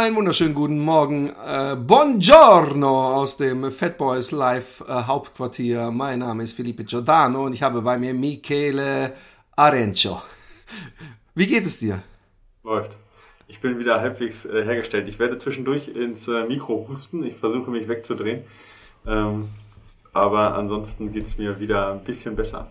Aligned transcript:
Einen 0.00 0.14
wunderschönen 0.14 0.54
guten 0.54 0.78
Morgen. 0.78 1.30
Äh, 1.44 1.74
buongiorno 1.74 3.16
aus 3.16 3.36
dem 3.36 3.72
Fat 3.72 3.98
Boys 3.98 4.30
Live 4.30 4.80
äh, 4.86 4.92
Hauptquartier. 4.92 5.90
Mein 5.90 6.20
Name 6.20 6.44
ist 6.44 6.52
Felipe 6.52 6.84
Giordano 6.84 7.46
und 7.46 7.52
ich 7.52 7.64
habe 7.64 7.82
bei 7.82 7.98
mir 7.98 8.14
Michele 8.14 9.12
Arencio. 9.56 10.22
Wie 11.34 11.48
geht 11.48 11.66
es 11.66 11.80
dir? 11.80 12.00
Läuft. 12.62 12.92
Ich 13.48 13.60
bin 13.60 13.80
wieder 13.80 14.00
halbwegs 14.00 14.44
äh, 14.44 14.64
hergestellt. 14.64 15.08
Ich 15.08 15.18
werde 15.18 15.36
zwischendurch 15.36 15.88
ins 15.88 16.28
Mikro 16.28 16.86
husten. 16.88 17.24
Ich 17.24 17.34
versuche 17.34 17.68
mich 17.72 17.88
wegzudrehen. 17.88 18.44
Ähm, 19.04 19.48
aber 20.12 20.54
ansonsten 20.54 21.12
geht 21.12 21.26
es 21.26 21.38
mir 21.38 21.58
wieder 21.58 21.90
ein 21.90 22.04
bisschen 22.04 22.36
besser. 22.36 22.68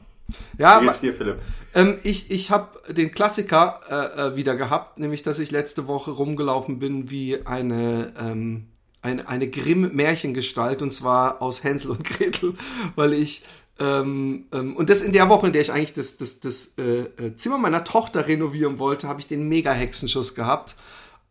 Ja, 0.58 0.82
Wie 0.82 1.08
dir, 1.08 1.14
Philipp? 1.14 1.38
Ähm, 1.74 1.98
ich 2.04 2.32
ich 2.32 2.52
habe 2.52 2.94
den 2.94 3.12
Klassiker 3.12 3.80
äh, 3.90 4.28
äh, 4.28 4.36
wieder 4.36 4.56
gehabt, 4.56 5.00
nämlich 5.00 5.24
dass 5.24 5.40
ich 5.40 5.52
letzte 5.52 5.88
Woche 5.88 6.12
rumgelaufen 6.12 6.80
bin 6.80 7.10
wie 7.10 7.46
eine, 7.46 8.14
ähm, 8.20 8.68
eine, 9.02 9.28
eine 9.28 9.50
Grimm-Märchengestalt 9.50 10.82
und 10.82 10.92
zwar 10.92 11.42
aus 11.42 11.64
Hänsel 11.64 11.92
und 11.92 12.04
Gretel, 12.04 12.56
weil 12.96 13.14
ich 13.14 13.44
ähm, 13.80 14.46
ähm, 14.52 14.76
und 14.76 14.90
das 14.90 15.02
in 15.02 15.14
der 15.14 15.30
Woche, 15.30 15.48
in 15.48 15.54
der 15.54 15.62
ich 15.62 15.72
eigentlich 15.72 15.94
das, 15.94 16.18
das, 16.18 16.40
das 16.40 16.74
äh, 16.78 17.04
äh 17.24 17.36
Zimmer 17.36 17.60
meiner 17.60 17.84
Tochter 17.84 18.28
renovieren 18.28 18.80
wollte, 18.80 19.08
habe 19.08 19.20
ich 19.20 19.28
den 19.28 19.48
Mega-Hexenschuss 19.48 20.36
gehabt 20.36 20.76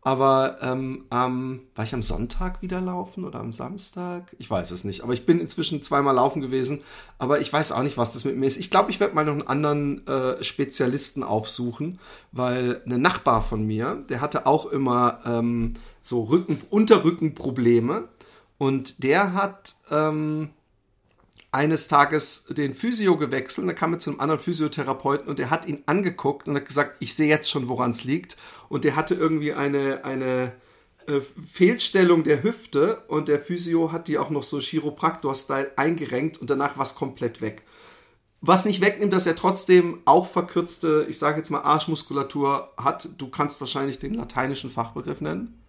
aber 0.07 0.59
ähm, 0.61 1.03
ähm, 1.11 1.63
war 1.75 1.83
ich 1.83 1.93
am 1.93 2.01
Sonntag 2.01 2.61
wieder 2.61 2.79
laufen 2.79 3.25
oder 3.25 3.41
am 3.41 3.51
Samstag? 3.51 4.33
Ich 4.39 4.49
weiß 4.49 4.71
es 4.71 4.85
nicht. 4.85 5.03
Aber 5.03 5.11
ich 5.11 5.25
bin 5.25 5.37
inzwischen 5.37 5.83
zweimal 5.83 6.15
laufen 6.15 6.41
gewesen. 6.41 6.79
Aber 7.17 7.41
ich 7.41 7.51
weiß 7.51 7.73
auch 7.73 7.83
nicht, 7.83 7.97
was 7.97 8.13
das 8.13 8.23
mit 8.23 8.37
mir 8.37 8.45
ist. 8.45 8.55
Ich 8.55 8.71
glaube, 8.71 8.89
ich 8.89 9.01
werde 9.01 9.15
mal 9.15 9.25
noch 9.25 9.33
einen 9.33 9.47
anderen 9.49 10.07
äh, 10.07 10.41
Spezialisten 10.45 11.23
aufsuchen, 11.23 11.99
weil 12.31 12.81
eine 12.85 12.97
Nachbar 12.97 13.41
von 13.41 13.67
mir, 13.67 14.01
der 14.07 14.21
hatte 14.21 14.45
auch 14.45 14.67
immer 14.67 15.19
ähm, 15.25 15.73
so 16.01 16.23
Rücken, 16.23 16.61
Unterrückenprobleme. 16.69 18.07
Und 18.57 19.03
der 19.03 19.33
hat 19.33 19.75
ähm, 19.91 20.51
eines 21.51 21.89
Tages 21.89 22.45
den 22.45 22.73
Physio 22.73 23.17
gewechselt. 23.17 23.67
Dann 23.67 23.75
kam 23.75 23.91
er 23.91 23.99
zu 23.99 24.11
einem 24.11 24.21
anderen 24.21 24.39
Physiotherapeuten 24.39 25.27
und 25.27 25.37
der 25.37 25.49
hat 25.49 25.67
ihn 25.67 25.83
angeguckt 25.85 26.47
und 26.47 26.55
hat 26.55 26.65
gesagt, 26.65 26.95
ich 27.01 27.13
sehe 27.13 27.27
jetzt 27.27 27.49
schon, 27.49 27.67
woran 27.67 27.91
es 27.91 28.05
liegt 28.05 28.37
und 28.69 28.83
der 28.83 28.95
hatte 28.95 29.15
irgendwie 29.15 29.53
eine, 29.53 30.03
eine 30.05 30.53
äh, 31.07 31.21
Fehlstellung 31.21 32.23
der 32.23 32.43
Hüfte 32.43 33.03
und 33.07 33.27
der 33.27 33.39
Physio 33.39 33.91
hat 33.91 34.07
die 34.07 34.17
auch 34.17 34.29
noch 34.29 34.43
so 34.43 34.59
Chiropraktor-Style 34.59 35.71
eingerenkt 35.77 36.37
und 36.37 36.49
danach 36.49 36.77
war 36.77 36.83
es 36.83 36.95
komplett 36.95 37.41
weg. 37.41 37.63
Was 38.41 38.65
nicht 38.65 38.81
wegnimmt, 38.81 39.13
dass 39.13 39.25
er 39.25 39.35
trotzdem 39.35 39.99
auch 40.05 40.27
verkürzte, 40.27 41.07
ich 41.09 41.17
sage 41.17 41.37
jetzt 41.37 41.49
mal 41.49 41.61
Arschmuskulatur 41.61 42.71
hat. 42.77 43.09
Du 43.17 43.29
kannst 43.29 43.59
wahrscheinlich 43.61 43.99
den 43.99 44.13
lateinischen 44.13 44.69
Fachbegriff 44.69 45.21
nennen. 45.21 45.59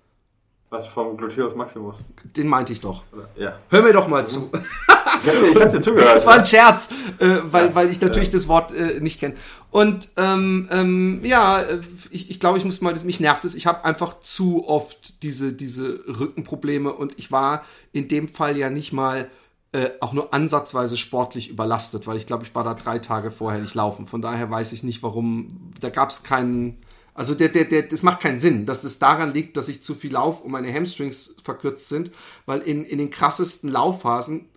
Was 0.70 0.86
vom 0.88 1.16
Gluteus 1.16 1.54
Maximus? 1.54 1.96
Den 2.36 2.46
meinte 2.46 2.74
ich 2.74 2.80
doch. 2.80 3.04
Ja. 3.36 3.58
Hör 3.70 3.82
mir 3.82 3.94
doch 3.94 4.06
mal 4.06 4.26
zu. 4.26 4.50
Ich 5.24 5.60
hab 5.60 5.72
dir 5.72 5.80
zugehört. 5.80 6.14
Das 6.14 6.26
war 6.26 6.34
ein 6.34 6.44
Scherz, 6.44 6.90
äh, 7.18 7.38
weil, 7.44 7.74
weil 7.74 7.90
ich 7.90 8.00
natürlich 8.00 8.28
ja. 8.28 8.32
das 8.32 8.48
Wort 8.48 8.72
äh, 8.74 9.00
nicht 9.00 9.20
kenne. 9.20 9.34
Und 9.70 10.08
ähm, 10.16 10.68
ähm, 10.70 11.20
ja, 11.24 11.62
ich, 12.10 12.30
ich 12.30 12.40
glaube, 12.40 12.58
ich 12.58 12.64
muss 12.64 12.80
mal, 12.80 12.92
das, 12.92 13.04
mich 13.04 13.20
nervt 13.20 13.44
es. 13.44 13.54
Ich 13.54 13.66
habe 13.66 13.84
einfach 13.84 14.20
zu 14.20 14.66
oft 14.66 15.22
diese, 15.22 15.52
diese 15.52 16.00
Rückenprobleme 16.06 16.92
und 16.92 17.18
ich 17.18 17.30
war 17.30 17.64
in 17.92 18.08
dem 18.08 18.28
Fall 18.28 18.56
ja 18.56 18.70
nicht 18.70 18.92
mal 18.92 19.28
äh, 19.72 19.90
auch 20.00 20.12
nur 20.12 20.32
ansatzweise 20.32 20.96
sportlich 20.96 21.50
überlastet, 21.50 22.06
weil 22.06 22.16
ich 22.16 22.26
glaube, 22.26 22.44
ich 22.44 22.54
war 22.54 22.64
da 22.64 22.74
drei 22.74 22.98
Tage 22.98 23.30
vorher 23.30 23.60
nicht 23.60 23.74
laufen. 23.74 24.06
Von 24.06 24.22
daher 24.22 24.50
weiß 24.50 24.72
ich 24.72 24.82
nicht, 24.82 25.02
warum. 25.02 25.72
Da 25.80 25.90
gab 25.90 26.10
es 26.10 26.22
keinen 26.22 26.78
also 27.18 27.34
der, 27.34 27.48
der, 27.48 27.64
der, 27.64 27.82
das 27.82 28.04
macht 28.04 28.20
keinen 28.20 28.38
Sinn, 28.38 28.64
dass 28.64 28.84
es 28.84 29.00
daran 29.00 29.34
liegt, 29.34 29.56
dass 29.56 29.68
ich 29.68 29.82
zu 29.82 29.96
viel 29.96 30.12
laufe 30.12 30.44
und 30.44 30.52
meine 30.52 30.72
Hamstrings 30.72 31.34
verkürzt 31.42 31.88
sind, 31.88 32.12
weil 32.46 32.60
in, 32.60 32.84
in 32.84 32.98
den 32.98 33.10
krassesten 33.10 33.68
Laufphasen 33.68 34.48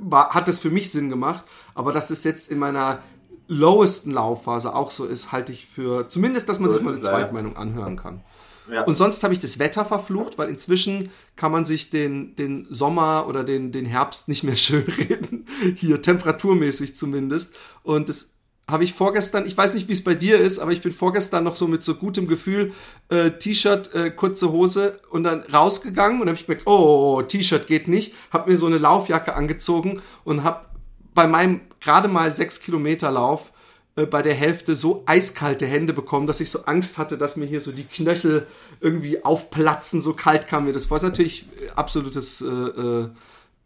war, 0.00 0.30
hat 0.30 0.48
das 0.48 0.58
für 0.58 0.70
mich 0.70 0.90
Sinn 0.90 1.08
gemacht, 1.08 1.44
aber 1.74 1.92
dass 1.92 2.10
es 2.10 2.24
jetzt 2.24 2.50
in 2.50 2.58
meiner 2.58 3.02
lowesten 3.48 4.10
Laufphase 4.10 4.74
auch 4.74 4.90
so 4.90 5.06
ist, 5.06 5.32
halte 5.32 5.52
ich 5.52 5.66
für, 5.66 6.08
zumindest, 6.08 6.48
dass 6.48 6.60
man 6.60 6.70
sich 6.70 6.82
mal 6.82 6.92
eine 6.92 7.02
Zweitmeinung 7.02 7.56
anhören 7.56 7.96
kann. 7.96 8.22
Ja. 8.70 8.84
Und 8.84 8.96
sonst 8.96 9.22
habe 9.24 9.32
ich 9.32 9.40
das 9.40 9.58
Wetter 9.58 9.84
verflucht, 9.84 10.36
weil 10.36 10.48
inzwischen 10.50 11.10
kann 11.36 11.52
man 11.52 11.64
sich 11.64 11.88
den, 11.88 12.34
den 12.36 12.66
Sommer 12.68 13.26
oder 13.26 13.42
den, 13.42 13.72
den 13.72 13.86
Herbst 13.86 14.28
nicht 14.28 14.44
mehr 14.44 14.56
schön 14.56 14.84
reden. 14.84 15.46
Hier 15.74 16.02
temperaturmäßig 16.02 16.94
zumindest. 16.94 17.54
Und 17.82 18.08
es 18.08 18.37
habe 18.68 18.84
ich 18.84 18.92
vorgestern, 18.92 19.46
ich 19.46 19.56
weiß 19.56 19.74
nicht, 19.74 19.88
wie 19.88 19.94
es 19.94 20.04
bei 20.04 20.14
dir 20.14 20.38
ist, 20.38 20.58
aber 20.58 20.72
ich 20.72 20.82
bin 20.82 20.92
vorgestern 20.92 21.42
noch 21.42 21.56
so 21.56 21.66
mit 21.66 21.82
so 21.82 21.94
gutem 21.94 22.28
Gefühl 22.28 22.72
äh, 23.08 23.30
T-Shirt, 23.30 23.94
äh, 23.94 24.10
kurze 24.10 24.52
Hose 24.52 25.00
und 25.10 25.24
dann 25.24 25.40
rausgegangen 25.40 26.20
und 26.20 26.28
habe 26.28 26.36
ich 26.36 26.46
gemerkt, 26.46 26.66
oh, 26.66 27.22
T-Shirt 27.22 27.66
geht 27.66 27.88
nicht, 27.88 28.14
habe 28.30 28.50
mir 28.50 28.58
so 28.58 28.66
eine 28.66 28.76
Laufjacke 28.78 29.34
angezogen 29.34 30.02
und 30.24 30.44
habe 30.44 30.66
bei 31.14 31.26
meinem 31.26 31.62
gerade 31.80 32.08
mal 32.08 32.32
sechs 32.32 32.60
Kilometer 32.60 33.10
Lauf 33.10 33.52
äh, 33.96 34.04
bei 34.04 34.20
der 34.20 34.34
Hälfte 34.34 34.76
so 34.76 35.02
eiskalte 35.06 35.64
Hände 35.66 35.94
bekommen, 35.94 36.26
dass 36.26 36.40
ich 36.40 36.50
so 36.50 36.66
Angst 36.66 36.98
hatte, 36.98 37.16
dass 37.16 37.36
mir 37.36 37.46
hier 37.46 37.60
so 37.60 37.72
die 37.72 37.84
Knöchel 37.84 38.46
irgendwie 38.80 39.24
aufplatzen, 39.24 40.02
so 40.02 40.12
kalt 40.12 40.46
kam 40.46 40.66
mir 40.66 40.72
das 40.72 40.86
vor. 40.86 40.98
Ist 40.98 41.04
natürlich 41.04 41.46
äh, 41.60 41.70
absolutes 41.74 42.42
äh, 42.42 42.46
äh, 42.46 43.08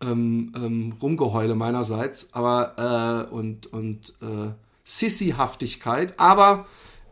ähm, 0.01 0.53
ähm, 0.57 0.95
Rumgeheule 1.03 1.57
meinerseits, 1.57 2.29
aber 2.33 3.29
äh, 3.31 3.35
und 3.35 3.73
und 3.73 4.15
äh, 4.21 4.53
Sissy-Haftigkeit, 4.85 6.15
aber 6.19 6.67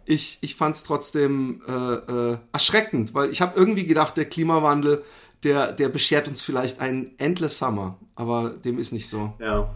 ich, 0.05 0.39
ich 0.41 0.57
fand 0.57 0.77
es 0.77 0.85
trotzdem 0.85 1.63
äh, 1.67 1.73
äh, 1.73 2.39
erschreckend, 2.53 3.15
weil 3.15 3.31
ich 3.31 3.41
habe 3.41 3.59
irgendwie 3.59 3.87
gedacht, 3.87 4.17
der 4.17 4.25
Klimawandel, 4.25 5.05
der, 5.45 5.73
der 5.73 5.89
beschert 5.89 6.29
uns 6.29 6.43
vielleicht 6.43 6.81
einen 6.81 7.13
Endless 7.19 7.59
Summer, 7.59 7.99
aber 8.15 8.51
dem 8.51 8.79
ist 8.79 8.93
nicht 8.93 9.09
so. 9.09 9.33
Ja. 9.39 9.71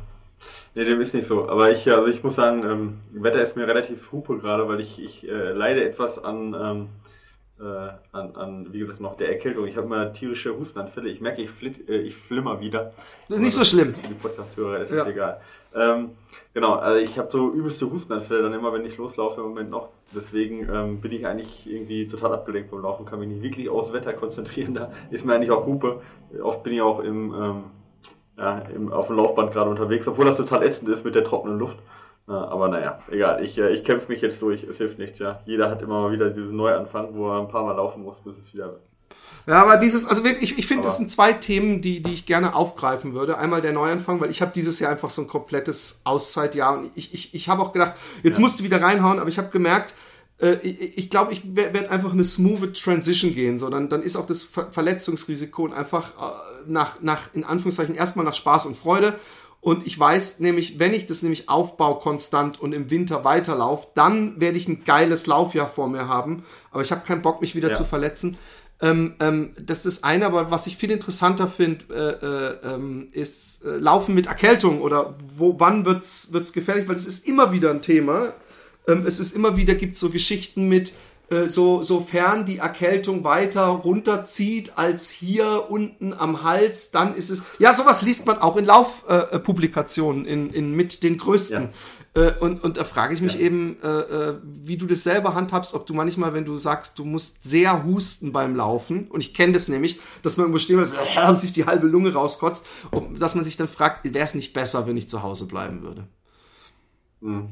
Nee, 0.74 0.84
dem 0.84 1.00
ist 1.00 1.14
nicht 1.14 1.26
so. 1.26 1.48
Aber 1.48 1.70
ich, 1.70 1.88
also 1.90 2.06
ich 2.08 2.22
muss 2.22 2.34
sagen, 2.36 2.64
ähm, 2.64 3.22
Wetter 3.22 3.42
ist 3.42 3.56
mir 3.56 3.66
relativ 3.66 4.10
hupe 4.12 4.38
gerade, 4.38 4.68
weil 4.68 4.80
ich, 4.80 5.00
ich 5.00 5.26
äh, 5.26 5.52
leide 5.52 5.84
etwas 5.84 6.22
an, 6.22 6.54
ähm, 6.54 6.88
äh, 7.60 7.90
an, 8.12 8.34
an, 8.34 8.72
wie 8.72 8.80
gesagt, 8.80 9.00
noch 9.00 9.16
der 9.16 9.30
Erkältung. 9.30 9.66
Ich 9.66 9.76
habe 9.76 9.86
immer 9.86 10.12
tierische 10.12 10.56
Hustenanfälle. 10.56 11.08
Ich 11.08 11.20
merke, 11.20 11.42
ich, 11.42 11.50
flit, 11.50 11.88
äh, 11.88 11.98
ich 11.98 12.16
flimmer 12.16 12.60
wieder. 12.60 12.92
Das 13.28 13.38
ist 13.38 13.44
nicht 13.44 13.54
so 13.54 13.64
schlimm. 13.64 13.94
Die 14.08 14.14
Podcast-Hörer, 14.14 14.80
ist 14.80 14.90
ja. 14.90 15.06
egal. 15.06 15.40
Ähm, 15.74 16.10
genau, 16.52 16.74
also 16.74 16.98
ich 16.98 17.18
habe 17.18 17.30
so 17.30 17.50
übelste 17.50 17.90
Hustenanfälle 17.90 18.42
dann 18.42 18.54
immer, 18.54 18.72
wenn 18.72 18.84
ich 18.84 18.96
loslaufe 18.96 19.40
im 19.40 19.48
Moment 19.48 19.70
noch. 19.70 19.88
Deswegen 20.14 20.68
ähm, 20.72 21.00
bin 21.00 21.12
ich 21.12 21.26
eigentlich 21.26 21.68
irgendwie 21.70 22.08
total 22.08 22.32
abgelenkt 22.32 22.70
beim 22.70 22.82
Laufen, 22.82 23.06
kann 23.06 23.18
mich 23.18 23.28
nicht 23.28 23.42
wirklich 23.42 23.68
aufs 23.68 23.92
Wetter 23.92 24.12
konzentrieren. 24.12 24.74
Da 24.74 24.90
ist 25.10 25.24
mir 25.24 25.34
eigentlich 25.34 25.50
auch 25.50 25.66
Hupe. 25.66 26.00
Oft 26.42 26.62
bin 26.62 26.74
ich 26.74 26.82
auch 26.82 27.00
im, 27.00 27.34
ähm, 27.34 27.64
ja, 28.38 28.58
im, 28.74 28.92
auf 28.92 29.08
dem 29.08 29.16
Laufband 29.16 29.52
gerade 29.52 29.70
unterwegs, 29.70 30.06
obwohl 30.08 30.24
das 30.24 30.36
total 30.36 30.62
ätzend 30.62 30.88
ist 30.88 31.04
mit 31.04 31.14
der 31.14 31.24
trockenen 31.24 31.58
Luft. 31.58 31.78
Ja, 32.26 32.48
aber 32.48 32.68
naja, 32.68 33.00
egal. 33.10 33.44
Ich, 33.44 33.58
äh, 33.58 33.70
ich 33.72 33.84
kämpfe 33.84 34.10
mich 34.10 34.22
jetzt 34.22 34.40
durch. 34.40 34.64
Es 34.64 34.78
hilft 34.78 34.98
nichts, 34.98 35.18
ja. 35.18 35.40
Jeder 35.44 35.70
hat 35.70 35.82
immer 35.82 36.02
mal 36.02 36.12
wieder 36.12 36.30
diesen 36.30 36.56
Neuanfang, 36.56 37.14
wo 37.14 37.28
er 37.30 37.40
ein 37.40 37.48
paar 37.48 37.64
Mal 37.64 37.76
laufen 37.76 38.02
muss, 38.02 38.20
bis 38.20 38.38
es 38.38 38.54
wieder 38.54 38.80
ja, 39.46 39.60
aber 39.60 39.76
dieses, 39.76 40.06
also 40.06 40.24
ich, 40.24 40.58
ich 40.58 40.66
finde, 40.66 40.84
das 40.84 40.96
sind 40.96 41.10
zwei 41.10 41.34
Themen, 41.34 41.82
die, 41.82 42.02
die 42.02 42.14
ich 42.14 42.24
gerne 42.24 42.54
aufgreifen 42.54 43.12
würde. 43.12 43.36
Einmal 43.36 43.60
der 43.60 43.72
Neuanfang, 43.72 44.20
weil 44.20 44.30
ich 44.30 44.40
habe 44.40 44.52
dieses 44.54 44.80
Jahr 44.80 44.90
einfach 44.90 45.10
so 45.10 45.22
ein 45.22 45.28
komplettes 45.28 46.00
Auszeitjahr 46.04 46.78
und 46.78 46.90
ich, 46.94 47.12
ich, 47.12 47.34
ich 47.34 47.48
habe 47.48 47.62
auch 47.62 47.72
gedacht, 47.72 47.92
jetzt 48.22 48.36
ja. 48.36 48.40
musst 48.40 48.60
du 48.60 48.64
wieder 48.64 48.80
reinhauen, 48.80 49.18
aber 49.18 49.28
ich 49.28 49.36
habe 49.36 49.50
gemerkt, 49.50 49.94
äh, 50.40 50.54
ich, 50.62 50.96
ich 50.96 51.10
glaube, 51.10 51.32
ich 51.32 51.54
werde 51.54 51.90
einfach 51.90 52.12
eine 52.12 52.24
smooth 52.24 52.74
Transition 52.82 53.34
gehen, 53.34 53.58
so 53.58 53.68
dann, 53.68 53.90
dann 53.90 54.02
ist 54.02 54.16
auch 54.16 54.26
das 54.26 54.42
Ver 54.42 54.70
Verletzungsrisiko 54.70 55.70
einfach 55.72 56.12
äh, 56.12 56.70
nach, 56.70 57.02
nach, 57.02 57.34
in 57.34 57.44
Anführungszeichen, 57.44 57.94
erstmal 57.94 58.24
nach 58.24 58.34
Spaß 58.34 58.64
und 58.66 58.76
Freude. 58.76 59.18
Und 59.60 59.86
ich 59.86 59.98
weiß 59.98 60.40
nämlich, 60.40 60.78
wenn 60.78 60.92
ich 60.92 61.06
das 61.06 61.22
nämlich 61.22 61.48
aufbaue 61.48 61.98
konstant 61.98 62.60
und 62.60 62.74
im 62.74 62.90
Winter 62.90 63.24
weiterlaufe, 63.24 63.88
dann 63.94 64.38
werde 64.38 64.58
ich 64.58 64.68
ein 64.68 64.84
geiles 64.84 65.26
Laufjahr 65.26 65.68
vor 65.68 65.88
mir 65.88 66.06
haben. 66.06 66.44
Aber 66.70 66.82
ich 66.82 66.92
habe 66.92 67.06
keinen 67.06 67.22
Bock, 67.22 67.40
mich 67.40 67.54
wieder 67.54 67.68
ja. 67.68 67.74
zu 67.74 67.84
verletzen. 67.84 68.36
Ähm, 68.84 69.14
ähm, 69.18 69.54
das 69.58 69.86
ist 69.86 70.04
eine, 70.04 70.26
aber 70.26 70.50
was 70.50 70.66
ich 70.66 70.76
viel 70.76 70.90
interessanter 70.90 71.46
finde, 71.46 71.86
äh, 72.62 72.70
äh, 72.70 72.74
ähm, 72.74 73.08
ist 73.12 73.64
äh, 73.64 73.78
Laufen 73.78 74.14
mit 74.14 74.26
Erkältung 74.26 74.82
oder 74.82 75.14
wo, 75.38 75.58
wann 75.58 75.86
wird 75.86 76.02
es 76.02 76.52
gefährlich, 76.52 76.86
weil 76.86 76.96
es 76.96 77.06
ist 77.06 77.26
immer 77.26 77.50
wieder 77.50 77.70
ein 77.70 77.80
Thema. 77.80 78.34
Ähm, 78.86 79.04
es 79.06 79.20
ist 79.20 79.34
immer 79.34 79.56
wieder, 79.56 79.74
gibt 79.74 79.96
so 79.96 80.10
Geschichten 80.10 80.68
mit, 80.68 80.92
äh, 81.30 81.48
so, 81.48 81.82
sofern 81.82 82.44
die 82.44 82.58
Erkältung 82.58 83.24
weiter 83.24 83.66
runterzieht 83.66 84.72
als 84.76 85.10
hier 85.10 85.66
unten 85.68 86.12
am 86.12 86.42
Hals, 86.42 86.90
dann 86.90 87.14
ist 87.14 87.30
es, 87.30 87.42
ja, 87.58 87.72
sowas 87.72 88.02
liest 88.02 88.26
man 88.26 88.38
auch 88.38 88.56
in 88.56 88.64
Laufpublikationen, 88.64 90.24
in, 90.24 90.50
in, 90.50 90.74
mit 90.74 91.02
den 91.02 91.18
größten. 91.18 91.62
Ja 91.62 91.70
Äh, 92.14 92.32
und, 92.38 92.62
und 92.62 92.76
da 92.76 92.84
frage 92.84 93.12
ich 93.12 93.20
mich 93.20 93.34
ja. 93.34 93.40
eben, 93.40 93.76
äh, 93.82 93.88
äh, 93.88 94.38
wie 94.42 94.76
du 94.76 94.86
das 94.86 95.02
selber 95.02 95.34
handhabst, 95.34 95.74
ob 95.74 95.84
du 95.86 95.94
manchmal, 95.94 96.32
wenn 96.32 96.44
du 96.44 96.56
sagst, 96.56 96.98
du 96.98 97.04
musst 97.04 97.42
sehr 97.42 97.84
husten 97.84 98.32
beim 98.32 98.54
Laufen, 98.54 99.08
und 99.08 99.20
ich 99.20 99.34
kenne 99.34 99.52
das 99.52 99.68
nämlich, 99.68 100.00
dass 100.22 100.36
man 100.36 100.44
irgendwo 100.44 100.58
stehen 100.58 100.76
bleibt 100.76 101.16
äh, 101.16 101.28
und 101.28 101.38
sich 101.38 101.52
die 101.52 101.66
halbe 101.66 101.88
Lunge 101.88 102.12
rauskotzt, 102.12 102.66
und 102.92 103.20
dass 103.20 103.34
man 103.34 103.42
sich 103.42 103.56
dann 103.56 103.68
fragt, 103.68 104.04
wäre 104.04 104.24
es 104.24 104.34
nicht 104.34 104.52
besser, 104.52 104.86
wenn 104.86 104.96
ich 104.96 105.08
zu 105.08 105.22
Hause 105.22 105.46
bleiben 105.46 105.82
würde? 105.82 106.06
Hm. 107.20 107.48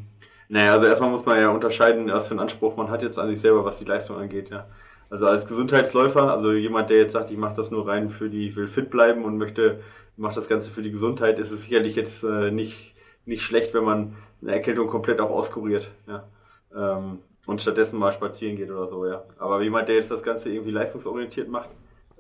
Naja, 0.52 0.72
also 0.75 0.84
erstmal 0.84 1.08
muss 1.10 1.25
man 1.25 1.40
ja 1.40 1.49
unterscheiden, 1.49 2.08
was 2.12 2.28
für 2.28 2.32
einen 2.32 2.40
Anspruch 2.40 2.76
man 2.76 2.90
hat 2.90 3.00
jetzt 3.02 3.19
an 3.19 3.28
sich 3.28 3.40
selber, 3.40 3.64
was 3.64 3.78
die 3.78 3.87
Leistung 3.87 4.19
angeht, 4.19 4.50
ja. 4.50 4.66
Also 5.08 5.26
als 5.26 5.46
Gesundheitsläufer, 5.46 6.31
also 6.31 6.52
jemand, 6.52 6.90
der 6.90 6.99
jetzt 6.99 7.12
sagt, 7.12 7.31
ich 7.31 7.38
mache 7.38 7.54
das 7.56 7.70
nur 7.70 7.88
rein 7.88 8.10
für 8.10 8.28
die, 8.28 8.49
ich 8.49 8.56
will 8.56 8.69
fit 8.69 8.90
bleiben 8.90 9.25
und 9.25 9.38
möchte, 9.38 9.81
mache 10.19 10.34
das 10.34 10.49
Ganze 10.49 10.70
für 10.70 10.82
die 10.82 10.93
Gesundheit, 10.93 11.38
ist 11.38 11.52
es 11.52 11.62
sicherlich 11.62 11.96
jetzt 11.96 12.22
äh, 12.22 12.50
nicht, 12.50 12.94
nicht 13.25 13.43
schlecht, 13.43 13.72
wenn 13.72 13.84
man 13.84 14.16
eine 14.43 14.52
Erkältung 14.52 14.88
komplett 14.88 15.22
auch 15.22 15.31
auskuriert, 15.31 15.90
ja. 16.06 16.25
Ähm, 16.76 17.20
und 17.46 17.62
stattdessen 17.62 17.98
mal 17.98 18.12
spazieren 18.12 18.56
geht 18.56 18.70
oder 18.70 18.88
so, 18.88 19.06
ja. 19.06 19.25
Aber 19.38 19.62
jemand, 19.62 19.88
der 19.88 19.96
jetzt 19.96 20.10
das 20.10 20.22
Ganze 20.22 20.50
irgendwie 20.50 20.72
leistungsorientiert 20.72 21.48
macht, 21.48 21.70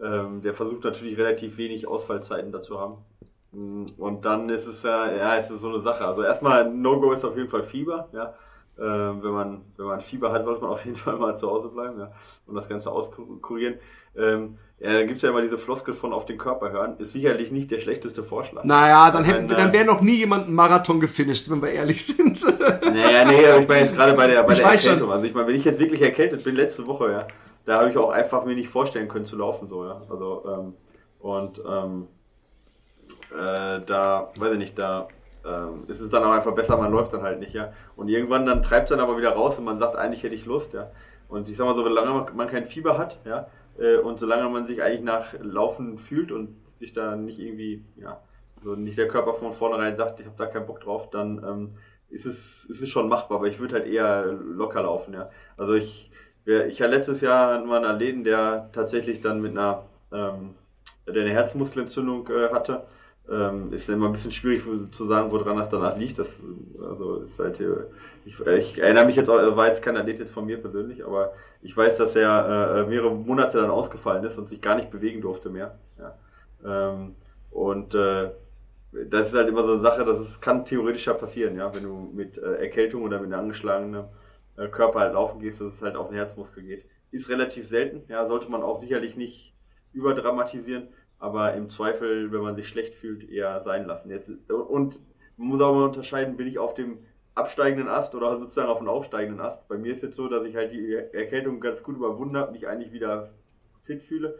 ähm, 0.02 0.40
der 0.40 0.54
versucht 0.54 0.84
natürlich 0.84 1.18
relativ 1.18 1.58
wenig 1.58 1.86
Ausfallzeiten 1.86 2.50
dazu 2.50 2.80
haben. 2.80 2.96
Und 3.52 4.24
dann 4.24 4.48
ist 4.48 4.66
es 4.66 4.82
ja, 4.82 5.12
ja, 5.12 5.34
ist 5.34 5.50
es 5.50 5.60
so 5.60 5.68
eine 5.68 5.80
Sache. 5.80 6.06
Also 6.06 6.22
erstmal 6.22 6.70
No-Go 6.70 7.12
ist 7.12 7.24
auf 7.24 7.36
jeden 7.36 7.50
Fall 7.50 7.64
Fieber, 7.64 8.08
ja. 8.12 8.34
Ähm, 8.80 9.22
wenn 9.22 9.32
man, 9.32 9.60
wenn 9.76 9.86
man 9.86 10.00
Fieber 10.00 10.32
hat, 10.32 10.44
sollte 10.44 10.62
man 10.62 10.70
auf 10.70 10.84
jeden 10.86 10.96
Fall 10.96 11.16
mal 11.18 11.36
zu 11.36 11.50
Hause 11.50 11.68
bleiben, 11.68 11.98
ja. 12.00 12.10
Und 12.46 12.54
das 12.54 12.68
Ganze 12.68 12.90
auskurieren. 12.90 13.74
Ähm, 14.16 14.56
ja, 14.78 14.92
da 14.94 15.02
gibt 15.04 15.16
es 15.16 15.22
ja 15.22 15.28
immer 15.28 15.42
diese 15.42 15.58
Floskel 15.58 15.92
von 15.92 16.14
auf 16.14 16.24
den 16.24 16.38
Körper 16.38 16.72
hören. 16.72 16.96
Ist 16.98 17.12
sicherlich 17.12 17.50
nicht 17.50 17.70
der 17.70 17.80
schlechteste 17.80 18.24
Vorschlag. 18.24 18.64
Naja, 18.64 19.10
dann, 19.10 19.24
hätten, 19.24 19.48
dann 19.48 19.68
äh, 19.68 19.72
wäre 19.74 19.84
noch 19.84 20.00
nie 20.00 20.14
jemand 20.14 20.46
einen 20.46 20.54
Marathon 20.54 20.98
gefinisht, 20.98 21.50
wenn 21.50 21.60
wir 21.60 21.68
ehrlich 21.68 22.04
sind. 22.04 22.42
Naja, 22.82 23.24
nee, 23.26 23.46
aber 23.46 23.60
ich 23.60 23.68
meine 23.68 23.80
jetzt 23.82 23.94
gerade 23.94 24.14
bei 24.14 24.26
der, 24.26 24.42
bei 24.42 24.52
ich 24.52 24.58
der 24.58 24.68
Erkältung. 24.68 24.98
Schon. 25.00 25.12
Also 25.12 25.26
ich 25.26 25.34
meine, 25.34 25.46
wenn 25.46 25.56
ich 25.56 25.64
jetzt 25.64 25.78
wirklich 25.78 26.00
erkältet 26.00 26.42
bin, 26.42 26.56
letzte 26.56 26.86
Woche, 26.86 27.12
ja, 27.12 27.28
da 27.66 27.80
habe 27.80 27.90
ich 27.90 27.98
auch 27.98 28.10
einfach 28.10 28.44
mir 28.46 28.54
nicht 28.54 28.70
vorstellen 28.70 29.08
können 29.08 29.26
zu 29.26 29.36
laufen, 29.36 29.68
so, 29.68 29.84
ja. 29.84 30.00
Also, 30.10 30.44
ähm, 30.48 30.74
und 31.20 31.62
ähm, 31.68 32.08
äh, 33.32 33.80
da, 33.86 34.30
weiß 34.38 34.52
ich 34.52 34.58
nicht, 34.58 34.78
da 34.78 35.08
ähm, 35.44 35.84
ist 35.88 36.00
es 36.00 36.10
dann 36.10 36.24
auch 36.24 36.30
einfach 36.30 36.54
besser, 36.54 36.76
man 36.76 36.92
läuft 36.92 37.12
dann 37.12 37.22
halt 37.22 37.40
nicht, 37.40 37.54
ja. 37.54 37.72
Und 37.96 38.08
irgendwann 38.08 38.46
dann 38.46 38.62
treibt 38.62 38.84
es 38.84 38.96
dann 38.96 39.00
aber 39.00 39.16
wieder 39.18 39.30
raus 39.30 39.58
und 39.58 39.64
man 39.64 39.78
sagt, 39.78 39.96
eigentlich 39.96 40.22
hätte 40.22 40.34
ich 40.34 40.46
Lust, 40.46 40.72
ja. 40.72 40.90
Und 41.28 41.48
ich 41.48 41.56
sag 41.56 41.66
mal 41.66 41.74
so, 41.74 41.82
solange 41.82 42.30
man 42.34 42.46
kein 42.46 42.66
Fieber 42.66 42.98
hat, 42.98 43.18
ja, 43.24 43.48
äh, 43.78 43.96
und 43.96 44.18
solange 44.18 44.48
man 44.48 44.66
sich 44.66 44.82
eigentlich 44.82 45.02
nach 45.02 45.34
Laufen 45.40 45.98
fühlt 45.98 46.30
und 46.30 46.56
sich 46.78 46.92
da 46.92 47.16
nicht 47.16 47.38
irgendwie, 47.38 47.84
ja, 47.96 48.20
so 48.62 48.74
nicht 48.74 48.98
der 48.98 49.08
Körper 49.08 49.34
von 49.34 49.52
vornherein 49.52 49.96
sagt, 49.96 50.20
ich 50.20 50.26
habe 50.26 50.36
da 50.38 50.46
keinen 50.46 50.66
Bock 50.66 50.80
drauf, 50.80 51.10
dann 51.10 51.42
ähm, 51.44 51.70
ist, 52.10 52.26
es, 52.26 52.64
ist 52.66 52.82
es 52.82 52.88
schon 52.88 53.08
machbar, 53.08 53.38
aber 53.38 53.48
ich 53.48 53.58
würde 53.58 53.74
halt 53.74 53.86
eher 53.86 54.26
locker 54.26 54.82
laufen, 54.82 55.14
ja. 55.14 55.30
Also 55.56 55.74
ich, 55.74 56.10
ich 56.44 56.82
hatte 56.82 56.92
letztes 56.92 57.20
Jahr 57.20 57.64
mal 57.64 57.76
einen 57.78 57.94
Athleten, 57.94 58.24
der 58.24 58.70
tatsächlich 58.72 59.20
dann 59.20 59.40
mit 59.40 59.52
einer, 59.52 59.84
ähm, 60.12 60.54
der 61.06 61.22
eine 61.22 61.30
Herzmuskelentzündung 61.30 62.28
äh, 62.28 62.50
hatte 62.50 62.82
ähm, 63.32 63.72
ist 63.72 63.88
immer 63.88 64.06
ein 64.06 64.12
bisschen 64.12 64.30
schwierig 64.30 64.62
zu 64.92 65.06
sagen, 65.06 65.30
woran 65.32 65.56
das 65.56 65.70
danach 65.70 65.96
liegt. 65.96 66.18
Das, 66.18 66.28
also 66.80 67.22
ist 67.22 67.38
halt, 67.38 67.60
ich, 68.24 68.38
ich 68.40 68.78
erinnere 68.78 69.06
mich 69.06 69.16
jetzt 69.16 69.30
auch, 69.30 69.56
war 69.56 69.68
jetzt 69.68 69.82
kein 69.82 69.96
Athlet 69.96 70.18
jetzt 70.18 70.32
von 70.32 70.46
mir 70.46 70.58
persönlich, 70.58 71.04
aber 71.04 71.32
ich 71.62 71.76
weiß, 71.76 71.96
dass 71.96 72.14
er 72.14 72.84
äh, 72.84 72.88
mehrere 72.88 73.14
Monate 73.14 73.60
dann 73.60 73.70
ausgefallen 73.70 74.24
ist 74.24 74.38
und 74.38 74.48
sich 74.48 74.60
gar 74.60 74.74
nicht 74.74 74.90
bewegen 74.90 75.22
durfte 75.22 75.48
mehr. 75.48 75.78
Ja. 75.98 76.14
Ähm, 76.64 77.14
und 77.50 77.94
äh, 77.94 78.30
das 78.92 79.28
ist 79.28 79.34
halt 79.34 79.48
immer 79.48 79.64
so 79.64 79.72
eine 79.72 79.80
Sache, 79.80 80.04
dass 80.04 80.18
es 80.18 80.40
kann 80.40 80.64
theoretisch 80.66 81.06
ja 81.06 81.14
passieren, 81.14 81.56
ja, 81.56 81.74
wenn 81.74 81.84
du 81.84 82.10
mit 82.14 82.36
äh, 82.36 82.56
Erkältung 82.56 83.02
oder 83.02 83.18
mit 83.18 83.32
einem 83.32 83.40
angeschlagenen 83.40 84.04
äh, 84.58 84.68
Körper 84.68 85.00
halt 85.00 85.14
laufen 85.14 85.40
gehst, 85.40 85.60
dass 85.60 85.74
es 85.74 85.82
halt 85.82 85.96
auf 85.96 86.08
den 86.08 86.16
Herzmuskel 86.16 86.62
geht. 86.62 86.84
Ist 87.10 87.28
relativ 87.28 87.68
selten, 87.68 88.02
ja, 88.08 88.26
sollte 88.26 88.50
man 88.50 88.62
auch 88.62 88.80
sicherlich 88.80 89.16
nicht 89.16 89.54
überdramatisieren 89.94 90.88
aber 91.22 91.54
im 91.54 91.70
Zweifel, 91.70 92.32
wenn 92.32 92.40
man 92.40 92.56
sich 92.56 92.68
schlecht 92.68 92.96
fühlt, 92.96 93.30
eher 93.30 93.62
sein 93.62 93.86
lassen. 93.86 94.10
Jetzt, 94.10 94.28
und 94.50 94.98
man 95.36 95.48
muss 95.48 95.60
auch 95.60 95.72
mal 95.72 95.84
unterscheiden, 95.84 96.36
bin 96.36 96.48
ich 96.48 96.58
auf 96.58 96.74
dem 96.74 96.98
absteigenden 97.36 97.86
Ast 97.86 98.16
oder 98.16 98.36
sozusagen 98.40 98.68
auf 98.68 98.78
dem 98.78 98.88
aufsteigenden 98.88 99.40
Ast. 99.40 99.68
Bei 99.68 99.78
mir 99.78 99.92
ist 99.92 100.02
jetzt 100.02 100.16
so, 100.16 100.26
dass 100.26 100.44
ich 100.44 100.56
halt 100.56 100.72
die 100.72 100.94
Erkältung 100.94 101.60
ganz 101.60 101.80
gut 101.84 101.94
überwunden 101.94 102.36
habe, 102.36 102.50
mich 102.50 102.66
eigentlich 102.66 102.92
wieder 102.92 103.30
fit 103.84 104.02
fühle. 104.02 104.36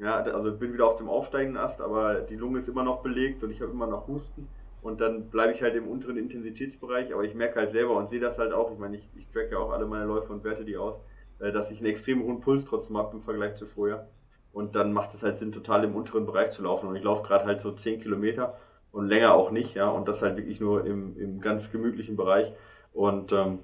Ja, 0.00 0.16
also 0.16 0.52
bin 0.52 0.72
wieder 0.72 0.88
auf 0.88 0.96
dem 0.96 1.08
aufsteigenden 1.08 1.62
Ast, 1.62 1.80
aber 1.80 2.16
die 2.22 2.34
Lunge 2.34 2.58
ist 2.58 2.68
immer 2.68 2.82
noch 2.82 3.04
belegt 3.04 3.44
und 3.44 3.52
ich 3.52 3.60
habe 3.60 3.70
immer 3.70 3.86
noch 3.86 4.08
Husten. 4.08 4.48
Und 4.82 5.00
dann 5.00 5.30
bleibe 5.30 5.52
ich 5.52 5.62
halt 5.62 5.76
im 5.76 5.86
unteren 5.86 6.16
Intensitätsbereich, 6.16 7.14
aber 7.14 7.22
ich 7.22 7.34
merke 7.34 7.60
halt 7.60 7.70
selber 7.70 7.96
und 7.96 8.10
sehe 8.10 8.20
das 8.20 8.36
halt 8.36 8.52
auch, 8.52 8.72
ich 8.72 8.78
meine, 8.78 8.96
ich, 8.96 9.08
ich 9.14 9.28
track 9.28 9.52
ja 9.52 9.58
auch 9.58 9.70
alle 9.70 9.86
meine 9.86 10.06
Läufe 10.06 10.32
und 10.32 10.42
werte 10.42 10.64
die 10.64 10.76
aus, 10.76 10.96
äh, 11.38 11.52
dass 11.52 11.70
ich 11.70 11.78
einen 11.78 11.86
extrem 11.86 12.24
hohen 12.24 12.40
Puls 12.40 12.64
trotzdem 12.64 12.96
habe 12.96 13.16
im 13.16 13.22
Vergleich 13.22 13.54
zu 13.54 13.64
vorher. 13.64 14.08
Und 14.56 14.74
dann 14.74 14.94
macht 14.94 15.12
es 15.12 15.22
halt 15.22 15.36
Sinn, 15.36 15.52
total 15.52 15.84
im 15.84 15.94
unteren 15.94 16.24
Bereich 16.24 16.48
zu 16.48 16.62
laufen. 16.62 16.88
Und 16.88 16.96
ich 16.96 17.02
laufe 17.02 17.22
gerade 17.22 17.44
halt 17.44 17.60
so 17.60 17.72
10 17.72 18.00
Kilometer 18.00 18.56
und 18.90 19.06
länger 19.06 19.34
auch 19.34 19.50
nicht, 19.50 19.74
ja. 19.74 19.86
Und 19.86 20.08
das 20.08 20.22
halt 20.22 20.38
wirklich 20.38 20.60
nur 20.60 20.86
im, 20.86 21.14
im 21.20 21.42
ganz 21.42 21.70
gemütlichen 21.70 22.16
Bereich. 22.16 22.54
Und 22.94 23.32
ähm, 23.32 23.58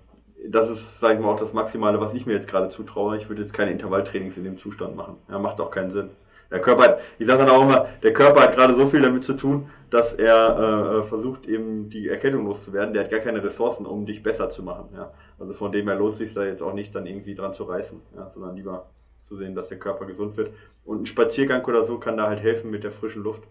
das 0.46 0.68
ist, 0.68 1.00
sage 1.00 1.14
ich 1.14 1.20
mal, 1.20 1.32
auch 1.32 1.40
das 1.40 1.54
Maximale, 1.54 1.98
was 1.98 2.12
ich 2.12 2.26
mir 2.26 2.34
jetzt 2.34 2.46
gerade 2.46 2.68
zutraue. 2.68 3.16
Ich 3.16 3.30
würde 3.30 3.40
jetzt 3.40 3.54
keine 3.54 3.70
Intervalltrainings 3.70 4.36
in 4.36 4.44
dem 4.44 4.58
Zustand 4.58 4.94
machen. 4.94 5.16
Ja, 5.30 5.38
macht 5.38 5.62
auch 5.62 5.70
keinen 5.70 5.92
Sinn. 5.92 6.10
Der 6.50 6.60
Körper 6.60 6.82
hat, 6.82 6.98
ich 7.18 7.26
sage 7.26 7.46
dann 7.46 7.54
auch 7.54 7.62
immer, 7.62 7.86
der 8.02 8.12
Körper 8.12 8.42
hat 8.42 8.54
gerade 8.54 8.74
so 8.74 8.84
viel 8.84 9.00
damit 9.00 9.24
zu 9.24 9.32
tun, 9.32 9.70
dass 9.88 10.12
er 10.12 10.98
äh, 10.98 11.02
versucht, 11.04 11.46
eben 11.46 11.88
die 11.88 12.10
Erkältung 12.10 12.44
loszuwerden. 12.44 12.92
Der 12.92 13.04
hat 13.04 13.10
gar 13.10 13.20
keine 13.20 13.42
Ressourcen, 13.42 13.86
um 13.86 14.04
dich 14.04 14.22
besser 14.22 14.50
zu 14.50 14.62
machen. 14.62 14.90
Ja. 14.94 15.14
Also 15.38 15.54
von 15.54 15.72
dem 15.72 15.88
her 15.88 15.96
lohnt 15.96 16.18
sich 16.18 16.34
da 16.34 16.44
jetzt 16.44 16.60
auch 16.60 16.74
nicht, 16.74 16.94
dann 16.94 17.06
irgendwie 17.06 17.34
dran 17.34 17.54
zu 17.54 17.64
reißen, 17.64 17.98
ja, 18.14 18.30
sondern 18.34 18.56
lieber 18.56 18.90
zu 19.32 19.38
sehen, 19.38 19.54
dass 19.54 19.68
der 19.68 19.78
Körper 19.78 20.04
gesund 20.04 20.36
wird. 20.36 20.50
Und 20.84 21.02
ein 21.02 21.06
Spaziergang 21.06 21.64
oder 21.64 21.86
so 21.86 21.98
kann 21.98 22.16
da 22.16 22.28
halt 22.28 22.40
helfen 22.40 22.70
mit 22.70 22.84
der 22.84 22.92
frischen 22.92 23.22
Luft. 23.22 23.42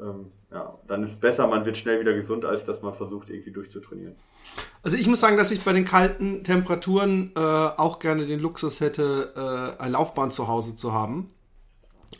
Ähm, 0.00 0.26
ja, 0.50 0.78
dann 0.86 1.02
ist 1.04 1.12
es 1.12 1.16
besser, 1.16 1.46
man 1.46 1.64
wird 1.66 1.76
schnell 1.76 2.00
wieder 2.00 2.14
gesund, 2.14 2.44
als 2.44 2.64
dass 2.64 2.82
man 2.82 2.94
versucht, 2.94 3.28
irgendwie 3.28 3.50
durchzutrainieren. 3.50 4.14
Also 4.82 4.96
ich 4.96 5.06
muss 5.08 5.20
sagen, 5.20 5.36
dass 5.36 5.50
ich 5.50 5.62
bei 5.62 5.72
den 5.72 5.84
kalten 5.84 6.44
Temperaturen 6.44 7.32
äh, 7.34 7.40
auch 7.40 7.98
gerne 7.98 8.26
den 8.26 8.40
Luxus 8.40 8.80
hätte, 8.80 9.32
äh, 9.78 9.82
eine 9.82 9.92
Laufbahn 9.92 10.30
zu 10.30 10.48
Hause 10.48 10.76
zu 10.76 10.92
haben. 10.92 11.30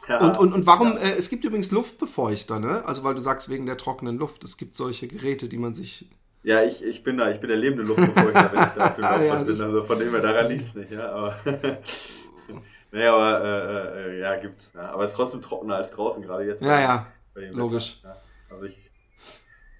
Ja, 0.09 0.21
und, 0.21 0.39
und, 0.39 0.53
und 0.53 0.67
warum, 0.67 0.93
ja. 0.93 0.99
äh, 0.99 1.13
es 1.19 1.31
gibt 1.31 1.45
übrigens 1.45 1.71
Luftbefeuchter, 1.71 2.61
ne? 2.61 2.85
Also 2.87 3.03
weil 3.05 3.15
du 3.15 3.21
sagst, 3.21 3.49
wegen 3.49 3.67
der 3.67 3.77
trockenen 3.77 4.19
Luft. 4.19 4.45
Es 4.45 4.57
gibt 4.57 4.77
solche 4.77 5.09
Geräte, 5.09 5.49
die 5.49 5.59
man 5.59 5.75
sich 5.75 6.07
ja, 6.47 6.63
ich, 6.63 6.81
ich 6.81 7.03
bin 7.03 7.17
da, 7.17 7.29
ich 7.29 7.41
bin 7.41 7.49
der 7.49 7.59
lebende 7.59 7.83
Luftbefeuchter, 7.83 8.53
wenn 8.53 8.63
ich 8.63 8.69
dafür 8.69 9.05
ja, 9.27 9.43
bin. 9.43 9.61
Also 9.61 9.83
von 9.83 9.99
dem 9.99 10.11
her 10.11 10.21
daran 10.21 10.49
liegt 10.49 10.67
es 10.67 10.75
nicht, 10.77 10.93
ja. 10.93 11.11
Aber 11.11 11.37
Nee, 12.97 13.07
aber 13.09 13.45
äh, 13.45 14.17
äh, 14.17 14.21
ja, 14.21 14.37
gibt. 14.37 14.71
Ja. 14.75 14.91
Aber 14.93 15.05
es 15.05 15.11
ist 15.11 15.17
trotzdem 15.19 15.43
trockener 15.43 15.77
als 15.77 15.91
draußen, 15.91 16.23
gerade 16.23 16.45
jetzt. 16.45 16.63
Ja, 16.63 16.81
ja. 16.81 17.07
Logisch. 17.53 18.01
Ja. 18.03 18.17
Also 18.49 18.65
ich. 18.65 18.91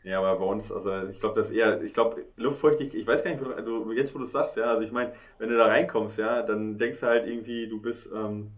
Ja, 0.05 0.19
aber 0.19 0.39
bei 0.39 0.45
uns, 0.45 0.71
also 0.71 1.09
ich 1.09 1.19
glaube, 1.19 1.41
das 1.41 1.51
eher, 1.51 1.81
ich 1.83 1.95
glaube, 1.95 2.27
Luftfeuchtigkeit, 2.37 3.01
ich 3.01 3.07
weiß 3.07 3.25
gar 3.25 3.31
nicht, 3.31 3.43
also 3.43 3.91
jetzt 3.93 4.15
wo 4.15 4.19
du 4.19 4.27
es 4.27 4.33
sagst, 4.33 4.57
ja, 4.57 4.67
also 4.67 4.83
ich 4.83 4.93
meine, 4.93 5.15
wenn 5.39 5.49
du 5.49 5.57
da 5.57 5.67
reinkommst, 5.67 6.19
ja, 6.19 6.43
dann 6.43 6.79
denkst 6.79 7.01
du 7.01 7.07
halt 7.07 7.27
irgendwie, 7.27 7.67
du 7.67 7.81
bist, 7.81 8.09
ähm, 8.15 8.53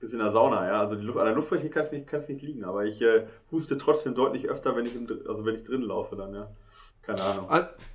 bist 0.00 0.14
in 0.14 0.18
der 0.18 0.32
Sauna, 0.32 0.66
ja, 0.66 0.80
also 0.80 0.96
die 0.96 1.04
Luft, 1.04 1.18
an 1.18 1.26
der 1.26 1.34
Luftfeuchtigkeit 1.34 1.90
kann 2.06 2.20
es 2.20 2.28
nicht, 2.28 2.42
nicht 2.42 2.42
liegen, 2.42 2.64
aber 2.64 2.84
ich 2.86 3.00
äh, 3.00 3.26
huste 3.52 3.78
trotzdem 3.78 4.16
deutlich 4.16 4.48
öfter, 4.48 4.74
wenn 4.74 4.86
ich, 4.86 4.96
im, 4.96 5.06
also 5.28 5.44
wenn 5.44 5.54
ich 5.54 5.62
drin 5.62 5.82
laufe 5.82 6.16
dann, 6.16 6.34
ja. 6.34 6.48
Keine 7.08 7.22
Ahnung. 7.22 7.48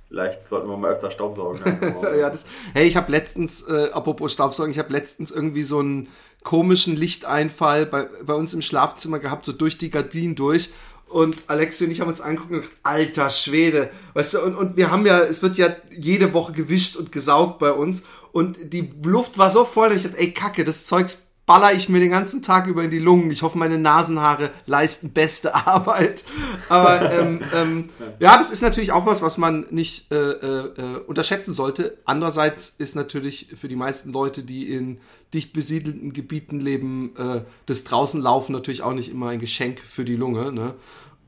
Vielleicht 0.08 0.48
sollten 0.48 0.68
wir 0.68 0.76
mal 0.76 0.92
öfter 0.92 1.10
Staubsaugen. 1.10 1.60
ja, 2.18 2.30
das, 2.30 2.44
hey, 2.72 2.86
ich 2.86 2.96
habe 2.96 3.12
letztens, 3.12 3.62
äh, 3.62 3.90
apropos 3.92 4.32
Staubsaugen, 4.32 4.72
ich 4.72 4.78
habe 4.78 4.92
letztens 4.92 5.30
irgendwie 5.30 5.62
so 5.62 5.78
einen 5.78 6.08
komischen 6.42 6.96
Lichteinfall 6.96 7.86
bei, 7.86 8.08
bei 8.24 8.34
uns 8.34 8.54
im 8.54 8.62
Schlafzimmer 8.62 9.20
gehabt, 9.20 9.46
so 9.46 9.52
durch 9.52 9.78
die 9.78 9.90
Gardinen 9.90 10.34
durch. 10.34 10.70
Und 11.08 11.44
Alexi 11.46 11.84
und 11.84 11.92
ich 11.92 12.00
haben 12.00 12.08
uns 12.08 12.20
angeguckt 12.20 12.50
und 12.50 12.62
gedacht, 12.62 12.76
alter 12.82 13.30
Schwede. 13.30 13.90
Weißt 14.14 14.34
du, 14.34 14.40
und, 14.42 14.56
und 14.56 14.76
wir 14.76 14.90
haben 14.90 15.06
ja, 15.06 15.20
es 15.20 15.42
wird 15.42 15.58
ja 15.58 15.68
jede 15.96 16.32
Woche 16.32 16.52
gewischt 16.52 16.96
und 16.96 17.12
gesaugt 17.12 17.60
bei 17.60 17.70
uns. 17.70 18.02
Und 18.32 18.72
die 18.72 18.92
Luft 19.04 19.38
war 19.38 19.48
so 19.48 19.64
voll, 19.64 19.90
dass 19.90 19.98
ich 19.98 20.04
dachte, 20.04 20.18
ey, 20.18 20.32
Kacke, 20.32 20.64
das 20.64 20.86
Zeugs 20.86 21.28
baller 21.46 21.74
ich 21.74 21.88
mir 21.88 22.00
den 22.00 22.10
ganzen 22.10 22.42
Tag 22.42 22.66
über 22.66 22.82
in 22.82 22.90
die 22.90 22.98
Lungen. 22.98 23.30
Ich 23.30 23.42
hoffe, 23.42 23.58
meine 23.58 23.78
Nasenhaare 23.78 24.50
leisten 24.66 25.12
beste 25.12 25.54
Arbeit. 25.66 26.24
Aber 26.68 27.12
ähm, 27.12 27.42
ähm, 27.54 27.88
ja, 28.18 28.36
das 28.36 28.50
ist 28.50 28.62
natürlich 28.62 28.92
auch 28.92 29.06
was, 29.06 29.22
was 29.22 29.36
man 29.36 29.66
nicht 29.70 30.10
äh, 30.10 30.16
äh, 30.16 30.98
unterschätzen 31.06 31.52
sollte. 31.52 31.98
Andererseits 32.04 32.70
ist 32.70 32.96
natürlich 32.96 33.48
für 33.56 33.68
die 33.68 33.76
meisten 33.76 34.12
Leute, 34.12 34.42
die 34.42 34.72
in 34.72 34.98
dicht 35.34 35.52
besiedelten 35.52 36.12
Gebieten 36.12 36.60
leben, 36.60 37.14
äh, 37.16 37.42
das 37.66 37.84
draußen 37.84 38.20
laufen 38.20 38.52
natürlich 38.52 38.82
auch 38.82 38.94
nicht 38.94 39.10
immer 39.10 39.28
ein 39.28 39.40
Geschenk 39.40 39.80
für 39.80 40.04
die 40.04 40.16
Lunge. 40.16 40.52
Ne? 40.52 40.74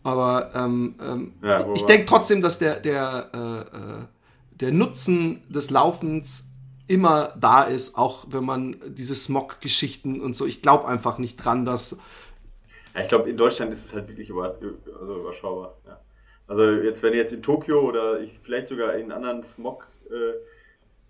Aber 0.03 0.55
ähm, 0.55 0.95
ähm, 1.01 1.33
ja, 1.43 1.67
ich 1.75 1.83
denke 1.83 2.07
trotzdem, 2.07 2.41
dass 2.41 2.59
der, 2.59 2.79
der, 2.79 3.31
äh, 3.35 3.77
äh, 3.77 4.05
der 4.61 4.73
Nutzen 4.73 5.43
des 5.49 5.71
Laufens 5.71 6.46
immer 6.89 7.35
da 7.39 7.63
ist, 7.63 7.99
auch 7.99 8.27
wenn 8.31 8.45
man 8.45 8.77
diese 8.87 9.15
Smog-Geschichten 9.15 10.21
und 10.21 10.35
so, 10.35 10.47
ich 10.47 10.63
glaube 10.63 10.87
einfach 10.87 11.19
nicht 11.19 11.37
dran, 11.37 11.65
dass. 11.65 11.99
Ja, 12.95 13.03
ich 13.03 13.09
glaube, 13.09 13.29
in 13.29 13.37
Deutschland 13.37 13.73
ist 13.73 13.87
es 13.87 13.93
halt 13.93 14.09
wirklich 14.09 14.31
über, 14.31 14.57
also 15.01 15.21
überschaubar. 15.21 15.77
Ja. 15.87 16.01
Also 16.49 16.63
jetzt, 16.65 17.03
wenn 17.03 17.15
jetzt 17.15 17.33
in 17.33 17.43
Tokio 17.43 17.81
oder 17.81 18.21
ich, 18.21 18.39
vielleicht 18.43 18.69
sogar 18.69 18.95
in 18.95 19.11
anderen 19.11 19.43
Smog 19.43 19.87
äh, 20.11 20.35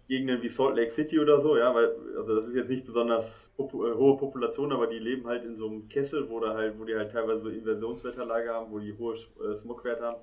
wie 0.09 0.49
Salt 0.49 0.77
Lake 0.77 0.91
City 0.91 1.19
oder 1.19 1.43
so, 1.43 1.57
ja, 1.57 1.75
weil, 1.75 1.95
also 2.17 2.41
das 2.41 2.49
ist 2.49 2.55
jetzt 2.55 2.71
nicht 2.71 2.87
besonders 2.87 3.51
äh, 3.59 3.63
hohe 3.63 4.17
Population, 4.17 4.73
aber 4.73 4.87
die 4.87 4.99
leben 4.99 5.27
halt 5.27 5.45
in 5.45 5.57
so 5.57 5.67
einem 5.67 5.89
Kessel, 5.89 6.29
wo 6.31 6.41
da 6.41 6.55
halt, 6.55 6.79
wo 6.79 6.85
die 6.85 6.95
halt 6.95 7.13
teilweise 7.13 7.43
so 7.43 7.49
Inversionswetterlage 7.49 8.51
haben, 8.51 8.71
wo 8.71 8.79
die 8.79 8.97
hohe 8.97 9.15
äh, 9.15 9.61
Smogwerte 9.61 10.05
haben. 10.05 10.21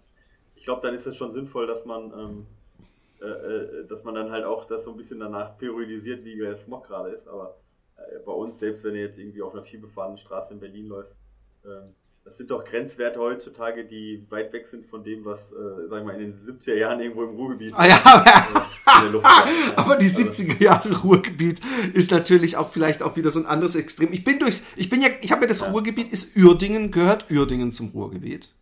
Ich 0.55 0.63
glaube, 0.63 0.81
dann 0.81 0.95
ist 0.95 1.05
es 1.05 1.17
schon 1.17 1.33
sinnvoll, 1.33 1.67
dass 1.67 1.85
man, 1.85 2.11
ähm, 2.17 2.45
äh, 3.23 3.27
äh, 3.27 3.87
dass 3.87 4.03
man 4.03 4.15
dann 4.15 4.31
halt 4.31 4.43
auch 4.43 4.65
das 4.65 4.83
so 4.83 4.91
ein 4.91 4.97
bisschen 4.97 5.19
danach 5.19 5.57
periodisiert, 5.57 6.25
wie 6.25 6.37
der 6.37 6.57
Smog 6.57 6.87
gerade 6.87 7.11
ist. 7.11 7.27
Aber 7.27 7.57
äh, 7.95 8.19
bei 8.25 8.33
uns, 8.33 8.59
selbst 8.59 8.83
wenn 8.83 8.95
ihr 8.95 9.03
jetzt 9.03 9.17
irgendwie 9.17 9.41
auf 9.41 9.53
einer 9.53 9.63
vielbefahrenen 9.63 10.17
Straße 10.17 10.53
in 10.53 10.59
Berlin 10.59 10.87
läuft, 10.87 11.11
ähm, 11.65 11.95
das 12.25 12.37
sind 12.37 12.51
doch 12.51 12.63
Grenzwerte 12.63 13.19
heutzutage, 13.19 13.85
die 13.85 14.25
weit 14.29 14.53
weg 14.53 14.67
sind 14.71 14.85
von 14.87 15.03
dem, 15.03 15.25
was, 15.25 15.39
äh, 15.39 15.87
sag 15.89 15.99
ich 15.99 16.05
mal, 16.05 16.15
in 16.15 16.31
den 16.31 16.59
70er 16.59 16.73
Jahren 16.73 16.99
irgendwo 17.01 17.23
im 17.23 17.35
Ruhrgebiet. 17.35 17.73
Ah, 17.75 17.85
ja, 17.85 17.95
äh, 17.95 19.17
aber 19.75 19.97
die 19.97 20.09
70er 20.09 20.51
also 20.51 20.63
Jahre 20.63 21.01
Ruhrgebiet 21.01 21.59
ist 21.93 22.11
natürlich 22.11 22.57
auch 22.57 22.69
vielleicht 22.69 23.03
auch 23.03 23.15
wieder 23.15 23.29
so 23.29 23.39
ein 23.39 23.45
anderes 23.45 23.75
Extrem. 23.75 24.13
Ich 24.13 24.23
bin 24.23 24.39
durchs, 24.39 24.65
ich 24.75 24.89
bin 24.89 25.01
ja, 25.01 25.09
ich 25.21 25.31
habe 25.31 25.41
ja 25.41 25.47
das 25.47 25.61
ja. 25.61 25.71
Ruhrgebiet, 25.71 26.11
ist 26.11 26.37
Uerdingen, 26.37 26.91
gehört 26.91 27.29
Uerdingen 27.29 27.71
zum 27.71 27.89
Ruhrgebiet? 27.89 28.53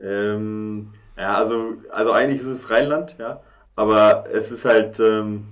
Ähm, 0.00 0.92
ja, 1.16 1.36
also, 1.36 1.74
also 1.90 2.12
eigentlich 2.12 2.42
ist 2.42 2.46
es 2.46 2.70
Rheinland, 2.70 3.16
ja, 3.18 3.42
aber 3.76 4.24
es 4.32 4.50
ist 4.50 4.64
halt, 4.64 4.98
ähm, 4.98 5.44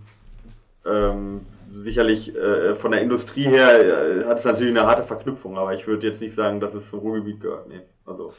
ähm, 0.85 1.43
sicherlich 1.83 2.35
äh, 2.35 2.75
von 2.77 2.93
der 2.93 3.01
Industrie 3.01 3.45
her 3.45 3.81
äh, 3.81 4.25
hat 4.27 4.39
es 4.39 4.45
natürlich 4.45 4.77
eine 4.77 4.87
harte 4.87 5.05
Verknüpfung, 5.05 5.59
aber 5.59 5.75
ich 5.75 5.87
würde 5.87 6.07
jetzt 6.07 6.21
nicht 6.21 6.35
sagen, 6.35 6.61
dass 6.61 6.75
es 6.75 6.89
zum 6.89 7.01
Ruhrgebiet 7.01 7.41
gehört. 7.41 7.69
Nee, 7.69 7.81
also, 8.07 8.33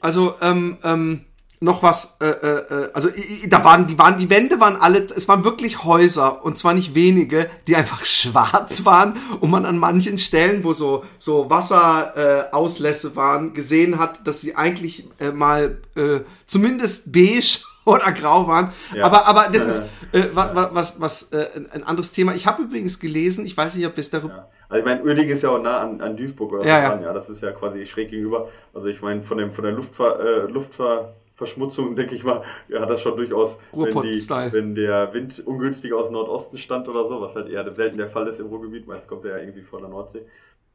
also 0.00 0.34
ähm, 0.42 0.78
ähm, 0.82 1.24
noch 1.60 1.82
was, 1.82 2.18
äh, 2.20 2.26
äh, 2.26 2.84
äh 2.84 2.90
also 2.92 3.08
da 3.48 3.64
waren 3.64 3.86
die 3.86 3.98
waren 3.98 4.16
die 4.18 4.30
Wände 4.30 4.60
waren 4.60 4.76
alle, 4.76 5.00
es 5.04 5.28
waren 5.28 5.44
wirklich 5.44 5.84
Häuser 5.84 6.44
und 6.44 6.58
zwar 6.58 6.74
nicht 6.74 6.94
wenige, 6.94 7.48
die 7.66 7.76
einfach 7.76 8.04
schwarz 8.04 8.84
waren 8.84 9.14
und 9.40 9.50
man 9.50 9.64
an 9.64 9.78
manchen 9.78 10.18
Stellen, 10.18 10.64
wo 10.64 10.72
so 10.72 11.04
so 11.18 11.50
Wasserauslässe 11.50 13.08
äh, 13.08 13.16
waren, 13.16 13.54
gesehen 13.54 13.98
hat, 13.98 14.26
dass 14.26 14.40
sie 14.40 14.56
eigentlich 14.56 15.08
äh, 15.20 15.30
mal 15.30 15.78
äh, 15.96 16.20
zumindest 16.46 17.12
beige 17.12 17.60
oder 17.94 18.12
grau 18.12 18.46
waren. 18.46 18.72
Ja. 18.94 19.04
Aber, 19.04 19.26
aber 19.26 19.48
das 19.52 19.66
ist 19.66 19.90
äh, 20.12 20.28
was, 20.32 20.74
was, 20.74 21.00
was 21.00 21.32
äh, 21.32 21.46
ein 21.72 21.84
anderes 21.84 22.12
Thema. 22.12 22.34
Ich 22.34 22.46
habe 22.46 22.62
übrigens 22.62 23.00
gelesen, 23.00 23.46
ich 23.46 23.56
weiß 23.56 23.76
nicht, 23.76 23.86
ob 23.86 23.96
wir 23.96 24.00
es 24.00 24.10
darüber. 24.10 24.34
Ja. 24.34 24.48
Also 24.68 24.80
ich 24.80 24.84
meine, 24.84 25.02
Uerdingen 25.02 25.34
ist 25.34 25.42
ja 25.42 25.50
auch 25.50 25.62
nah 25.62 25.80
an, 25.80 26.00
an 26.00 26.16
Duisburg 26.16 26.52
oder 26.52 26.66
ja, 26.66 26.82
ja. 26.82 27.00
ja, 27.00 27.12
das 27.12 27.28
ist 27.28 27.42
ja 27.42 27.52
quasi 27.52 27.86
schräg 27.86 28.10
gegenüber. 28.10 28.48
Also 28.74 28.88
ich 28.88 29.00
meine, 29.00 29.22
von 29.22 29.38
dem 29.38 29.52
von 29.52 29.64
der 29.64 29.72
Luftver 29.72 30.20
äh, 30.20 30.50
Luftverschmutzung, 30.50 31.96
denke 31.96 32.14
ich 32.14 32.22
mal, 32.22 32.42
ja, 32.68 32.80
hat 32.80 32.90
das 32.90 33.00
schon 33.00 33.16
durchaus, 33.16 33.58
wenn, 33.72 34.02
die, 34.02 34.52
wenn 34.52 34.74
der 34.74 35.12
Wind 35.14 35.42
ungünstig 35.46 35.94
aus 35.94 36.10
Nordosten 36.10 36.58
stand 36.58 36.86
oder 36.88 37.06
so, 37.06 37.20
was 37.20 37.34
halt 37.34 37.48
eher 37.48 37.70
selten 37.74 37.96
der 37.96 38.10
Fall 38.10 38.26
ist 38.28 38.40
im 38.40 38.46
Ruhrgebiet, 38.46 38.86
meist 38.86 39.08
kommt 39.08 39.24
er 39.24 39.38
ja 39.38 39.42
irgendwie 39.42 39.62
von 39.62 39.80
der 39.80 39.88
Nordsee. 39.88 40.22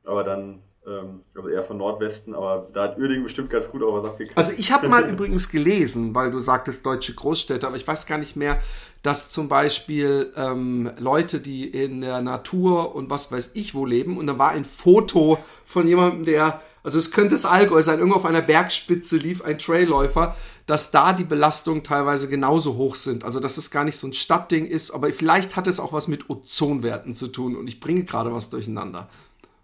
Aber 0.06 0.24
dann 0.24 0.64
also 0.86 1.50
eher 1.50 1.64
von 1.64 1.78
Nordwesten, 1.78 2.36
aber 2.36 2.68
da 2.74 2.84
hat 2.84 2.98
Uerdingen 2.98 3.24
bestimmt 3.24 3.50
ganz 3.50 3.70
gut 3.70 3.82
auch 3.84 4.02
was 4.02 4.10
abgekriegt. 4.10 4.38
Also 4.38 4.54
ich 4.58 4.72
habe 4.72 4.90
mal 4.90 5.04
übrigens 5.10 5.50
gelesen, 5.50 6.14
weil 6.14 6.32
du 6.32 6.40
sagtest 6.40 6.86
deutsche 6.86 7.14
Großstädte, 7.14 7.66
aber 7.66 7.78
ich 7.78 7.88
weiß 7.88 8.06
gar 8.06 8.18
nicht 8.18 8.36
mehr, 8.36 8.60
dass 9.02 9.30
zum 9.30 9.48
Beispiel 9.48 10.32
ähm, 10.36 10.92
Leute, 11.00 11.40
die 11.40 11.68
in 11.68 12.02
der 12.02 12.22
Natur 12.22 12.96
und 12.96 13.10
was 13.10 13.32
weiß 13.32 13.52
ich 13.54 13.76
wo 13.76 13.86
leben, 13.86 14.18
und 14.18 14.28
da 14.28 14.38
war 14.38 14.52
ein 14.52 14.66
Foto 14.66 15.38
von 15.66 15.88
jemandem, 15.88 16.26
der, 16.26 16.62
also 16.84 17.00
es 17.00 17.12
könnte 17.12 17.36
das 17.36 17.46
Allgäu 17.46 17.82
sein, 17.82 18.00
irgendwo 18.00 18.18
auf 18.18 18.26
einer 18.26 18.42
Bergspitze 18.42 19.16
lief 19.16 19.42
ein 19.42 19.60
Trailläufer, 19.60 20.36
dass 20.66 20.92
da 20.92 21.14
die 21.14 21.26
Belastungen 21.26 21.84
teilweise 21.84 22.28
genauso 22.30 22.76
hoch 22.76 22.96
sind. 22.96 23.24
Also 23.24 23.40
dass 23.40 23.58
es 23.58 23.72
gar 23.72 23.84
nicht 23.84 23.98
so 23.98 24.08
ein 24.08 24.14
Stadtding 24.14 24.66
ist, 24.66 24.92
aber 24.92 25.10
vielleicht 25.12 25.56
hat 25.56 25.68
es 25.68 25.80
auch 25.80 25.94
was 25.94 26.08
mit 26.08 26.30
Ozonwerten 26.30 27.14
zu 27.14 27.28
tun 27.28 27.56
und 27.56 27.68
ich 27.68 27.80
bringe 27.80 28.04
gerade 28.04 28.34
was 28.34 28.50
durcheinander. 28.50 29.10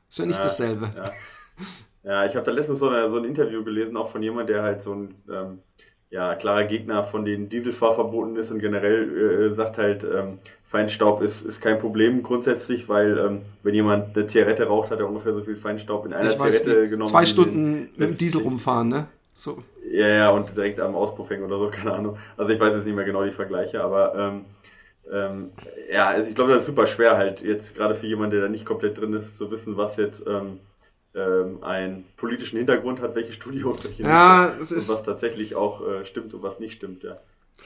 Ist 0.09 0.19
ja 0.19 0.25
nicht 0.25 0.43
dasselbe. 0.43 0.89
Ja, 0.95 1.11
ja 2.03 2.25
ich 2.25 2.35
habe 2.35 2.45
da 2.45 2.51
letztens 2.51 2.79
so, 2.79 2.89
eine, 2.89 3.09
so, 3.09 3.17
ein 3.17 3.25
Interview 3.25 3.63
gelesen, 3.63 3.95
auch 3.95 4.11
von 4.11 4.23
jemand, 4.23 4.49
der 4.49 4.63
halt 4.63 4.81
so 4.81 4.93
ein 4.93 5.15
ähm, 5.31 5.59
ja, 6.09 6.35
klarer 6.35 6.63
Gegner 6.63 7.03
von 7.03 7.25
den 7.25 7.49
Dieselfahrverboten 7.49 8.35
ist 8.37 8.51
und 8.51 8.59
generell 8.59 9.51
äh, 9.51 9.55
sagt 9.55 9.77
halt, 9.77 10.03
ähm, 10.03 10.39
Feinstaub 10.69 11.21
ist, 11.21 11.41
ist 11.41 11.61
kein 11.61 11.79
Problem 11.79 12.21
grundsätzlich, 12.21 12.87
weil 12.89 13.17
ähm, 13.17 13.41
wenn 13.63 13.73
jemand 13.73 14.15
eine 14.15 14.27
Zigarette 14.27 14.65
raucht, 14.65 14.91
hat 14.91 14.99
er 14.99 15.07
ungefähr 15.07 15.33
so 15.33 15.41
viel 15.41 15.55
Feinstaub 15.55 16.05
in 16.05 16.13
einer 16.13 16.29
ich 16.29 16.37
Zigarette 16.37 16.81
weiß, 16.81 16.91
genommen. 16.91 17.09
Zwei 17.09 17.25
Stunden 17.25 17.89
mit 17.95 18.09
dem 18.09 18.17
Diesel 18.17 18.41
rumfahren, 18.41 18.89
ne? 18.89 19.07
So. 19.33 19.59
Ja, 19.91 20.07
ja, 20.07 20.29
und 20.29 20.55
direkt 20.55 20.79
am 20.79 20.95
Auspuff 20.95 21.29
hängen 21.29 21.43
oder 21.43 21.57
so, 21.57 21.69
keine 21.71 21.93
Ahnung. 21.93 22.17
Also 22.37 22.51
ich 22.51 22.59
weiß 22.59 22.73
jetzt 22.73 22.85
nicht 22.85 22.95
mehr 22.95 23.05
genau 23.05 23.23
die 23.23 23.31
Vergleiche, 23.31 23.83
aber 23.83 24.13
ähm, 25.11 25.51
ja, 25.91 26.07
also 26.07 26.29
ich 26.29 26.35
glaube, 26.35 26.51
das 26.51 26.61
ist 26.61 26.67
super 26.67 26.87
schwer 26.87 27.17
halt, 27.17 27.41
jetzt 27.41 27.75
gerade 27.75 27.95
für 27.95 28.07
jemanden, 28.07 28.31
der 28.31 28.41
da 28.41 28.49
nicht 28.49 28.65
komplett 28.65 28.97
drin 28.97 29.13
ist, 29.13 29.37
zu 29.37 29.51
wissen, 29.51 29.77
was 29.77 29.97
jetzt 29.97 30.23
ähm, 30.27 30.59
ähm, 31.15 31.63
einen 31.63 32.05
politischen 32.17 32.57
Hintergrund 32.57 33.01
hat, 33.01 33.15
welche 33.15 33.33
Studie 33.33 33.63
und 33.63 33.83
welche 33.83 34.03
ja, 34.03 34.55
nicht, 34.59 34.71
und 34.71 34.77
was 34.77 35.03
tatsächlich 35.03 35.55
auch 35.55 35.87
äh, 35.87 36.05
stimmt 36.05 36.33
und 36.33 36.43
was 36.43 36.59
nicht 36.59 36.73
stimmt, 36.73 37.03
ja. 37.03 37.17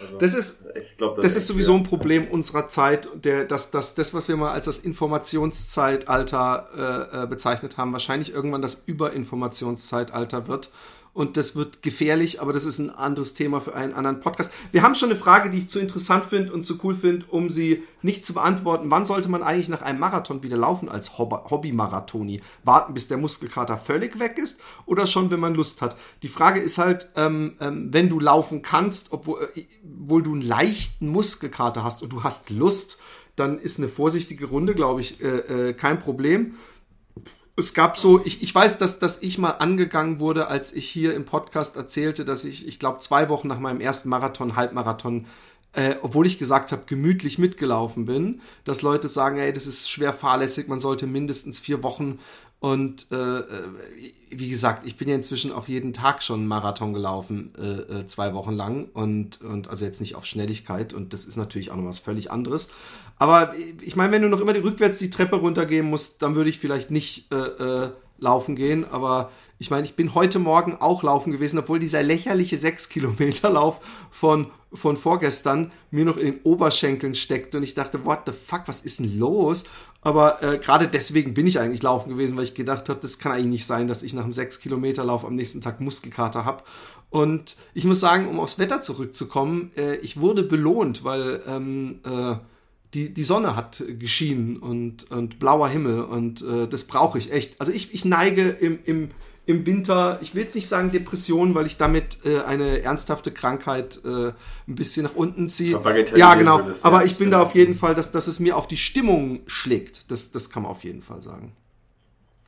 Also, 0.02 0.18
das 0.18 0.34
ist, 0.34 0.68
glaub, 0.98 1.18
das, 1.18 1.24
das 1.24 1.36
ist 1.36 1.48
sowieso 1.48 1.76
ein 1.76 1.84
Problem 1.84 2.28
unserer 2.28 2.68
Zeit, 2.68 3.08
der, 3.14 3.46
dass, 3.46 3.70
dass 3.70 3.94
das, 3.94 4.12
was 4.14 4.28
wir 4.28 4.36
mal 4.36 4.52
als 4.52 4.66
das 4.66 4.80
Informationszeitalter 4.80 7.10
äh, 7.14 7.24
äh 7.24 7.28
bezeichnet 7.28 7.78
haben, 7.78 7.94
wahrscheinlich 7.94 8.34
irgendwann 8.34 8.64
das 8.64 8.84
Überinformationszeitalter 8.88 10.48
wird 10.48 10.72
und 11.14 11.38
das 11.38 11.56
wird 11.56 11.84
gefährlich, 11.84 12.42
aber 12.42 12.54
das 12.54 12.66
ist 12.66 12.80
ein 12.80 12.90
anderes 12.90 13.36
Thema 13.36 13.62
für 13.62 13.76
einen 13.76 13.94
anderen 13.94 14.20
Podcast. 14.20 14.52
Wir 14.72 14.82
haben 14.82 14.96
schon 14.96 15.10
eine 15.10 15.20
Frage, 15.20 15.52
die 15.52 15.60
ich 15.60 15.70
zu 15.70 15.80
interessant 15.80 16.26
finde 16.26 16.52
und 16.52 16.66
zu 16.66 16.80
cool 16.84 16.96
finde, 16.96 17.26
um 17.30 17.50
sie 17.50 17.84
nicht 18.02 18.26
zu 18.26 18.34
beantworten. 18.34 18.90
Wann 18.90 19.06
sollte 19.06 19.30
man 19.30 19.44
eigentlich 19.44 19.70
nach 19.70 19.84
einem 19.84 20.00
Marathon 20.00 20.42
wieder 20.42 20.58
laufen 20.58 20.90
als 20.90 21.20
Hobby-Marathoni? 21.20 22.42
Warten, 22.64 22.96
bis 22.96 23.08
der 23.08 23.18
Muskelkater 23.18 23.78
völlig 23.78 24.18
weg 24.20 24.40
ist 24.40 24.60
oder 24.88 25.06
schon, 25.06 25.30
wenn 25.30 25.40
man 25.40 25.54
Lust 25.54 25.84
hat? 25.84 25.96
Die 26.24 26.28
Frage 26.28 26.60
ist 26.60 26.80
halt, 26.80 27.12
ähm, 27.16 27.58
ähm, 27.60 27.90
wenn 27.92 28.10
du 28.10 28.20
laufen 28.20 28.64
kannst, 28.64 29.12
obwohl, 29.12 29.48
äh, 29.56 29.64
du 29.84 30.32
einen 30.32 30.42
leichten 30.42 31.08
Muskelkater 31.08 31.84
hast 31.84 32.02
und 32.02 32.12
du 32.12 32.24
hast 32.24 32.50
Lust, 32.50 32.98
dann 33.36 33.58
ist 33.58 33.78
eine 33.80 33.88
vorsichtige 33.88 34.46
Runde, 34.46 34.76
glaube 34.76 35.02
ich, 35.02 35.22
äh, 35.22 35.70
äh, 35.70 35.74
kein 35.74 36.00
Problem 36.00 36.56
es 37.56 37.74
gab 37.74 37.98
so, 37.98 38.24
ich, 38.26 38.42
ich 38.42 38.54
weiß, 38.54 38.80
dass, 38.80 39.00
dass 39.00 39.22
ich 39.22 39.38
mal 39.38 39.52
angegangen 39.52 40.20
wurde, 40.20 40.48
als 40.48 40.74
ich 40.74 40.90
hier 40.90 41.14
im 41.14 41.26
Podcast 41.26 41.76
erzählte, 41.76 42.26
dass 42.26 42.46
ich, 42.46 42.68
ich 42.68 42.80
glaube, 42.80 43.00
zwei 43.00 43.30
Wochen 43.30 43.48
nach 43.48 43.60
meinem 43.60 43.80
ersten 43.80 44.10
Marathon, 44.10 44.56
Halbmarathon, 44.56 45.28
äh, 45.74 45.96
obwohl 46.02 46.26
ich 46.26 46.40
gesagt 46.40 46.72
habe, 46.72 46.84
gemütlich 46.86 47.38
mitgelaufen 47.38 48.06
bin, 48.06 48.42
dass 48.64 48.82
Leute 48.82 49.08
sagen, 49.08 49.38
ey, 49.38 49.54
das 49.54 49.68
ist 49.68 49.90
schwer 49.90 50.14
fahrlässig, 50.14 50.68
man 50.68 50.80
sollte 50.80 51.06
mindestens 51.06 51.60
vier 51.60 51.84
Wochen 51.84 52.20
und 52.64 53.08
äh, 53.12 53.40
äh, 53.40 53.44
wie 54.30 54.48
gesagt, 54.48 54.88
ich 54.88 54.96
bin 54.96 55.10
ja 55.10 55.16
inzwischen 55.16 55.52
auch 55.52 55.68
jeden 55.68 55.92
Tag 55.92 56.24
schon 56.24 56.40
einen 56.40 56.48
Marathon 56.48 56.94
gelaufen, 56.94 57.52
äh, 57.58 57.64
äh, 58.00 58.08
zwei 58.08 58.34
Wochen 58.34 58.54
lang. 58.54 58.88
Und, 58.94 59.42
und 59.42 59.68
also 59.68 59.84
jetzt 59.84 60.00
nicht 60.00 60.16
auf 60.16 60.26
Schnelligkeit. 60.26 60.94
Und 60.94 61.12
das 61.12 61.26
ist 61.26 61.36
natürlich 61.36 61.72
auch 61.72 61.76
noch 61.76 61.84
was 61.84 62.00
völlig 62.00 62.32
anderes. 62.32 62.70
Aber 63.24 63.56
ich 63.80 63.96
meine, 63.96 64.12
wenn 64.12 64.22
du 64.22 64.28
noch 64.28 64.42
immer 64.42 64.52
die, 64.52 64.60
rückwärts 64.60 65.00
die 65.00 65.10
Treppe 65.10 65.38
runtergehen 65.38 65.90
musst, 65.90 66.22
dann 66.22 66.36
würde 66.36 66.50
ich 66.50 66.60
vielleicht 66.60 66.92
nicht 66.92 67.32
äh, 67.32 67.38
äh, 67.38 67.90
laufen 68.18 68.58
gehen. 68.58 68.84
Aber 68.84 69.32
ich 69.60 69.72
meine, 69.72 69.86
ich 69.86 69.96
bin 69.96 70.14
heute 70.14 70.40
Morgen 70.40 70.76
auch 70.82 71.04
laufen 71.04 71.32
gewesen, 71.32 71.58
obwohl 71.58 71.80
dieser 71.80 72.04
lächerliche 72.04 72.58
6 72.58 72.90
Kilometer 72.90 73.50
Lauf 73.50 73.80
von, 74.12 74.48
von 74.74 74.98
vorgestern 74.98 75.72
mir 75.90 76.04
noch 76.04 76.18
in 76.18 76.34
den 76.34 76.42
Oberschenkeln 76.44 77.16
steckt 77.16 77.56
und 77.56 77.64
ich 77.64 77.74
dachte, 77.74 78.04
what 78.04 78.24
the 78.26 78.34
fuck, 78.34 78.64
was 78.66 78.82
ist 78.82 79.00
denn 79.00 79.18
los? 79.18 79.64
Aber 80.02 80.44
äh, 80.44 80.58
gerade 80.58 80.90
deswegen 80.90 81.34
bin 81.34 81.48
ich 81.48 81.62
eigentlich 81.62 81.82
laufen 81.82 82.10
gewesen, 82.10 82.36
weil 82.36 82.44
ich 82.44 82.56
gedacht 82.56 82.90
habe, 82.90 83.00
das 83.00 83.20
kann 83.20 83.32
eigentlich 83.32 83.46
nicht 83.46 83.66
sein, 83.66 83.88
dass 83.88 84.04
ich 84.04 84.14
nach 84.14 84.26
einem 84.26 84.34
6 84.34 84.60
Kilometer 84.60 85.06
Lauf 85.06 85.24
am 85.24 85.36
nächsten 85.36 85.62
Tag 85.62 85.80
Muskelkater 85.80 86.44
habe. 86.44 86.62
Und 87.10 87.56
ich 87.74 87.86
muss 87.86 88.02
sagen, 88.02 88.28
um 88.28 88.42
aufs 88.42 88.60
Wetter 88.60 88.82
zurückzukommen, 88.82 89.72
äh, 89.78 89.96
ich 90.02 90.20
wurde 90.20 90.44
belohnt, 90.44 91.06
weil 91.06 91.42
ähm, 91.48 92.02
äh, 92.06 92.36
die, 92.94 93.14
die 93.14 93.24
Sonne 93.24 93.56
hat 93.56 93.84
geschienen 93.88 94.58
und, 94.58 95.10
und 95.12 95.40
blauer 95.40 95.70
Himmel 95.70 96.04
und 96.04 96.42
äh, 96.42 96.68
das 96.68 96.86
brauche 96.86 97.18
ich 97.18 97.32
echt. 97.32 97.60
Also 97.60 97.72
ich, 97.72 97.94
ich 97.94 98.06
neige 98.06 98.50
im, 98.50 98.80
im 98.86 99.10
im 99.46 99.66
Winter, 99.66 100.20
ich 100.22 100.36
will 100.36 100.44
jetzt 100.44 100.56
nicht 100.56 100.70
sagen 100.70 100.92
Depression, 100.92 101.54
weil 101.54 101.66
ich 101.66 101.78
damit 101.78 102.26
äh, 102.26 102.42
eine 102.42 102.82
ernsthafte 102.82 103.32
Krankheit 103.32 104.00
äh, 104.06 104.28
ein 104.28 104.36
bisschen 104.68 105.04
nach 105.04 105.16
unten 105.16 105.50
ziehe. 105.50 105.80
Ja, 106.16 106.36
genau. 106.36 106.60
Ist, 106.60 106.86
aber 106.86 107.00
ja. 107.00 107.06
ich 107.06 107.18
bin 107.18 107.30
ja. 107.30 107.40
da 107.40 107.44
auf 107.44 107.54
jeden 107.54 107.74
Fall, 107.74 107.94
dass, 107.94 108.14
dass 108.14 108.28
es 108.28 108.40
mir 108.40 108.56
auf 108.56 108.68
die 108.68 108.78
Stimmung 108.78 109.42
schlägt. 109.48 110.10
Das, 110.10 110.32
das 110.32 110.50
kann 110.50 110.64
man 110.64 110.72
auf 110.72 110.86
jeden 110.86 111.02
Fall 111.02 111.22
sagen. 111.22 111.54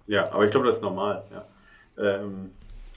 Ja, 0.07 0.31
aber 0.31 0.45
ich 0.45 0.51
glaube, 0.51 0.67
das 0.67 0.77
ist 0.77 0.81
normal. 0.81 1.23
Ja. 1.31 2.21
Ähm, 2.21 2.51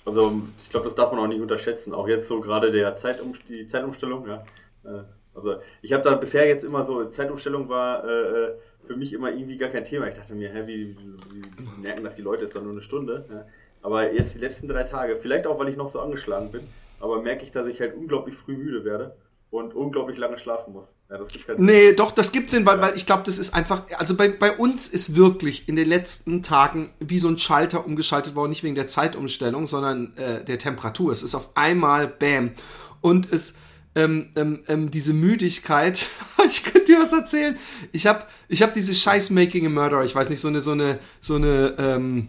also 0.04 0.42
ich 0.62 0.70
glaube, 0.70 0.86
das 0.86 0.94
darf 0.94 1.10
man 1.10 1.20
auch 1.20 1.26
nicht 1.26 1.40
unterschätzen. 1.40 1.92
Auch 1.92 2.06
jetzt 2.06 2.28
so 2.28 2.40
gerade 2.40 2.70
der 2.70 2.96
Zeitum 2.98 3.34
die 3.48 3.66
Zeitumstellung. 3.66 4.28
Ja. 4.28 4.44
Äh, 4.84 5.02
also 5.38 5.60
ich 5.82 5.92
habe 5.92 6.02
da 6.02 6.14
bisher 6.14 6.46
jetzt 6.46 6.64
immer 6.64 6.84
so, 6.86 7.04
Zeitumstellung 7.06 7.68
war 7.68 8.04
äh, 8.04 8.08
äh, 8.08 8.54
für 8.86 8.96
mich 8.96 9.12
immer 9.12 9.30
irgendwie 9.30 9.56
gar 9.56 9.70
kein 9.70 9.84
Thema. 9.84 10.08
Ich 10.08 10.14
dachte 10.14 10.34
mir, 10.34 10.50
hä, 10.50 10.62
wie, 10.66 10.96
wie, 10.96 11.82
merken 11.82 12.04
das 12.04 12.16
die 12.16 12.22
Leute, 12.22 12.44
ist 12.44 12.56
doch 12.56 12.62
nur 12.62 12.72
eine 12.72 12.82
Stunde. 12.82 13.24
Ja. 13.30 13.46
Aber 13.82 14.12
jetzt 14.12 14.34
die 14.34 14.38
letzten 14.38 14.68
drei 14.68 14.84
Tage, 14.84 15.18
vielleicht 15.20 15.46
auch, 15.46 15.58
weil 15.58 15.68
ich 15.68 15.76
noch 15.76 15.92
so 15.92 16.00
angeschlagen 16.00 16.50
bin, 16.50 16.62
aber 17.00 17.22
merke 17.22 17.44
ich, 17.44 17.52
dass 17.52 17.66
ich 17.66 17.80
halt 17.80 17.94
unglaublich 17.94 18.34
früh 18.36 18.56
müde 18.56 18.84
werde 18.84 19.14
und 19.50 19.74
unglaublich 19.74 20.18
lange 20.18 20.38
schlafen 20.38 20.72
muss. 20.72 20.88
Ja, 21.08 21.18
gibt 21.24 21.48
halt 21.48 21.58
nee, 21.58 21.92
doch, 21.92 22.10
das 22.10 22.32
gibt's 22.32 22.52
Sinn, 22.52 22.66
weil, 22.66 22.82
weil 22.82 22.96
ich 22.96 23.06
glaube, 23.06 23.22
das 23.24 23.38
ist 23.38 23.54
einfach, 23.54 23.84
also 23.96 24.16
bei, 24.16 24.28
bei 24.28 24.52
uns 24.52 24.88
ist 24.88 25.16
wirklich 25.16 25.68
in 25.68 25.76
den 25.76 25.88
letzten 25.88 26.42
Tagen 26.42 26.90
wie 27.00 27.18
so 27.18 27.28
ein 27.28 27.38
Schalter 27.38 27.86
umgeschaltet 27.86 28.34
worden, 28.34 28.50
nicht 28.50 28.62
wegen 28.62 28.74
der 28.74 28.88
Zeitumstellung, 28.88 29.66
sondern 29.66 30.12
äh, 30.16 30.44
der 30.44 30.58
Temperatur. 30.58 31.12
Es 31.12 31.22
ist 31.22 31.34
auf 31.34 31.50
einmal 31.54 32.08
Bam. 32.08 32.52
Und 33.00 33.32
es, 33.32 33.54
ähm, 33.98 34.28
ähm, 34.36 34.62
ähm, 34.68 34.90
diese 34.90 35.12
Müdigkeit, 35.12 36.06
ich 36.46 36.62
könnte 36.64 36.92
dir 36.92 37.00
was 37.00 37.12
erzählen. 37.12 37.58
Ich 37.92 38.06
habe 38.06 38.24
ich 38.48 38.62
hab 38.62 38.72
diese 38.72 38.94
scheiß 38.94 39.30
Making 39.30 39.66
a 39.66 39.68
Murderer, 39.68 40.04
ich 40.04 40.14
weiß 40.14 40.30
nicht, 40.30 40.40
so 40.40 40.48
eine, 40.48 40.60
so 40.60 40.72
eine, 40.72 40.98
so 41.20 41.34
eine, 41.34 41.74
ähm, 41.78 42.28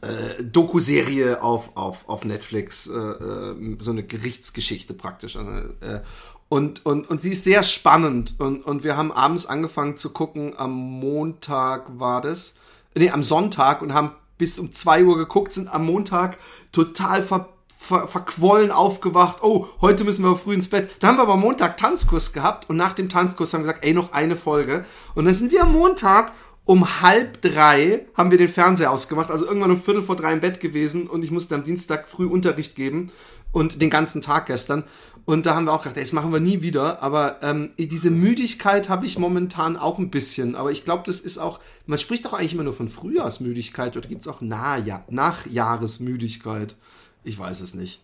äh, 0.00 0.42
Doku-Serie 0.42 1.42
auf, 1.42 1.76
auf, 1.76 2.08
auf 2.08 2.24
Netflix, 2.24 2.86
äh, 2.86 2.92
äh, 2.92 3.76
so 3.80 3.90
eine 3.90 4.04
Gerichtsgeschichte 4.04 4.94
praktisch. 4.94 5.36
Äh, 5.36 6.00
und, 6.48 6.84
und, 6.86 7.08
und 7.08 7.22
sie 7.22 7.30
ist 7.30 7.44
sehr 7.44 7.62
spannend. 7.62 8.34
Und, 8.38 8.64
und 8.64 8.84
wir 8.84 8.96
haben 8.96 9.10
abends 9.10 9.46
angefangen 9.46 9.96
zu 9.96 10.12
gucken. 10.12 10.54
Am 10.56 10.72
Montag 10.72 11.98
war 11.98 12.20
das. 12.20 12.58
Nee, 12.94 13.10
am 13.10 13.22
Sonntag 13.22 13.82
und 13.82 13.94
haben 13.94 14.12
bis 14.38 14.58
um 14.58 14.72
zwei 14.72 15.04
Uhr 15.04 15.16
geguckt, 15.16 15.52
sind 15.52 15.72
am 15.72 15.86
Montag 15.86 16.38
total 16.70 17.22
ver, 17.22 17.48
ver, 17.76 18.08
verquollen 18.08 18.70
aufgewacht. 18.70 19.42
Oh, 19.42 19.66
heute 19.80 20.04
müssen 20.04 20.24
wir 20.24 20.36
früh 20.36 20.54
ins 20.54 20.68
Bett. 20.68 20.90
Da 21.00 21.08
haben 21.08 21.18
wir 21.18 21.22
aber 21.22 21.36
Montag 21.36 21.76
Tanzkurs 21.76 22.32
gehabt 22.32 22.68
und 22.68 22.76
nach 22.76 22.94
dem 22.94 23.08
Tanzkurs 23.08 23.52
haben 23.52 23.60
wir 23.60 23.68
gesagt, 23.68 23.84
ey, 23.84 23.94
noch 23.94 24.12
eine 24.12 24.36
Folge. 24.36 24.84
Und 25.14 25.26
dann 25.26 25.34
sind 25.34 25.52
wir 25.52 25.62
am 25.62 25.72
Montag 25.72 26.32
um 26.66 27.02
halb 27.02 27.42
drei 27.42 28.06
haben 28.14 28.30
wir 28.30 28.38
den 28.38 28.48
Fernseher 28.48 28.90
ausgemacht, 28.90 29.30
also 29.30 29.44
irgendwann 29.44 29.70
um 29.70 29.76
Viertel 29.76 30.02
vor 30.02 30.16
drei 30.16 30.32
im 30.32 30.40
Bett 30.40 30.60
gewesen 30.60 31.08
und 31.08 31.22
ich 31.22 31.30
musste 31.30 31.54
am 31.54 31.62
Dienstag 31.62 32.08
früh 32.08 32.24
Unterricht 32.24 32.74
geben 32.74 33.12
und 33.52 33.82
den 33.82 33.90
ganzen 33.90 34.20
Tag 34.20 34.46
gestern. 34.46 34.84
Und 35.26 35.46
da 35.46 35.54
haben 35.54 35.64
wir 35.64 35.72
auch 35.72 35.82
gedacht, 35.82 35.96
ey, 35.96 36.02
das 36.02 36.12
machen 36.12 36.32
wir 36.32 36.40
nie 36.40 36.60
wieder. 36.60 37.02
Aber 37.02 37.42
ähm, 37.42 37.70
diese 37.78 38.10
Müdigkeit 38.10 38.90
habe 38.90 39.06
ich 39.06 39.18
momentan 39.18 39.78
auch 39.78 39.98
ein 39.98 40.10
bisschen. 40.10 40.54
Aber 40.54 40.70
ich 40.70 40.84
glaube, 40.84 41.04
das 41.06 41.20
ist 41.20 41.38
auch, 41.38 41.60
man 41.86 41.98
spricht 41.98 42.26
doch 42.26 42.34
eigentlich 42.34 42.52
immer 42.52 42.64
nur 42.64 42.74
von 42.74 42.88
Frühjahrsmüdigkeit 42.88 43.96
oder 43.96 44.06
gibt 44.06 44.20
es 44.20 44.28
auch 44.28 44.42
Nachja 44.42 45.02
Nachjahresmüdigkeit? 45.08 46.76
Ich 47.24 47.38
weiß 47.38 47.60
es 47.60 47.74
nicht. 47.74 48.00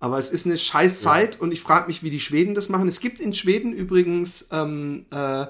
Aber 0.00 0.18
es 0.18 0.30
ist 0.30 0.46
eine 0.46 0.56
scheiß 0.56 1.00
Zeit 1.00 1.36
ja. 1.36 1.40
und 1.42 1.52
ich 1.52 1.60
frage 1.60 1.86
mich, 1.86 2.02
wie 2.02 2.10
die 2.10 2.18
Schweden 2.20 2.54
das 2.54 2.68
machen. 2.68 2.88
Es 2.88 3.00
gibt 3.00 3.20
in 3.20 3.34
Schweden 3.34 3.72
übrigens 3.72 4.48
ähm, 4.50 5.06
äh, 5.12 5.46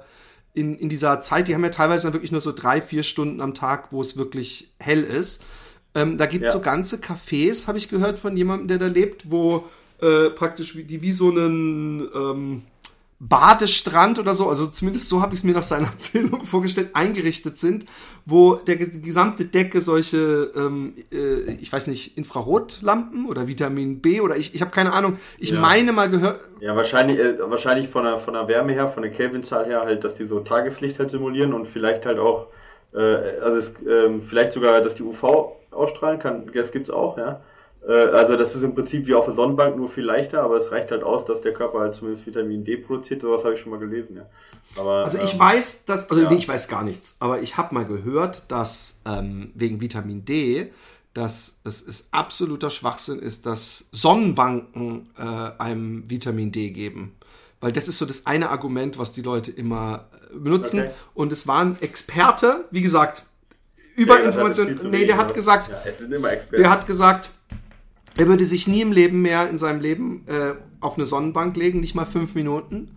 in, 0.54 0.76
in 0.76 0.88
dieser 0.88 1.22
Zeit, 1.22 1.48
die 1.48 1.54
haben 1.54 1.64
ja 1.64 1.70
teilweise 1.70 2.06
dann 2.06 2.12
wirklich 2.12 2.32
nur 2.32 2.42
so 2.42 2.52
drei, 2.52 2.82
vier 2.82 3.02
Stunden 3.02 3.40
am 3.40 3.54
Tag, 3.54 3.92
wo 3.92 4.00
es 4.00 4.16
wirklich 4.16 4.70
hell 4.78 5.04
ist. 5.04 5.42
Ähm, 5.94 6.18
da 6.18 6.26
gibt 6.26 6.44
es 6.44 6.52
ja. 6.52 6.58
so 6.58 6.60
ganze 6.62 6.96
Cafés, 6.96 7.66
habe 7.66 7.78
ich 7.78 7.88
gehört 7.88 8.18
von 8.18 8.36
jemandem, 8.36 8.68
der 8.68 8.78
da 8.78 8.86
lebt, 8.86 9.30
wo 9.30 9.64
äh, 10.00 10.30
praktisch 10.30 10.76
wie, 10.76 10.84
die 10.84 11.00
wie 11.00 11.12
so 11.12 11.30
einen 11.30 12.08
ähm, 12.14 12.62
Badestrand 13.24 14.18
oder 14.18 14.34
so, 14.34 14.48
also 14.48 14.66
zumindest 14.66 15.08
so 15.08 15.22
habe 15.22 15.32
ich 15.32 15.40
es 15.40 15.44
mir 15.44 15.54
nach 15.54 15.62
seiner 15.62 15.86
Erzählung 15.92 16.44
vorgestellt, 16.44 16.90
eingerichtet 16.94 17.56
sind, 17.56 17.86
wo 18.26 18.56
der 18.56 18.74
die 18.74 19.00
gesamte 19.00 19.44
Decke 19.44 19.80
solche, 19.80 20.50
ähm, 20.56 20.94
äh, 21.12 21.52
ich 21.52 21.72
weiß 21.72 21.86
nicht, 21.86 22.18
Infrarotlampen 22.18 23.26
oder 23.26 23.46
Vitamin 23.46 24.00
B 24.00 24.20
oder 24.20 24.36
ich, 24.36 24.56
ich 24.56 24.60
habe 24.60 24.72
keine 24.72 24.92
Ahnung. 24.92 25.18
Ich 25.38 25.50
ja. 25.50 25.60
meine 25.60 25.92
mal 25.92 26.10
gehört. 26.10 26.40
Ja, 26.58 26.74
wahrscheinlich, 26.74 27.20
äh, 27.20 27.38
wahrscheinlich 27.48 27.88
von 27.88 28.02
der, 28.02 28.18
von 28.18 28.34
der 28.34 28.48
Wärme 28.48 28.72
her, 28.72 28.88
von 28.88 29.04
der 29.04 29.12
Kelvinzahl 29.12 29.66
her 29.66 29.82
halt, 29.82 30.02
dass 30.02 30.16
die 30.16 30.26
so 30.26 30.40
Tageslicht 30.40 30.98
halt 30.98 31.12
simulieren 31.12 31.52
und 31.52 31.68
vielleicht 31.68 32.04
halt 32.04 32.18
auch, 32.18 32.48
äh, 32.92 32.98
also 32.98 33.56
es, 33.56 33.86
äh, 33.86 34.20
vielleicht 34.20 34.52
sogar, 34.52 34.80
dass 34.80 34.96
die 34.96 35.04
UV 35.04 35.52
ausstrahlen 35.70 36.18
kann, 36.18 36.50
das 36.52 36.72
gibt's 36.72 36.90
auch, 36.90 37.16
ja. 37.18 37.40
Äh, 37.86 37.92
also 37.92 38.36
das 38.36 38.54
ist 38.54 38.62
im 38.62 38.74
Prinzip 38.74 39.06
wie 39.06 39.14
auf 39.14 39.26
der 39.26 39.34
Sonnenbank, 39.34 39.76
nur 39.76 39.88
viel 39.88 40.04
leichter, 40.04 40.42
aber 40.42 40.56
es 40.58 40.70
reicht 40.70 40.90
halt 40.90 41.02
aus, 41.02 41.24
dass 41.24 41.40
der 41.40 41.52
Körper 41.52 41.80
halt 41.80 41.94
zumindest 41.94 42.26
Vitamin 42.26 42.64
D 42.64 42.76
produziert. 42.76 43.22
Sowas 43.22 43.44
habe 43.44 43.54
ich 43.54 43.60
schon 43.60 43.70
mal 43.70 43.78
gelesen, 43.78 44.16
ja. 44.16 44.26
Aber, 44.78 45.04
also 45.04 45.18
ich 45.18 45.34
ähm, 45.34 45.40
weiß, 45.40 45.84
dass, 45.84 46.10
also 46.10 46.22
ja. 46.22 46.30
nee, 46.30 46.36
ich 46.36 46.48
weiß 46.48 46.68
gar 46.68 46.82
nichts, 46.82 47.16
aber 47.20 47.40
ich 47.40 47.56
habe 47.56 47.74
mal 47.74 47.84
gehört, 47.84 48.50
dass 48.50 49.02
ähm, 49.06 49.50
wegen 49.54 49.80
Vitamin 49.80 50.24
D, 50.24 50.72
dass 51.12 51.60
es 51.64 51.82
ist 51.82 52.08
absoluter 52.12 52.70
Schwachsinn 52.70 53.18
ist, 53.18 53.44
dass 53.44 53.88
Sonnenbanken 53.92 55.10
äh, 55.18 55.22
einem 55.60 56.08
Vitamin 56.08 56.52
D 56.52 56.70
geben. 56.70 57.16
Weil 57.60 57.70
das 57.70 57.86
ist 57.86 57.98
so 57.98 58.06
das 58.06 58.26
eine 58.26 58.50
Argument, 58.50 58.98
was 58.98 59.12
die 59.12 59.22
Leute 59.22 59.50
immer 59.50 60.08
äh, 60.32 60.36
benutzen. 60.36 60.80
Okay. 60.80 60.90
Und 61.14 61.32
es 61.32 61.46
war 61.46 61.64
ein 61.64 61.76
Experte, 61.80 62.64
wie 62.70 62.80
gesagt, 62.80 63.26
über 63.94 64.18
ja, 64.18 64.26
Informationen. 64.26 64.80
Nee, 64.90 65.04
der 65.04 65.18
hat 65.18 65.34
gesagt, 65.34 65.68
ja, 65.68 65.92
der 66.56 66.70
hat 66.70 66.86
gesagt, 66.86 67.30
er 68.16 68.26
würde 68.26 68.44
sich 68.44 68.68
nie 68.68 68.82
im 68.82 68.92
Leben 68.92 69.22
mehr 69.22 69.48
in 69.48 69.58
seinem 69.58 69.80
Leben 69.80 70.24
äh, 70.26 70.54
auf 70.80 70.96
eine 70.96 71.06
Sonnenbank 71.06 71.56
legen, 71.56 71.80
nicht 71.80 71.94
mal 71.94 72.04
fünf 72.04 72.34
Minuten, 72.34 72.96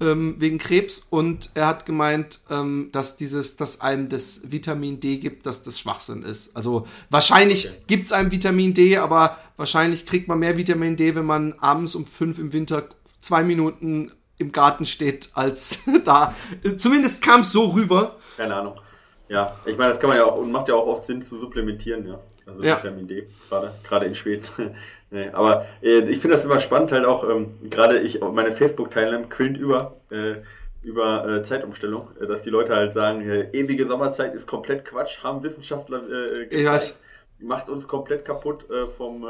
ähm, 0.00 0.36
wegen 0.38 0.58
Krebs. 0.58 1.06
Und 1.10 1.50
er 1.54 1.66
hat 1.68 1.86
gemeint, 1.86 2.40
ähm, 2.50 2.90
dass 2.92 3.16
dieses, 3.16 3.56
dass 3.56 3.80
einem 3.80 4.08
das 4.08 4.50
Vitamin 4.50 5.00
D 5.00 5.18
gibt, 5.18 5.46
dass 5.46 5.62
das 5.62 5.78
Schwachsinn 5.78 6.22
ist. 6.22 6.56
Also 6.56 6.86
wahrscheinlich 7.10 7.68
okay. 7.68 7.78
gibt 7.86 8.06
es 8.06 8.12
einem 8.12 8.32
Vitamin 8.32 8.74
D, 8.74 8.96
aber 8.98 9.38
wahrscheinlich 9.56 10.06
kriegt 10.06 10.28
man 10.28 10.38
mehr 10.38 10.58
Vitamin 10.58 10.96
D, 10.96 11.14
wenn 11.14 11.26
man 11.26 11.54
abends 11.60 11.94
um 11.94 12.06
fünf 12.06 12.38
im 12.38 12.52
Winter 12.52 12.88
zwei 13.20 13.44
Minuten 13.44 14.10
im 14.38 14.52
Garten 14.52 14.84
steht, 14.84 15.30
als 15.34 15.84
da. 16.04 16.34
Zumindest 16.76 17.22
kam 17.22 17.40
es 17.40 17.52
so 17.52 17.66
rüber. 17.68 18.16
Keine 18.36 18.54
Ahnung. 18.54 18.80
Ja, 19.28 19.56
ich 19.64 19.76
meine, 19.76 19.90
das 19.90 20.00
kann 20.00 20.08
man 20.08 20.18
ja 20.18 20.24
auch 20.24 20.38
und 20.38 20.52
macht 20.52 20.68
ja 20.68 20.74
auch 20.74 20.86
oft 20.86 21.06
Sinn 21.06 21.22
zu 21.22 21.38
supplementieren, 21.38 22.06
ja. 22.06 22.20
Also 22.46 22.62
ja. 22.62 22.76
Vitamin 22.76 23.08
D, 23.08 23.26
gerade, 23.48 23.74
gerade 23.82 24.06
in 24.06 24.14
Schweden. 24.14 24.44
nee, 25.10 25.28
aber 25.30 25.66
äh, 25.82 25.98
ich 26.08 26.20
finde 26.20 26.36
das 26.36 26.44
immer 26.44 26.60
spannend, 26.60 26.92
halt 26.92 27.04
auch, 27.04 27.28
ähm, 27.28 27.58
gerade 27.68 27.98
ich, 27.98 28.20
meine 28.20 28.52
Facebook-Teilnehmer 28.52 29.28
quillt 29.28 29.56
über, 29.56 29.96
äh, 30.10 30.36
über 30.82 31.28
äh, 31.28 31.42
Zeitumstellung, 31.42 32.08
äh, 32.20 32.26
dass 32.26 32.42
die 32.42 32.50
Leute 32.50 32.74
halt 32.74 32.92
sagen, 32.92 33.28
äh, 33.28 33.50
ewige 33.52 33.86
Sommerzeit 33.88 34.34
ist 34.34 34.46
komplett 34.46 34.84
Quatsch, 34.84 35.22
haben 35.24 35.42
Wissenschaftler 35.42 36.02
äh, 36.08 36.46
gezeigt, 36.46 37.00
macht 37.40 37.68
uns 37.68 37.86
komplett 37.86 38.24
kaputt 38.24 38.64
vom, 38.96 39.26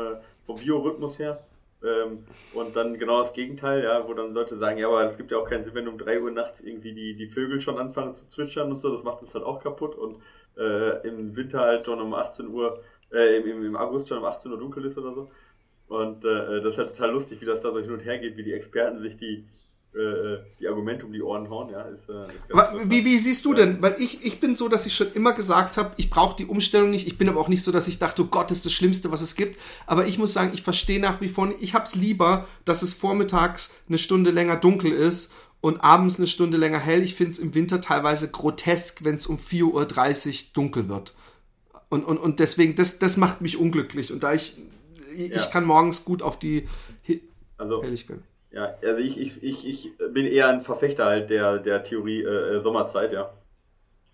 vom 0.47 0.57
Biorhythmus 0.57 1.19
her. 1.19 1.41
Ähm, 1.83 2.25
und 2.55 2.75
dann 2.75 2.99
genau 2.99 3.23
das 3.23 3.33
Gegenteil, 3.33 3.85
ja, 3.85 4.07
wo 4.07 4.15
dann 4.15 4.33
Leute 4.33 4.57
sagen, 4.57 4.79
ja, 4.79 4.89
aber 4.89 5.05
es 5.05 5.17
gibt 5.17 5.31
ja 5.31 5.39
auch 5.39 5.49
keinen 5.49 5.65
Sinn, 5.65 5.75
wenn 5.75 5.89
um 5.89 5.99
3 5.99 6.21
Uhr 6.21 6.31
nachts 6.31 6.61
irgendwie 6.61 6.93
die, 6.93 7.15
die 7.15 7.27
Vögel 7.27 7.61
schon 7.61 7.79
anfangen 7.79 8.15
zu 8.15 8.27
zwitschern 8.29 8.71
und 8.71 8.81
so, 8.81 8.95
das 8.95 9.05
macht 9.05 9.23
uns 9.23 9.35
halt 9.35 9.45
auch 9.45 9.63
kaputt. 9.63 9.95
Und 9.95 10.17
äh, 10.57 11.07
im 11.07 11.37
Winter 11.37 11.61
halt 11.61 11.85
schon 11.85 12.01
um 12.01 12.15
18 12.15 12.49
Uhr, 12.49 12.81
äh, 13.13 13.39
im, 13.39 13.65
im 13.65 13.77
August 13.77 14.09
schon 14.09 14.19
um 14.19 14.25
18 14.25 14.51
Uhr 14.51 14.59
dunkel 14.59 14.85
ist 14.85 14.99
oder 14.99 15.15
so. 15.15 15.31
Und 15.89 16.25
äh, 16.25 16.61
das 16.61 16.73
ist 16.73 16.79
halt 16.79 16.91
total 16.91 17.13
lustig, 17.13 17.41
wie 17.41 17.45
das 17.45 17.61
da 17.61 17.73
so 17.73 17.79
hin 17.79 17.93
und 17.93 18.05
her 18.05 18.19
geht, 18.19 18.37
wie 18.37 18.43
die 18.43 18.53
Experten 18.53 19.01
sich 19.01 19.17
die, 19.17 19.45
äh, 19.97 20.39
die 20.59 20.67
Argumente 20.67 21.07
um 21.07 21.13
die 21.13 21.23
Ohren 21.23 21.49
hauen, 21.49 21.71
ja. 21.71 21.83
Ist, 21.83 22.09
äh, 22.09 22.27
wie, 22.85 23.05
wie 23.05 23.19
siehst 23.19 23.45
du 23.45 23.55
denn? 23.55 23.81
Weil 23.81 23.95
ich, 23.99 24.25
ich 24.25 24.41
bin 24.41 24.57
so, 24.57 24.69
dass 24.69 24.85
ich 24.87 24.95
schon 24.95 25.13
immer 25.13 25.33
gesagt 25.33 25.77
habe, 25.77 25.93
ich 25.97 26.11
brauche 26.11 26.37
die 26.37 26.47
Umstellung 26.47 26.91
nicht. 26.91 27.07
Ich 27.07 27.19
bin 27.19 27.29
aber 27.29 27.41
auch 27.41 27.49
nicht 27.49 27.63
so, 27.63 27.71
dass 27.71 27.87
ich 27.87 27.99
dachte, 27.99 28.23
oh 28.23 28.27
Gott, 28.27 28.51
das 28.51 28.59
ist 28.59 28.67
das 28.67 28.73
Schlimmste, 28.73 29.13
was 29.13 29.23
es 29.23 29.37
gibt. 29.37 29.61
Aber 29.87 30.07
ich 30.07 30.19
muss 30.19 30.33
sagen, 30.33 30.51
ich 30.53 30.63
verstehe 30.63 31.01
nach 31.01 31.21
wie 31.21 31.29
vor, 31.29 31.49
ich 31.61 31.75
habe 31.75 31.85
es 31.85 31.95
lieber, 31.95 32.47
dass 32.65 32.83
es 32.83 32.95
vormittags 32.95 33.75
eine 33.89 33.99
Stunde 33.99 34.33
länger 34.33 34.57
dunkel 34.57 34.91
ist 34.91 35.33
und 35.61 35.83
abends 35.85 36.19
eine 36.19 36.27
Stunde 36.27 36.57
länger 36.57 36.79
hell. 36.79 37.03
Ich 37.03 37.15
finde 37.15 37.33
es 37.33 37.39
im 37.39 37.55
Winter 37.55 37.81
teilweise 37.81 38.29
grotesk, 38.29 39.05
wenn 39.05 39.15
es 39.15 39.27
um 39.27 39.39
4.30 39.39 40.29
Uhr 40.29 40.45
dunkel 40.53 40.89
wird. 40.89 41.15
Und, 41.89 42.05
und, 42.05 42.19
und 42.19 42.41
deswegen, 42.41 42.75
das, 42.75 42.99
das 42.99 43.17
macht 43.17 43.41
mich 43.41 43.59
unglücklich. 43.59 44.13
Und 44.13 44.23
da 44.23 44.35
ich, 44.35 44.59
ich 45.17 45.35
ja. 45.35 45.47
kann 45.47 45.65
morgens 45.65 46.05
gut 46.05 46.23
auf 46.23 46.39
die 46.39 46.69
also, 47.59 47.83
Helligkeit. 47.83 48.19
Ja, 48.51 48.75
also 48.83 48.99
ich, 48.99 49.19
ich, 49.19 49.43
ich, 49.43 49.67
ich 49.69 49.93
bin 50.13 50.27
eher 50.27 50.49
ein 50.49 50.63
Verfechter 50.63 51.07
halt 51.07 51.31
der, 51.31 51.59
der 51.59 51.85
Theorie 51.85 52.23
äh, 52.23 52.61
Sommerzeit, 52.61 53.13
ja. 53.13 53.33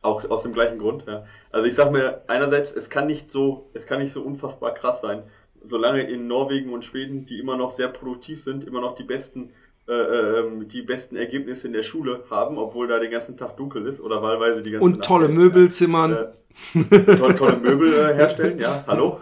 Auch 0.00 0.28
aus 0.30 0.42
dem 0.42 0.52
gleichen 0.52 0.78
Grund, 0.78 1.04
ja. 1.06 1.26
Also 1.50 1.66
ich 1.66 1.74
sag 1.74 1.92
mir, 1.92 2.22
einerseits, 2.26 2.72
es 2.72 2.90
kann 2.90 3.06
nicht 3.06 3.30
so, 3.30 3.70
es 3.72 3.86
kann 3.86 4.00
nicht 4.00 4.12
so 4.12 4.22
unfassbar 4.22 4.74
krass 4.74 5.00
sein, 5.00 5.22
solange 5.68 6.02
in 6.02 6.26
Norwegen 6.26 6.72
und 6.72 6.84
Schweden, 6.84 7.24
die 7.26 7.38
immer 7.38 7.56
noch 7.56 7.76
sehr 7.76 7.88
produktiv 7.88 8.42
sind, 8.42 8.64
immer 8.64 8.80
noch 8.80 8.96
die 8.96 9.04
besten 9.04 9.50
äh, 9.50 9.52
die 9.86 10.82
besten 10.82 11.16
Ergebnisse 11.16 11.66
in 11.66 11.72
der 11.72 11.82
Schule 11.82 12.22
haben, 12.30 12.56
obwohl 12.56 12.86
da 12.86 13.00
den 13.00 13.10
ganzen 13.10 13.36
Tag 13.36 13.56
dunkel 13.56 13.86
ist 13.86 14.00
oder 14.00 14.22
wahlweise 14.22 14.62
die 14.62 14.70
ganze 14.70 14.84
Und 14.84 14.98
Nacht 14.98 15.04
tolle 15.04 15.28
Möbelzimmern. 15.28 16.12
Äh, 16.74 17.16
tolle, 17.16 17.34
tolle 17.34 17.56
Möbel 17.56 17.92
äh, 17.92 18.14
herstellen, 18.14 18.58
ja, 18.58 18.84
hallo. 18.86 19.18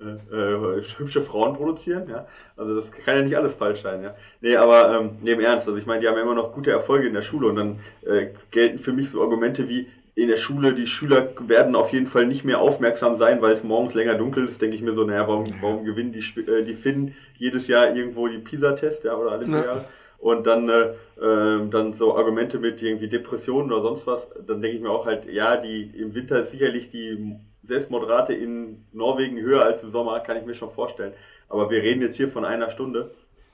Äh, 0.00 0.34
äh, 0.34 0.82
hübsche 0.96 1.20
Frauen 1.20 1.54
produzieren, 1.54 2.08
ja. 2.08 2.26
Also 2.56 2.74
das 2.74 2.90
kann 2.90 3.16
ja 3.16 3.22
nicht 3.22 3.36
alles 3.36 3.52
falsch 3.52 3.82
sein, 3.82 4.02
ja. 4.02 4.14
Nee, 4.40 4.56
aber 4.56 4.98
ähm, 4.98 5.10
neben 5.20 5.42
Ernst, 5.42 5.66
also 5.66 5.78
ich 5.78 5.84
meine, 5.84 6.00
die 6.00 6.08
haben 6.08 6.16
ja 6.16 6.22
immer 6.22 6.34
noch 6.34 6.54
gute 6.54 6.70
Erfolge 6.70 7.06
in 7.06 7.12
der 7.12 7.22
Schule 7.22 7.48
und 7.48 7.56
dann 7.56 7.80
äh, 8.06 8.28
gelten 8.50 8.78
für 8.78 8.94
mich 8.94 9.10
so 9.10 9.20
Argumente 9.20 9.68
wie 9.68 9.88
in 10.20 10.28
der 10.28 10.36
Schule, 10.36 10.74
die 10.74 10.86
Schüler 10.86 11.28
werden 11.46 11.74
auf 11.74 11.92
jeden 11.92 12.06
Fall 12.06 12.26
nicht 12.26 12.44
mehr 12.44 12.60
aufmerksam 12.60 13.16
sein, 13.16 13.40
weil 13.40 13.52
es 13.52 13.64
morgens 13.64 13.94
länger 13.94 14.16
dunkel 14.16 14.46
ist, 14.46 14.60
denke 14.60 14.76
ich 14.76 14.82
mir 14.82 14.92
so, 14.92 15.04
naja, 15.04 15.26
warum, 15.26 15.44
warum 15.62 15.84
gewinnen 15.84 16.12
die, 16.12 16.40
äh, 16.40 16.62
die 16.62 16.74
Finnen 16.74 17.14
jedes 17.38 17.68
Jahr 17.68 17.94
irgendwo 17.96 18.28
die 18.28 18.38
PISA-Test, 18.38 19.04
ja, 19.04 19.16
oder 19.16 19.32
alle 19.32 19.46
ja. 19.46 19.64
Jahre? 19.64 19.84
Und 20.18 20.46
dann, 20.46 20.68
äh, 20.68 20.90
äh, 21.18 21.68
dann 21.70 21.94
so 21.94 22.14
Argumente 22.14 22.58
mit 22.58 22.82
irgendwie 22.82 23.08
Depressionen 23.08 23.72
oder 23.72 23.80
sonst 23.80 24.06
was, 24.06 24.28
dann 24.46 24.60
denke 24.60 24.76
ich 24.76 24.82
mir 24.82 24.90
auch 24.90 25.06
halt, 25.06 25.24
ja, 25.24 25.56
die 25.56 25.90
im 25.96 26.14
Winter 26.14 26.42
ist 26.42 26.50
sicherlich 26.50 26.90
die 26.90 27.36
Selbstmordrate 27.66 28.34
in 28.34 28.84
Norwegen 28.92 29.40
höher 29.40 29.62
als 29.62 29.82
im 29.82 29.90
Sommer, 29.90 30.20
kann 30.20 30.36
ich 30.36 30.44
mir 30.44 30.54
schon 30.54 30.72
vorstellen. 30.72 31.14
Aber 31.48 31.70
wir 31.70 31.82
reden 31.82 32.02
jetzt 32.02 32.16
hier 32.16 32.28
von 32.28 32.44
einer 32.44 32.70
Stunde 32.70 33.10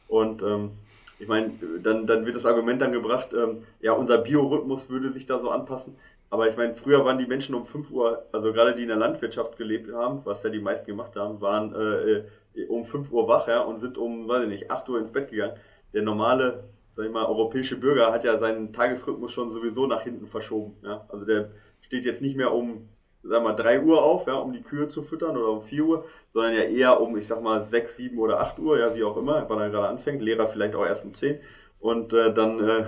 und 0.08 0.42
ähm, 0.42 0.72
ich 1.18 1.28
meine, 1.28 1.52
dann, 1.82 2.06
dann 2.06 2.26
wird 2.26 2.36
das 2.36 2.44
Argument 2.44 2.82
dann 2.82 2.92
gebracht, 2.92 3.28
ähm, 3.32 3.62
ja, 3.80 3.92
unser 3.92 4.18
Biorhythmus 4.18 4.90
würde 4.90 5.12
sich 5.12 5.26
da 5.26 5.38
so 5.38 5.50
anpassen. 5.50 5.94
Aber 6.30 6.48
ich 6.48 6.56
meine, 6.56 6.74
früher 6.74 7.04
waren 7.04 7.18
die 7.18 7.26
Menschen 7.26 7.54
um 7.54 7.66
5 7.66 7.90
Uhr, 7.90 8.26
also 8.32 8.52
gerade 8.52 8.74
die 8.74 8.82
in 8.82 8.88
der 8.88 8.96
Landwirtschaft 8.96 9.56
gelebt 9.56 9.92
haben, 9.92 10.20
was 10.24 10.42
ja 10.42 10.50
die 10.50 10.60
meisten 10.60 10.86
gemacht 10.86 11.14
haben, 11.16 11.40
waren 11.40 11.74
äh, 11.74 12.12
äh 12.60 12.66
um 12.68 12.84
5 12.84 13.12
Uhr 13.12 13.28
wach 13.28 13.46
ja, 13.48 13.60
und 13.60 13.80
sind 13.80 13.98
um, 13.98 14.28
weiß 14.28 14.44
ich 14.44 14.48
nicht, 14.48 14.70
8 14.70 14.88
Uhr 14.88 14.98
ins 14.98 15.12
Bett 15.12 15.30
gegangen. 15.30 15.56
Der 15.92 16.02
normale, 16.02 16.64
sag 16.96 17.04
ich 17.04 17.12
mal, 17.12 17.26
europäische 17.26 17.76
Bürger 17.76 18.12
hat 18.12 18.24
ja 18.24 18.38
seinen 18.38 18.72
Tagesrhythmus 18.72 19.30
schon 19.32 19.52
sowieso 19.52 19.86
nach 19.86 20.02
hinten 20.02 20.26
verschoben. 20.26 20.74
Ja. 20.82 21.04
Also 21.08 21.26
der 21.26 21.50
steht 21.82 22.06
jetzt 22.06 22.22
nicht 22.22 22.36
mehr 22.36 22.52
um, 22.54 22.88
sag 23.22 23.42
mal, 23.42 23.54
3 23.54 23.82
Uhr 23.82 24.02
auf, 24.02 24.26
ja, 24.26 24.34
um 24.34 24.52
die 24.52 24.62
Kühe 24.62 24.88
zu 24.88 25.02
füttern 25.02 25.36
oder 25.36 25.50
um 25.50 25.62
4 25.62 25.84
Uhr, 25.84 26.04
sondern 26.32 26.54
ja 26.54 26.62
eher 26.62 27.00
um, 27.00 27.16
ich 27.18 27.26
sag 27.26 27.42
mal, 27.42 27.66
6, 27.66 27.96
7 27.96 28.18
oder 28.18 28.40
8 28.40 28.58
Uhr, 28.58 28.78
ja, 28.78 28.94
wie 28.94 29.04
auch 29.04 29.18
immer, 29.18 29.44
wann 29.48 29.60
er 29.60 29.70
gerade 29.70 29.88
anfängt. 29.88 30.22
Lehrer 30.22 30.48
vielleicht 30.48 30.74
auch 30.74 30.86
erst 30.86 31.04
um 31.04 31.14
10. 31.14 31.38
Und 31.78 32.14
äh, 32.14 32.32
dann 32.32 32.66
äh, 32.66 32.84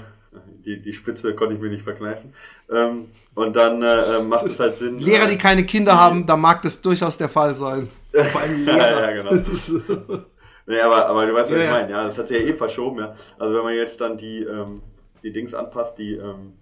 die, 0.64 0.80
die 0.80 0.92
Spitze 0.92 1.34
konnte 1.34 1.54
ich 1.54 1.60
mir 1.60 1.70
nicht 1.70 1.84
verkneifen. 1.84 2.34
Ähm, 2.70 3.10
und 3.34 3.56
dann 3.56 3.82
äh, 3.82 4.22
macht 4.22 4.46
es 4.46 4.58
halt 4.58 4.78
Sinn. 4.78 4.98
Lehrer, 4.98 5.26
die 5.26 5.38
keine 5.38 5.64
Kinder 5.64 5.98
haben, 5.98 6.26
da 6.26 6.36
mag 6.36 6.62
das 6.62 6.80
durchaus 6.80 7.16
der 7.16 7.28
Fall 7.28 7.56
sein. 7.56 7.88
Vor 8.12 8.40
allem 8.40 8.64
Lehrer. 8.64 9.14
ja, 9.14 9.22
genau. 9.22 10.22
nee, 10.66 10.80
aber, 10.80 11.06
aber 11.06 11.26
du 11.26 11.34
weißt, 11.34 11.50
was 11.50 11.58
ja, 11.58 11.64
ich 11.64 11.70
meine. 11.70 11.90
Ja, 11.90 12.06
das 12.06 12.18
hat 12.18 12.28
sich 12.28 12.40
ja 12.40 12.46
eh 12.46 12.54
verschoben. 12.54 12.98
Ja. 12.98 13.16
Also 13.38 13.54
wenn 13.54 13.64
man 13.64 13.74
jetzt 13.74 14.00
dann 14.00 14.18
die, 14.18 14.42
ähm, 14.42 14.82
die 15.22 15.32
Dings 15.32 15.54
anpasst, 15.54 15.96
die, 15.98 16.14
ähm, 16.14 16.54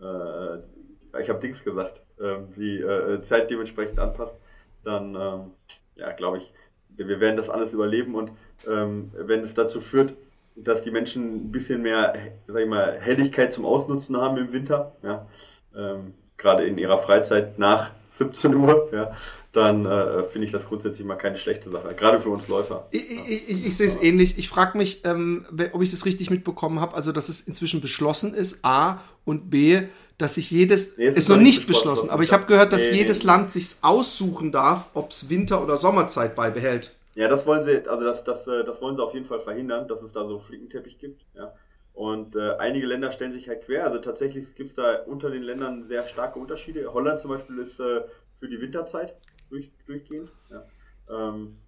äh, 0.00 1.20
ich 1.20 1.28
habe 1.28 1.40
Dings 1.40 1.62
gesagt, 1.64 2.00
ähm, 2.20 2.48
die 2.56 2.80
äh, 2.80 3.22
Zeit 3.22 3.50
dementsprechend 3.50 3.98
anpasst, 3.98 4.34
dann, 4.84 5.14
ähm, 5.14 5.50
ja, 5.96 6.12
glaube 6.12 6.38
ich, 6.38 6.52
wir 6.96 7.20
werden 7.20 7.36
das 7.36 7.48
alles 7.48 7.72
überleben 7.72 8.14
und 8.14 8.30
ähm, 8.68 9.10
wenn 9.14 9.40
es 9.40 9.54
dazu 9.54 9.80
führt, 9.80 10.14
dass 10.56 10.82
die 10.82 10.90
Menschen 10.90 11.48
ein 11.48 11.52
bisschen 11.52 11.82
mehr, 11.82 12.14
sag 12.46 12.62
ich 12.62 12.68
mal, 12.68 12.98
Helligkeit 13.00 13.52
zum 13.52 13.64
Ausnutzen 13.64 14.16
haben 14.16 14.36
im 14.38 14.52
Winter, 14.52 14.94
ja, 15.02 15.26
ähm, 15.76 16.14
gerade 16.36 16.64
in 16.64 16.78
ihrer 16.78 17.00
Freizeit 17.02 17.58
nach 17.58 17.90
17 18.18 18.54
Uhr, 18.54 18.90
ja, 18.92 19.16
dann 19.52 19.86
äh, 19.86 20.24
finde 20.24 20.46
ich 20.46 20.52
das 20.52 20.66
grundsätzlich 20.66 21.04
mal 21.04 21.16
keine 21.16 21.38
schlechte 21.38 21.70
Sache, 21.70 21.94
gerade 21.94 22.20
für 22.20 22.28
uns 22.28 22.46
Läufer. 22.48 22.86
Ich, 22.90 23.10
ich, 23.10 23.48
ich, 23.48 23.66
ich 23.66 23.76
sehe 23.76 23.86
es 23.86 24.00
ähnlich. 24.00 24.38
Ich 24.38 24.48
frage 24.48 24.78
mich, 24.78 25.04
ähm, 25.04 25.44
ob 25.72 25.82
ich 25.82 25.90
das 25.90 26.04
richtig 26.04 26.30
mitbekommen 26.30 26.80
habe, 26.80 26.94
also 26.94 27.12
dass 27.12 27.28
es 27.28 27.40
inzwischen 27.40 27.80
beschlossen 27.80 28.34
ist, 28.34 28.64
A 28.64 29.00
und 29.24 29.50
B, 29.50 29.82
dass 30.18 30.36
sich 30.36 30.50
jedes, 30.50 30.96
nee, 30.96 31.08
ist, 31.08 31.16
ist 31.16 31.28
noch 31.28 31.36
nicht 31.36 31.66
beschlossen, 31.66 32.10
aber 32.10 32.22
ich 32.22 32.32
habe 32.32 32.46
gehört, 32.46 32.72
dass 32.72 32.90
nee, 32.90 32.98
jedes 32.98 33.22
nee. 33.22 33.26
Land 33.26 33.50
sich 33.50 33.76
aussuchen 33.82 34.52
darf, 34.52 34.90
ob 34.94 35.10
es 35.10 35.28
Winter- 35.28 35.62
oder 35.62 35.76
Sommerzeit 35.76 36.36
beibehält. 36.36 36.94
Ja, 37.14 37.28
das 37.28 37.46
wollen 37.46 37.64
sie, 37.64 37.88
also 37.88 38.04
das, 38.04 38.24
das, 38.24 38.46
äh, 38.46 38.64
das 38.64 38.80
wollen 38.82 38.96
sie 38.96 39.02
auf 39.02 39.14
jeden 39.14 39.26
Fall 39.26 39.40
verhindern, 39.40 39.86
dass 39.86 40.02
es 40.02 40.12
da 40.12 40.26
so 40.26 40.40
Flickenteppich 40.40 40.98
gibt. 40.98 41.24
Ja. 41.34 41.54
Und 41.92 42.34
äh, 42.34 42.56
einige 42.56 42.86
Länder 42.86 43.12
stellen 43.12 43.32
sich 43.32 43.48
halt 43.48 43.64
quer. 43.64 43.84
Also 43.84 43.98
tatsächlich 43.98 44.52
gibt 44.56 44.70
es 44.70 44.76
da 44.76 45.02
unter 45.04 45.30
den 45.30 45.42
Ländern 45.42 45.84
sehr 45.84 46.02
starke 46.02 46.40
Unterschiede. 46.40 46.92
Holland 46.92 47.20
zum 47.20 47.30
Beispiel 47.30 47.58
ist 47.58 47.78
äh, 47.78 48.02
für 48.40 48.48
die 48.48 48.60
Winterzeit 48.60 49.14
durch, 49.48 49.70
durchgehend. 49.86 50.32
Ja, 50.50 50.66
ähm, 51.08 51.58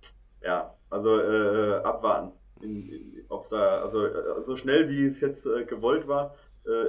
ja 0.43 0.75
also 0.91 1.21
äh, 1.21 1.77
abwarten. 1.85 2.33
In, 2.61 2.89
in, 2.89 3.25
da, 3.51 3.83
also 3.83 4.05
äh, 4.05 4.43
so 4.45 4.57
schnell 4.57 4.89
wie 4.89 5.05
es 5.05 5.21
jetzt 5.21 5.47
äh, 5.47 5.65
gewollt 5.65 6.09
war, 6.09 6.35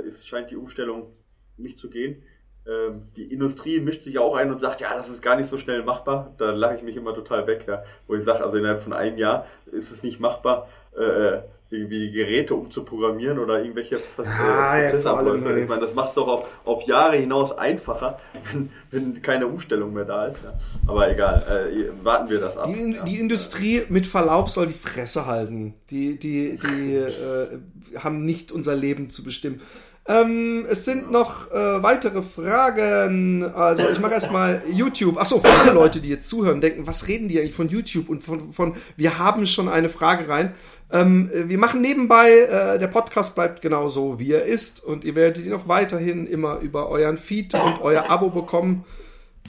ist, 0.06 0.28
scheint 0.28 0.50
die 0.50 0.56
Umstellung 0.56 1.14
nicht 1.56 1.78
zu 1.78 1.88
gehen. 1.88 2.24
Ähm, 2.68 3.04
die 3.16 3.32
Industrie 3.32 3.80
mischt 3.80 4.04
sich 4.04 4.20
auch 4.20 4.36
ein 4.36 4.52
und 4.52 4.60
sagt, 4.60 4.82
ja, 4.82 4.94
das 4.94 5.08
ist 5.08 5.22
gar 5.22 5.38
nicht 5.38 5.50
so 5.50 5.58
schnell 5.58 5.84
machbar. 5.84 6.34
Da 6.38 6.52
lache 6.52 6.76
ich 6.76 6.84
mich 6.84 6.98
immer 6.98 7.16
total 7.16 7.48
weg, 7.48 7.64
ja. 7.68 7.84
Wo 8.08 8.16
ich 8.16 8.26
sage, 8.26 8.44
also 8.44 8.58
innerhalb 8.58 8.82
von 8.82 8.94
einem 8.94 9.18
Jahr 9.18 9.46
ist 9.72 9.92
es 9.92 10.04
nicht 10.04 10.20
machbar, 10.20 10.68
äh, 10.98 11.40
irgendwie 11.70 12.08
die 12.08 12.12
Geräte 12.12 12.56
umzuprogrammieren 12.56 13.40
oder 13.40 13.60
irgendwelche 13.60 14.00
ah, 14.18 14.78
äh, 14.78 14.90
Prozessabläufe. 14.90 15.50
Ja, 15.50 15.58
ich 15.58 15.68
meine, 15.68 15.82
das 15.82 15.94
macht 15.94 16.10
es 16.10 16.16
doch 16.16 16.28
auf, 16.28 16.46
auf 16.66 16.84
Jahre 16.84 17.18
hinaus 17.18 17.58
einfacher, 17.58 18.20
wenn, 18.52 18.70
wenn 18.92 19.22
keine 19.22 19.48
Umstellung 19.48 19.94
mehr 19.94 20.06
da 20.06 20.28
ist. 20.28 20.40
Ja. 20.44 20.54
Aber 20.88 21.10
egal, 21.10 21.72
äh, 21.74 22.06
warten 22.06 22.30
wir 22.30 22.40
das 22.40 22.58
ab. 22.58 22.68
Die, 22.68 22.94
ja. 22.94 23.04
die, 23.04 23.20
Industrie 23.20 23.84
mit 23.90 24.08
Verlaub 24.08 24.50
soll 24.50 24.68
die 24.68 24.74
Fresse 24.74 25.26
halten. 25.26 25.74
Die, 25.90 26.18
die, 26.18 26.58
die 26.58 26.96
äh, 26.96 27.60
haben 28.00 28.26
nicht 28.26 28.52
unser 28.52 28.76
Leben 28.76 29.10
zu 29.10 29.24
bestimmen. 29.24 29.62
Ähm, 30.08 30.66
es 30.70 30.86
sind 30.86 31.12
noch 31.12 31.52
äh, 31.52 31.84
weitere 31.84 32.22
Fragen. 32.22 33.44
Also 33.44 33.90
ich 33.90 34.00
mache 34.00 34.14
erstmal 34.14 34.62
YouTube. 34.70 35.18
Achso, 35.18 35.40
für 35.40 35.50
alle 35.50 35.72
Leute, 35.72 36.00
die 36.00 36.10
jetzt 36.10 36.30
zuhören, 36.30 36.62
denken, 36.62 36.88
was 36.88 37.08
reden 37.08 37.28
die 37.28 37.40
eigentlich 37.40 37.54
von 37.54 37.68
YouTube 37.68 38.08
und 38.08 38.24
von, 38.24 38.54
von 38.54 38.76
wir 38.96 39.20
haben 39.20 39.46
schon 39.46 39.68
eine 39.68 39.90
Frage 39.90 40.30
rein. 40.30 40.54
Ähm, 40.92 41.30
wir 41.34 41.58
machen 41.58 41.82
nebenbei, 41.82 42.30
äh, 42.30 42.80
der 42.80 42.88
Podcast 42.88 43.36
bleibt 43.36 43.62
genauso, 43.62 44.20
wie 44.20 44.32
er 44.32 44.46
ist 44.46 44.82
und 44.82 45.04
ihr 45.04 45.16
werdet 45.16 45.44
ihn 45.44 45.52
auch 45.54 45.68
weiterhin 45.68 46.26
immer 46.26 46.60
über 46.60 46.88
euren 46.88 47.18
Feed 47.18 47.54
und 47.56 47.82
euer 47.82 48.10
Abo 48.10 48.30
bekommen. 48.30 48.86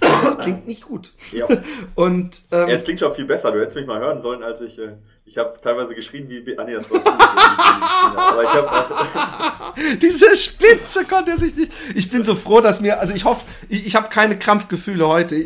Das 0.01 0.39
klingt 0.39 0.67
nicht 0.67 0.85
gut. 0.85 1.13
Ja. 1.31 1.47
und, 1.95 2.43
ähm, 2.51 2.69
ja, 2.69 2.75
es 2.75 2.85
klingt 2.85 2.99
schon 2.99 3.15
viel 3.15 3.27
besser. 3.27 3.53
Du 3.53 3.61
hättest 3.61 3.77
mich 3.77 3.87
mal 3.87 4.01
hören 4.01 4.23
sollen, 4.23 4.43
als 4.43 4.61
ich... 4.61 4.79
Äh 4.79 4.95
ich 5.29 5.37
habe 5.37 5.59
teilweise 5.63 5.95
geschrien 5.95 6.29
wie. 6.29 6.57
War 6.57 6.67
Aber 8.17 8.43
ich 8.43 8.49
habe. 8.49 9.75
Diese 10.01 10.35
Spitze 10.35 11.05
konnte 11.05 11.33
er 11.33 11.39
sich 11.39 11.55
nicht. 11.55 11.73
Ich 11.95 12.11
bin 12.11 12.25
so 12.25 12.35
froh, 12.35 12.61
dass 12.61 12.81
mir. 12.81 12.99
Also 12.99 13.15
ich 13.15 13.25
hoffe, 13.25 13.45
ich, 13.69 13.87
ich 13.87 13.97
habe 13.97 14.09
keine 14.09 14.39
Krampfgefühle 14.39 15.07
heute. 15.07 15.37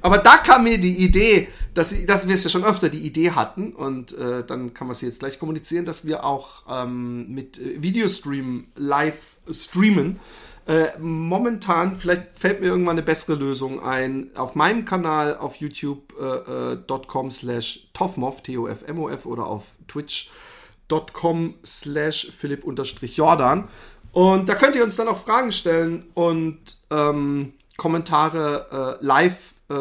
Aber 0.00 0.18
da 0.18 0.36
kam 0.36 0.64
mir 0.64 0.78
die 0.78 1.04
Idee, 1.04 1.48
dass, 1.74 2.06
dass 2.06 2.28
wir 2.28 2.34
es 2.34 2.44
ja 2.44 2.50
schon 2.50 2.64
öfter 2.64 2.88
die 2.88 3.00
Idee 3.00 3.32
hatten. 3.32 3.72
Und 3.72 4.16
äh, 4.16 4.44
dann 4.44 4.72
kann 4.72 4.86
man 4.86 4.94
sie 4.94 5.06
jetzt 5.06 5.20
gleich 5.20 5.38
kommunizieren, 5.38 5.84
dass 5.84 6.06
wir 6.06 6.24
auch 6.24 6.62
ähm, 6.70 7.34
mit 7.34 7.58
äh, 7.58 7.82
Videostream 7.82 8.68
live 8.76 9.36
streamen. 9.50 10.20
Äh, 10.68 10.98
momentan, 10.98 11.96
vielleicht 11.96 12.38
fällt 12.38 12.60
mir 12.60 12.66
irgendwann 12.66 12.96
eine 12.96 13.02
bessere 13.02 13.36
Lösung 13.36 13.82
ein. 13.82 14.30
Auf 14.36 14.54
meinem 14.54 14.84
Kanal 14.84 15.34
auf 15.38 15.56
youtube.com 15.56 17.26
äh, 17.26 17.28
äh 17.28 17.30
slash 17.30 17.88
toffmoff, 17.94 18.42
T-O-F-M-O-F 18.42 19.24
oder 19.24 19.46
auf 19.46 19.64
twitch.com 19.88 21.54
slash 21.64 22.30
philipp-jordan. 22.36 23.68
Und 24.12 24.48
da 24.50 24.54
könnt 24.54 24.76
ihr 24.76 24.84
uns 24.84 24.96
dann 24.96 25.08
auch 25.08 25.16
Fragen 25.16 25.52
stellen 25.52 26.04
und 26.12 26.60
ähm, 26.90 27.54
Kommentare 27.78 28.98
äh, 29.00 29.04
live 29.04 29.54
äh, 29.70 29.74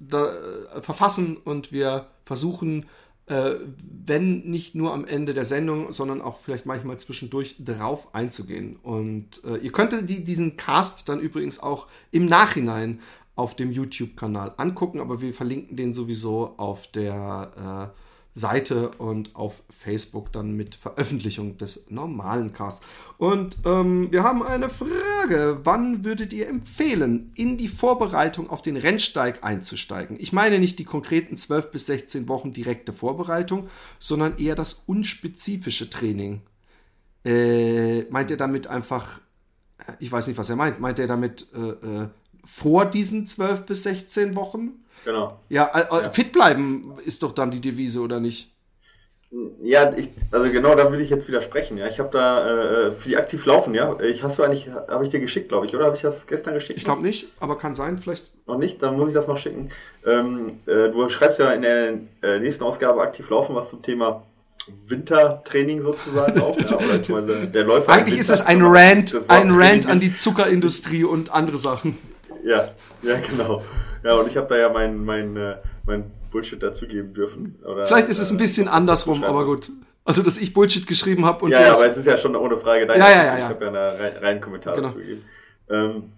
da, 0.00 0.32
verfassen 0.80 1.36
und 1.36 1.70
wir 1.70 2.06
versuchen, 2.24 2.86
äh, 3.26 3.54
wenn 4.06 4.40
nicht 4.40 4.74
nur 4.74 4.92
am 4.92 5.06
Ende 5.06 5.32
der 5.32 5.44
Sendung, 5.44 5.92
sondern 5.92 6.20
auch 6.20 6.38
vielleicht 6.40 6.66
manchmal 6.66 6.98
zwischendurch 6.98 7.56
drauf 7.58 8.14
einzugehen. 8.14 8.76
Und 8.76 9.42
äh, 9.44 9.56
ihr 9.56 9.72
könntet 9.72 10.08
die, 10.08 10.22
diesen 10.24 10.56
Cast 10.56 11.08
dann 11.08 11.20
übrigens 11.20 11.58
auch 11.58 11.88
im 12.10 12.26
Nachhinein 12.26 13.00
auf 13.36 13.56
dem 13.56 13.72
YouTube-Kanal 13.72 14.54
angucken, 14.58 15.00
aber 15.00 15.20
wir 15.20 15.32
verlinken 15.32 15.76
den 15.76 15.92
sowieso 15.92 16.54
auf 16.56 16.86
der 16.88 17.92
äh, 17.94 18.00
Seite 18.34 18.90
und 18.98 19.36
auf 19.36 19.62
Facebook 19.70 20.32
dann 20.32 20.56
mit 20.56 20.74
Veröffentlichung 20.74 21.56
des 21.56 21.86
normalen 21.88 22.52
Casts. 22.52 22.84
Und 23.16 23.58
ähm, 23.64 24.10
wir 24.10 24.24
haben 24.24 24.42
eine 24.42 24.68
Frage. 24.68 25.60
Wann 25.62 26.04
würdet 26.04 26.32
ihr 26.32 26.48
empfehlen, 26.48 27.32
in 27.36 27.56
die 27.56 27.68
Vorbereitung 27.68 28.50
auf 28.50 28.60
den 28.60 28.76
Rennsteig 28.76 29.44
einzusteigen? 29.44 30.16
Ich 30.18 30.32
meine 30.32 30.58
nicht 30.58 30.80
die 30.80 30.84
konkreten 30.84 31.36
12 31.36 31.70
bis 31.70 31.86
16 31.86 32.28
Wochen 32.28 32.52
direkte 32.52 32.92
Vorbereitung, 32.92 33.68
sondern 34.00 34.36
eher 34.38 34.56
das 34.56 34.82
unspezifische 34.86 35.88
Training. 35.88 36.42
Äh, 37.24 38.02
meint 38.10 38.32
ihr 38.32 38.36
damit 38.36 38.66
einfach, 38.66 39.20
ich 40.00 40.10
weiß 40.10 40.26
nicht, 40.26 40.38
was 40.38 40.50
er 40.50 40.56
meint, 40.56 40.80
meint 40.80 40.98
er 40.98 41.06
damit 41.06 41.46
äh, 41.54 41.60
äh, 41.60 42.08
vor 42.44 42.84
diesen 42.84 43.28
12 43.28 43.64
bis 43.64 43.84
16 43.84 44.34
Wochen? 44.34 44.83
Genau. 45.04 45.38
Ja, 45.48 45.70
äh, 45.74 46.02
ja, 46.02 46.10
fit 46.10 46.32
bleiben 46.32 46.94
ist 47.04 47.22
doch 47.22 47.32
dann 47.32 47.50
die 47.50 47.60
Devise, 47.60 48.00
oder 48.00 48.20
nicht? 48.20 48.54
Ja, 49.62 49.92
ich, 49.96 50.10
also 50.30 50.52
genau, 50.52 50.76
da 50.76 50.92
will 50.92 51.00
ich 51.00 51.10
jetzt 51.10 51.26
widersprechen. 51.26 51.76
Ja, 51.76 51.88
ich 51.88 51.98
habe 51.98 52.10
da 52.12 52.88
äh, 52.88 52.92
für 52.92 53.08
die 53.08 53.16
aktiv 53.16 53.44
laufen. 53.46 53.74
Ja, 53.74 53.98
ich 53.98 54.22
hast 54.22 54.38
du 54.38 54.44
eigentlich, 54.44 54.68
habe 54.70 55.04
ich 55.04 55.10
dir 55.10 55.18
geschickt, 55.18 55.48
glaube 55.48 55.66
ich, 55.66 55.74
oder 55.74 55.86
habe 55.86 55.96
ich 55.96 56.02
das 56.02 56.26
gestern 56.28 56.54
geschickt? 56.54 56.76
Ich 56.76 56.84
glaube 56.84 57.02
nicht, 57.02 57.28
aber 57.40 57.58
kann 57.58 57.74
sein, 57.74 57.98
vielleicht. 57.98 58.30
Noch 58.46 58.58
nicht, 58.58 58.80
dann 58.80 58.96
muss 58.96 59.08
ich 59.08 59.14
das 59.14 59.26
noch 59.26 59.38
schicken. 59.38 59.70
Ähm, 60.06 60.60
äh, 60.66 60.90
du 60.90 61.08
schreibst 61.08 61.40
ja 61.40 61.50
in 61.50 61.62
der 61.62 61.94
äh, 62.22 62.38
nächsten 62.38 62.62
Ausgabe 62.62 63.02
aktiv 63.02 63.28
laufen 63.28 63.56
was 63.56 63.70
zum 63.70 63.82
Thema 63.82 64.22
Wintertraining 64.86 65.82
sozusagen 65.82 66.40
auch. 66.40 66.56
ja, 66.56 67.20
der 67.20 67.64
Läufer 67.64 67.92
Eigentlich 67.92 68.20
ist 68.20 68.30
es 68.30 68.46
ein 68.46 68.62
Rant, 68.62 69.16
ein 69.28 69.50
Rant 69.50 69.88
an 69.88 69.98
die 69.98 70.14
Zuckerindustrie 70.14 71.04
und 71.04 71.32
andere 71.32 71.58
Sachen. 71.58 71.98
Ja, 72.44 72.70
ja, 73.02 73.18
genau. 73.18 73.62
Ja, 74.04 74.14
und 74.14 74.28
ich 74.28 74.36
habe 74.36 74.46
da 74.48 74.56
ja 74.56 74.68
mein, 74.68 75.04
mein, 75.04 75.36
äh, 75.36 75.56
mein 75.86 76.10
Bullshit 76.30 76.62
dazugeben 76.62 77.14
dürfen. 77.14 77.58
Oder, 77.64 77.86
Vielleicht 77.86 78.08
ist 78.08 78.20
es 78.20 78.30
ein 78.30 78.38
bisschen 78.38 78.66
äh, 78.66 78.70
andersrum, 78.70 79.24
aber 79.24 79.44
gut. 79.44 79.70
Also, 80.04 80.22
dass 80.22 80.36
ich 80.36 80.52
Bullshit 80.52 80.86
geschrieben 80.86 81.24
habe 81.24 81.46
und 81.46 81.50
Ja, 81.50 81.62
ja 81.62 81.72
aber 81.72 81.86
es 81.86 81.96
ist 81.96 82.06
ja 82.06 82.16
schon 82.18 82.36
ohne 82.36 82.58
Frage 82.58 82.86
dein. 82.86 82.98
Ja, 82.98 83.10
ja, 83.10 83.24
ja, 83.24 83.38
Ich 83.38 83.44
habe 83.44 83.64
ja 83.64 83.70
einen 83.70 84.16
reinen 84.18 84.40
Kommentar 84.42 84.74
genau. 84.74 84.88
dazu 84.88 84.98
gegeben. 84.98 85.24
Ähm, 85.70 86.12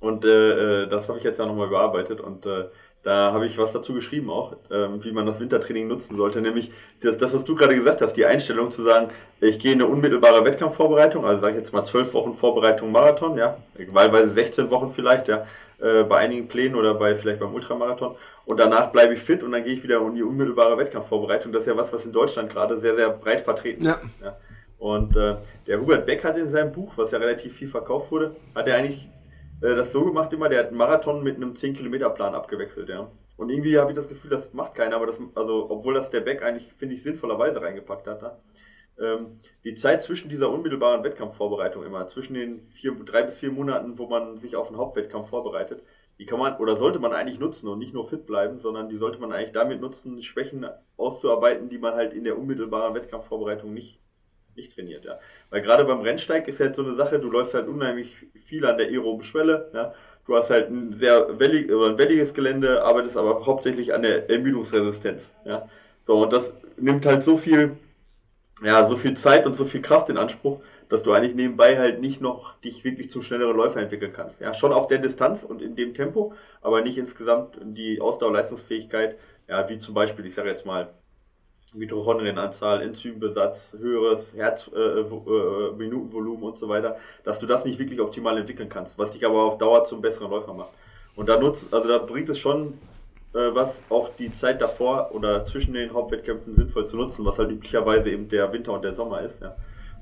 und 0.00 0.24
äh, 0.24 0.84
äh, 0.84 0.88
das 0.88 1.08
habe 1.08 1.18
ich 1.18 1.24
jetzt 1.24 1.38
ja 1.38 1.44
nochmal 1.44 1.66
überarbeitet 1.68 2.20
und 2.22 2.46
äh, 2.46 2.64
Da 3.02 3.32
habe 3.32 3.46
ich 3.46 3.58
was 3.58 3.72
dazu 3.72 3.94
geschrieben 3.94 4.30
auch, 4.30 4.56
ähm, 4.70 5.04
wie 5.04 5.12
man 5.12 5.26
das 5.26 5.40
Wintertraining 5.40 5.88
nutzen 5.88 6.16
sollte. 6.16 6.40
Nämlich 6.40 6.70
das, 7.02 7.18
das, 7.18 7.34
was 7.34 7.44
du 7.44 7.54
gerade 7.54 7.74
gesagt 7.74 8.00
hast, 8.00 8.14
die 8.14 8.26
Einstellung 8.26 8.72
zu 8.72 8.82
sagen, 8.82 9.10
ich 9.40 9.58
gehe 9.58 9.72
in 9.72 9.82
eine 9.82 9.90
unmittelbare 9.90 10.44
Wettkampfvorbereitung, 10.44 11.24
also 11.26 11.40
sage 11.42 11.56
ich 11.56 11.62
jetzt 11.64 11.72
mal 11.72 11.84
zwölf 11.84 12.14
Wochen 12.14 12.34
Vorbereitung 12.34 12.92
Marathon, 12.92 13.36
ja, 13.36 13.58
wahlweise 13.92 14.30
16 14.30 14.70
Wochen 14.70 14.92
vielleicht, 14.92 15.28
ja, 15.28 15.46
äh, 15.80 16.04
bei 16.04 16.18
einigen 16.18 16.48
Plänen 16.48 16.74
oder 16.74 16.94
bei 16.94 17.16
vielleicht 17.16 17.40
beim 17.40 17.54
Ultramarathon. 17.54 18.16
Und 18.44 18.58
danach 18.58 18.92
bleibe 18.92 19.14
ich 19.14 19.20
fit 19.20 19.42
und 19.42 19.52
dann 19.52 19.64
gehe 19.64 19.72
ich 19.72 19.82
wieder 19.82 20.00
in 20.00 20.14
die 20.14 20.22
unmittelbare 20.22 20.76
Wettkampfvorbereitung. 20.78 21.52
Das 21.52 21.62
ist 21.62 21.66
ja 21.66 21.76
was, 21.76 21.92
was 21.92 22.04
in 22.04 22.12
Deutschland 22.12 22.50
gerade 22.50 22.78
sehr, 22.80 22.96
sehr 22.96 23.10
breit 23.10 23.42
vertreten 23.42 23.84
ja. 23.84 23.94
ist. 23.94 24.20
Ja. 24.22 24.36
Und 24.78 25.16
äh, 25.16 25.36
der 25.66 25.80
Hubert 25.80 26.06
Beck 26.06 26.24
hat 26.24 26.38
in 26.38 26.50
seinem 26.50 26.72
Buch, 26.72 26.92
was 26.96 27.10
ja 27.10 27.18
relativ 27.18 27.54
viel 27.54 27.68
verkauft 27.68 28.10
wurde, 28.10 28.34
hat 28.54 28.66
er 28.66 28.76
eigentlich 28.76 29.08
äh, 29.60 29.74
das 29.74 29.92
so 29.92 30.04
gemacht 30.04 30.32
immer, 30.32 30.48
der 30.48 30.60
hat 30.60 30.68
einen 30.68 30.78
Marathon 30.78 31.22
mit 31.22 31.36
einem 31.36 31.52
10-Kilometer-Plan 31.52 32.34
abgewechselt, 32.34 32.88
ja. 32.88 33.08
Und 33.36 33.48
irgendwie 33.48 33.78
habe 33.78 33.90
ich 33.90 33.96
das 33.96 34.08
Gefühl, 34.08 34.30
das 34.30 34.52
macht 34.52 34.74
keiner, 34.74 34.96
aber 34.96 35.06
das, 35.06 35.16
also, 35.34 35.70
obwohl 35.70 35.94
das 35.94 36.10
der 36.10 36.20
Beck 36.20 36.42
eigentlich, 36.42 36.70
finde 36.78 36.94
ich, 36.94 37.02
sinnvollerweise 37.02 37.60
reingepackt 37.60 38.06
hat, 38.06 38.22
da. 38.22 38.38
Ähm, 39.00 39.40
die 39.64 39.74
Zeit 39.74 40.02
zwischen 40.02 40.28
dieser 40.28 40.50
unmittelbaren 40.50 41.02
Wettkampfvorbereitung 41.04 41.84
immer, 41.84 42.08
zwischen 42.08 42.34
den 42.34 42.68
vier, 42.70 42.92
drei 43.04 43.22
bis 43.22 43.38
vier 43.38 43.50
Monaten, 43.50 43.98
wo 43.98 44.06
man 44.06 44.38
sich 44.38 44.56
auf 44.56 44.68
einen 44.68 44.78
Hauptwettkampf 44.78 45.30
vorbereitet, 45.30 45.82
die 46.18 46.26
kann 46.26 46.38
man 46.38 46.58
oder 46.58 46.76
sollte 46.76 46.98
man 46.98 47.14
eigentlich 47.14 47.38
nutzen 47.38 47.66
und 47.66 47.78
nicht 47.78 47.94
nur 47.94 48.06
fit 48.06 48.26
bleiben, 48.26 48.60
sondern 48.60 48.90
die 48.90 48.98
sollte 48.98 49.18
man 49.18 49.32
eigentlich 49.32 49.52
damit 49.52 49.80
nutzen, 49.80 50.22
Schwächen 50.22 50.66
auszuarbeiten, 50.98 51.70
die 51.70 51.78
man 51.78 51.94
halt 51.94 52.12
in 52.12 52.24
der 52.24 52.36
unmittelbaren 52.36 52.94
Wettkampfvorbereitung 52.94 53.72
nicht, 53.72 53.98
nicht 54.54 54.74
trainiert. 54.74 55.06
Ja. 55.06 55.18
Weil 55.48 55.62
gerade 55.62 55.86
beim 55.86 56.02
Rennsteig 56.02 56.46
ist 56.46 56.60
halt 56.60 56.76
so 56.76 56.84
eine 56.84 56.94
Sache, 56.94 57.20
du 57.20 57.30
läufst 57.30 57.54
halt 57.54 57.68
unheimlich 57.68 58.14
viel 58.44 58.66
an 58.66 58.76
der 58.76 58.88
aeroben 58.88 59.24
Schwelle. 59.24 59.70
Ja. 59.72 59.94
Du 60.26 60.36
hast 60.36 60.50
halt 60.50 60.70
ein 60.70 60.92
sehr 60.92 61.38
wellig, 61.38 61.70
ein 61.70 61.96
welliges 61.96 62.34
Gelände, 62.34 62.82
arbeitest 62.82 63.16
aber 63.16 63.46
hauptsächlich 63.46 63.94
an 63.94 64.02
der 64.02 64.28
Ermüdungsresistenz. 64.28 65.34
Ja. 65.46 65.70
So, 66.06 66.22
und 66.22 66.34
das 66.34 66.52
nimmt 66.76 67.06
halt 67.06 67.22
so 67.22 67.38
viel, 67.38 67.78
ja, 68.62 68.86
so 68.86 68.96
viel 68.96 69.16
Zeit 69.16 69.46
und 69.46 69.54
so 69.54 69.64
viel 69.64 69.82
Kraft 69.82 70.08
in 70.08 70.18
Anspruch, 70.18 70.60
dass 70.88 71.02
du 71.02 71.12
eigentlich 71.12 71.34
nebenbei 71.34 71.78
halt 71.78 72.00
nicht 72.00 72.20
noch 72.20 72.58
dich 72.60 72.84
wirklich 72.84 73.10
zum 73.10 73.22
schnelleren 73.22 73.56
Läufer 73.56 73.80
entwickeln 73.80 74.12
kannst. 74.12 74.40
Ja, 74.40 74.54
schon 74.54 74.72
auf 74.72 74.88
der 74.88 74.98
Distanz 74.98 75.42
und 75.42 75.62
in 75.62 75.76
dem 75.76 75.94
Tempo, 75.94 76.34
aber 76.60 76.82
nicht 76.82 76.98
insgesamt 76.98 77.56
die 77.62 78.00
Ausdauerleistungsfähigkeit, 78.00 79.16
ja, 79.48 79.68
wie 79.68 79.78
zum 79.78 79.94
Beispiel, 79.94 80.26
ich 80.26 80.34
sage 80.34 80.50
jetzt 80.50 80.66
mal, 80.66 80.88
Mitochondrienanzahl, 81.72 82.82
Enzymbesatz, 82.82 83.76
höheres 83.78 84.34
Herzminutenvolumen 84.34 86.42
äh, 86.42 86.46
äh, 86.46 86.50
und 86.50 86.58
so 86.58 86.68
weiter, 86.68 86.96
dass 87.24 87.38
du 87.38 87.46
das 87.46 87.64
nicht 87.64 87.78
wirklich 87.78 88.00
optimal 88.00 88.36
entwickeln 88.36 88.68
kannst, 88.68 88.98
was 88.98 89.12
dich 89.12 89.24
aber 89.24 89.44
auf 89.44 89.58
Dauer 89.58 89.84
zum 89.84 90.00
besseren 90.00 90.30
Läufer 90.30 90.52
macht. 90.52 90.72
Und 91.14 91.28
da 91.28 91.38
nutzt, 91.38 91.72
also 91.72 91.88
da 91.88 91.98
bringt 91.98 92.28
es 92.28 92.40
schon 92.40 92.74
was, 93.32 93.80
auch 93.90 94.10
die 94.18 94.34
Zeit 94.34 94.60
davor 94.60 95.10
oder 95.12 95.44
zwischen 95.44 95.74
den 95.74 95.92
Hauptwettkämpfen 95.92 96.54
sinnvoll 96.54 96.86
zu 96.86 96.96
nutzen, 96.96 97.24
was 97.24 97.38
halt 97.38 97.50
üblicherweise 97.50 98.10
eben 98.10 98.28
der 98.28 98.52
Winter 98.52 98.72
und 98.72 98.82
der 98.82 98.94
Sommer 98.94 99.22
ist. 99.22 99.40
Ja. 99.40 99.54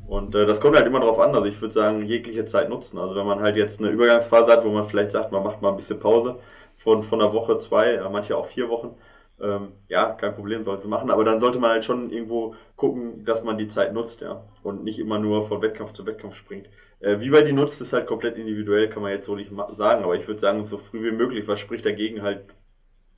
Und 0.06 0.34
äh, 0.34 0.46
das 0.46 0.60
kommt 0.60 0.76
halt 0.76 0.86
immer 0.86 1.00
drauf 1.00 1.20
an. 1.20 1.34
Also 1.34 1.46
ich 1.46 1.60
würde 1.60 1.74
sagen, 1.74 2.04
jegliche 2.06 2.46
Zeit 2.46 2.70
nutzen. 2.70 2.98
Also 2.98 3.14
wenn 3.14 3.26
man 3.26 3.40
halt 3.40 3.56
jetzt 3.56 3.80
eine 3.80 3.90
Übergangsphase 3.90 4.50
hat, 4.50 4.64
wo 4.64 4.70
man 4.70 4.84
vielleicht 4.84 5.12
sagt, 5.12 5.32
man 5.32 5.44
macht 5.44 5.60
mal 5.60 5.70
ein 5.70 5.76
bisschen 5.76 6.00
Pause 6.00 6.36
von, 6.76 7.02
von 7.02 7.20
einer 7.20 7.32
Woche, 7.34 7.58
zwei, 7.58 8.00
manche 8.10 8.36
auch 8.36 8.46
vier 8.46 8.70
Wochen, 8.70 8.94
ähm, 9.40 9.68
ja, 9.88 10.12
kein 10.12 10.34
Problem, 10.34 10.64
sollte 10.64 10.82
sie 10.82 10.88
machen, 10.88 11.10
aber 11.10 11.24
dann 11.24 11.40
sollte 11.40 11.58
man 11.58 11.70
halt 11.70 11.84
schon 11.84 12.10
irgendwo 12.10 12.54
gucken, 12.76 13.24
dass 13.24 13.44
man 13.44 13.58
die 13.58 13.68
Zeit 13.68 13.92
nutzt, 13.92 14.20
ja, 14.20 14.42
und 14.62 14.82
nicht 14.82 14.98
immer 14.98 15.18
nur 15.18 15.46
von 15.46 15.62
Wettkampf 15.62 15.92
zu 15.92 16.06
Wettkampf 16.06 16.34
springt. 16.34 16.68
Äh, 17.00 17.20
wie 17.20 17.30
man 17.30 17.44
die 17.44 17.52
nutzt, 17.52 17.80
ist 17.80 17.92
halt 17.92 18.06
komplett 18.06 18.36
individuell, 18.36 18.88
kann 18.88 19.02
man 19.02 19.12
jetzt 19.12 19.26
so 19.26 19.36
nicht 19.36 19.52
sagen, 19.76 20.02
aber 20.02 20.16
ich 20.16 20.26
würde 20.26 20.40
sagen, 20.40 20.64
so 20.64 20.76
früh 20.76 21.04
wie 21.04 21.16
möglich, 21.16 21.46
was 21.46 21.60
spricht 21.60 21.86
dagegen 21.86 22.22
halt, 22.22 22.46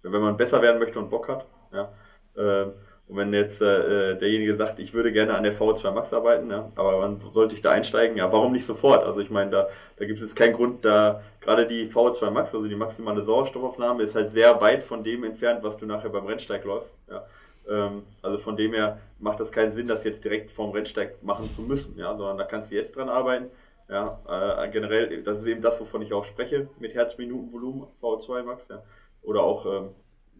wenn 0.02 0.20
man 0.20 0.36
besser 0.36 0.62
werden 0.62 0.78
möchte 0.78 0.98
und 0.98 1.10
Bock 1.10 1.28
hat, 1.28 1.46
ja, 1.72 1.92
äh, 2.36 2.70
und 3.10 3.16
wenn 3.16 3.34
jetzt 3.34 3.60
äh, 3.60 4.16
derjenige 4.16 4.54
sagt, 4.54 4.78
ich 4.78 4.94
würde 4.94 5.10
gerne 5.10 5.34
an 5.34 5.42
der 5.42 5.58
VO2 5.58 5.90
Max 5.90 6.12
arbeiten, 6.12 6.48
ja, 6.48 6.70
aber 6.76 7.00
wann 7.00 7.20
sollte 7.34 7.56
ich 7.56 7.60
da 7.60 7.72
einsteigen? 7.72 8.16
Ja, 8.16 8.32
warum 8.32 8.52
nicht 8.52 8.64
sofort? 8.64 9.02
Also 9.02 9.18
ich 9.18 9.30
meine, 9.30 9.50
da, 9.50 9.68
da 9.96 10.04
gibt 10.04 10.22
es 10.22 10.32
keinen 10.32 10.52
Grund, 10.52 10.84
da 10.84 11.20
gerade 11.40 11.66
die 11.66 11.88
VO2 11.90 12.30
Max, 12.30 12.54
also 12.54 12.68
die 12.68 12.76
maximale 12.76 13.24
Sauerstoffaufnahme, 13.24 14.04
ist 14.04 14.14
halt 14.14 14.30
sehr 14.30 14.60
weit 14.60 14.84
von 14.84 15.02
dem 15.02 15.24
entfernt, 15.24 15.64
was 15.64 15.76
du 15.76 15.86
nachher 15.86 16.10
beim 16.10 16.24
Rennsteig 16.24 16.64
läufst. 16.64 16.94
Ja. 17.10 17.26
Ähm, 17.68 18.04
also 18.22 18.38
von 18.38 18.56
dem 18.56 18.74
her 18.74 19.00
macht 19.18 19.40
das 19.40 19.50
keinen 19.50 19.72
Sinn, 19.72 19.88
das 19.88 20.04
jetzt 20.04 20.24
direkt 20.24 20.52
vorm 20.52 20.70
Rennsteig 20.70 21.20
machen 21.24 21.50
zu 21.50 21.62
müssen, 21.62 21.98
ja, 21.98 22.16
sondern 22.16 22.38
da 22.38 22.44
kannst 22.44 22.70
du 22.70 22.76
jetzt 22.76 22.94
dran 22.94 23.08
arbeiten. 23.08 23.46
Ja, 23.88 24.20
äh, 24.28 24.68
generell, 24.70 25.24
das 25.24 25.40
ist 25.40 25.46
eben 25.46 25.62
das, 25.62 25.80
wovon 25.80 26.02
ich 26.02 26.12
auch 26.12 26.24
spreche, 26.24 26.68
mit 26.78 26.94
Herzminutenvolumen, 26.94 27.88
VO2 28.00 28.44
Max, 28.44 28.68
ja. 28.68 28.84
Oder 29.22 29.42
auch 29.42 29.66
ähm, 29.66 29.88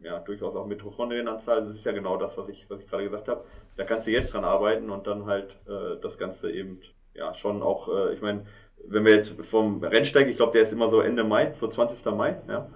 ja, 0.03 0.19
durchaus 0.21 0.55
auch 0.57 0.67
Mitochondrienanzahl. 0.67 1.67
Das 1.67 1.77
ist 1.77 1.85
ja 1.85 1.93
genau 1.93 2.17
das, 2.17 2.37
was 2.37 2.49
ich, 2.49 2.69
was 2.69 2.81
ich 2.81 2.89
gerade 2.89 3.05
gesagt 3.05 3.29
habe. 3.29 3.45
Da 3.77 3.85
kannst 3.85 4.07
du 4.07 4.11
jetzt 4.11 4.33
dran 4.33 4.45
arbeiten 4.45 4.91
und 4.91 5.07
dann 5.07 5.27
halt 5.27 5.51
äh, 5.67 6.01
das 6.01 6.19
Ganze 6.19 6.51
eben, 6.51 6.81
ja, 7.15 7.35
schon 7.35 7.63
auch, 7.63 7.89
äh, 7.89 8.15
ich 8.15 8.23
meine, 8.23 8.47
wenn 8.87 9.05
wir 9.05 9.15
jetzt 9.15 9.35
vom 9.45 9.83
Rennsteig, 9.83 10.29
ich 10.29 10.37
glaube, 10.37 10.53
der 10.53 10.63
ist 10.63 10.73
immer 10.73 10.89
so 10.89 11.01
Ende 11.01 11.25
Mai, 11.25 11.53
so 11.61 11.69
20. 11.69 12.05
Mai, 12.13 12.37
ja. 12.49 12.67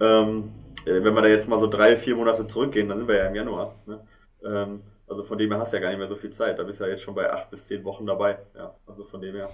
Ähm, 0.00 0.52
äh, 0.84 1.02
wenn 1.02 1.14
wir 1.14 1.22
da 1.22 1.28
jetzt 1.28 1.48
mal 1.48 1.60
so 1.60 1.66
drei, 1.66 1.96
vier 1.96 2.16
Monate 2.16 2.46
zurückgehen, 2.46 2.88
dann 2.88 2.98
sind 2.98 3.08
wir 3.08 3.16
ja 3.16 3.26
im 3.26 3.34
Januar. 3.34 3.74
Ne? 3.86 4.00
Ähm, 4.44 4.82
also 5.06 5.22
von 5.22 5.38
dem 5.38 5.50
her 5.50 5.60
hast 5.60 5.72
du 5.72 5.76
ja 5.76 5.82
gar 5.82 5.88
nicht 5.90 5.98
mehr 5.98 6.08
so 6.08 6.16
viel 6.16 6.30
Zeit. 6.30 6.58
Da 6.58 6.62
bist 6.64 6.80
du 6.80 6.84
ja 6.84 6.90
jetzt 6.90 7.02
schon 7.02 7.14
bei 7.14 7.30
acht 7.30 7.50
bis 7.50 7.66
zehn 7.66 7.84
Wochen 7.84 8.06
dabei. 8.06 8.38
Ja, 8.54 8.74
also 8.86 9.04
von 9.04 9.20
dem 9.20 9.34
her. 9.34 9.48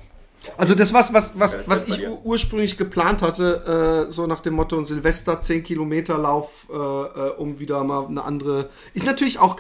Also 0.57 0.75
das, 0.75 0.95
was, 0.95 1.13
was, 1.13 1.39
was, 1.39 1.59
was 1.67 1.89
ich 1.89 2.01
ursprünglich 2.25 2.77
geplant 2.77 3.23
hatte, 3.23 4.07
äh, 4.07 4.11
so 4.11 4.27
nach 4.27 4.41
dem 4.41 4.55
Motto 4.55 4.83
Silvester 4.83 5.41
10 5.43 5.63
Kilometer 5.63 6.17
Lauf, 6.17 6.67
äh, 6.71 6.75
äh, 6.75 7.31
um 7.37 7.59
wieder 7.59 7.85
mal 7.85 8.07
eine 8.07 8.25
andere, 8.25 8.71
ist 8.95 9.07
natürlich 9.07 9.39
auch 9.39 9.57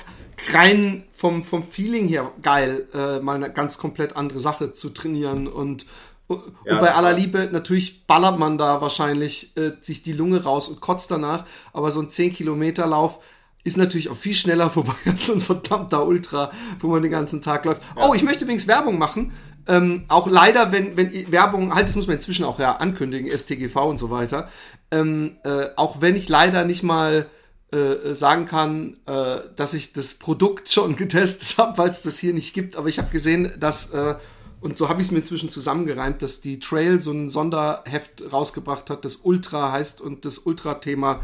rein 0.53 1.05
vom, 1.13 1.45
vom 1.45 1.63
Feeling 1.63 2.09
her 2.09 2.33
geil, 2.43 2.89
äh, 2.95 3.21
mal 3.21 3.37
eine 3.37 3.53
ganz 3.53 3.79
komplett 3.79 4.17
andere 4.17 4.41
Sache 4.41 4.73
zu 4.73 4.91
trainieren 4.91 5.49
und, 5.49 5.87
und 6.29 6.43
ja, 6.65 6.79
bei 6.79 6.95
aller 6.95 7.13
Liebe, 7.13 7.49
natürlich 7.53 8.07
ballert 8.07 8.39
man 8.39 8.57
da 8.57 8.81
wahrscheinlich 8.81 9.55
äh, 9.57 9.73
sich 9.83 10.03
die 10.03 10.13
Lunge 10.13 10.43
raus 10.43 10.69
und 10.69 10.81
kotzt 10.81 11.11
danach, 11.11 11.45
aber 11.73 11.91
so 11.91 12.01
ein 12.01 12.09
10 12.09 12.33
Kilometer 12.33 12.87
Lauf 12.87 13.21
ist 13.63 13.77
natürlich 13.77 14.09
auch 14.09 14.17
viel 14.17 14.35
schneller 14.35 14.71
vorbei 14.71 14.95
als 15.05 15.27
so 15.27 15.35
ein 15.35 15.41
verdammter 15.41 16.07
Ultra, 16.07 16.51
wo 16.81 16.89
man 16.89 17.03
den 17.03 17.11
ganzen 17.11 17.43
Tag 17.43 17.65
läuft. 17.65 17.83
Ja. 17.97 18.09
Oh, 18.09 18.15
ich 18.15 18.23
möchte 18.23 18.45
übrigens 18.45 18.67
Werbung 18.67 18.99
machen. 18.99 19.33
Ähm, 19.71 20.05
auch 20.09 20.27
leider, 20.27 20.73
wenn, 20.73 20.97
wenn 20.97 21.13
Werbung, 21.31 21.73
halt, 21.73 21.87
das 21.87 21.95
muss 21.95 22.09
man 22.09 22.17
inzwischen 22.17 22.45
auch 22.45 22.59
ja 22.59 22.77
ankündigen, 22.79 23.31
STGV 23.31 23.77
und 23.77 23.99
so 23.99 24.11
weiter. 24.11 24.49
Ähm, 24.91 25.37
äh, 25.45 25.67
auch 25.77 26.01
wenn 26.01 26.17
ich 26.17 26.29
leider 26.29 26.65
nicht 26.65 26.83
mal 26.83 27.27
äh, 27.71 28.15
sagen 28.15 28.47
kann, 28.47 28.97
äh, 29.07 29.37
dass 29.55 29.73
ich 29.75 29.93
das 29.93 30.15
Produkt 30.15 30.69
schon 30.73 30.97
getestet 30.97 31.57
habe, 31.57 31.79
weil 31.79 31.89
es 31.89 32.03
das 32.03 32.19
hier 32.19 32.35
nicht 32.35 32.53
gibt. 32.53 32.77
Aber 32.77 32.89
ich 32.89 32.99
habe 32.99 33.11
gesehen, 33.11 33.53
dass, 33.61 33.93
äh, 33.93 34.17
und 34.61 34.77
so 34.77 34.89
habe 34.89 35.01
ich 35.01 35.07
es 35.07 35.13
mir 35.13 35.19
inzwischen 35.19 35.51
zusammengereimt, 35.51 36.21
dass 36.21 36.41
die 36.41 36.59
Trail 36.59 37.01
so 37.01 37.13
ein 37.13 37.31
Sonderheft 37.31 38.25
rausgebracht 38.33 38.91
hat, 38.91 39.05
das 39.05 39.19
Ultra 39.19 39.71
heißt 39.71 40.01
und 40.01 40.25
das 40.25 40.39
Ultra-Thema 40.39 41.21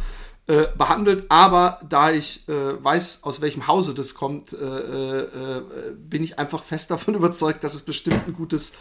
äh, 0.48 0.66
behandelt, 0.78 1.24
aber 1.28 1.80
da 1.88 2.12
ich 2.12 2.48
äh, 2.48 2.52
weiß, 2.52 3.24
aus 3.24 3.40
welchem 3.40 3.66
Hause 3.66 3.94
das 3.94 4.14
kommt, 4.14 4.52
äh, 4.52 4.56
äh, 4.56 5.62
bin 5.96 6.22
ich 6.22 6.38
einfach 6.38 6.62
fest 6.62 6.90
davon 6.90 7.14
überzeugt, 7.16 7.64
dass 7.64 7.74
es 7.74 7.82
bestimmt 7.82 8.28
ein 8.28 8.32
gutes, 8.32 8.76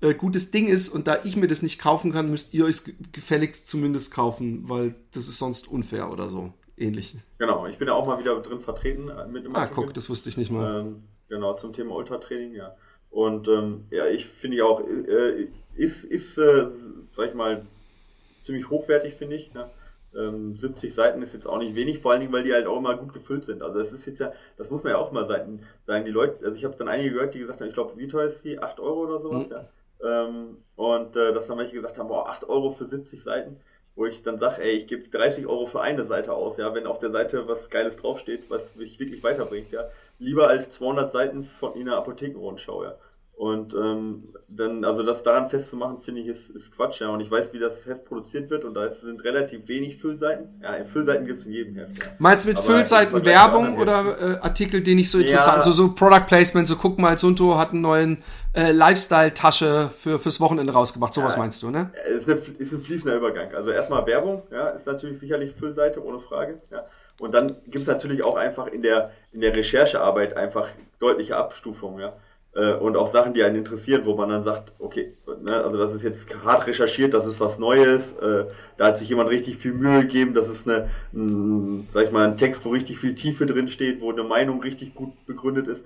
äh, 0.00 0.14
gutes 0.14 0.50
Ding 0.50 0.66
ist 0.66 0.88
und 0.88 1.06
da 1.06 1.18
ich 1.24 1.36
mir 1.36 1.46
das 1.46 1.60
nicht 1.60 1.78
kaufen 1.78 2.12
kann, 2.12 2.30
müsst 2.30 2.54
ihr 2.54 2.64
euch 2.64 2.82
gefälligst 3.12 3.68
zumindest 3.68 4.14
kaufen, 4.14 4.70
weil 4.70 4.94
das 5.12 5.28
ist 5.28 5.38
sonst 5.38 5.68
unfair 5.68 6.10
oder 6.10 6.30
so. 6.30 6.54
Ähnlich. 6.78 7.14
Genau, 7.36 7.66
ich 7.66 7.76
bin 7.76 7.88
ja 7.88 7.94
auch 7.94 8.06
mal 8.06 8.18
wieder 8.18 8.40
drin 8.40 8.60
vertreten 8.60 9.10
äh, 9.10 9.26
mit 9.28 9.44
dem 9.44 9.54
Ah, 9.54 9.66
guck, 9.66 9.92
das 9.92 10.08
wusste 10.08 10.30
ich 10.30 10.38
nicht 10.38 10.50
mal. 10.50 10.80
Ähm, 10.80 11.02
genau, 11.28 11.52
zum 11.52 11.74
Thema 11.74 11.94
Ultratraining, 11.96 12.54
ja. 12.54 12.74
Und 13.10 13.46
ähm, 13.48 13.84
ja, 13.90 14.06
ich 14.06 14.24
finde 14.24 14.56
ja 14.56 14.64
auch, 14.64 14.80
äh, 14.80 15.48
ist, 15.74 16.04
ist 16.04 16.38
äh, 16.38 16.68
sag 17.14 17.28
ich 17.28 17.34
mal, 17.34 17.66
ziemlich 18.42 18.70
hochwertig, 18.70 19.14
finde 19.14 19.36
ich. 19.36 19.52
Ne? 19.52 19.68
Ähm, 20.16 20.56
70 20.56 20.94
Seiten 20.94 21.22
ist 21.22 21.34
jetzt 21.34 21.46
auch 21.46 21.58
nicht 21.58 21.74
wenig, 21.74 22.00
vor 22.00 22.12
allen 22.12 22.20
Dingen, 22.20 22.32
weil 22.32 22.42
die 22.42 22.52
halt 22.52 22.66
auch 22.66 22.78
immer 22.78 22.96
gut 22.96 23.12
gefüllt 23.12 23.44
sind. 23.44 23.62
Also 23.62 23.78
das 23.78 23.92
ist 23.92 24.06
jetzt 24.06 24.20
ja, 24.20 24.32
das 24.56 24.70
muss 24.70 24.82
man 24.82 24.92
ja 24.92 24.98
auch 24.98 25.12
mal 25.12 25.26
sagen. 25.26 25.64
Die 25.88 26.10
Leute, 26.10 26.44
also 26.44 26.56
ich 26.56 26.64
habe 26.64 26.76
dann 26.76 26.88
einige 26.88 27.12
gehört, 27.12 27.34
die 27.34 27.40
gesagt 27.40 27.60
haben, 27.60 27.68
ich 27.68 27.74
glaube, 27.74 27.96
wie 27.96 28.08
teuer 28.08 28.26
ist 28.26 28.44
die? 28.44 28.58
8 28.58 28.80
Euro 28.80 29.02
oder 29.02 29.20
sowas, 29.20 29.46
mhm. 29.46 29.52
ja. 29.52 29.64
Ähm, 30.02 30.56
und 30.76 31.16
äh, 31.16 31.32
dass 31.32 31.46
dann 31.46 31.58
welche 31.58 31.74
gesagt 31.74 31.98
haben, 31.98 32.08
boah, 32.08 32.28
8 32.28 32.48
Euro 32.48 32.70
für 32.70 32.86
70 32.86 33.22
Seiten, 33.22 33.60
wo 33.94 34.06
ich 34.06 34.22
dann 34.22 34.38
sage, 34.38 34.62
ey, 34.62 34.70
ich 34.78 34.86
gebe 34.86 35.08
30 35.08 35.46
Euro 35.46 35.66
für 35.66 35.82
eine 35.82 36.06
Seite 36.06 36.32
aus, 36.32 36.56
ja, 36.56 36.74
wenn 36.74 36.86
auf 36.86 36.98
der 37.00 37.10
Seite 37.10 37.46
was 37.48 37.68
Geiles 37.70 37.96
draufsteht, 37.96 38.50
was 38.50 38.74
mich 38.76 38.98
wirklich 38.98 39.22
weiterbringt, 39.22 39.70
ja. 39.70 39.88
Lieber 40.18 40.48
als 40.48 40.70
200 40.70 41.10
Seiten 41.10 41.44
von 41.44 41.74
in 41.74 41.88
einer 41.88 41.98
Apothekenrundschau, 41.98 42.84
ja. 42.84 42.94
Und 43.40 43.72
ähm, 43.72 44.24
dann, 44.48 44.84
also 44.84 45.02
das 45.02 45.22
daran 45.22 45.48
festzumachen, 45.48 46.02
finde 46.02 46.20
ich, 46.20 46.26
ist, 46.26 46.50
ist 46.50 46.76
Quatsch, 46.76 47.00
ja. 47.00 47.08
Und 47.08 47.22
ich 47.22 47.30
weiß, 47.30 47.54
wie 47.54 47.58
das 47.58 47.86
Heft 47.86 48.04
produziert 48.04 48.50
wird 48.50 48.66
und 48.66 48.74
da 48.74 48.90
sind 49.02 49.24
relativ 49.24 49.66
wenig 49.66 49.96
Füllseiten. 49.96 50.60
Ja, 50.62 50.84
Füllseiten 50.84 51.24
gibt 51.24 51.40
es 51.40 51.46
in 51.46 51.52
jedem 51.52 51.74
Heft. 51.74 51.96
Ja. 51.96 52.04
Meinst 52.18 52.44
du 52.44 52.50
mit 52.50 52.58
Aber 52.58 52.66
Füllseiten 52.66 53.24
Werbung 53.24 53.78
oder 53.78 54.14
äh, 54.20 54.24
Artikel, 54.42 54.82
die 54.82 54.94
nicht 54.94 55.10
so 55.10 55.20
interessant 55.20 55.52
ja. 55.52 55.56
Also 55.56 55.72
so 55.72 55.94
Product 55.94 56.26
Placement, 56.26 56.68
so 56.68 56.76
guck 56.76 56.98
mal, 56.98 57.16
Sunto 57.16 57.56
hat 57.56 57.70
einen 57.70 57.80
neuen 57.80 58.22
äh, 58.52 58.72
Lifestyle-Tasche 58.72 59.88
für, 59.88 60.18
fürs 60.18 60.38
Wochenende 60.42 60.74
rausgebracht. 60.74 61.14
Sowas 61.14 61.36
ja, 61.36 61.40
meinst 61.40 61.62
du, 61.62 61.70
ne? 61.70 61.92
Ist, 62.14 62.28
eine, 62.28 62.38
ist 62.58 62.74
ein 62.74 62.82
fließender 62.82 63.16
Übergang. 63.16 63.54
Also 63.54 63.70
erstmal 63.70 64.04
Werbung, 64.04 64.42
ja, 64.52 64.68
ist 64.68 64.86
natürlich 64.86 65.18
sicherlich 65.18 65.54
Füllseite, 65.54 66.04
ohne 66.04 66.20
Frage. 66.20 66.60
Ja. 66.70 66.84
Und 67.18 67.32
dann 67.32 67.56
gibt 67.64 67.76
es 67.78 67.86
natürlich 67.86 68.22
auch 68.22 68.36
einfach 68.36 68.66
in 68.66 68.82
der, 68.82 69.12
in 69.32 69.40
der 69.40 69.56
Recherchearbeit 69.56 70.36
einfach 70.36 70.68
deutliche 70.98 71.38
Abstufungen, 71.38 72.00
ja 72.00 72.12
äh, 72.54 72.74
und 72.74 72.96
auch 72.96 73.06
Sachen, 73.06 73.32
die 73.32 73.44
einen 73.44 73.56
interessieren, 73.56 74.04
wo 74.04 74.14
man 74.14 74.28
dann 74.28 74.44
sagt, 74.44 74.72
okay, 74.78 75.16
ne, 75.42 75.62
also 75.62 75.76
das 75.76 75.94
ist 75.94 76.02
jetzt 76.02 76.44
hart 76.44 76.66
recherchiert, 76.66 77.14
das 77.14 77.26
ist 77.26 77.40
was 77.40 77.58
Neues, 77.58 78.12
äh, 78.14 78.46
da 78.76 78.86
hat 78.86 78.98
sich 78.98 79.08
jemand 79.08 79.30
richtig 79.30 79.56
viel 79.56 79.72
Mühe 79.72 80.00
gegeben, 80.02 80.34
das 80.34 80.48
ist 80.48 80.68
eine, 80.68 80.90
ein, 81.12 81.86
sag 81.92 82.06
ich 82.06 82.12
mal, 82.12 82.26
ein 82.26 82.36
Text, 82.36 82.64
wo 82.64 82.70
richtig 82.70 82.98
viel 82.98 83.14
Tiefe 83.14 83.46
drin 83.46 83.68
steht, 83.68 84.00
wo 84.00 84.10
eine 84.10 84.24
Meinung 84.24 84.60
richtig 84.62 84.94
gut 84.94 85.12
begründet 85.26 85.68
ist. 85.68 85.84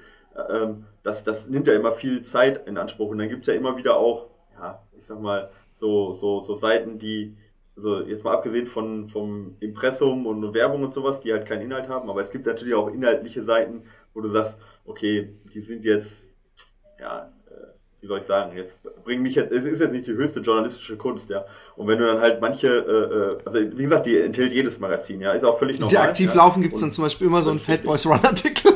Ähm, 0.48 0.86
das, 1.02 1.22
das 1.22 1.48
nimmt 1.48 1.66
ja 1.66 1.74
immer 1.74 1.92
viel 1.92 2.22
Zeit 2.22 2.66
in 2.66 2.78
Anspruch 2.78 3.10
und 3.10 3.18
dann 3.18 3.28
gibt's 3.28 3.46
ja 3.46 3.54
immer 3.54 3.76
wieder 3.76 3.96
auch, 3.96 4.28
ja, 4.58 4.82
ich 4.98 5.06
sag 5.06 5.20
mal, 5.20 5.50
so, 5.80 6.14
so, 6.14 6.40
so 6.44 6.56
Seiten, 6.56 6.98
die, 6.98 7.36
also 7.76 8.00
jetzt 8.00 8.24
mal 8.24 8.32
abgesehen 8.32 8.66
von 8.66 9.08
vom 9.08 9.56
Impressum 9.60 10.26
und 10.26 10.54
Werbung 10.54 10.82
und 10.82 10.94
sowas, 10.94 11.20
die 11.20 11.32
halt 11.32 11.46
keinen 11.46 11.62
Inhalt 11.62 11.88
haben, 11.88 12.08
aber 12.08 12.22
es 12.22 12.30
gibt 12.30 12.46
natürlich 12.46 12.74
auch 12.74 12.88
inhaltliche 12.88 13.44
Seiten, 13.44 13.82
wo 14.14 14.20
du 14.22 14.30
sagst, 14.30 14.56
okay, 14.86 15.34
die 15.52 15.60
sind 15.60 15.84
jetzt 15.84 16.23
ja, 17.04 17.28
äh, 17.50 17.54
wie 18.00 18.06
soll 18.06 18.18
ich 18.18 18.26
sagen, 18.26 18.56
jetzt 18.56 18.74
bring 19.04 19.22
mich 19.22 19.34
jetzt, 19.34 19.52
es 19.52 19.64
ist 19.64 19.80
jetzt 19.80 19.92
nicht 19.92 20.06
die 20.06 20.12
höchste 20.12 20.40
journalistische 20.40 20.96
Kunst, 20.96 21.28
ja. 21.28 21.44
Und 21.76 21.86
wenn 21.86 21.98
du 21.98 22.06
dann 22.06 22.20
halt 22.20 22.40
manche, 22.40 22.68
äh, 22.68 22.72
äh 22.72 23.38
also 23.44 23.78
wie 23.78 23.82
gesagt, 23.82 24.06
die 24.06 24.18
enthält 24.18 24.52
jedes 24.52 24.78
Magazin, 24.78 25.20
ja, 25.20 25.32
ist 25.32 25.44
auch 25.44 25.58
völlig 25.58 25.78
normal. 25.78 25.90
Die 25.90 25.98
aktiv 25.98 26.30
ja? 26.30 26.36
laufen, 26.36 26.62
gibt 26.62 26.74
es 26.74 26.80
dann 26.80 26.92
zum 26.92 27.04
Beispiel 27.04 27.26
immer 27.26 27.42
so 27.42 27.50
einen 27.50 27.60
Fat 27.60 27.82
Boys 27.82 28.06
Run 28.06 28.20
Artikel. 28.22 28.72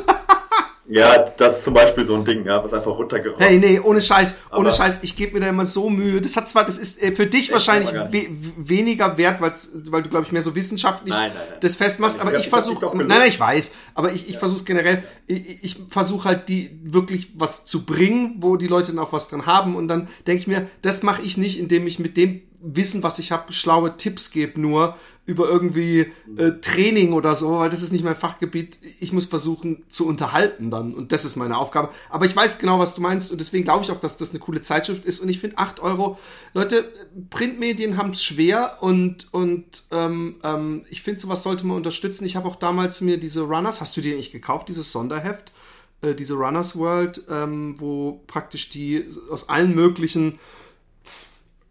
Ja, 0.90 1.18
das 1.18 1.58
ist 1.58 1.64
zum 1.64 1.74
Beispiel 1.74 2.06
so 2.06 2.14
ein 2.14 2.24
Ding, 2.24 2.46
ja, 2.46 2.64
was 2.64 2.72
einfach 2.72 2.96
runtergerollt 2.96 3.38
Hey, 3.38 3.58
nee, 3.58 3.78
ohne 3.78 4.00
Scheiß, 4.00 4.44
ohne 4.50 4.60
Aber 4.60 4.70
Scheiß, 4.70 5.00
ich 5.02 5.14
gebe 5.14 5.34
mir 5.34 5.40
da 5.40 5.48
immer 5.48 5.66
so 5.66 5.90
Mühe. 5.90 6.18
Das 6.18 6.34
hat 6.34 6.48
zwar, 6.48 6.64
das 6.64 6.78
ist 6.78 7.02
äh, 7.02 7.12
für 7.12 7.26
dich 7.26 7.52
wahrscheinlich 7.52 7.92
we 7.92 8.28
weniger 8.56 9.18
wert, 9.18 9.40
weil 9.40 10.02
du, 10.02 10.08
glaube 10.08 10.24
ich, 10.24 10.32
mehr 10.32 10.40
so 10.40 10.54
wissenschaftlich 10.54 11.14
nein, 11.14 11.30
nein, 11.34 11.42
nein. 11.50 11.58
das 11.60 11.76
festmachst, 11.76 12.20
aber 12.20 12.32
ich, 12.32 12.40
ich 12.40 12.48
versuche, 12.48 12.86
nein, 12.96 13.06
nein, 13.06 13.28
ich 13.28 13.38
weiß, 13.38 13.72
aber 13.94 14.12
ich, 14.12 14.28
ich 14.28 14.34
ja. 14.34 14.38
versuche 14.38 14.64
generell, 14.64 15.02
ich, 15.26 15.62
ich 15.62 15.76
versuche 15.90 16.26
halt 16.26 16.48
die 16.48 16.70
wirklich 16.82 17.32
was 17.34 17.66
zu 17.66 17.84
bringen, 17.84 18.36
wo 18.38 18.56
die 18.56 18.66
Leute 18.66 18.92
dann 18.92 19.04
auch 19.04 19.12
was 19.12 19.28
dran 19.28 19.44
haben 19.44 19.76
und 19.76 19.88
dann 19.88 20.08
denke 20.26 20.40
ich 20.40 20.46
mir, 20.46 20.68
das 20.80 21.02
mache 21.02 21.20
ich 21.20 21.36
nicht, 21.36 21.58
indem 21.58 21.86
ich 21.86 21.98
mit 21.98 22.16
dem 22.16 22.42
Wissen, 22.60 23.02
was 23.02 23.18
ich 23.18 23.30
habe, 23.30 23.52
schlaue 23.52 23.96
Tipps 23.98 24.30
gebe 24.30 24.60
nur 24.60 24.96
über 25.28 25.46
irgendwie 25.46 26.10
äh, 26.38 26.52
Training 26.62 27.12
oder 27.12 27.34
so, 27.34 27.58
weil 27.58 27.68
das 27.68 27.82
ist 27.82 27.92
nicht 27.92 28.02
mein 28.02 28.14
Fachgebiet. 28.14 28.80
Ich 28.98 29.12
muss 29.12 29.26
versuchen 29.26 29.84
zu 29.90 30.06
unterhalten 30.06 30.70
dann 30.70 30.94
und 30.94 31.12
das 31.12 31.26
ist 31.26 31.36
meine 31.36 31.58
Aufgabe. 31.58 31.90
Aber 32.08 32.24
ich 32.24 32.34
weiß 32.34 32.58
genau, 32.58 32.78
was 32.78 32.94
du 32.94 33.02
meinst 33.02 33.30
und 33.30 33.38
deswegen 33.38 33.62
glaube 33.62 33.84
ich 33.84 33.90
auch, 33.90 34.00
dass 34.00 34.16
das 34.16 34.30
eine 34.30 34.38
coole 34.38 34.62
Zeitschrift 34.62 35.04
ist 35.04 35.20
und 35.20 35.28
ich 35.28 35.38
finde 35.38 35.58
acht 35.58 35.80
Euro, 35.80 36.18
Leute, 36.54 36.90
Printmedien 37.28 37.98
haben 37.98 38.12
es 38.12 38.24
schwer 38.24 38.78
und, 38.80 39.28
und 39.32 39.82
ähm, 39.90 40.36
ähm, 40.42 40.86
ich 40.88 41.02
finde, 41.02 41.20
sowas 41.20 41.42
sollte 41.42 41.66
man 41.66 41.76
unterstützen. 41.76 42.24
Ich 42.24 42.34
habe 42.34 42.48
auch 42.48 42.56
damals 42.56 43.02
mir 43.02 43.18
diese 43.18 43.42
Runners, 43.42 43.82
hast 43.82 43.94
du 43.98 44.00
dir 44.00 44.16
nicht 44.16 44.32
gekauft, 44.32 44.70
dieses 44.70 44.90
Sonderheft? 44.92 45.52
Äh, 46.00 46.14
diese 46.14 46.34
Runners 46.34 46.78
World, 46.78 47.24
ähm, 47.28 47.74
wo 47.78 48.22
praktisch 48.28 48.70
die 48.70 49.04
aus 49.30 49.50
allen 49.50 49.74
möglichen 49.74 50.38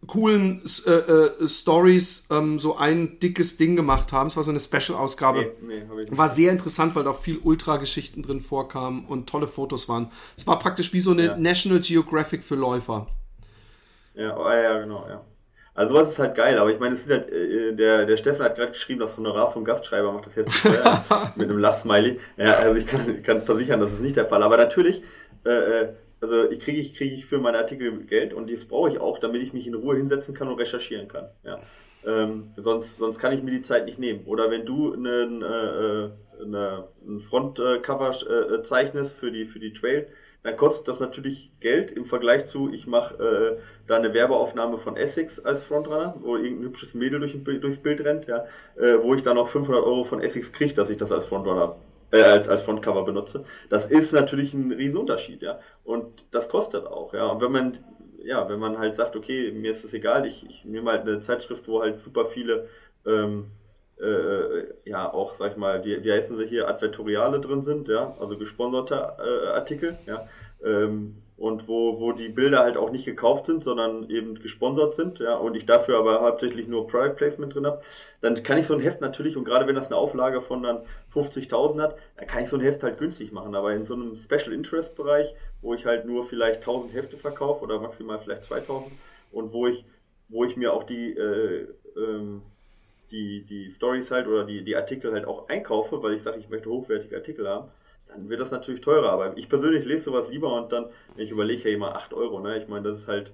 coolen 0.06 0.62
äh, 0.86 0.92
äh, 0.92 1.48
Stories 1.48 2.28
ähm, 2.32 2.60
so 2.60 2.78
ein 2.78 3.20
dickes 3.20 3.58
Ding 3.58 3.76
gemacht 3.76 4.14
haben. 4.14 4.28
Es 4.28 4.38
war 4.38 4.44
so 4.44 4.52
eine 4.52 4.60
Special-Ausgabe. 4.60 5.54
Nee, 5.62 5.84
nee, 5.90 6.06
war 6.10 6.30
sehr 6.30 6.52
interessant, 6.52 6.96
weil 6.96 7.04
da 7.04 7.12
auch 7.12 7.20
viel 7.20 7.40
Ultra-Geschichten 7.40 8.22
drin 8.22 8.40
vorkamen 8.40 9.06
und 9.06 9.28
tolle 9.28 9.48
Fotos 9.48 9.90
waren. 9.90 10.12
Es 10.36 10.46
war 10.46 10.60
praktisch 10.60 10.94
wie 10.94 11.00
so 11.00 11.12
eine 11.12 11.26
ja. 11.26 11.38
National 11.38 11.80
Geographic 11.80 12.44
für 12.44 12.56
Läufer. 12.56 13.08
Ja, 14.14 14.38
oh, 14.38 14.50
ja, 14.50 14.80
genau, 14.80 15.06
ja. 15.08 15.22
Also 15.74 15.94
sowas 15.94 16.10
ist 16.10 16.20
halt 16.20 16.34
geil, 16.36 16.58
aber 16.58 16.72
ich 16.72 16.80
meine, 16.80 16.96
es 16.96 17.08
halt, 17.08 17.30
äh, 17.32 17.76
der, 17.76 18.06
der 18.06 18.18
Steffen 18.18 18.44
hat 18.44 18.56
gerade 18.56 18.72
geschrieben, 18.72 19.00
das 19.00 19.16
Honorar 19.16 19.52
vom 19.52 19.64
Gastschreiber 19.64 20.12
macht 20.12 20.26
das 20.26 20.36
jetzt 20.36 20.66
mit 21.36 21.50
einem 21.50 21.60
Lachsmiley. 21.60 22.20
Ja, 22.36 22.54
also 22.54 22.80
ich 22.80 22.88
kann, 22.88 23.22
kann 23.22 23.44
versichern, 23.44 23.80
das 23.80 23.92
ist 23.92 24.02
nicht 24.02 24.16
der 24.16 24.26
Fall. 24.26 24.42
Aber 24.42 24.58
natürlich, 24.58 25.04
äh, 25.46 25.50
äh 25.50 25.90
also 26.22 26.50
ich 26.50 26.60
kriege 26.60 26.80
ich, 26.80 26.94
krieg 26.96 27.14
ich 27.14 27.26
für 27.26 27.40
meine 27.40 27.58
Artikel 27.60 27.92
Geld 28.06 28.34
und 28.34 28.52
das 28.52 28.66
brauche 28.66 28.90
ich 28.90 29.00
auch, 29.00 29.20
damit 29.20 29.42
ich 29.42 29.54
mich 29.54 29.68
in 29.68 29.76
Ruhe 29.76 29.96
hinsetzen 29.96 30.34
kann 30.34 30.48
und 30.48 30.60
recherchieren 30.60 31.08
kann. 31.08 31.30
Ja. 31.44 31.60
Ähm, 32.06 32.52
sonst, 32.56 32.98
sonst 32.98 33.20
kann 33.20 33.34
ich 33.34 33.44
mir 33.44 33.52
die 33.52 33.62
Zeit 33.62 33.86
nicht 33.86 34.00
nehmen. 34.00 34.26
Oder 34.26 34.50
wenn 34.50 34.66
du 34.66 34.94
einen, 34.94 35.42
äh, 35.42 36.10
eine, 36.42 36.88
ein 37.06 37.20
Frontcover 37.20 38.12
äh, 38.12 38.64
zeichnest 38.64 39.14
für 39.14 39.32
die, 39.32 39.46
für 39.46 39.60
die 39.60 39.74
Trail, 39.74 40.08
dann 40.44 40.56
kostet 40.56 40.88
das 40.88 41.00
natürlich 41.00 41.52
Geld 41.60 41.92
im 41.92 42.06
Vergleich 42.06 42.46
zu, 42.46 42.72
ich 42.72 42.88
mache 42.88 43.58
äh, 43.58 43.62
da 43.88 43.98
eine 43.98 44.14
Werbeaufnahme 44.14 44.78
von 44.78 44.96
Essex 44.96 45.40
als 45.40 45.64
Frontrunner, 45.64 46.16
wo 46.20 46.38
irgendein 46.38 46.68
hübsches 46.68 46.94
Mädel 46.94 47.20
durch, 47.20 47.36
durchs 47.44 47.80
Bild 47.80 48.04
rennt, 48.06 48.28
ja, 48.28 48.46
äh, 48.78 49.02
wo 49.02 49.14
ich 49.14 49.24
dann 49.24 49.36
noch 49.36 49.50
500 49.50 49.84
Euro 49.84 50.04
von 50.04 50.22
Essex 50.22 50.52
kriege, 50.54 50.74
dass 50.74 50.90
ich 50.90 50.98
das 50.98 51.12
als 51.12 51.26
Frontrunner 51.26 51.76
äh, 52.12 52.22
als, 52.22 52.48
als 52.48 52.64
Frontcover 52.64 53.04
benutze. 53.04 53.44
Das 53.70 53.86
ist 53.86 54.14
natürlich 54.14 54.54
ein 54.54 54.72
Riesenunterschied, 54.72 55.42
ja. 55.42 55.60
Und 55.84 56.26
das 56.32 56.50
kostet 56.50 56.86
auch, 56.86 57.14
ja. 57.14 57.26
Und 57.28 57.42
wenn 57.42 57.52
man, 57.52 57.78
ja, 58.24 58.48
wenn 58.50 58.60
man 58.60 58.78
halt 58.78 58.96
sagt, 58.96 59.16
okay, 59.16 59.52
mir 59.52 59.72
ist 59.72 59.84
das 59.84 59.94
egal, 59.94 60.26
ich, 60.26 60.46
ich 60.50 60.66
nehme 60.66 60.92
halt 60.92 61.02
eine 61.02 61.22
Zeitschrift, 61.22 61.68
wo 61.68 61.82
halt 61.82 62.00
super 62.00 62.26
viele, 62.26 62.68
ähm, 63.06 63.48
äh, 64.00 64.90
ja, 64.90 65.12
auch, 65.12 65.34
sag 65.34 65.52
ich 65.52 65.58
mal, 65.58 65.84
wie, 65.84 66.04
wie 66.04 66.12
heißen 66.12 66.38
sie 66.38 66.46
hier, 66.46 66.68
Advertoriale 66.68 67.40
drin 67.40 67.64
sind, 67.64 67.88
ja, 67.88 68.16
also 68.20 68.38
gesponserte 68.38 68.96
äh, 68.96 69.48
Artikel, 69.50 69.98
ja. 70.06 70.28
Ähm, 70.64 71.24
und 71.38 71.68
wo, 71.68 72.00
wo 72.00 72.14
die 72.14 72.30
Bilder 72.30 72.60
halt 72.60 72.78
auch 72.78 72.90
nicht 72.90 73.06
gekauft 73.06 73.46
sind, 73.46 73.64
sondern 73.64 74.10
eben 74.10 74.40
gesponsert 74.40 74.96
sind, 74.96 75.20
ja, 75.20 75.36
und 75.36 75.56
ich 75.56 75.68
dafür 75.68 76.00
aber 76.00 76.22
hauptsächlich 76.22 76.68
nur 76.68 76.88
Product 76.88 77.16
Placement 77.16 77.54
drin 77.54 77.68
habe, 77.68 77.82
dann 78.22 78.42
kann 78.42 78.58
ich 78.58 78.66
so 78.66 78.74
ein 78.74 78.80
Heft 78.80 79.02
natürlich, 79.02 79.38
und 79.38 79.44
gerade 79.44 79.68
wenn 79.68 79.76
das 79.76 79.86
eine 79.88 79.98
Auflage 79.98 80.42
von 80.42 80.64
dann 80.64 80.80
50.000 81.14 81.80
hat, 81.80 81.96
dann 82.18 82.28
kann 82.28 82.44
ich 82.44 82.50
so 82.50 82.58
ein 82.58 82.64
Heft 82.64 82.82
halt 82.82 82.98
günstig 82.98 83.32
machen, 83.32 83.54
aber 83.54 83.72
in 83.74 83.86
so 83.86 83.94
einem 83.94 84.18
Special 84.18 84.52
Interest 84.52 84.96
Bereich, 84.96 85.36
wo 85.62 85.76
ich 85.76 85.86
halt 85.86 86.06
nur 86.06 86.26
vielleicht 86.26 86.62
1000 86.62 86.94
Hefte 86.94 87.18
verkaufe 87.18 87.64
oder 87.64 87.80
maximal 87.80 88.20
vielleicht 88.20 88.46
2000 88.46 88.92
und 89.32 89.54
wo 89.54 89.68
ich, 89.68 89.86
wo 90.30 90.44
ich 90.44 90.58
mir 90.58 90.74
auch 90.74 90.84
die, 90.84 91.16
äh, 91.16 91.68
ähm, 91.96 92.42
die, 93.12 93.46
die 93.46 93.72
Stories 93.72 94.10
halt 94.10 94.28
oder 94.28 94.44
die, 94.44 94.64
die 94.64 94.76
Artikel 94.76 95.14
halt 95.14 95.26
auch 95.26 95.48
einkaufe, 95.50 96.02
weil 96.02 96.14
ich 96.14 96.24
sage, 96.24 96.40
ich 96.40 96.50
möchte 96.50 96.70
hochwertige 96.70 97.16
Artikel 97.16 97.48
haben, 97.48 97.70
wird 98.28 98.40
das 98.40 98.52
natürlich 98.52 98.82
teurer. 98.82 99.10
Aber 99.12 99.38
ich 99.38 99.50
persönlich 99.50 99.86
lese 99.86 100.06
sowas 100.06 100.30
lieber 100.30 100.54
und 100.54 100.72
dann, 100.72 100.86
ich 101.16 101.32
überlege 101.32 101.70
ja 101.70 101.76
immer 101.76 101.96
8 101.96 102.14
Euro, 102.14 102.40
ne? 102.40 102.58
Ich 102.62 102.68
meine, 102.68 102.90
das 102.90 103.00
ist 103.00 103.08
halt, 103.08 103.32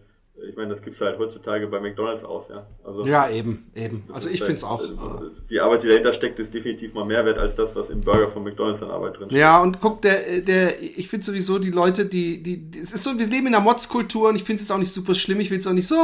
ich 0.50 0.56
meine, 0.56 0.74
das 0.74 0.82
gibt 0.82 0.96
es 0.96 1.02
halt 1.02 1.19
heutzutage 1.19 1.67
bei 1.67 1.80
McDonalds 1.80 2.24
aus, 2.24 2.48
ja. 2.50 2.65
Also, 2.84 3.06
ja, 3.06 3.30
eben, 3.30 3.72
eben. 3.76 4.04
Also 4.12 4.30
ich 4.30 4.39
finde 4.39 4.56
es 4.56 4.63
auch. 4.63 4.80
Also, 4.80 5.30
die 5.50 5.60
Arbeit, 5.60 5.84
die 5.84 5.88
dahinter 5.88 6.12
steckt, 6.12 6.39
ist 6.39 6.54
definitiv 6.54 6.93
mal 6.93 7.06
mehr 7.06 7.24
wert 7.24 7.38
als 7.38 7.56
das, 7.56 7.76
was 7.76 7.91
im 7.91 8.02
Burger 8.02 8.30
von 8.30 8.43
McDonalds 8.43 8.82
an 8.82 8.89
Arbeit 8.89 9.19
drin 9.19 9.30
steht. 9.30 9.39
Ja, 9.39 9.62
und 9.62 9.80
guck, 9.80 10.02
der, 10.02 10.41
der, 10.41 10.82
ich 10.82 11.08
finde 11.08 11.26
sowieso 11.26 11.60
die 11.60 11.69
Leute, 11.69 12.06
die, 12.06 12.41
die, 12.41 12.58
die, 12.58 12.80
es 12.80 12.93
ist 12.93 13.04
so, 13.04 13.17
wir 13.17 13.28
leben 13.28 13.48
in 13.48 13.56
einer 13.56 13.63
Mods-Kultur 13.63 14.30
und 14.30 14.36
ich 14.36 14.43
finde 14.43 14.62
es 14.62 14.72
auch 14.72 14.80
nicht 14.80 14.91
super 14.91 15.13
schlimm, 15.13 15.39
ich 15.39 15.52
will 15.52 15.60
es 15.60 15.67
auch 15.67 15.74
nicht 15.74 15.88
so, 15.88 15.98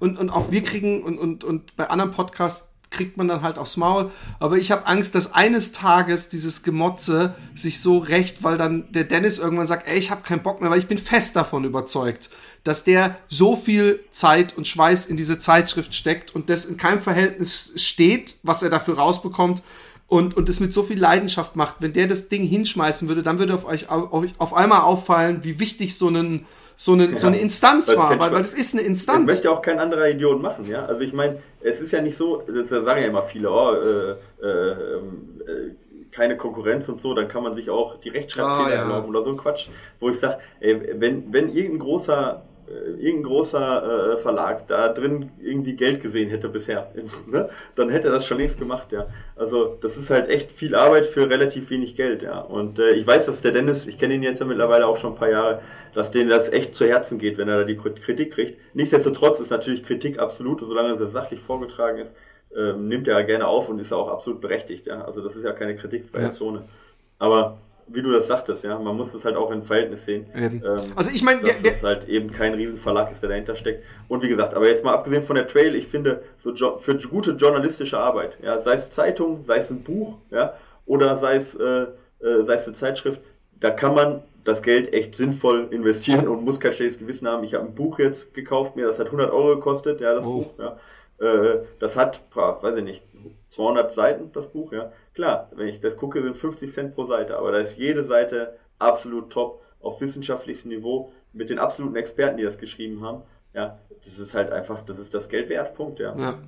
und, 0.00 0.18
und 0.18 0.30
auch 0.30 0.50
wir 0.50 0.62
kriegen 0.62 1.02
und, 1.02 1.18
und, 1.18 1.44
und 1.44 1.76
bei 1.76 1.90
anderen 1.90 2.12
Podcasts 2.12 2.74
kriegt 2.90 3.16
man 3.16 3.28
dann 3.28 3.42
halt 3.42 3.58
aufs 3.58 3.76
Maul. 3.76 4.10
Aber 4.38 4.56
ich 4.56 4.70
habe 4.70 4.86
Angst, 4.86 5.14
dass 5.14 5.34
eines 5.34 5.72
Tages 5.72 6.28
dieses 6.28 6.62
Gemotze 6.62 7.34
sich 7.54 7.80
so 7.80 7.98
rächt, 7.98 8.42
weil 8.42 8.56
dann 8.56 8.90
der 8.92 9.04
Dennis 9.04 9.38
irgendwann 9.38 9.66
sagt, 9.66 9.86
ey, 9.86 9.98
ich 9.98 10.10
habe 10.10 10.22
keinen 10.22 10.42
Bock 10.42 10.60
mehr, 10.60 10.70
weil 10.70 10.78
ich 10.78 10.88
bin 10.88 10.98
fest 10.98 11.36
davon 11.36 11.64
überzeugt, 11.64 12.30
dass 12.64 12.84
der 12.84 13.18
so 13.28 13.56
viel 13.56 14.00
Zeit 14.10 14.56
und 14.56 14.66
Schweiß 14.66 15.06
in 15.06 15.16
diese 15.16 15.38
Zeitschrift 15.38 15.94
steckt 15.94 16.34
und 16.34 16.50
das 16.50 16.64
in 16.64 16.76
keinem 16.76 17.00
Verhältnis 17.00 17.72
steht, 17.76 18.36
was 18.42 18.62
er 18.62 18.70
dafür 18.70 18.98
rausbekommt 18.98 19.62
und, 20.06 20.36
und 20.36 20.48
es 20.48 20.58
mit 20.58 20.72
so 20.72 20.82
viel 20.82 20.98
Leidenschaft 20.98 21.54
macht. 21.54 21.76
Wenn 21.80 21.92
der 21.92 22.06
das 22.06 22.28
Ding 22.28 22.42
hinschmeißen 22.44 23.08
würde, 23.08 23.22
dann 23.22 23.38
würde 23.38 23.54
auf 23.54 23.66
euch 23.66 23.90
auf, 23.90 24.26
auf 24.38 24.54
einmal 24.54 24.80
auffallen, 24.80 25.44
wie 25.44 25.60
wichtig 25.60 25.96
so 25.96 26.08
ein 26.08 26.46
so 26.80 26.92
eine, 26.92 27.10
ja. 27.10 27.16
so 27.18 27.26
eine 27.26 27.40
Instanz 27.40 27.94
war, 27.96 28.10
weil, 28.20 28.30
weil 28.30 28.38
das 28.38 28.54
ist 28.54 28.72
eine 28.72 28.82
Instanz. 28.82 29.26
Das 29.26 29.34
möchte 29.34 29.48
ja 29.48 29.50
auch 29.50 29.62
kein 29.62 29.80
anderer 29.80 30.08
Idiot 30.08 30.40
machen, 30.40 30.64
ja. 30.64 30.86
Also 30.86 31.00
ich 31.00 31.12
meine, 31.12 31.42
es 31.60 31.80
ist 31.80 31.90
ja 31.90 32.00
nicht 32.00 32.16
so, 32.16 32.40
das 32.46 32.68
sagen 32.68 33.00
ja 33.00 33.08
immer 33.08 33.24
viele, 33.24 33.50
oh, 33.50 33.72
äh, 33.72 34.46
äh, 34.46 34.70
äh, 34.70 35.74
keine 36.12 36.36
Konkurrenz 36.36 36.88
und 36.88 37.00
so, 37.00 37.14
dann 37.14 37.26
kann 37.26 37.42
man 37.42 37.56
sich 37.56 37.68
auch 37.68 38.00
die 38.00 38.10
Rechtschreibfehler 38.10 38.66
oh, 38.66 38.68
ja. 38.68 38.82
erlauben 38.82 39.08
oder 39.08 39.24
so 39.24 39.30
ein 39.30 39.36
Quatsch, 39.36 39.68
wo 39.98 40.08
ich 40.08 40.20
sage, 40.20 40.38
wenn, 40.60 41.32
wenn 41.32 41.48
irgendein 41.52 41.80
großer 41.80 42.42
irgendein 42.98 43.22
großer 43.24 44.14
äh, 44.14 44.16
Verlag 44.18 44.66
da 44.68 44.88
drin 44.92 45.30
irgendwie 45.40 45.74
Geld 45.74 46.02
gesehen 46.02 46.28
hätte 46.30 46.48
bisher, 46.48 46.92
ne? 47.26 47.48
dann 47.74 47.90
hätte 47.90 48.08
er 48.08 48.12
das 48.12 48.26
schon 48.26 48.38
längst 48.38 48.58
gemacht, 48.58 48.92
ja. 48.92 49.06
Also 49.36 49.76
das 49.80 49.96
ist 49.96 50.10
halt 50.10 50.28
echt 50.28 50.52
viel 50.52 50.74
Arbeit 50.74 51.06
für 51.06 51.28
relativ 51.28 51.70
wenig 51.70 51.96
Geld, 51.96 52.22
ja. 52.22 52.40
Und 52.40 52.78
äh, 52.78 52.92
ich 52.92 53.06
weiß, 53.06 53.26
dass 53.26 53.40
der 53.40 53.52
Dennis, 53.52 53.86
ich 53.86 53.98
kenne 53.98 54.14
ihn 54.14 54.22
jetzt 54.22 54.40
ja 54.40 54.46
mittlerweile 54.46 54.86
auch 54.86 54.96
schon 54.96 55.12
ein 55.12 55.18
paar 55.18 55.30
Jahre, 55.30 55.62
dass 55.94 56.10
denen 56.10 56.30
das 56.30 56.52
echt 56.52 56.74
zu 56.74 56.86
Herzen 56.86 57.18
geht, 57.18 57.38
wenn 57.38 57.48
er 57.48 57.58
da 57.58 57.64
die 57.64 57.76
Kritik 57.76 58.32
kriegt. 58.32 58.58
Nichtsdestotrotz 58.74 59.40
ist 59.40 59.50
natürlich 59.50 59.84
Kritik 59.84 60.18
absolut, 60.18 60.60
solange 60.60 60.96
sie 60.96 61.08
sachlich 61.08 61.40
vorgetragen 61.40 61.98
ist, 61.98 62.12
ähm, 62.56 62.88
nimmt 62.88 63.08
er 63.08 63.22
gerne 63.24 63.46
auf 63.46 63.68
und 63.68 63.78
ist 63.78 63.92
auch 63.92 64.08
absolut 64.08 64.40
berechtigt, 64.40 64.86
ja. 64.86 65.04
Also 65.04 65.20
das 65.20 65.36
ist 65.36 65.44
ja 65.44 65.52
keine 65.52 65.76
kritikfreie 65.76 66.22
ja. 66.24 66.32
Zone. 66.32 66.64
Aber 67.18 67.58
wie 67.88 68.02
du 68.02 68.12
das 68.12 68.26
sagtest, 68.26 68.64
ja, 68.64 68.78
man 68.78 68.96
muss 68.96 69.14
es 69.14 69.24
halt 69.24 69.36
auch 69.36 69.50
im 69.50 69.62
Verhältnis 69.62 70.04
sehen. 70.04 70.26
Ähm, 70.34 70.62
also 70.94 71.10
ich 71.10 71.22
meine, 71.22 71.42
dass 71.42 71.62
es 71.62 71.82
halt 71.82 72.08
eben 72.08 72.30
kein 72.30 72.54
Riesenverlag 72.54 73.10
ist, 73.10 73.22
der 73.22 73.30
dahinter 73.30 73.56
steckt. 73.56 73.84
Und 74.08 74.22
wie 74.22 74.28
gesagt, 74.28 74.54
aber 74.54 74.68
jetzt 74.68 74.84
mal 74.84 74.94
abgesehen 74.94 75.22
von 75.22 75.36
der 75.36 75.46
Trail, 75.46 75.74
ich 75.74 75.88
finde, 75.88 76.22
so 76.42 76.78
für 76.78 76.96
gute 76.96 77.32
journalistische 77.32 77.98
Arbeit, 77.98 78.36
ja, 78.42 78.60
sei 78.62 78.74
es 78.74 78.90
Zeitung, 78.90 79.44
sei 79.46 79.58
es 79.58 79.70
ein 79.70 79.82
Buch, 79.82 80.18
ja, 80.30 80.54
oder 80.86 81.16
sei 81.16 81.36
es, 81.36 81.54
äh, 81.54 81.86
äh, 82.20 82.44
sei 82.44 82.54
es 82.54 82.66
eine 82.66 82.76
Zeitschrift, 82.76 83.20
da 83.60 83.70
kann 83.70 83.94
man 83.94 84.22
das 84.44 84.62
Geld 84.62 84.92
echt 84.92 85.16
sinnvoll 85.16 85.68
investieren 85.70 86.26
und 86.28 86.44
muss 86.44 86.60
kein 86.60 86.72
schlechtes 86.72 86.98
Gewissen 86.98 87.28
haben. 87.28 87.44
Ich 87.44 87.54
habe 87.54 87.66
ein 87.66 87.74
Buch 87.74 87.98
jetzt 87.98 88.32
gekauft, 88.34 88.76
mir 88.76 88.86
das 88.86 88.98
hat 88.98 89.06
100 89.06 89.30
Euro 89.30 89.56
gekostet, 89.56 90.00
ja, 90.00 90.14
das 90.14 90.24
oh. 90.24 90.42
Buch, 90.42 90.50
ja. 90.58 90.78
Äh, 91.20 91.64
das 91.80 91.96
hat, 91.96 92.22
weiß 92.34 92.76
ich 92.76 92.84
nicht, 92.84 93.02
200 93.50 93.94
Seiten, 93.94 94.30
das 94.32 94.46
Buch, 94.46 94.72
ja. 94.72 94.92
Klar, 95.18 95.50
wenn 95.56 95.66
ich 95.66 95.80
das 95.80 95.96
gucke, 95.96 96.22
sind 96.22 96.38
50 96.38 96.72
Cent 96.72 96.94
pro 96.94 97.04
Seite, 97.04 97.36
aber 97.38 97.50
da 97.50 97.58
ist 97.58 97.76
jede 97.76 98.04
Seite 98.04 98.56
absolut 98.78 99.30
top 99.30 99.64
auf 99.80 100.00
wissenschaftlichem 100.00 100.68
Niveau 100.68 101.10
mit 101.32 101.50
den 101.50 101.58
absoluten 101.58 101.96
Experten, 101.96 102.36
die 102.36 102.44
das 102.44 102.56
geschrieben 102.56 103.02
haben. 103.02 103.22
Ja, 103.52 103.80
das 104.04 104.20
ist 104.20 104.32
halt 104.32 104.52
einfach, 104.52 104.84
das 104.84 105.00
ist 105.00 105.12
das 105.12 105.28
Geld 105.28 105.48
wert, 105.48 105.74
Punkt, 105.74 105.98
ja. 105.98 106.16
ja. 106.16 106.38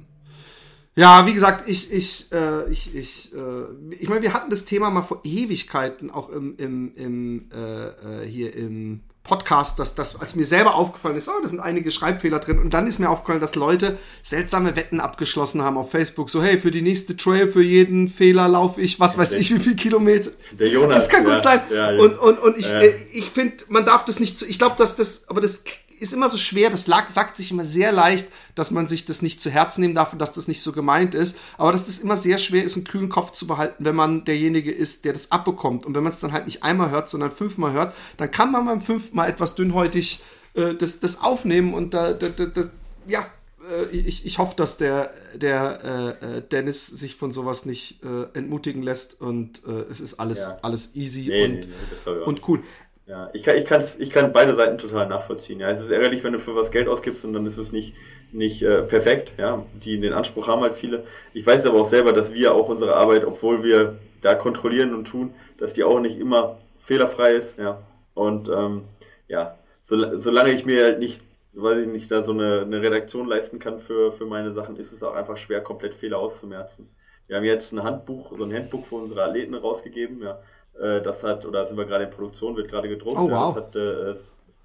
Ja, 0.94 1.26
wie 1.26 1.34
gesagt, 1.34 1.68
ich, 1.68 1.92
ich, 1.92 2.30
äh, 2.30 2.70
ich, 2.70 2.94
ich, 2.94 3.34
äh, 3.34 3.94
ich 3.98 4.08
meine, 4.08 4.22
wir 4.22 4.34
hatten 4.34 4.50
das 4.50 4.66
Thema 4.66 4.90
mal 4.90 5.02
vor 5.02 5.20
Ewigkeiten 5.24 6.12
auch 6.12 6.28
im, 6.28 6.54
im, 6.56 6.94
im 6.94 7.48
äh, 7.52 8.22
äh 8.22 8.24
hier 8.24 8.54
im 8.54 9.00
Podcast, 9.30 9.78
dass 9.78 9.94
das, 9.94 10.20
als 10.20 10.34
mir 10.34 10.44
selber 10.44 10.74
aufgefallen 10.74 11.14
ist, 11.14 11.28
oh, 11.28 11.40
da 11.40 11.48
sind 11.48 11.60
einige 11.60 11.92
Schreibfehler 11.92 12.40
drin. 12.40 12.58
Und 12.58 12.74
dann 12.74 12.88
ist 12.88 12.98
mir 12.98 13.08
aufgefallen, 13.08 13.40
dass 13.40 13.54
Leute 13.54 13.96
seltsame 14.24 14.74
Wetten 14.74 14.98
abgeschlossen 14.98 15.62
haben 15.62 15.78
auf 15.78 15.92
Facebook. 15.92 16.28
So, 16.30 16.42
hey, 16.42 16.58
für 16.58 16.72
die 16.72 16.82
nächste 16.82 17.16
Trail, 17.16 17.46
für 17.46 17.62
jeden 17.62 18.08
Fehler 18.08 18.48
laufe 18.48 18.80
ich, 18.80 18.98
was 18.98 19.16
weiß 19.16 19.34
ich, 19.34 19.54
wie 19.54 19.60
viel 19.60 19.76
Kilometer. 19.76 20.32
Der 20.58 20.66
Jonas. 20.66 20.96
Das 20.96 21.08
kann 21.08 21.24
ja, 21.24 21.34
gut 21.34 21.44
sein. 21.44 21.60
Ja, 21.70 21.92
ja. 21.92 22.02
Und, 22.02 22.18
und, 22.18 22.38
und 22.40 22.58
ich, 22.58 22.72
äh, 22.72 22.92
ich 23.12 23.30
finde, 23.30 23.64
man 23.68 23.84
darf 23.84 24.04
das 24.04 24.18
nicht 24.18 24.36
zu, 24.36 24.46
ich 24.46 24.58
glaube, 24.58 24.74
dass 24.76 24.96
das, 24.96 25.28
aber 25.28 25.40
das 25.40 25.62
ist 26.00 26.12
immer 26.12 26.28
so 26.28 26.38
schwer, 26.38 26.70
das 26.70 26.86
lag, 26.86 27.10
sagt 27.10 27.36
sich 27.36 27.50
immer 27.50 27.64
sehr 27.64 27.92
leicht, 27.92 28.28
dass 28.54 28.70
man 28.70 28.86
sich 28.86 29.04
das 29.04 29.22
nicht 29.22 29.40
zu 29.40 29.50
Herzen 29.50 29.82
nehmen 29.82 29.94
darf 29.94 30.12
und 30.12 30.18
dass 30.18 30.32
das 30.32 30.48
nicht 30.48 30.62
so 30.62 30.72
gemeint 30.72 31.14
ist. 31.14 31.36
Aber 31.58 31.72
dass 31.72 31.86
das 31.86 31.98
immer 31.98 32.16
sehr 32.16 32.38
schwer 32.38 32.64
ist, 32.64 32.76
einen 32.76 32.84
kühlen 32.84 33.08
Kopf 33.08 33.32
zu 33.32 33.46
behalten, 33.46 33.84
wenn 33.84 33.96
man 33.96 34.24
derjenige 34.24 34.72
ist, 34.72 35.04
der 35.04 35.12
das 35.12 35.30
abbekommt. 35.30 35.84
Und 35.84 35.94
wenn 35.94 36.02
man 36.02 36.12
es 36.12 36.20
dann 36.20 36.32
halt 36.32 36.46
nicht 36.46 36.62
einmal 36.62 36.90
hört, 36.90 37.08
sondern 37.08 37.30
fünfmal 37.30 37.72
hört, 37.72 37.94
dann 38.16 38.30
kann 38.30 38.50
man 38.50 38.64
beim 38.64 38.82
fünften 38.82 39.16
Mal 39.16 39.28
etwas 39.28 39.54
dünnhäutig 39.54 40.22
äh, 40.54 40.74
das, 40.74 41.00
das 41.00 41.20
aufnehmen 41.20 41.74
und 41.74 41.94
da, 41.94 42.12
da, 42.12 42.28
da, 42.28 42.46
das, 42.46 42.70
ja, 43.06 43.26
äh, 43.70 43.94
ich, 43.94 44.26
ich 44.26 44.38
hoffe, 44.38 44.56
dass 44.56 44.76
der, 44.76 45.12
der 45.34 46.18
äh, 46.20 46.38
äh, 46.38 46.42
Dennis 46.42 46.86
sich 46.86 47.16
von 47.16 47.32
sowas 47.32 47.66
nicht 47.66 48.02
äh, 48.02 48.36
entmutigen 48.36 48.82
lässt 48.82 49.20
und 49.20 49.62
äh, 49.66 49.84
es 49.90 50.00
ist 50.00 50.14
alles, 50.14 50.38
ja. 50.38 50.58
alles 50.62 50.94
easy 50.94 51.26
nee, 51.28 51.44
und, 51.44 51.52
nee, 51.52 51.66
nee, 52.06 52.12
und 52.24 52.48
cool. 52.48 52.62
Ja, 53.10 53.28
ich 53.32 53.42
kann, 53.42 53.56
ich, 53.56 53.64
kann's, 53.64 53.96
ich 53.98 54.10
kann 54.10 54.32
beide 54.32 54.54
Seiten 54.54 54.78
total 54.78 55.08
nachvollziehen. 55.08 55.58
Ja, 55.58 55.68
es 55.68 55.82
ist 55.82 55.90
ärgerlich, 55.90 56.22
wenn 56.22 56.32
du 56.32 56.38
für 56.38 56.54
was 56.54 56.70
Geld 56.70 56.86
ausgibst 56.86 57.24
und 57.24 57.32
dann 57.32 57.44
ist 57.44 57.58
es 57.58 57.72
nicht, 57.72 57.96
nicht 58.30 58.62
äh, 58.62 58.82
perfekt. 58.82 59.32
Ja, 59.36 59.66
die 59.84 59.98
den 59.98 60.12
Anspruch 60.12 60.46
haben 60.46 60.62
halt 60.62 60.76
viele. 60.76 61.02
Ich 61.34 61.44
weiß 61.44 61.66
aber 61.66 61.80
auch 61.80 61.86
selber, 61.86 62.12
dass 62.12 62.32
wir 62.32 62.54
auch 62.54 62.68
unsere 62.68 62.94
Arbeit, 62.94 63.24
obwohl 63.24 63.64
wir 63.64 63.98
da 64.22 64.36
kontrollieren 64.36 64.94
und 64.94 65.06
tun, 65.06 65.34
dass 65.58 65.72
die 65.72 65.82
auch 65.82 65.98
nicht 65.98 66.20
immer 66.20 66.58
fehlerfrei 66.84 67.34
ist. 67.34 67.58
Ja, 67.58 67.82
und 68.14 68.48
ähm, 68.48 68.82
ja, 69.26 69.56
so, 69.88 70.20
solange 70.20 70.52
ich 70.52 70.64
mir 70.64 70.84
halt 70.84 71.00
nicht, 71.00 71.20
weil 71.52 71.80
ich 71.80 71.88
nicht 71.88 72.12
da 72.12 72.22
so 72.22 72.30
eine, 72.30 72.60
eine 72.60 72.80
Redaktion 72.80 73.26
leisten 73.26 73.58
kann 73.58 73.80
für, 73.80 74.12
für 74.12 74.26
meine 74.26 74.52
Sachen, 74.52 74.76
ist 74.76 74.92
es 74.92 75.02
auch 75.02 75.14
einfach 75.14 75.36
schwer, 75.36 75.62
komplett 75.62 75.94
Fehler 75.94 76.18
auszumerzen. 76.18 76.88
Wir 77.26 77.36
haben 77.36 77.44
jetzt 77.44 77.72
ein 77.72 77.82
Handbuch, 77.82 78.36
so 78.36 78.44
ein 78.44 78.54
Handbuch 78.54 78.86
für 78.86 78.96
unsere 78.96 79.24
Athleten 79.24 79.54
rausgegeben. 79.56 80.22
Ja, 80.22 80.38
das 80.74 81.22
hat, 81.22 81.44
oder 81.44 81.66
sind 81.66 81.76
wir 81.76 81.84
gerade 81.84 82.04
in 82.04 82.10
Produktion, 82.10 82.56
wird 82.56 82.70
gerade 82.70 82.88
gedruckt. 82.88 83.18
Oh, 83.18 83.30
wow. 83.30 83.54
Das 83.54 83.64
hat 83.64 83.76
äh, 83.76 84.14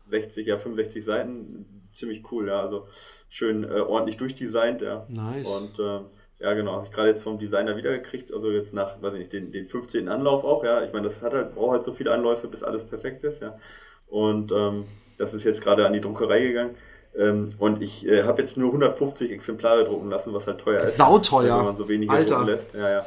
60, 0.09 0.47
ja 0.47 0.57
65 0.57 1.03
Seiten, 1.03 1.65
ziemlich 1.93 2.23
cool, 2.31 2.47
ja, 2.47 2.61
also 2.61 2.87
schön 3.29 3.63
äh, 3.63 3.79
ordentlich 3.79 4.17
durchdesignt, 4.17 4.81
ja. 4.81 5.05
Nice. 5.09 5.47
Und 5.47 5.79
äh, 5.79 5.99
ja, 6.39 6.53
genau, 6.53 6.73
habe 6.73 6.85
ich 6.85 6.91
gerade 6.91 7.09
jetzt 7.09 7.23
vom 7.23 7.39
Designer 7.39 7.77
wiedergekriegt, 7.77 8.33
also 8.33 8.51
jetzt 8.51 8.73
nach, 8.73 9.01
weiß 9.01 9.13
ich 9.13 9.19
nicht, 9.19 9.33
den, 9.33 9.51
den 9.51 9.67
15. 9.67 10.09
Anlauf 10.09 10.43
auch, 10.43 10.63
ja. 10.63 10.83
Ich 10.83 10.93
meine, 10.93 11.07
das 11.07 11.21
hat 11.21 11.33
halt, 11.33 11.55
braucht 11.55 11.71
halt 11.71 11.85
so 11.85 11.91
viele 11.93 12.11
Anläufe, 12.11 12.47
bis 12.47 12.63
alles 12.63 12.83
perfekt 12.83 13.23
ist, 13.23 13.41
ja. 13.41 13.57
Und 14.07 14.51
ähm, 14.51 14.85
das 15.17 15.33
ist 15.33 15.43
jetzt 15.43 15.61
gerade 15.61 15.85
an 15.85 15.93
die 15.93 16.01
Druckerei 16.01 16.41
gegangen. 16.41 16.75
Ähm, 17.17 17.53
und 17.59 17.81
ich 17.81 18.05
äh, 18.05 18.23
habe 18.23 18.41
jetzt 18.41 18.57
nur 18.57 18.67
150 18.67 19.31
Exemplare 19.31 19.85
drucken 19.85 20.09
lassen, 20.09 20.33
was 20.33 20.47
halt 20.47 20.59
teuer 20.59 20.81
ist. 20.81 20.97
Sauteuer. 20.97 21.57
Wenn 21.57 21.65
man 21.65 21.77
so 21.77 21.87
wenig 21.87 22.09
Alter. 22.09 22.45
lässt. 22.45 22.73
Ja, 22.73 22.89
ja. 22.89 23.05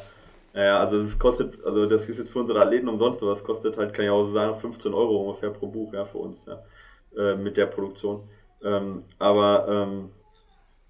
Naja, 0.58 0.80
also 0.80 1.04
das 1.04 1.16
kostet, 1.16 1.64
also 1.64 1.86
das 1.86 2.08
ist 2.08 2.18
jetzt 2.18 2.32
für 2.32 2.40
unsere 2.40 2.60
Athleten 2.60 2.88
umsonst, 2.88 3.22
aber 3.22 3.30
es 3.30 3.44
kostet 3.44 3.76
halt, 3.76 3.94
kann 3.94 4.06
ich 4.06 4.10
auch 4.10 4.24
so 4.24 4.32
sagen, 4.32 4.58
15 4.58 4.92
Euro 4.92 5.28
ungefähr 5.28 5.50
pro 5.50 5.68
Buch, 5.68 5.92
ja, 5.92 6.04
für 6.04 6.18
uns, 6.18 6.44
ja, 6.46 6.64
äh, 7.16 7.36
mit 7.36 7.56
der 7.56 7.66
Produktion. 7.66 8.28
Ähm, 8.64 9.04
aber 9.20 9.68
ähm, 9.68 10.10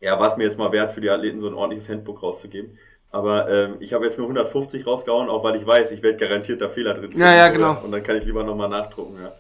ja, 0.01 0.19
war 0.19 0.31
es 0.31 0.39
mir 0.39 0.45
jetzt 0.45 0.57
mal 0.57 0.73
wert, 0.73 0.93
für 0.93 1.03
die 1.03 1.11
Athleten 1.11 1.43
so 1.43 1.49
ein 1.49 1.53
ordentliches 1.53 1.91
Handbook 1.91 2.23
rauszugeben. 2.23 2.79
Aber 3.11 3.51
ähm, 3.51 3.75
ich 3.81 3.93
habe 3.93 4.07
jetzt 4.07 4.17
nur 4.17 4.27
150 4.29 4.87
rausgehauen, 4.87 5.29
auch 5.29 5.45
weil 5.45 5.57
ich 5.57 5.67
weiß, 5.67 5.91
ich 5.91 6.03
werde 6.03 6.17
garantiert 6.17 6.63
da 6.63 6.71
Fehler 6.71 6.95
drin. 6.95 7.13
Ja, 7.19 7.35
ja, 7.35 7.49
genau. 7.51 7.77
Und 7.85 7.93
dann 7.93 8.03
kann 8.03 8.17
ich 8.17 8.25
lieber 8.25 8.45
nochmal 8.45 8.71
nachdrucken, 8.71 9.19
ja. 9.23 9.35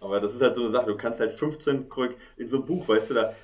Aber 0.00 0.20
das 0.20 0.32
ist 0.32 0.42
halt 0.42 0.54
so 0.54 0.60
eine 0.60 0.70
Sache, 0.70 0.86
du 0.86 0.96
kannst 0.96 1.18
halt 1.18 1.36
15 1.36 1.88
korrekt 1.88 2.20
in 2.36 2.48
so 2.48 2.58
ein 2.58 2.66
Buch, 2.66 2.86
weißt 2.86 3.10
du, 3.10 3.14
da, 3.14 3.34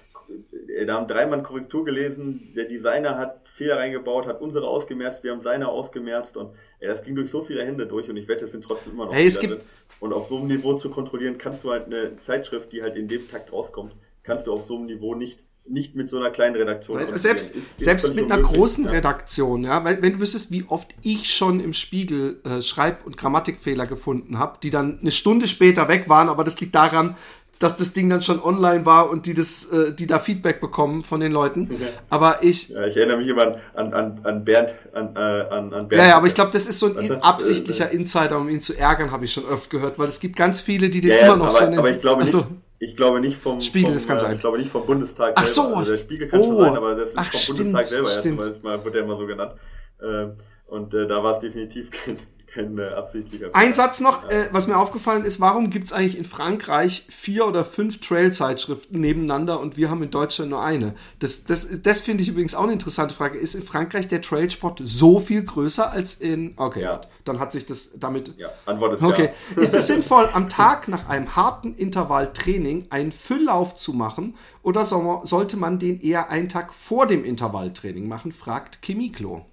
da 0.86 0.94
haben 0.94 1.08
drei 1.08 1.26
Mann 1.26 1.42
Korrektur 1.42 1.84
gelesen, 1.84 2.52
der 2.54 2.66
Designer 2.66 3.16
hat 3.18 3.48
Fehler 3.56 3.76
reingebaut, 3.76 4.26
hat 4.26 4.40
unsere 4.40 4.66
ausgemerzt, 4.66 5.24
wir 5.24 5.32
haben 5.32 5.42
seine 5.42 5.68
ausgemerzt 5.68 6.36
und 6.36 6.50
ey, 6.80 6.88
das 6.88 7.02
ging 7.02 7.14
durch 7.14 7.30
so 7.30 7.42
viele 7.42 7.64
Hände 7.64 7.86
durch 7.86 8.08
und 8.08 8.16
ich 8.16 8.28
wette, 8.28 8.44
es 8.44 8.52
sind 8.52 8.64
trotzdem 8.64 8.92
immer 8.92 9.06
noch 9.06 9.14
hey, 9.14 9.26
es 9.26 9.40
gibt 9.40 9.66
Und 10.00 10.12
auf 10.12 10.28
so 10.28 10.38
einem 10.38 10.46
Niveau 10.46 10.74
zu 10.74 10.90
kontrollieren, 10.90 11.38
kannst 11.38 11.64
du 11.64 11.70
halt 11.70 11.86
eine 11.86 12.16
Zeitschrift, 12.16 12.72
die 12.72 12.82
halt 12.82 12.96
in 12.96 13.08
dem 13.08 13.28
Takt 13.28 13.52
rauskommt, 13.52 13.94
kannst 14.22 14.46
du 14.46 14.52
auf 14.52 14.66
so 14.66 14.76
einem 14.76 14.86
Niveau 14.86 15.14
nicht 15.14 15.42
nicht 15.70 15.94
mit 15.94 16.08
so 16.08 16.18
einer 16.18 16.30
kleinen 16.30 16.56
Redaktion. 16.56 16.98
Selbst, 17.18 17.54
ist, 17.54 17.56
ist 17.56 17.80
selbst 17.80 18.14
mit 18.14 18.30
einer 18.30 18.42
großen 18.42 18.86
ja. 18.86 18.90
Redaktion, 18.90 19.64
ja, 19.64 19.84
weil 19.84 20.00
wenn 20.02 20.14
du 20.14 20.20
wüsstest, 20.20 20.50
wie 20.50 20.64
oft 20.68 20.94
ich 21.02 21.32
schon 21.34 21.60
im 21.60 21.72
Spiegel 21.72 22.40
äh, 22.44 22.62
Schreib- 22.62 23.04
und 23.04 23.16
Grammatikfehler 23.16 23.86
gefunden 23.86 24.38
habe, 24.38 24.58
die 24.62 24.70
dann 24.70 24.98
eine 25.00 25.10
Stunde 25.10 25.46
später 25.46 25.88
weg 25.88 26.08
waren, 26.08 26.28
aber 26.28 26.44
das 26.44 26.58
liegt 26.60 26.74
daran, 26.74 27.16
dass 27.58 27.76
das 27.76 27.92
Ding 27.92 28.08
dann 28.08 28.22
schon 28.22 28.40
online 28.42 28.86
war 28.86 29.10
und 29.10 29.26
die 29.26 29.34
das, 29.34 29.70
äh, 29.72 29.92
die 29.92 30.06
da 30.06 30.18
Feedback 30.18 30.60
bekommen 30.60 31.02
von 31.02 31.20
den 31.20 31.32
Leuten. 31.32 31.70
Aber 32.08 32.38
ich. 32.42 32.68
Ja, 32.68 32.86
ich 32.86 32.96
erinnere 32.96 33.18
mich 33.18 33.28
immer 33.28 33.56
an, 33.74 33.92
an, 33.92 34.20
an 34.22 34.44
Bernd, 34.44 34.74
an, 34.92 35.16
äh, 35.16 35.18
an, 35.18 35.72
an 35.74 35.88
Bernd. 35.88 35.92
Ja, 35.92 36.08
ja, 36.08 36.16
aber 36.16 36.26
ich 36.28 36.34
glaube, 36.34 36.50
das 36.52 36.66
ist 36.66 36.78
so 36.78 36.96
ein 36.96 37.08
das, 37.08 37.22
absichtlicher 37.22 37.90
äh, 37.90 37.96
Insider, 37.96 38.38
um 38.38 38.48
ihn 38.48 38.60
zu 38.60 38.78
ärgern, 38.78 39.10
habe 39.10 39.24
ich 39.24 39.32
schon 39.32 39.44
oft 39.44 39.70
gehört, 39.70 39.98
weil 39.98 40.08
es 40.08 40.20
gibt 40.20 40.36
ganz 40.36 40.60
viele, 40.60 40.88
die 40.88 41.00
den 41.00 41.10
ja, 41.10 41.18
immer 41.18 41.36
noch 41.36 41.46
aber, 41.46 41.52
so 41.52 41.64
nennen. 41.64 41.78
Aber 41.80 41.90
ich 41.90 42.00
glaube 42.00 42.22
nicht, 42.22 42.36
ich 42.78 42.96
glaube 42.96 43.20
nicht 43.20 43.38
vom, 43.38 43.60
Spiegel, 43.60 43.86
vom, 43.86 43.94
das 43.94 44.06
kann 44.06 44.16
äh, 44.18 44.20
sein. 44.20 44.34
Ich 44.36 44.40
glaube 44.40 44.58
nicht 44.58 44.70
vom 44.70 44.86
Bundestag 44.86 45.32
Ach 45.36 45.46
so. 45.46 45.74
Also 45.74 45.92
der 45.92 45.98
Spiegel 45.98 46.28
kann 46.28 46.40
oh. 46.40 46.44
schon 46.44 46.58
sein, 46.58 46.76
aber 46.76 46.94
das 46.94 47.08
ist 47.08 47.14
Ach, 47.16 47.26
vom 47.26 47.40
stimmt, 47.40 47.58
Bundestag 47.58 47.84
selber 47.86 48.08
stimmt. 48.08 48.46
erstmal, 48.46 48.84
wird 48.84 48.94
der 48.94 49.02
immer 49.02 49.16
so 49.16 49.26
genannt. 49.26 49.52
Ähm, 50.00 50.32
und 50.66 50.94
äh, 50.94 51.08
da 51.08 51.22
war 51.24 51.34
es 51.34 51.40
definitiv 51.40 51.90
kein, 51.90 52.18
kein 52.58 52.78
äh, 52.78 52.88
absichtlicher 52.88 53.50
Ein 53.52 53.72
Satz 53.72 54.00
noch, 54.00 54.28
äh, 54.28 54.48
was 54.52 54.66
mir 54.66 54.76
aufgefallen 54.76 55.24
ist, 55.24 55.40
warum 55.40 55.70
gibt 55.70 55.86
es 55.86 55.92
eigentlich 55.92 56.18
in 56.18 56.24
Frankreich 56.24 57.06
vier 57.08 57.46
oder 57.46 57.64
fünf 57.64 58.00
Trail-Zeitschriften 58.00 59.00
nebeneinander 59.00 59.60
und 59.60 59.76
wir 59.76 59.90
haben 59.90 60.02
in 60.02 60.10
Deutschland 60.10 60.50
nur 60.50 60.62
eine? 60.62 60.94
Das, 61.20 61.44
das, 61.44 61.82
das 61.82 62.00
finde 62.00 62.22
ich 62.22 62.28
übrigens 62.28 62.54
auch 62.54 62.64
eine 62.64 62.72
interessante 62.72 63.14
Frage. 63.14 63.38
Ist 63.38 63.54
in 63.54 63.62
Frankreich 63.62 64.08
der 64.08 64.22
Trailsport 64.22 64.80
so 64.84 65.20
viel 65.20 65.42
größer 65.42 65.90
als 65.92 66.14
in... 66.14 66.54
Okay, 66.56 66.82
Ja. 66.82 67.00
dann 67.24 67.38
hat 67.38 67.52
sich 67.52 67.66
das 67.66 67.90
damit... 67.98 68.34
Ja, 68.38 68.48
Antwort 68.66 68.94
ist 68.94 69.02
Okay. 69.02 69.30
ja. 69.54 69.62
Ist 69.62 69.74
es 69.74 69.86
sinnvoll, 69.88 70.28
am 70.32 70.48
Tag 70.48 70.88
nach 70.88 71.08
einem 71.08 71.36
harten 71.36 71.74
Intervall 71.74 72.32
Training 72.32 72.86
einen 72.90 73.12
Fülllauf 73.12 73.76
zu 73.76 73.92
machen 73.92 74.34
oder 74.62 74.84
man, 74.98 75.24
sollte 75.26 75.56
man 75.56 75.78
den 75.78 76.00
eher 76.00 76.30
einen 76.30 76.48
Tag 76.48 76.74
vor 76.74 77.06
dem 77.06 77.24
Intervalltraining 77.24 78.08
machen, 78.08 78.32
fragt 78.32 78.82
Kimiklo. 78.82 79.46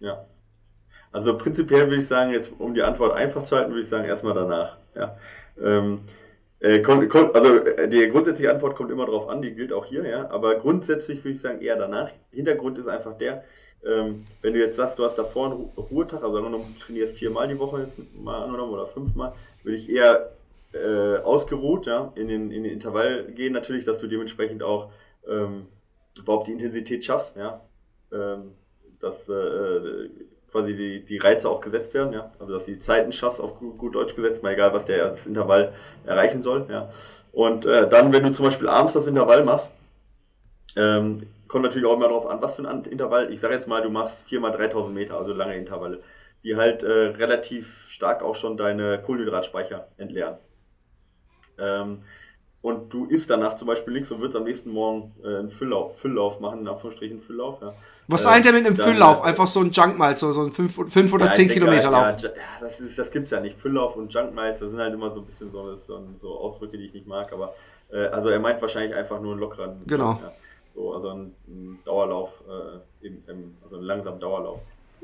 Ja. 0.00 0.26
Also 1.12 1.36
prinzipiell 1.36 1.88
würde 1.88 2.02
ich 2.02 2.08
sagen, 2.08 2.32
jetzt 2.32 2.50
um 2.58 2.74
die 2.74 2.82
Antwort 2.82 3.14
einfach 3.14 3.44
zu 3.44 3.56
halten, 3.56 3.70
würde 3.70 3.82
ich 3.82 3.88
sagen, 3.88 4.06
erstmal 4.06 4.34
danach. 4.34 4.76
Ja. 4.94 5.16
Ähm, 5.62 6.00
äh, 6.60 6.82
also 6.84 7.56
äh, 7.56 7.88
die 7.88 8.08
grundsätzliche 8.08 8.50
Antwort 8.50 8.76
kommt 8.76 8.90
immer 8.90 9.04
darauf 9.04 9.28
an, 9.28 9.42
die 9.42 9.52
gilt 9.52 9.72
auch 9.72 9.84
hier, 9.84 10.06
ja. 10.06 10.30
Aber 10.30 10.54
grundsätzlich 10.56 11.24
würde 11.24 11.36
ich 11.36 11.40
sagen, 11.40 11.60
eher 11.60 11.76
danach. 11.76 12.10
Hintergrund 12.30 12.78
ist 12.78 12.88
einfach 12.88 13.18
der, 13.18 13.44
ähm, 13.84 14.24
wenn 14.40 14.54
du 14.54 14.60
jetzt 14.60 14.76
sagst, 14.76 14.98
du 14.98 15.04
hast 15.04 15.16
davor 15.16 15.46
einen 15.46 15.54
Ru 15.54 15.82
Ruhetag, 15.90 16.22
also 16.22 16.40
du 16.40 16.64
trainierst 16.80 17.16
viermal 17.16 17.48
die 17.48 17.58
Woche, 17.58 17.88
mal 18.14 18.44
angenommen, 18.44 18.72
oder 18.72 18.86
fünfmal, 18.86 19.32
würde 19.64 19.76
ich 19.76 19.90
eher 19.90 20.30
äh, 20.72 21.18
ausgeruht, 21.18 21.86
ja, 21.86 22.12
in 22.14 22.28
den, 22.28 22.50
in 22.50 22.62
den 22.62 22.72
Intervall 22.72 23.24
gehen 23.24 23.52
natürlich, 23.52 23.84
dass 23.84 23.98
du 23.98 24.06
dementsprechend 24.06 24.62
auch 24.62 24.90
ähm, 25.28 25.66
überhaupt 26.16 26.46
die 26.46 26.52
Intensität 26.52 27.04
schaffst, 27.04 27.36
ja, 27.36 27.60
ähm, 28.12 28.52
dass 29.00 29.28
äh, 29.28 30.08
quasi 30.52 30.76
die, 30.76 31.04
die 31.04 31.18
Reize 31.18 31.48
auch 31.48 31.60
gesetzt 31.60 31.94
werden, 31.94 32.12
ja, 32.12 32.30
also 32.38 32.52
dass 32.52 32.66
die 32.66 32.78
Zeiten 32.78 33.12
schaffst, 33.12 33.40
auf 33.40 33.58
gut, 33.58 33.78
gut 33.78 33.94
Deutsch 33.94 34.14
gesetzt, 34.14 34.42
mal 34.42 34.52
egal, 34.52 34.72
was 34.72 34.84
der 34.84 35.08
das 35.08 35.26
Intervall 35.26 35.72
erreichen 36.04 36.42
soll, 36.42 36.66
ja. 36.68 36.92
Und 37.32 37.64
äh, 37.64 37.88
dann, 37.88 38.12
wenn 38.12 38.22
du 38.22 38.32
zum 38.32 38.44
Beispiel 38.44 38.68
abends 38.68 38.92
das 38.92 39.06
Intervall 39.06 39.42
machst, 39.42 39.70
ähm, 40.76 41.26
kommt 41.48 41.64
natürlich 41.64 41.86
auch 41.86 41.94
immer 41.94 42.08
darauf 42.08 42.26
an, 42.26 42.40
was 42.42 42.54
für 42.54 42.68
ein 42.68 42.84
Intervall. 42.84 43.32
Ich 43.32 43.40
sage 43.40 43.54
jetzt 43.54 43.66
mal, 43.66 43.82
du 43.82 43.90
machst 43.90 44.22
4 44.28 44.40
mal 44.40 44.52
3000 44.52 44.94
Meter, 44.94 45.16
also 45.16 45.32
lange 45.32 45.56
Intervalle, 45.56 46.02
die 46.44 46.56
halt 46.56 46.82
äh, 46.82 46.90
relativ 46.90 47.88
stark 47.88 48.22
auch 48.22 48.36
schon 48.36 48.56
deine 48.56 48.98
Kohlenhydratspeicher 48.98 49.88
entleeren. 49.96 50.36
Ähm, 51.58 52.02
und 52.62 52.92
du 52.92 53.06
isst 53.06 53.28
danach 53.28 53.56
zum 53.56 53.66
Beispiel 53.66 53.92
nichts 53.92 54.10
und 54.10 54.20
würdest 54.20 54.36
am 54.36 54.44
nächsten 54.44 54.70
Morgen 54.70 55.12
äh, 55.22 55.26
einen 55.26 55.50
Fülllauf, 55.50 55.98
Fülllauf 55.98 56.40
machen, 56.40 56.60
in 56.60 56.68
Anführungsstrichen 56.68 57.20
Fülllauf. 57.20 57.60
Ja. 57.60 57.74
Was 58.08 58.24
meint 58.24 58.46
ihr 58.46 58.52
mit 58.52 58.66
einem 58.66 58.76
Fülllauf? 58.76 59.20
Äh, 59.20 59.28
Einfach 59.28 59.46
so 59.46 59.60
ein 59.60 59.70
Junkmiles, 59.70 60.20
so, 60.20 60.32
so 60.32 60.42
ein 60.42 60.50
5 60.50 61.12
oder 61.12 61.30
10 61.30 61.48
Kilometer 61.48 61.90
Lauf. 61.90 62.20
Ja, 62.20 62.28
ja, 62.28 62.34
das, 62.60 62.80
ist, 62.80 62.98
das 62.98 63.10
gibt's 63.10 63.30
ja 63.30 63.40
nicht. 63.40 63.58
Fülllauf 63.58 63.96
und 63.96 64.12
Junkmiles, 64.12 64.60
das 64.60 64.70
sind 64.70 64.78
halt 64.78 64.94
immer 64.94 65.10
so 65.10 65.20
ein 65.20 65.26
bisschen 65.26 65.50
so, 65.50 65.76
so, 65.76 66.02
so 66.20 66.38
Ausdrücke, 66.38 66.78
die 66.78 66.86
ich 66.86 66.94
nicht 66.94 67.06
mag. 67.06 67.32
Aber 67.32 67.54
äh, 67.92 68.06
also 68.06 68.28
er 68.28 68.38
meint 68.38 68.60
wahrscheinlich 68.62 68.94
einfach 68.94 69.20
nur 69.20 69.32
einen 69.32 69.40
lockeren. 69.40 69.82
Genau. 69.86 70.18
Ja. 70.22 70.32
So, 70.74 70.94
also 70.94 71.08
ein, 71.10 71.34
ein 71.48 71.78
Dauerlauf, 71.84 72.30
äh, 72.48 73.06
im, 73.06 73.22
im, 73.26 73.56
also 73.64 73.76
einen 73.76 73.84
langsamen 73.84 74.20
Dauerlauf. 74.20 74.60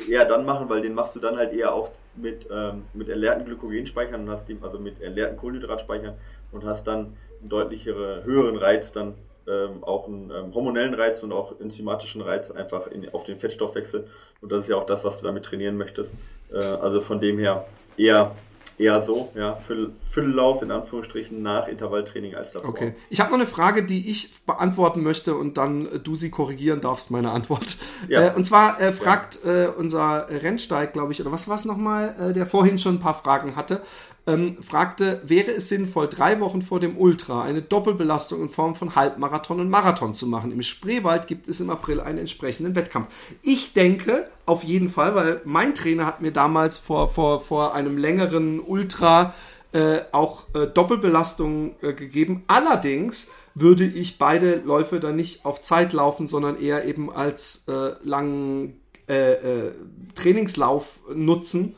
Eher 0.08 0.24
dann 0.24 0.46
machen, 0.46 0.68
weil 0.68 0.80
den 0.80 0.94
machst 0.94 1.16
du 1.16 1.18
dann 1.18 1.36
halt 1.36 1.52
eher 1.52 1.74
auch 1.74 1.90
mit, 2.14 2.46
ähm, 2.50 2.84
mit 2.94 3.08
erleerten 3.08 3.44
Glykogenspeichern 3.44 4.22
und 4.22 4.30
hast 4.30 4.46
die, 4.48 4.56
also 4.62 4.78
mit 4.78 5.00
erleerten 5.00 5.36
Kohlenhydratspeichern 5.36 6.14
und 6.52 6.64
hast 6.64 6.86
dann 6.86 7.16
einen 7.40 7.48
deutlichere, 7.48 8.24
höheren 8.24 8.56
Reiz, 8.56 8.92
dann 8.92 9.14
ähm, 9.46 9.82
auch 9.82 10.06
einen 10.06 10.30
ähm, 10.30 10.54
hormonellen 10.54 10.94
Reiz 10.94 11.22
und 11.22 11.32
auch 11.32 11.58
enzymatischen 11.60 12.20
Reiz 12.20 12.50
einfach 12.50 12.86
in, 12.88 13.08
auf 13.12 13.24
den 13.24 13.38
Fettstoffwechsel. 13.38 14.06
Und 14.40 14.52
das 14.52 14.64
ist 14.64 14.68
ja 14.68 14.76
auch 14.76 14.86
das, 14.86 15.04
was 15.04 15.18
du 15.18 15.24
damit 15.24 15.44
trainieren 15.44 15.76
möchtest. 15.76 16.12
Äh, 16.52 16.58
also 16.58 17.00
von 17.00 17.20
dem 17.20 17.38
her 17.38 17.66
eher 17.96 18.34
eher 18.78 19.02
so, 19.02 19.30
ja, 19.34 19.56
Füll, 19.56 19.90
Fülllauf 20.08 20.62
in 20.62 20.70
Anführungsstrichen 20.70 21.42
nach 21.42 21.66
Intervalltraining 21.66 22.34
als 22.34 22.52
davor. 22.52 22.70
Okay. 22.70 22.94
Ich 23.10 23.20
habe 23.20 23.30
noch 23.30 23.38
eine 23.38 23.46
Frage, 23.46 23.84
die 23.84 24.08
ich 24.08 24.44
beantworten 24.46 25.02
möchte 25.02 25.34
und 25.34 25.58
dann 25.58 25.86
äh, 25.86 25.98
du 25.98 26.14
sie 26.14 26.30
korrigieren 26.30 26.80
darfst, 26.80 27.10
meine 27.10 27.30
Antwort. 27.30 27.76
Ja. 28.08 28.28
Äh, 28.28 28.36
und 28.36 28.44
zwar 28.44 28.80
äh, 28.80 28.92
fragt 28.92 29.44
äh, 29.44 29.68
unser 29.76 30.28
Rennsteig, 30.30 30.92
glaube 30.92 31.12
ich, 31.12 31.20
oder 31.20 31.32
was 31.32 31.48
war 31.48 31.56
es 31.56 31.64
nochmal, 31.64 32.14
äh, 32.30 32.32
der 32.32 32.46
vorhin 32.46 32.78
schon 32.78 32.96
ein 32.96 33.00
paar 33.00 33.14
Fragen 33.14 33.56
hatte 33.56 33.82
ähm, 34.28 34.62
fragte, 34.62 35.22
wäre 35.24 35.52
es 35.52 35.70
sinnvoll, 35.70 36.06
drei 36.06 36.38
Wochen 36.40 36.60
vor 36.60 36.80
dem 36.80 36.98
Ultra 36.98 37.42
eine 37.42 37.62
Doppelbelastung 37.62 38.42
in 38.42 38.48
Form 38.50 38.76
von 38.76 38.94
Halbmarathon 38.94 39.58
und 39.58 39.70
Marathon 39.70 40.12
zu 40.12 40.26
machen? 40.26 40.52
Im 40.52 40.62
Spreewald 40.62 41.26
gibt 41.26 41.48
es 41.48 41.60
im 41.60 41.70
April 41.70 42.00
einen 42.00 42.18
entsprechenden 42.18 42.76
Wettkampf. 42.76 43.08
Ich 43.40 43.72
denke 43.72 44.28
auf 44.44 44.64
jeden 44.64 44.90
Fall, 44.90 45.14
weil 45.14 45.40
mein 45.44 45.74
Trainer 45.74 46.04
hat 46.04 46.20
mir 46.20 46.30
damals 46.30 46.76
vor, 46.76 47.08
vor, 47.08 47.40
vor 47.40 47.74
einem 47.74 47.96
längeren 47.96 48.60
Ultra 48.60 49.34
äh, 49.72 50.00
auch 50.12 50.44
äh, 50.54 50.66
Doppelbelastung 50.66 51.76
äh, 51.80 51.94
gegeben. 51.94 52.44
Allerdings 52.48 53.30
würde 53.54 53.84
ich 53.84 54.18
beide 54.18 54.56
Läufe 54.56 55.00
dann 55.00 55.16
nicht 55.16 55.46
auf 55.46 55.62
Zeit 55.62 55.94
laufen, 55.94 56.28
sondern 56.28 56.60
eher 56.60 56.84
eben 56.84 57.10
als 57.10 57.64
äh, 57.66 57.92
langen 58.02 58.78
äh, 59.08 59.32
äh, 59.32 59.72
Trainingslauf 60.14 61.00
nutzen 61.14 61.74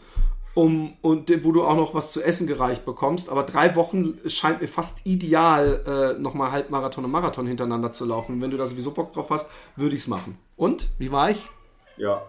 um, 0.54 0.94
und 1.00 1.44
wo 1.44 1.52
du 1.52 1.62
auch 1.62 1.76
noch 1.76 1.94
was 1.94 2.12
zu 2.12 2.22
essen 2.22 2.46
gereicht 2.46 2.84
bekommst. 2.84 3.30
Aber 3.30 3.44
drei 3.44 3.76
Wochen 3.76 4.18
scheint 4.26 4.60
mir 4.60 4.68
fast 4.68 5.06
ideal, 5.06 6.14
äh, 6.16 6.20
nochmal 6.20 6.52
Halbmarathon 6.52 7.04
und 7.04 7.10
Marathon 7.10 7.46
hintereinander 7.46 7.92
zu 7.92 8.04
laufen. 8.04 8.34
Und 8.34 8.42
wenn 8.42 8.50
du 8.50 8.56
da 8.56 8.66
sowieso 8.66 8.90
Bock 8.90 9.12
drauf 9.12 9.30
hast, 9.30 9.50
würde 9.76 9.94
ich 9.94 10.02
es 10.02 10.08
machen. 10.08 10.38
Und? 10.56 10.88
Wie 10.98 11.12
war 11.12 11.30
ich? 11.30 11.44
Ja. 11.96 12.22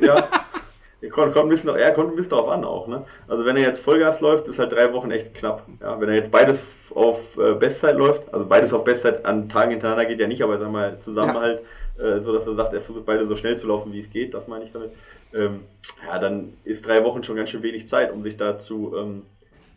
Ja. 0.00 0.28
kommt, 1.10 1.32
kommt, 1.32 1.46
ein 1.46 1.48
bisschen, 1.48 1.74
er 1.74 1.92
kommt 1.92 2.10
ein 2.10 2.16
bisschen 2.16 2.30
darauf 2.30 2.48
an 2.48 2.64
auch. 2.64 2.86
Ne? 2.86 3.02
Also 3.28 3.44
wenn 3.44 3.56
er 3.56 3.62
jetzt 3.62 3.80
Vollgas 3.80 4.20
läuft, 4.20 4.48
ist 4.48 4.58
halt 4.58 4.72
drei 4.72 4.92
Wochen 4.92 5.10
echt 5.10 5.34
knapp. 5.34 5.66
Ja, 5.80 6.00
wenn 6.00 6.08
er 6.08 6.14
jetzt 6.14 6.30
beides 6.30 6.62
auf 6.94 7.36
äh, 7.38 7.54
Bestzeit 7.54 7.96
läuft, 7.96 8.32
also 8.32 8.46
beides 8.46 8.72
auf 8.72 8.84
Bestzeit 8.84 9.24
an 9.24 9.48
Tagen 9.48 9.72
hintereinander 9.72 10.06
geht 10.06 10.20
ja 10.20 10.26
nicht, 10.26 10.42
aber 10.42 10.60
wir 10.60 10.68
mal 10.68 10.98
zusammen 11.00 11.34
ja. 11.34 11.40
halt, 11.40 11.60
äh, 11.98 12.20
so 12.20 12.32
dass 12.32 12.46
er 12.46 12.54
sagt, 12.54 12.72
er 12.72 12.82
versucht 12.82 13.06
beide 13.06 13.26
so 13.26 13.34
schnell 13.34 13.56
zu 13.56 13.66
laufen, 13.66 13.92
wie 13.92 14.00
es 14.00 14.10
geht, 14.10 14.34
das 14.34 14.46
meine 14.46 14.64
ich 14.64 14.72
damit 14.72 14.92
ähm, 15.34 15.60
ja, 16.06 16.18
dann 16.18 16.54
ist 16.64 16.86
drei 16.86 17.04
Wochen 17.04 17.22
schon 17.22 17.36
ganz 17.36 17.50
schön 17.50 17.62
wenig 17.62 17.88
Zeit, 17.88 18.12
um 18.12 18.22
sich 18.22 18.36
da 18.36 18.58
zu, 18.58 18.94
ähm, 18.96 19.22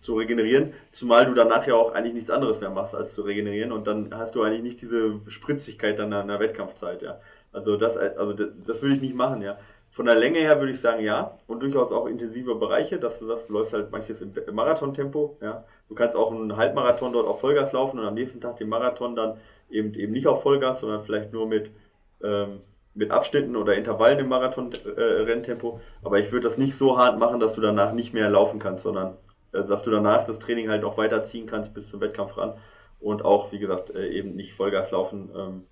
zu 0.01 0.15
regenerieren. 0.15 0.73
Zumal 0.91 1.25
du 1.25 1.33
danach 1.33 1.65
ja 1.67 1.75
auch 1.75 1.93
eigentlich 1.93 2.13
nichts 2.13 2.29
anderes 2.29 2.59
mehr 2.61 2.69
machst, 2.69 2.95
als 2.95 3.13
zu 3.13 3.21
regenerieren. 3.23 3.71
Und 3.71 3.87
dann 3.87 4.15
hast 4.15 4.35
du 4.35 4.43
eigentlich 4.43 4.63
nicht 4.63 4.81
diese 4.81 5.19
Spritzigkeit 5.27 5.99
dann 5.99 6.11
in 6.11 6.27
der 6.27 6.39
Wettkampfzeit, 6.39 7.01
ja. 7.01 7.19
Also 7.51 7.77
das, 7.77 7.95
also 7.97 8.33
das, 8.33 8.49
das 8.67 8.81
würde 8.81 8.95
ich 8.95 9.01
nicht 9.01 9.15
machen, 9.15 9.41
ja. 9.41 9.57
Von 9.91 10.07
der 10.07 10.15
Länge 10.15 10.39
her 10.39 10.59
würde 10.59 10.73
ich 10.73 10.81
sagen, 10.81 11.03
ja. 11.03 11.37
Und 11.47 11.61
durchaus 11.61 11.91
auch 11.91 12.05
intensive 12.05 12.55
Bereiche, 12.55 12.99
dass 12.99 13.17
du 13.19 13.27
sagst, 13.27 13.49
läufst 13.49 13.73
halt 13.73 13.91
manches 13.91 14.21
im 14.21 14.33
Marathontempo, 14.51 15.37
ja. 15.41 15.63
Du 15.87 15.95
kannst 15.95 16.15
auch 16.15 16.31
einen 16.31 16.57
Halbmarathon 16.57 17.13
dort 17.13 17.27
auf 17.27 17.39
Vollgas 17.39 17.71
laufen 17.71 17.99
und 17.99 18.05
am 18.05 18.15
nächsten 18.15 18.41
Tag 18.41 18.57
den 18.57 18.69
Marathon 18.69 19.15
dann 19.15 19.37
eben, 19.69 19.93
eben 19.93 20.11
nicht 20.11 20.27
auf 20.27 20.41
Vollgas, 20.43 20.81
sondern 20.81 21.03
vielleicht 21.03 21.31
nur 21.31 21.47
mit, 21.47 21.69
ähm, 22.23 22.61
mit 22.95 23.11
Abschnitten 23.11 23.55
oder 23.55 23.75
Intervallen 23.75 24.19
im 24.19 24.29
Marathon-Renntempo. 24.29 25.79
Äh, 25.79 26.05
aber 26.05 26.19
ich 26.19 26.31
würde 26.31 26.47
das 26.47 26.57
nicht 26.57 26.75
so 26.75 26.97
hart 26.97 27.19
machen, 27.19 27.39
dass 27.39 27.53
du 27.53 27.61
danach 27.61 27.91
nicht 27.91 28.13
mehr 28.13 28.29
laufen 28.29 28.57
kannst, 28.57 28.83
sondern 28.83 29.17
äh, 29.51 29.63
dass 29.65 29.83
du 29.83 29.91
danach 29.91 30.25
das 30.25 30.39
Training 30.39 30.69
halt 30.69 30.83
auch 30.85 30.97
weiterziehen 30.97 31.45
kannst 31.45 31.73
bis 31.73 31.89
zum 31.89 31.99
Wettkampf 31.99 32.37
ran 32.37 32.53
und 33.01 33.23
auch, 33.23 33.51
wie 33.51 33.59
gesagt, 33.59 33.93
äh, 33.93 34.07
eben 34.07 34.35
nicht 34.35 34.53
Vollgas 34.53 34.91
laufen. 34.91 35.29
Ähm, 35.37 35.63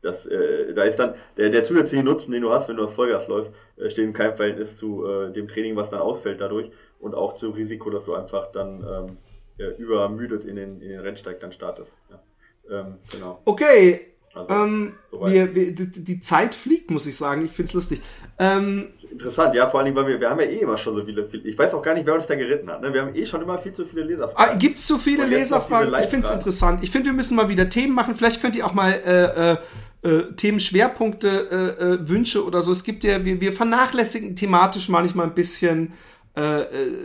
das, 0.00 0.28
da 0.28 0.84
ist 0.84 1.00
dann 1.00 1.16
der, 1.36 1.50
der 1.50 1.64
zusätzliche 1.64 2.04
Nutzen, 2.04 2.30
den 2.30 2.42
du 2.42 2.52
hast, 2.52 2.68
wenn 2.68 2.76
du 2.76 2.84
aus 2.84 2.92
Vollgas 2.92 3.26
läufst, 3.26 3.50
steht 3.88 4.04
in 4.04 4.12
keinem 4.12 4.36
Verhältnis 4.36 4.76
zu 4.78 5.04
dem 5.34 5.48
Training, 5.48 5.74
was 5.74 5.90
dann 5.90 5.98
ausfällt 5.98 6.40
dadurch 6.40 6.70
und 7.00 7.16
auch 7.16 7.34
zum 7.34 7.52
Risiko, 7.52 7.90
dass 7.90 8.04
du 8.04 8.14
einfach 8.14 8.52
dann 8.52 8.86
ähm, 9.58 9.74
übermüdet 9.76 10.44
in 10.44 10.54
den, 10.54 10.80
in 10.80 10.90
den 10.90 11.00
Rennsteig 11.00 11.40
dann 11.40 11.50
startest. 11.50 11.90
Ja. 12.10 12.22
Ähm, 12.70 12.98
genau. 13.10 13.42
Okay, 13.44 14.14
also, 14.38 14.64
ähm, 14.64 14.92
wir, 15.10 15.54
wir, 15.54 15.72
die, 15.72 15.90
die, 15.90 16.20
Zeit 16.20 16.54
fliegt, 16.54 16.90
muss 16.90 17.06
ich 17.06 17.16
sagen. 17.16 17.44
Ich 17.44 17.52
finde 17.52 17.68
es 17.68 17.74
lustig. 17.74 18.02
Ähm, 18.38 18.88
Interessant, 19.10 19.54
ja, 19.54 19.68
vor 19.68 19.80
allem, 19.80 19.94
weil 19.94 20.06
wir, 20.06 20.20
wir 20.20 20.30
haben 20.30 20.38
ja 20.40 20.46
eh 20.46 20.58
immer 20.58 20.76
schon 20.76 20.94
so 20.94 21.04
viele, 21.04 21.28
ich 21.44 21.58
weiß 21.58 21.72
auch 21.74 21.82
gar 21.82 21.94
nicht, 21.94 22.06
wer 22.06 22.14
uns 22.14 22.26
da 22.26 22.34
geritten 22.34 22.70
hat. 22.70 22.82
Ne? 22.82 22.92
Wir 22.92 23.02
haben 23.02 23.14
eh 23.14 23.24
schon 23.24 23.42
immer 23.42 23.58
viel 23.58 23.72
zu 23.72 23.86
viele 23.86 24.02
Leserfragen. 24.02 24.54
Ah, 24.54 24.56
Gibt 24.56 24.76
es 24.76 24.86
zu 24.86 24.98
viele 24.98 25.24
Leserfragen? 25.24 25.94
Ich 26.00 26.08
finde 26.08 26.28
es 26.28 26.32
interessant. 26.32 26.84
Ich 26.84 26.90
finde, 26.90 27.06
wir 27.06 27.14
müssen 27.14 27.36
mal 27.36 27.48
wieder 27.48 27.68
Themen 27.68 27.94
machen. 27.94 28.14
Vielleicht 28.14 28.40
könnt 28.40 28.54
ihr 28.54 28.66
auch 28.66 28.74
mal 28.74 28.92
äh, 28.92 29.52
äh, 29.52 29.56
äh 30.02 30.32
Themenschwerpunkte, 30.34 31.28
äh, 31.28 31.84
äh, 31.84 32.08
Wünsche 32.08 32.44
oder 32.44 32.62
so. 32.62 32.70
Es 32.70 32.84
gibt 32.84 33.02
ja, 33.02 33.24
wir, 33.24 33.40
wir 33.40 33.52
vernachlässigen 33.52 34.36
thematisch 34.36 34.88
manchmal 34.88 35.26
ein 35.26 35.34
bisschen 35.34 35.94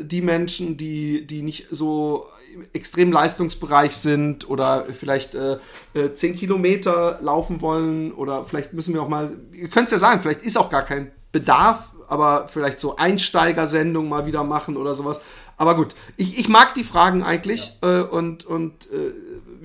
die 0.02 0.22
Menschen, 0.22 0.78
die, 0.78 1.26
die 1.26 1.42
nicht 1.42 1.68
so 1.72 2.28
extrem 2.74 3.12
Leistungsbereich 3.12 3.96
sind 3.96 4.50
oder 4.50 4.86
vielleicht 4.86 5.36
äh, 5.36 5.58
äh, 5.94 6.14
10 6.14 6.36
Kilometer 6.36 7.20
laufen 7.22 7.62
wollen 7.62 8.12
oder 8.12 8.46
vielleicht 8.46 8.74
müssen 8.74 8.94
wir 8.94 9.02
auch 9.02 9.08
mal, 9.08 9.36
ihr 9.52 9.70
könnt 9.70 9.86
es 9.86 9.92
ja 9.92 9.98
sagen, 9.98 10.22
vielleicht 10.22 10.44
ist 10.44 10.58
auch 10.58 10.70
gar 10.70 10.84
kein 10.84 11.12
Bedarf, 11.32 11.94
aber 12.08 12.48
vielleicht 12.48 12.80
so 12.80 12.96
Einsteigersendungen 12.96 14.10
mal 14.10 14.26
wieder 14.26 14.44
machen 14.44 14.78
oder 14.78 14.94
sowas. 14.94 15.20
Aber 15.58 15.76
gut, 15.76 15.96
ich, 16.18 16.38
ich 16.38 16.50
mag 16.50 16.74
die 16.74 16.84
Fragen 16.84 17.24
eigentlich 17.24 17.78
ja. 17.82 18.02
äh, 18.02 18.04
und, 18.04 18.46
und 18.46 18.88
äh, 18.92 19.14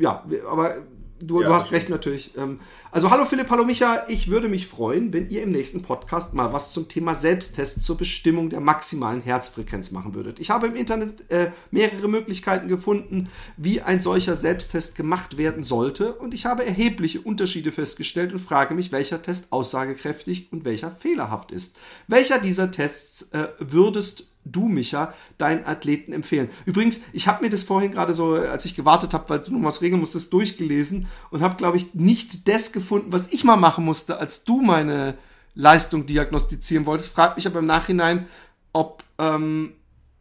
ja, 0.01 0.25
aber 0.51 0.77
du, 1.21 1.41
ja, 1.41 1.49
du 1.49 1.55
hast 1.55 1.73
recht 1.73 1.89
natürlich. 1.89 2.37
Ähm, 2.37 2.61
also 2.91 3.11
hallo 3.11 3.25
Philipp, 3.25 3.51
hallo 3.51 3.65
Micha. 3.65 4.05
Ich 4.09 4.29
würde 4.29 4.49
mich 4.49 4.67
freuen, 4.67 5.13
wenn 5.13 5.29
ihr 5.29 5.43
im 5.43 5.53
nächsten 5.53 5.83
Podcast 5.83 6.35
mal 6.35 6.53
was 6.53 6.73
zum 6.73 6.89
Thema 6.89 7.15
Selbsttest 7.15 7.83
zur 7.83 7.97
Bestimmung 7.97 8.51
der 8.51 8.61
maximalen 8.61 9.21
Herzfrequenz 9.21 9.91
machen 9.91 10.15
würdet. 10.15 10.41
Ich 10.41 10.51
habe 10.51 10.69
im 10.69 10.75
Internet 10.75 11.31
äh, 11.31 11.51
mehrere 11.71 12.09
Möglichkeiten 12.09 12.69
gefunden, 12.69 13.29
wie 13.57 13.81
ein 13.81 14.01
solcher 14.01 14.37
Selbsttest 14.37 14.95
gemacht 14.95 15.39
werden 15.39 15.63
sollte 15.63 16.15
und 16.15 16.35
ich 16.35 16.47
habe 16.47 16.65
erhebliche 16.65 17.21
Unterschiede 17.21 17.73
festgestellt 17.73 18.33
und 18.33 18.39
frage 18.39 18.75
mich, 18.75 18.93
welcher 18.93 19.23
Test 19.23 19.53
aussagekräftig 19.53 20.53
und 20.53 20.65
welcher 20.65 20.91
fehlerhaft 20.91 21.53
ist. 21.53 21.77
Welcher 22.07 22.39
dieser 22.39 22.71
Tests 22.71 23.33
äh, 23.33 23.49
würdest 23.59 24.29
du, 24.53 24.69
Micha, 24.69 25.15
deinen 25.37 25.65
Athleten 25.67 26.13
empfehlen? 26.13 26.51
Übrigens, 26.67 27.03
ich 27.13 27.29
habe 27.29 27.45
mir 27.45 27.51
das 27.51 27.63
vorhin 27.63 27.93
gerade 27.93 28.15
so, 28.15 28.35
als 28.35 28.65
ich 28.65 28.75
gewartet 28.75 29.15
habe, 29.15 29.29
weil 29.31 29.41
du 29.41 29.57
noch 29.57 29.67
was 29.67 29.83
regeln 29.83 30.01
musstest, 30.01 30.33
durchgelesen 30.33 31.07
und 31.31 31.43
habe, 31.43 31.57
glaube 31.57 31.77
ich, 31.77 31.95
nicht 31.95 32.49
das 32.49 32.73
gefunden, 32.73 33.13
was 33.13 33.33
ich 33.33 33.45
mal 33.45 33.57
machen 33.57 33.85
musste, 33.85 34.19
als 34.19 34.45
du 34.45 34.61
meine 34.61 35.17
Leistung 35.55 36.07
diagnostizieren 36.07 36.87
wolltest. 36.87 37.13
Frag 37.13 37.37
mich 37.37 37.47
aber 37.47 37.59
im 37.59 37.67
Nachhinein, 37.67 38.27
ob, 38.73 39.03
ähm, 39.19 39.73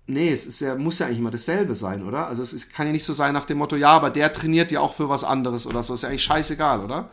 nee, 0.08 0.32
es 0.32 0.48
ist 0.48 0.62
ja, 0.62 0.76
muss 0.76 1.00
ja 1.00 1.06
eigentlich 1.06 1.20
immer 1.20 1.32
dasselbe 1.32 1.76
sein, 1.76 2.04
oder? 2.04 2.28
Also 2.28 2.42
es 2.42 2.54
ist, 2.54 2.74
kann 2.74 2.88
ja 2.88 2.92
nicht 2.92 3.06
so 3.06 3.14
sein 3.14 3.34
nach 3.34 3.46
dem 3.46 3.60
Motto, 3.60 3.76
ja, 3.76 3.90
aber 3.90 4.10
der 4.10 4.34
trainiert 4.34 4.72
ja 4.72 4.80
auch 4.80 4.94
für 4.94 5.10
was 5.10 5.24
anderes 5.24 5.68
oder 5.68 5.84
so. 5.84 5.94
Ist 5.94 6.04
ja 6.04 6.10
eigentlich 6.10 6.24
scheißegal, 6.24 6.84
oder? 6.84 7.12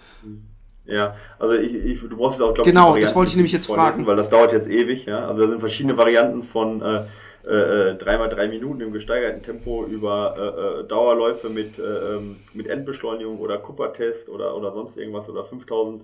Ja, 0.86 1.16
also 1.38 1.54
ich, 1.54 1.74
ich 1.74 2.00
du 2.00 2.16
brauchst 2.16 2.38
jetzt 2.38 2.46
auch, 2.46 2.54
glaube 2.54 2.68
ich, 2.68 2.74
Genau, 2.74 2.96
das 2.96 3.14
wollte 3.14 3.30
ich 3.30 3.36
nämlich 3.36 3.52
jetzt 3.52 3.66
fragen. 3.66 4.06
Weil 4.06 4.16
das 4.16 4.28
dauert 4.28 4.52
jetzt 4.52 4.68
ewig, 4.68 5.06
ja. 5.06 5.26
Also 5.26 5.42
da 5.42 5.48
sind 5.48 5.60
verschiedene 5.60 5.96
Varianten 5.96 6.42
von, 6.42 6.82
äh, 6.82 7.00
äh, 7.46 7.90
äh 7.90 7.94
dreimal 7.96 8.28
drei 8.28 8.48
Minuten 8.48 8.82
im 8.82 8.92
gesteigerten 8.92 9.42
Tempo 9.42 9.86
über 9.86 10.34
äh, 10.36 10.80
äh 10.80 10.88
Dauerläufe 10.88 11.48
mit, 11.48 11.78
äh, 11.78 12.16
ähm, 12.16 12.36
mit 12.52 12.66
Endbeschleunigung 12.66 13.38
oder 13.38 13.58
Kuppertest 13.58 14.28
oder, 14.28 14.54
oder 14.56 14.72
sonst 14.72 14.98
irgendwas 14.98 15.28
oder 15.28 15.44
5000 15.44 16.02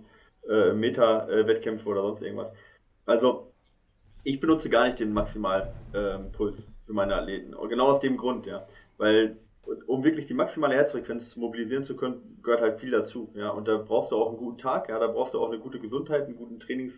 äh, 0.48 0.72
Meter 0.72 1.28
äh, 1.28 1.46
Wettkämpfe 1.46 1.88
oder 1.88 2.02
sonst 2.02 2.22
irgendwas. 2.22 2.48
Also 3.04 3.52
ich 4.24 4.40
benutze 4.40 4.70
gar 4.70 4.86
nicht 4.86 4.98
den 4.98 5.12
Maximalpuls 5.12 6.58
ähm, 6.58 6.64
für 6.86 6.92
meine 6.92 7.16
Athleten. 7.16 7.54
Und 7.54 7.68
genau 7.68 7.88
aus 7.88 8.00
dem 8.00 8.16
Grund, 8.16 8.46
ja. 8.46 8.66
Weil 8.96 9.36
um 9.86 10.04
wirklich 10.04 10.26
die 10.26 10.34
maximale 10.34 10.74
Herzfrequenz 10.74 11.36
mobilisieren 11.36 11.84
zu 11.84 11.96
können, 11.96 12.38
gehört 12.42 12.60
halt 12.60 12.80
viel 12.80 12.90
dazu. 12.90 13.32
Ja, 13.34 13.50
und 13.50 13.68
da 13.68 13.76
brauchst 13.76 14.12
du 14.12 14.16
auch 14.16 14.28
einen 14.28 14.38
guten 14.38 14.58
Tag, 14.58 14.88
ja, 14.88 14.98
da 14.98 15.06
brauchst 15.06 15.34
du 15.34 15.40
auch 15.40 15.48
eine 15.48 15.58
gute 15.58 15.78
Gesundheit, 15.78 16.24
einen 16.24 16.36
guten 16.36 16.60
Trainings, 16.60 16.94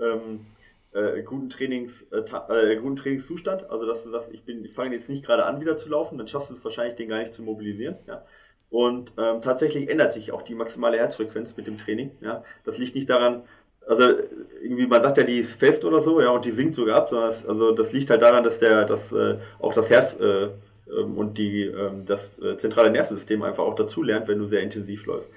ähm, 0.00 0.46
äh, 0.92 1.22
guten 1.22 1.50
Trainings, 1.50 2.02
äh, 2.10 2.18
äh, 2.52 2.76
guten 2.76 2.96
Trainingszustand. 2.96 3.70
Also 3.70 3.86
dass 3.86 4.02
du 4.02 4.10
sagst, 4.10 4.32
ich 4.32 4.44
bin, 4.44 4.64
ich 4.64 4.74
fange 4.74 4.94
jetzt 4.94 5.08
nicht 5.08 5.24
gerade 5.24 5.44
an, 5.44 5.60
wieder 5.60 5.76
zu 5.76 5.88
laufen, 5.88 6.18
dann 6.18 6.28
schaffst 6.28 6.50
du 6.50 6.54
es 6.54 6.64
wahrscheinlich, 6.64 6.96
den 6.96 7.08
gar 7.08 7.18
nicht 7.18 7.32
zu 7.32 7.42
mobilisieren. 7.42 7.96
Ja. 8.06 8.24
Und 8.70 9.12
ähm, 9.16 9.40
tatsächlich 9.40 9.88
ändert 9.88 10.12
sich 10.12 10.32
auch 10.32 10.42
die 10.42 10.54
maximale 10.54 10.98
Herzfrequenz 10.98 11.56
mit 11.56 11.66
dem 11.66 11.78
Training. 11.78 12.10
Ja. 12.20 12.44
Das 12.64 12.78
liegt 12.78 12.94
nicht 12.94 13.08
daran, 13.08 13.44
also 13.86 14.02
irgendwie, 14.62 14.86
man 14.86 15.00
sagt 15.00 15.16
ja, 15.16 15.24
die 15.24 15.38
ist 15.38 15.58
fest 15.58 15.84
oder 15.84 16.02
so, 16.02 16.20
ja, 16.20 16.28
und 16.30 16.44
die 16.44 16.50
sinkt 16.50 16.74
sogar 16.74 16.96
ab, 16.96 17.08
sondern 17.08 17.28
das, 17.28 17.46
also 17.46 17.72
das 17.72 17.92
liegt 17.92 18.10
halt 18.10 18.20
daran, 18.20 18.44
dass 18.44 18.58
der, 18.58 18.84
dass 18.84 19.12
äh, 19.12 19.38
auch 19.60 19.72
das 19.72 19.88
Herz 19.88 20.14
äh, 20.20 20.48
und 20.92 21.38
die, 21.38 21.62
ähm, 21.62 22.04
das 22.06 22.38
äh, 22.40 22.56
zentrale 22.56 22.90
Nervensystem 22.90 23.42
einfach 23.42 23.64
auch 23.64 23.74
dazu 23.74 24.02
lernt, 24.02 24.28
wenn 24.28 24.38
du 24.38 24.46
sehr 24.46 24.62
intensiv 24.62 25.06
läufst. 25.06 25.28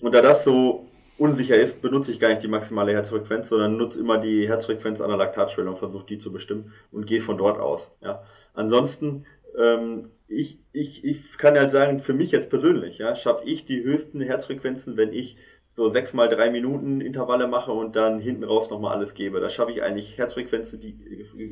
Und 0.00 0.14
da 0.14 0.22
das 0.22 0.44
so 0.44 0.86
unsicher 1.18 1.56
ist, 1.56 1.80
benutze 1.80 2.12
ich 2.12 2.20
gar 2.20 2.28
nicht 2.28 2.42
die 2.42 2.48
maximale 2.48 2.92
Herzfrequenz, 2.92 3.48
sondern 3.48 3.76
nutze 3.76 4.00
immer 4.00 4.18
die 4.18 4.48
Herzfrequenz 4.48 5.00
an 5.00 5.08
der 5.08 5.16
Laktatschwelle 5.16 5.70
und 5.70 5.78
versuche 5.78 6.06
die 6.06 6.18
zu 6.18 6.32
bestimmen 6.32 6.72
und 6.92 7.06
gehe 7.06 7.20
von 7.20 7.38
dort 7.38 7.58
aus. 7.58 7.90
Ja. 8.02 8.22
Ansonsten, 8.54 9.24
ähm, 9.58 10.10
ich, 10.28 10.58
ich, 10.72 11.04
ich 11.04 11.38
kann 11.38 11.56
halt 11.56 11.70
sagen, 11.70 12.00
für 12.00 12.12
mich 12.12 12.32
jetzt 12.32 12.50
persönlich, 12.50 12.98
ja, 12.98 13.14
schaffe 13.14 13.44
ich 13.44 13.64
die 13.64 13.82
höchsten 13.82 14.20
Herzfrequenzen, 14.20 14.96
wenn 14.96 15.12
ich 15.12 15.36
so 15.76 15.90
sechs 15.90 16.14
mal 16.14 16.28
drei 16.28 16.50
Minuten 16.50 17.02
Intervalle 17.02 17.46
mache 17.46 17.70
und 17.70 17.96
dann 17.96 18.18
hinten 18.18 18.44
raus 18.44 18.70
nochmal 18.70 18.94
alles 18.96 19.12
gebe. 19.12 19.40
Da 19.40 19.50
schaffe 19.50 19.70
ich 19.70 19.82
eigentlich 19.82 20.16
Herzfrequenzen, 20.16 20.80
die, 20.80 20.98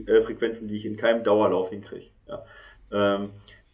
äh, 0.06 0.22
Frequenzen, 0.22 0.66
die 0.66 0.76
ich 0.76 0.86
in 0.86 0.96
keinem 0.96 1.24
Dauerlauf 1.24 1.70
hinkriege. 1.70 2.06
Ja. 2.26 2.44
Ähm, 2.94 3.30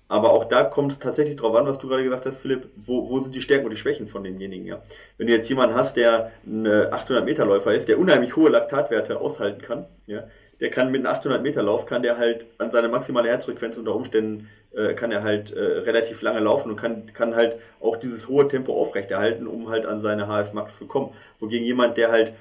aber 0.08 0.32
auch 0.32 0.46
da 0.46 0.64
kommt 0.64 0.90
es 0.90 0.98
tatsächlich 0.98 1.36
darauf 1.36 1.54
an, 1.54 1.66
was 1.66 1.78
du 1.78 1.86
gerade 1.86 2.02
gesagt 2.02 2.26
hast, 2.26 2.38
Philipp, 2.38 2.68
wo, 2.74 3.08
wo 3.08 3.20
sind 3.20 3.32
die 3.32 3.40
Stärken 3.40 3.66
und 3.66 3.70
die 3.70 3.76
Schwächen 3.76 4.08
von 4.08 4.24
demjenigen. 4.24 4.66
Ja? 4.66 4.82
Wenn 5.18 5.28
du 5.28 5.32
jetzt 5.32 5.48
jemanden 5.48 5.76
hast, 5.76 5.96
der 5.96 6.32
ein 6.44 6.66
800-Meter-Läufer 6.66 7.72
ist, 7.74 7.86
der 7.86 8.00
unheimlich 8.00 8.34
hohe 8.34 8.50
Laktatwerte 8.50 9.20
aushalten 9.20 9.62
kann, 9.62 9.86
ja, 10.08 10.24
der 10.58 10.70
kann 10.70 10.90
mit 10.90 11.06
einem 11.06 11.16
800-Meter-Lauf, 11.16 11.86
kann 11.86 12.02
der 12.02 12.18
halt 12.18 12.46
an 12.58 12.72
seine 12.72 12.88
maximale 12.88 13.28
Herzfrequenz 13.28 13.78
unter 13.78 13.94
Umständen, 13.94 14.48
äh, 14.72 14.94
kann 14.94 15.12
er 15.12 15.22
halt 15.22 15.52
äh, 15.52 15.60
relativ 15.60 16.22
lange 16.22 16.40
laufen 16.40 16.70
und 16.70 16.76
kann, 16.76 17.12
kann 17.12 17.36
halt 17.36 17.56
auch 17.80 17.96
dieses 17.96 18.28
hohe 18.28 18.48
Tempo 18.48 18.80
aufrechterhalten, 18.80 19.46
um 19.46 19.68
halt 19.68 19.86
an 19.86 20.02
seine 20.02 20.26
HF-Max 20.26 20.76
zu 20.76 20.86
kommen. 20.86 21.14
Wogegen 21.38 21.64
jemand, 21.64 21.96
der 21.96 22.10
halt 22.10 22.32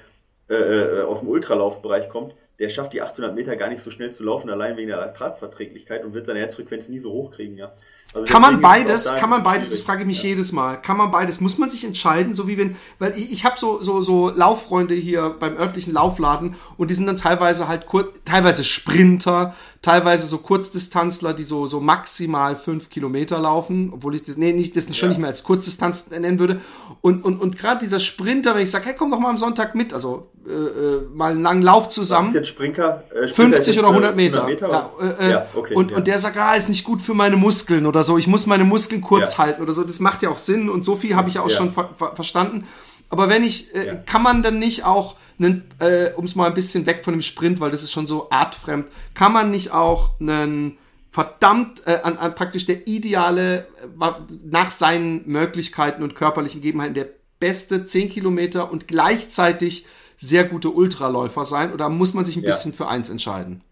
äh, 0.48 0.54
äh 0.54 1.02
aus 1.02 1.20
dem 1.20 1.28
Ultralaufbereich 1.28 2.08
kommt, 2.08 2.34
der 2.60 2.68
schafft 2.68 2.92
die 2.92 3.00
800 3.00 3.34
Meter 3.34 3.56
gar 3.56 3.70
nicht 3.70 3.82
so 3.82 3.90
schnell 3.90 4.14
zu 4.14 4.22
laufen, 4.22 4.50
allein 4.50 4.76
wegen 4.76 4.88
der 4.88 4.98
Laktatverträglichkeit 4.98 6.04
und 6.04 6.12
wird 6.12 6.26
seine 6.26 6.40
Herzfrequenz 6.40 6.88
nie 6.88 7.00
so 7.00 7.10
hoch 7.10 7.32
kriegen, 7.32 7.56
ja. 7.56 7.72
Also 8.12 8.30
kann 8.30 8.42
man 8.42 8.60
beides, 8.60 9.14
kann 9.16 9.30
man 9.30 9.44
beides, 9.44 9.70
das 9.70 9.82
frage 9.82 10.00
ich 10.00 10.06
mich 10.06 10.22
ja. 10.24 10.30
jedes 10.30 10.50
Mal. 10.50 10.82
Kann 10.82 10.96
man 10.96 11.12
beides? 11.12 11.40
Muss 11.40 11.58
man 11.58 11.70
sich 11.70 11.84
entscheiden, 11.84 12.34
so 12.34 12.48
wie 12.48 12.58
wenn, 12.58 12.76
weil 12.98 13.16
ich, 13.16 13.32
ich 13.32 13.44
habe 13.44 13.56
so, 13.56 13.80
so, 13.82 14.00
so 14.00 14.30
Lauffreunde 14.30 14.94
hier 14.94 15.36
beim 15.38 15.56
örtlichen 15.56 15.94
Laufladen 15.94 16.56
und 16.76 16.90
die 16.90 16.94
sind 16.94 17.06
dann 17.06 17.16
teilweise 17.16 17.68
halt 17.68 17.86
kurz, 17.86 18.20
teilweise 18.24 18.64
Sprinter, 18.64 19.54
teilweise 19.82 20.26
so 20.26 20.38
Kurzdistanzler, 20.38 21.32
die 21.32 21.44
so, 21.44 21.66
so 21.66 21.80
maximal 21.80 22.54
fünf 22.54 22.90
Kilometer 22.90 23.38
laufen, 23.38 23.90
obwohl 23.94 24.14
ich 24.14 24.22
das, 24.22 24.36
nee, 24.36 24.52
nicht, 24.52 24.76
das 24.76 24.84
schon 24.94 25.06
ja. 25.06 25.08
nicht 25.08 25.18
mehr 25.18 25.28
als 25.28 25.42
Kurzdistanz 25.42 26.10
nennen 26.10 26.38
würde. 26.38 26.60
Und, 27.00 27.24
und, 27.24 27.40
und 27.40 27.56
gerade 27.56 27.80
dieser 27.80 27.98
Sprinter, 27.98 28.54
wenn 28.54 28.62
ich 28.62 28.70
sage, 28.70 28.86
hey, 28.86 28.94
komm 28.96 29.10
doch 29.10 29.18
mal 29.18 29.30
am 29.30 29.38
Sonntag 29.38 29.74
mit, 29.74 29.94
also 29.94 30.28
äh, 30.46 30.50
äh 30.50 31.08
mal 31.14 31.32
einen 31.32 31.40
langen 31.40 31.62
Lauf 31.62 31.88
zusammen. 31.88 32.34
Jetzt 32.34 32.48
Sprinter, 32.48 33.04
äh, 33.14 33.26
50 33.26 33.78
oder 33.78 33.88
100 33.88 34.16
Meter. 34.16 34.44
100 34.44 34.60
Meter 34.60 34.70
ja, 34.70 34.90
äh, 35.00 35.26
äh, 35.26 35.30
ja, 35.30 35.46
okay, 35.54 35.74
und, 35.74 35.92
und 35.92 36.06
der 36.06 36.18
sagt, 36.18 36.36
ah, 36.36 36.54
ist 36.54 36.68
nicht 36.68 36.84
gut 36.84 37.00
für 37.00 37.14
meine 37.14 37.36
Muskeln 37.36 37.86
oder 37.86 38.02
so, 38.02 38.18
ich 38.18 38.26
muss 38.26 38.46
meine 38.46 38.64
Muskeln 38.64 39.00
kurz 39.00 39.38
halten 39.38 39.62
oder 39.62 39.72
so. 39.72 39.82
Das 39.82 39.98
macht 39.98 40.22
ja 40.22 40.28
auch 40.28 40.38
Sinn 40.38 40.68
und 40.68 40.84
so 40.84 40.94
viel 40.96 41.16
habe 41.16 41.30
ich 41.30 41.36
ja 41.36 41.42
auch 41.42 41.50
schon 41.50 41.70
ver 41.70 41.90
ver 41.96 42.14
verstanden. 42.14 42.66
Aber 43.10 43.28
wenn 43.28 43.42
ich, 43.42 43.74
äh, 43.74 43.98
kann 44.06 44.22
man 44.22 44.42
dann 44.42 44.58
nicht 44.58 44.84
auch 44.84 45.16
einen, 45.38 45.64
äh, 45.80 46.10
um 46.16 46.24
es 46.24 46.36
mal 46.36 46.46
ein 46.46 46.54
bisschen 46.54 46.86
weg 46.86 47.04
von 47.04 47.12
dem 47.12 47.22
Sprint, 47.22 47.60
weil 47.60 47.70
das 47.70 47.82
ist 47.82 47.92
schon 47.92 48.06
so 48.06 48.30
artfremd, 48.30 48.88
kann 49.14 49.32
man 49.32 49.50
nicht 49.50 49.72
auch 49.72 50.18
einen 50.20 50.78
verdammt 51.10 51.86
äh, 51.86 51.98
an, 52.02 52.16
an 52.18 52.34
praktisch 52.34 52.66
der 52.66 52.86
ideale, 52.86 53.66
äh, 54.00 54.10
nach 54.44 54.70
seinen 54.70 55.26
Möglichkeiten 55.26 56.02
und 56.02 56.14
körperlichen 56.14 56.60
Gegebenheiten 56.60 56.94
der 56.94 57.08
beste 57.40 57.84
10 57.84 58.10
Kilometer 58.10 58.70
und 58.70 58.86
gleichzeitig 58.86 59.86
sehr 60.16 60.44
gute 60.44 60.70
Ultraläufer 60.70 61.44
sein? 61.44 61.72
Oder 61.72 61.88
muss 61.88 62.14
man 62.14 62.24
sich 62.24 62.36
ein 62.36 62.42
ja. 62.42 62.50
bisschen 62.50 62.72
für 62.72 62.86
eins 62.86 63.10
entscheiden? 63.10 63.62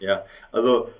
Ja, 0.00 0.24
also 0.52 0.90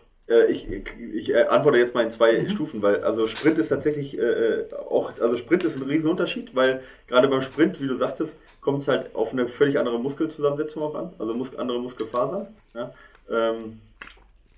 ich, 0.51 0.69
ich 1.15 1.31
äh, 1.31 1.45
antworte 1.45 1.79
jetzt 1.79 1.95
mal 1.95 2.05
in 2.05 2.11
zwei 2.11 2.39
mhm. 2.39 2.51
Stufen, 2.51 2.83
weil 2.83 3.03
also 3.03 3.27
Sprint 3.27 3.59
ist 3.59 3.69
tatsächlich 3.69 4.19
äh, 4.19 4.21
äh, 4.21 4.65
auch, 4.75 5.13
also 5.21 5.37
Sprint 5.37 5.65
ist 5.65 5.77
ein 5.77 5.89
Riesenunterschied, 5.89 6.55
weil 6.55 6.83
gerade 7.07 7.29
beim 7.29 7.43
Sprint, 7.43 7.81
wie 7.81 7.87
du 7.87 7.97
sagtest, 7.97 8.37
kommt 8.61 8.83
es 8.83 8.89
halt 8.89 9.15
auf 9.15 9.33
eine 9.33 9.47
völlig 9.47 9.79
andere 9.79 9.99
Muskelzusammensetzung 9.99 10.83
auch 10.83 10.95
an, 10.95 11.13
also 11.19 11.33
mus 11.33 11.57
andere 11.57 11.81
Muskelfasern. 11.81 12.47
Ja? 12.75 12.93
Ähm, 13.31 13.81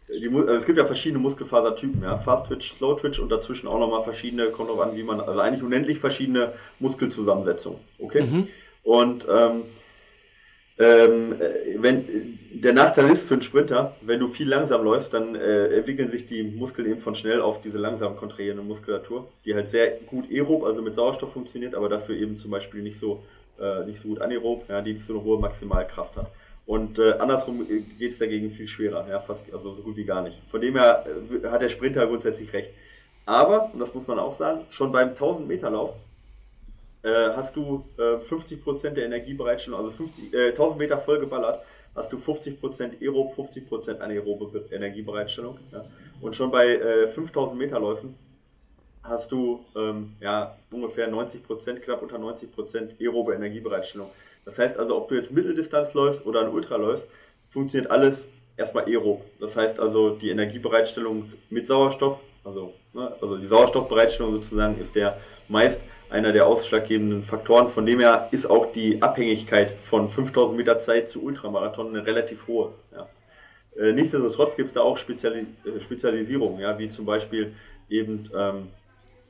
die, 0.09 0.29
also 0.29 0.53
es 0.55 0.67
gibt 0.67 0.79
ja 0.79 0.87
verschiedene 0.87 1.21
Muskelfasertypen, 1.21 2.03
ja, 2.03 2.19
Fast 2.19 2.49
Twitch, 2.49 2.73
Slow 2.73 2.99
Twitch 2.99 3.21
und 3.21 3.31
dazwischen 3.31 3.69
auch 3.69 3.79
nochmal 3.79 4.03
verschiedene, 4.03 4.51
kommt 4.51 4.71
drauf 4.71 4.81
an, 4.81 4.97
wie 4.97 5.05
man, 5.05 5.21
also 5.21 5.39
eigentlich 5.39 5.63
unendlich 5.63 6.01
verschiedene 6.01 6.53
Muskelzusammensetzungen, 6.81 7.79
okay? 8.01 8.23
Mhm. 8.23 8.49
Und 8.83 9.25
ähm, 9.31 9.63
ähm, 10.81 11.35
äh, 11.41 11.77
wenn, 11.77 12.39
der 12.53 12.73
Nachteil 12.73 13.11
ist 13.11 13.29
für 13.29 13.35
einen 13.35 13.43
Sprinter, 13.43 13.97
wenn 14.01 14.19
du 14.19 14.29
viel 14.29 14.49
langsam 14.49 14.83
läufst, 14.83 15.13
dann 15.13 15.35
äh, 15.35 15.67
entwickeln 15.77 16.11
sich 16.11 16.27
die 16.27 16.43
Muskeln 16.43 16.91
eben 16.91 17.01
von 17.01 17.15
schnell 17.15 17.43
auf 17.43 17.61
diese 17.61 17.77
langsam 17.77 18.17
kontrahierende 18.17 18.63
Muskulatur, 18.63 19.29
die 19.45 19.55
halt 19.55 19.71
sehr 19.71 19.91
gut 20.07 20.31
aerob, 20.31 20.65
also 20.65 20.81
mit 20.81 20.95
Sauerstoff 20.95 21.33
funktioniert, 21.33 21.75
aber 21.75 21.91
dafür 21.91 22.17
eben 22.17 22.39
zum 22.39 22.51
Beispiel 22.51 22.83
nicht 22.83 22.99
so, 22.99 23.23
äh, 23.61 23.85
nicht 23.85 24.01
so 24.01 24.09
gut 24.09 24.23
anaerob, 24.23 24.69
ja, 24.71 24.81
die 24.81 24.95
nicht 24.95 25.07
so 25.07 25.13
eine 25.13 25.23
hohe 25.23 25.39
Maximalkraft 25.39 26.17
hat. 26.17 26.31
Und 26.65 26.99
äh, 26.99 27.13
andersrum 27.13 27.67
äh, 27.69 27.81
geht 27.99 28.13
es 28.13 28.19
dagegen 28.19 28.51
viel 28.51 28.67
schwerer, 28.67 29.07
ja, 29.09 29.21
fast, 29.21 29.45
also 29.53 29.75
so 29.75 29.83
gut 29.83 29.97
wie 29.97 30.05
gar 30.05 30.23
nicht. 30.23 30.41
Von 30.51 30.63
dem 30.63 30.77
her 30.77 31.05
äh, 31.07 31.47
hat 31.49 31.61
der 31.61 31.69
Sprinter 31.69 32.07
grundsätzlich 32.07 32.53
recht. 32.55 32.71
Aber, 33.27 33.71
und 33.73 33.81
das 33.81 33.95
muss 33.95 34.07
man 34.07 34.19
auch 34.19 34.39
sagen, 34.39 34.63
schon 34.71 34.93
beim 34.93 35.11
1000 35.11 35.47
Meter 35.47 35.71
Lauf 35.71 35.95
äh, 37.03 37.31
hast 37.35 37.57
du 37.57 37.85
äh, 37.99 38.17
50% 38.17 38.91
der 38.91 39.07
Energiebereitstellung, 39.07 39.81
also 39.81 39.91
50, 39.91 40.35
äh, 40.35 40.49
1000 40.49 40.79
Meter 40.79 40.99
vollgeballert, 40.99 41.63
hast 41.95 42.13
du 42.13 42.19
50% 42.19 43.01
aerob, 43.01 43.37
50% 43.37 43.99
anaerobe 43.99 44.65
Energiebereitstellung. 44.71 45.59
Ja? 45.73 45.85
Und 46.21 46.37
schon 46.37 46.51
bei 46.51 46.77
äh, 46.77 47.09
5000 47.09 47.59
Meter 47.59 47.81
Läufen 47.81 48.15
hast 49.03 49.33
du 49.33 49.65
ähm, 49.77 50.15
ja, 50.21 50.57
ungefähr 50.71 51.11
90%, 51.11 51.81
knapp 51.81 52.03
unter 52.03 52.19
90% 52.19 53.01
aerobe 53.01 53.35
Energiebereitstellung. 53.35 54.11
Das 54.45 54.59
heißt 54.59 54.79
also, 54.79 54.97
ob 54.97 55.09
du 55.09 55.17
jetzt 55.17 55.31
Mitteldistanz 55.31 55.95
läufst 55.95 56.25
oder 56.27 56.41
ein 56.43 56.49
Ultra 56.49 56.77
läufst, 56.77 57.07
funktioniert 57.51 57.91
alles 57.91 58.27
erstmal 58.57 58.85
aerob. 58.85 59.23
Das 59.41 59.57
heißt 59.57 59.81
also, 59.81 60.11
die 60.11 60.31
Energiebereitstellung 60.31 61.33
mit 61.49 61.67
Sauerstoff, 61.67 62.21
also, 62.45 62.75
ne, 62.93 63.13
also 63.21 63.37
die 63.37 63.47
Sauerstoffbereitstellung 63.47 64.35
sozusagen, 64.35 64.81
ist 64.81 64.95
der 64.95 65.19
meist 65.49 65.81
einer 66.11 66.33
der 66.33 66.47
ausschlaggebenden 66.47 67.23
Faktoren. 67.23 67.69
Von 67.69 67.87
dem 67.87 68.01
her 68.01 68.29
ist 68.33 68.47
auch 68.47 68.73
die 68.73 69.01
Abhängigkeit 69.01 69.73
von 69.83 70.09
5000 70.09 70.57
Meter 70.57 70.81
Zeit 70.81 71.09
zu 71.09 71.23
Ultramarathon 71.23 71.89
eine 71.89 72.05
relativ 72.05 72.47
hohe. 72.47 72.73
Ja. 72.93 73.09
Äh, 73.81 73.93
nichtsdestotrotz 73.93 74.57
gibt 74.57 74.69
es 74.69 74.75
da 74.75 74.83
auch 74.83 74.99
Speziali 74.99 75.47
äh, 75.65 75.81
Spezialisierungen, 75.81 76.61
ja, 76.61 76.79
wie 76.79 76.91
zum 76.91 77.07
Beispiel 77.07 77.55
eben, 77.89 78.29
ähm, 78.37 78.69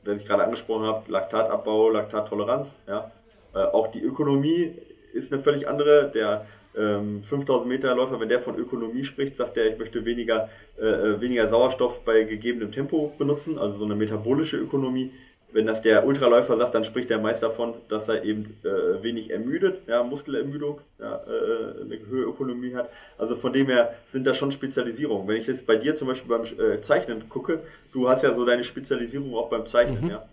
was 0.03 0.17
ich 0.17 0.25
gerade 0.25 0.43
angesprochen 0.43 0.85
habe, 0.85 1.11
Laktatabbau, 1.11 1.89
Laktattoleranz. 1.89 2.67
Ja. 2.87 3.11
Äh, 3.53 3.59
auch 3.59 3.91
die 3.91 4.01
Ökonomie 4.01 4.73
ist 5.13 5.31
eine 5.31 5.41
völlig 5.41 5.67
andere. 5.67 6.11
Der 6.13 6.45
ähm, 6.75 7.23
5000 7.23 7.67
Meter 7.67 7.95
Läufer, 7.95 8.19
wenn 8.19 8.29
der 8.29 8.39
von 8.39 8.57
Ökonomie 8.57 9.03
spricht, 9.03 9.37
sagt 9.37 9.57
er, 9.57 9.67
ich 9.67 9.77
möchte 9.77 10.05
weniger, 10.05 10.49
äh, 10.79 10.85
äh, 10.85 11.21
weniger 11.21 11.49
Sauerstoff 11.49 12.03
bei 12.05 12.23
gegebenem 12.23 12.71
Tempo 12.71 13.13
benutzen, 13.17 13.59
also 13.59 13.77
so 13.77 13.85
eine 13.85 13.95
metabolische 13.95 14.57
Ökonomie 14.57 15.11
wenn 15.53 15.65
das 15.65 15.81
der 15.81 16.05
Ultraläufer 16.05 16.57
sagt, 16.57 16.75
dann 16.75 16.83
spricht 16.83 17.11
er 17.11 17.19
meist 17.19 17.43
davon, 17.43 17.73
dass 17.89 18.07
er 18.07 18.23
eben 18.23 18.57
äh, 18.63 19.03
wenig 19.03 19.29
ermüdet, 19.29 19.81
ja, 19.87 20.03
Muskelermüdung, 20.03 20.81
ja, 20.99 21.15
äh, 21.15 21.81
eine 21.83 21.99
höhere 22.07 22.29
Ökonomie 22.29 22.73
hat. 22.73 22.89
Also 23.17 23.35
von 23.35 23.53
dem 23.53 23.67
her 23.67 23.95
sind 24.11 24.25
das 24.25 24.37
schon 24.37 24.51
Spezialisierungen. 24.51 25.27
Wenn 25.27 25.37
ich 25.37 25.47
jetzt 25.47 25.65
bei 25.65 25.75
dir 25.75 25.95
zum 25.95 26.07
Beispiel 26.07 26.29
beim 26.29 26.43
äh, 26.43 26.81
Zeichnen 26.81 27.27
gucke, 27.29 27.59
du 27.93 28.07
hast 28.09 28.23
ja 28.23 28.33
so 28.33 28.45
deine 28.45 28.63
Spezialisierung 28.63 29.35
auch 29.35 29.49
beim 29.49 29.65
Zeichnen, 29.65 30.03
mhm. 30.03 30.09
ja. 30.09 30.25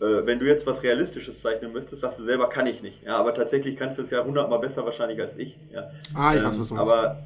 Äh, 0.00 0.26
wenn 0.26 0.38
du 0.38 0.46
jetzt 0.46 0.66
was 0.66 0.82
Realistisches 0.82 1.42
zeichnen 1.42 1.72
möchtest, 1.72 2.02
sagst 2.02 2.18
du 2.18 2.24
selber, 2.24 2.48
kann 2.48 2.66
ich 2.66 2.82
nicht. 2.82 3.02
Ja, 3.02 3.16
aber 3.16 3.34
tatsächlich 3.34 3.76
kannst 3.76 3.98
du 3.98 4.02
es 4.02 4.10
ja 4.10 4.24
hundertmal 4.24 4.60
besser 4.60 4.84
wahrscheinlich 4.84 5.20
als 5.20 5.36
ich. 5.36 5.56
Ja. 5.72 5.90
Ah, 6.14 6.34
ich 6.34 6.44
weiß, 6.44 6.58
was 6.58 6.68
du 6.68 6.74
meinst. 6.74 6.92
Aber 6.92 7.18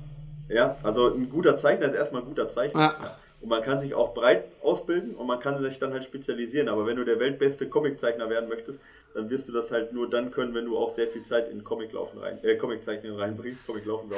Ja, 0.49 0.77
also 0.83 1.15
ein 1.15 1.31
guter 1.31 1.57
Zeichner 1.57 1.87
ist 1.87 1.95
erstmal 1.95 2.23
ein 2.23 2.29
guter 2.29 2.49
Zeichner. 2.49 2.81
Ja. 2.81 3.17
Und 3.43 3.49
man 3.49 3.63
kann 3.63 3.81
sich 3.81 3.95
auch 3.95 4.15
breit 4.15 4.45
ausbilden 4.63 5.15
und 5.15 5.27
man 5.27 5.41
kann 5.41 5.61
sich 5.61 5.79
dann 5.79 5.93
halt 5.93 6.05
spezialisieren. 6.05 6.69
Aber 6.69 6.87
wenn 6.87 6.97
du 6.97 7.05
der 7.05 7.19
weltbeste 7.19 7.69
Comiczeichner 7.69 8.31
werden 8.31 8.49
möchtest, 8.49 8.81
dann 9.15 9.29
wirst 9.29 9.49
du 9.49 9.53
das 9.53 9.71
halt 9.71 9.93
nur 9.93 10.09
dann 10.09 10.31
können, 10.31 10.55
wenn 10.55 10.65
du 10.65 10.79
auch 10.79 10.95
sehr 10.95 11.09
viel 11.09 11.25
Zeit 11.25 11.51
in 11.51 11.65
Comiclaufen 11.65 12.21
rein, 12.21 12.39
äh, 12.45 12.57
Comiczeichnen 12.57 13.17
reinbringst. 13.17 13.67
Comiclaufen 13.67 14.11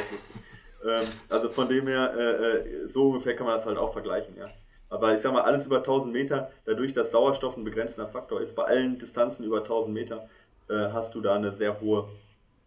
ähm, 0.86 1.06
also 1.28 1.48
von 1.48 1.68
dem 1.68 1.86
her, 1.88 2.12
äh, 2.16 2.58
äh, 2.58 2.88
so 2.92 3.08
ungefähr 3.08 3.34
kann 3.34 3.46
man 3.46 3.56
das 3.56 3.66
halt 3.66 3.78
auch 3.78 3.92
vergleichen, 3.92 4.36
ja. 4.36 4.50
Aber 4.90 5.14
ich 5.14 5.22
sag 5.22 5.32
mal, 5.32 5.42
alles 5.42 5.66
über 5.66 5.78
1000 5.78 6.12
Meter, 6.12 6.50
dadurch, 6.66 6.92
dass 6.92 7.10
Sauerstoff 7.10 7.56
ein 7.56 7.64
begrenzender 7.64 8.06
Faktor 8.08 8.42
ist, 8.42 8.54
bei 8.54 8.64
allen 8.64 8.98
Distanzen 8.98 9.44
über 9.44 9.58
1000 9.58 9.94
Meter, 9.94 10.28
äh, 10.68 10.74
hast 10.92 11.14
du 11.14 11.20
da 11.20 11.34
eine 11.34 11.52
sehr 11.52 11.80
hohe 11.80 12.08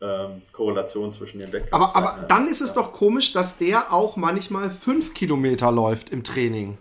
ähm, 0.01 0.41
Korrelation 0.51 1.13
zwischen 1.13 1.39
den 1.39 1.51
Wettkämpfen. 1.51 1.73
Aber, 1.73 1.95
aber 1.95 2.25
dann 2.27 2.47
ist 2.47 2.61
es 2.61 2.73
doch 2.73 2.93
komisch, 2.93 3.33
dass 3.33 3.57
der 3.57 3.91
auch 3.91 4.15
manchmal 4.15 4.69
5 4.69 5.13
Kilometer 5.13 5.71
läuft 5.71 6.09
im 6.09 6.23
Training. 6.23 6.77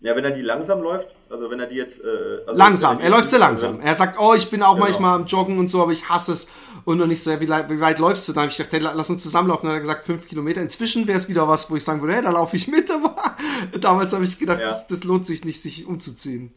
Ja, 0.00 0.14
wenn 0.14 0.24
er 0.24 0.30
die 0.30 0.42
langsam 0.42 0.80
läuft, 0.80 1.08
also 1.28 1.50
wenn 1.50 1.58
er 1.58 1.66
die 1.66 1.74
jetzt. 1.74 1.98
Äh, 1.98 2.46
also 2.46 2.56
langsam, 2.56 2.98
er, 2.98 3.06
er 3.06 3.10
läuft 3.10 3.30
sehr 3.30 3.40
langsam. 3.40 3.80
Er 3.80 3.96
sagt, 3.96 4.16
oh, 4.20 4.32
ich 4.34 4.48
bin 4.48 4.62
auch 4.62 4.74
genau. 4.74 4.86
manchmal 4.86 5.16
am 5.16 5.26
Joggen 5.26 5.58
und 5.58 5.66
so, 5.66 5.82
aber 5.82 5.90
ich 5.90 6.08
hasse 6.08 6.32
es. 6.32 6.54
Und 6.84 6.98
noch 6.98 7.08
nicht 7.08 7.20
so, 7.20 7.32
wie, 7.40 7.48
wie 7.48 7.80
weit 7.80 7.98
läufst 7.98 8.28
du? 8.28 8.32
Dann 8.32 8.42
habe 8.42 8.50
ich 8.52 8.56
gedacht, 8.56 8.72
hey, 8.72 8.80
lass 8.80 9.10
uns 9.10 9.24
zusammenlaufen. 9.24 9.66
Dann 9.66 9.74
hat 9.74 9.78
er 9.78 9.80
gesagt, 9.80 10.04
fünf 10.04 10.28
Kilometer. 10.28 10.60
Inzwischen 10.62 11.08
wäre 11.08 11.18
es 11.18 11.28
wieder 11.28 11.48
was, 11.48 11.68
wo 11.68 11.74
ich 11.74 11.82
sagen 11.82 12.00
würde, 12.00 12.14
hey, 12.14 12.22
da 12.22 12.30
laufe 12.30 12.54
ich 12.54 12.68
mit. 12.68 12.90
Aber 12.92 13.16
damals 13.80 14.12
habe 14.12 14.22
ich 14.22 14.38
gedacht, 14.38 14.60
ja. 14.60 14.66
das, 14.66 14.86
das, 14.86 15.02
lohnt 15.02 15.26
sich 15.26 15.44
nicht, 15.44 15.60
sich 15.60 15.84
umzuziehen. 15.84 16.54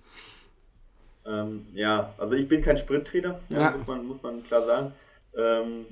Ähm, 1.26 1.66
ja, 1.74 2.14
also 2.20 2.36
ich 2.36 2.48
bin 2.48 2.62
kein 2.62 2.78
Sprinttrainer, 2.78 3.40
ja, 3.50 3.60
ja. 3.60 3.72
Muss, 3.72 3.88
man, 3.88 4.06
muss 4.06 4.22
man 4.22 4.44
klar 4.44 4.66
sagen. 4.68 4.94
Ähm, 5.36 5.86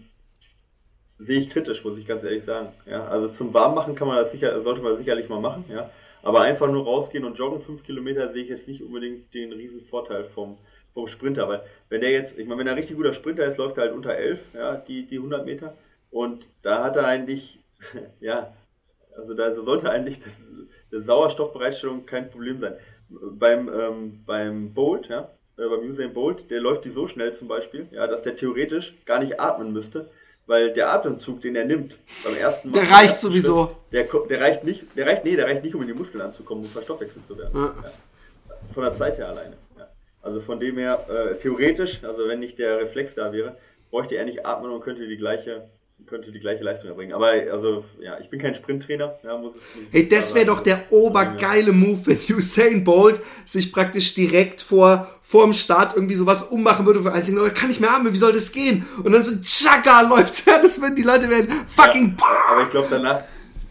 sehe 1.20 1.42
ich 1.42 1.50
kritisch, 1.50 1.84
muss 1.84 1.98
ich 1.98 2.08
ganz 2.08 2.24
ehrlich 2.24 2.46
sagen. 2.46 2.70
Ja, 2.86 3.08
also 3.08 3.28
zum 3.28 3.54
Warmmachen 3.54 3.96
kann 3.96 4.08
man 4.08 4.18
das 4.18 4.32
sicher, 4.32 4.62
sollte 4.62 4.82
man 4.82 4.98
sicherlich 4.98 5.30
mal 5.30 5.42
machen, 5.42 5.66
ja. 5.70 5.90
Aber 6.22 6.42
einfach 6.42 6.70
nur 6.70 6.84
rausgehen 6.84 7.24
und 7.24 7.38
joggen 7.38 7.62
fünf 7.62 7.84
Kilometer 7.84 8.32
sehe 8.32 8.44
ich 8.44 8.50
jetzt 8.50 8.68
nicht 8.68 8.84
unbedingt 8.84 9.34
den 9.34 9.54
riesen 9.54 9.82
Vorteil 9.82 10.26
vom, 10.26 10.58
vom 10.94 11.08
Sprinter, 11.08 11.48
weil 11.48 11.64
wenn 11.90 12.02
der 12.02 12.12
jetzt, 12.12 12.38
ich 12.38 12.46
meine, 12.48 12.60
wenn 12.60 12.68
er 12.68 12.76
richtig 12.76 12.98
guter 12.98 13.14
Sprinter 13.14 13.46
ist, 13.46 13.58
läuft 13.58 13.78
er 13.78 13.84
halt 13.84 13.94
unter 13.94 14.16
elf, 14.16 14.40
ja, 14.54 14.76
die, 14.76 15.06
die 15.06 15.18
100 15.18 15.46
Meter 15.46 15.76
und 16.12 16.48
da 16.62 16.84
hat 16.84 16.96
er 16.96 17.06
eigentlich, 17.06 17.60
ja, 18.20 18.54
also 19.16 19.34
da 19.34 19.54
sollte 19.54 19.90
eigentlich 19.90 20.20
das, 20.20 20.34
die 20.92 21.02
Sauerstoffbereitstellung 21.02 22.06
kein 22.06 22.30
Problem 22.30 22.60
sein. 22.60 22.76
Beim, 23.10 23.70
ähm, 23.70 24.24
beim 24.26 24.74
Bolt, 24.74 25.08
ja, 25.08 25.32
äh, 25.60 25.68
beim 25.68 25.90
Usain 25.90 26.14
Bolt, 26.14 26.50
der 26.50 26.62
läuft 26.62 26.86
die 26.86 26.90
so 26.90 27.08
schnell 27.08 27.36
zum 27.36 27.48
Beispiel, 27.48 27.88
ja, 27.92 28.08
dass 28.08 28.22
der 28.24 28.38
theoretisch 28.38 28.94
gar 29.06 29.20
nicht 29.20 29.40
atmen 29.40 29.74
müsste, 29.74 30.10
weil 30.48 30.74
der 30.74 30.92
Atemzug, 30.92 31.42
den 31.42 31.56
er 31.56 31.66
nimmt 31.66 31.98
beim 32.24 32.36
ersten 32.36 32.72
Mal, 32.72 32.82
der 32.82 32.92
reicht 32.92 33.20
sowieso. 33.20 33.66
Schritt, 33.92 34.14
der, 34.14 34.22
der 34.30 34.42
reicht 34.42 34.64
nicht, 34.64 34.86
der 34.96 35.06
reicht, 35.06 35.26
nee, 35.26 35.36
der 35.36 35.46
reicht 35.46 35.64
nicht, 35.64 35.76
um 35.76 35.82
in 35.82 35.88
die 35.88 35.94
Muskeln 35.94 36.22
anzukommen, 36.22 36.64
um 36.64 36.70
verstoffwechselt 36.70 37.28
zu 37.28 37.38
werden. 37.38 37.52
Ja. 37.54 37.76
Ja. 37.84 37.92
Von 38.74 38.84
der 38.84 38.94
Zeit 38.94 39.18
her 39.18 39.28
alleine. 39.28 39.58
Ja. 39.78 39.88
Also 40.22 40.42
von 40.42 40.60
dem 40.60 40.78
her, 40.78 41.06
äh, 41.10 41.36
theoretisch, 41.36 42.04
also 42.04 42.28
wenn 42.28 42.40
nicht 42.40 42.58
der 42.58 42.80
Reflex 42.80 43.14
da 43.16 43.32
wäre, 43.34 43.58
bräuchte 43.92 44.16
er 44.16 44.26
nicht 44.26 44.46
atmen 44.46 44.72
und 44.72 44.82
könnte 44.82 45.08
die 45.08 45.18
gleiche 45.18 45.70
könnte 46.08 46.32
die 46.32 46.40
gleiche 46.40 46.64
Leistung 46.64 46.90
erbringen. 46.90 47.14
Aber 47.14 47.28
also, 47.28 47.86
ja, 48.00 48.20
ich 48.20 48.30
bin 48.30 48.40
kein 48.40 48.56
Sprinttrainer. 48.56 49.14
Ja, 49.24 49.42
hey, 49.92 50.08
das 50.08 50.34
wäre 50.34 50.48
doch 50.48 50.62
der 50.62 50.92
obergeile 50.92 51.72
Move, 51.72 52.08
wenn 52.08 52.36
Usain 52.36 52.84
Bolt 52.84 53.22
sich 53.46 53.72
praktisch 53.72 54.14
direkt 54.16 54.62
vor 54.62 55.08
vorm 55.22 55.54
Start 55.54 55.96
irgendwie 55.96 56.16
sowas 56.16 56.44
ummachen 56.44 56.88
würde 56.88 57.04
für 57.04 57.14
einzigen, 57.14 57.38
oh, 57.40 57.48
kann 57.54 57.70
ich 57.70 57.80
mehr 57.80 57.92
haben, 57.92 58.12
wie 58.12 58.18
soll 58.18 58.34
das 58.34 58.52
gehen? 58.52 58.88
Und 59.04 59.12
dann 59.12 59.22
so 59.22 59.40
Chaka 59.44 60.02
läuft 60.02 60.48
das 60.48 60.82
würden 60.82 60.96
die 60.96 61.04
Leute 61.04 61.30
werden 61.30 61.52
fucking 61.68 62.16
ja, 62.20 62.26
Aber 62.52 62.64
ich 62.64 62.72
glaube 62.72 62.88
danach, 62.90 63.22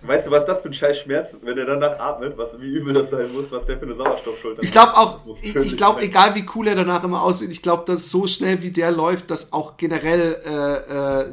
weißt 0.02 0.28
du, 0.28 0.30
was 0.30 0.44
das 0.44 0.60
für 0.60 0.68
ein 0.68 0.72
scheiß 0.72 1.00
Schmerz, 1.00 1.30
wenn 1.42 1.58
er 1.58 1.66
danach 1.66 1.98
atmet, 1.98 2.38
was, 2.38 2.50
wie 2.60 2.68
übel 2.68 2.94
das 2.94 3.10
sein 3.10 3.32
muss, 3.32 3.50
was 3.50 3.66
der 3.66 3.76
für 3.76 3.86
eine 3.86 3.96
Sauerstoffschulter 3.96 4.62
Ich 4.62 4.70
glaube 4.70 4.96
auch, 4.96 5.20
ich, 5.42 5.56
ich 5.56 5.76
glaube, 5.76 6.00
egal 6.02 6.36
wie 6.36 6.46
cool 6.54 6.68
er 6.68 6.76
danach 6.76 7.02
immer 7.02 7.22
aussieht, 7.22 7.50
ich 7.50 7.62
glaube, 7.62 7.82
dass 7.86 8.08
so 8.08 8.28
schnell 8.28 8.62
wie 8.62 8.70
der 8.70 8.92
läuft, 8.92 9.32
dass 9.32 9.52
auch 9.52 9.76
generell 9.76 10.36
äh, 10.46 11.22
äh, 11.22 11.24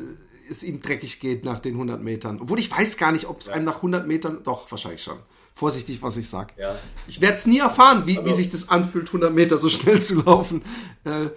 es 0.50 0.64
ihm 0.64 0.82
dreckig 0.82 1.20
geht 1.20 1.44
nach 1.46 1.60
den 1.60 1.74
100 1.74 2.02
Metern. 2.02 2.40
Obwohl 2.42 2.60
ich 2.60 2.72
weiß 2.72 2.98
gar 2.98 3.12
nicht, 3.12 3.28
ob 3.28 3.42
es 3.42 3.48
ja. 3.48 3.54
einem 3.54 3.66
nach 3.66 3.78
100 3.78 4.08
Metern, 4.08 4.44
doch, 4.44 4.70
wahrscheinlich 4.72 5.04
schon. 5.04 5.18
Vorsichtig, 5.52 6.02
was 6.02 6.18
ich 6.18 6.30
sag. 6.30 6.58
Ja. 6.58 6.76
Ich 7.08 7.22
werde 7.22 7.36
es 7.36 7.46
nie 7.46 7.60
erfahren, 7.60 8.06
wie, 8.06 8.18
also, 8.18 8.30
wie 8.30 8.34
sich 8.34 8.50
das 8.50 8.70
anfühlt, 8.70 9.08
100 9.08 9.34
Meter 9.34 9.58
so 9.58 9.70
schnell 9.70 10.02
zu 10.02 10.22
laufen. 10.22 10.64
Äh, 11.06 11.30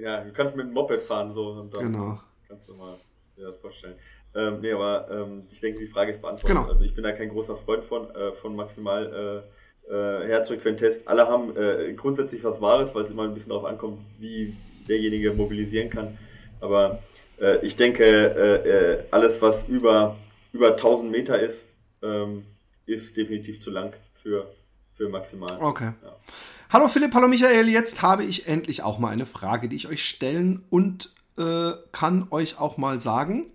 ja, 0.00 0.24
du 0.24 0.32
kannst 0.32 0.56
mit 0.56 0.66
dem 0.66 0.72
Moped 0.72 1.02
fahren 1.02 1.34
so 1.34 1.48
und 1.48 1.74
dann 1.74 1.92
genau. 1.92 2.20
kannst 2.48 2.68
du 2.68 2.74
mal 2.74 2.98
dir 3.36 3.50
das 3.50 3.60
vorstellen. 3.60 3.96
Ähm, 4.34 4.60
nee, 4.60 4.72
aber 4.72 5.08
ähm, 5.10 5.44
ich 5.50 5.60
denke, 5.60 5.80
die 5.80 5.86
Frage 5.86 6.12
ist 6.12 6.20
beantwortet. 6.20 6.56
Genau. 6.56 6.68
Also 6.70 6.84
ich 6.84 6.94
bin 6.94 7.04
da 7.04 7.12
kein 7.12 7.30
großer 7.30 7.56
Freund 7.58 7.84
von, 7.84 8.10
äh, 8.14 8.32
von 8.40 8.54
maximal 8.54 9.44
äh, 9.88 9.92
äh, 9.92 10.26
Herzfrequenz-Test. 10.28 11.06
Alle 11.06 11.26
haben 11.26 11.56
äh, 11.56 11.92
grundsätzlich 11.94 12.44
was 12.44 12.60
Wahres, 12.60 12.94
weil 12.94 13.04
es 13.04 13.10
immer 13.10 13.24
ein 13.24 13.34
bisschen 13.34 13.50
darauf 13.50 13.64
ankommt, 13.64 14.00
wie 14.18 14.54
derjenige 14.88 15.32
mobilisieren 15.32 15.90
kann. 15.90 16.18
Aber 16.60 17.02
äh, 17.40 17.64
ich 17.64 17.76
denke, 17.76 18.04
äh, 18.04 18.68
äh, 18.68 19.04
alles, 19.10 19.40
was 19.42 19.64
über, 19.68 20.16
über 20.52 20.72
1000 20.72 21.10
Meter 21.10 21.38
ist, 21.40 21.64
ähm, 22.02 22.44
ist 22.86 23.16
definitiv 23.16 23.60
zu 23.60 23.70
lang 23.70 23.92
für, 24.22 24.50
für 24.94 25.08
maximal. 25.08 25.56
Okay. 25.60 25.92
Ja. 26.02 26.16
Hallo 26.70 26.88
Philipp, 26.88 27.14
hallo 27.14 27.28
Michael. 27.28 27.68
Jetzt 27.68 28.02
habe 28.02 28.24
ich 28.24 28.48
endlich 28.48 28.82
auch 28.82 28.98
mal 28.98 29.10
eine 29.10 29.26
Frage, 29.26 29.68
die 29.68 29.76
ich 29.76 29.88
euch 29.88 30.04
stellen 30.04 30.64
und 30.68 31.14
äh, 31.38 31.72
kann 31.92 32.26
euch 32.30 32.58
auch 32.58 32.76
mal 32.76 33.00
sagen, 33.00 33.46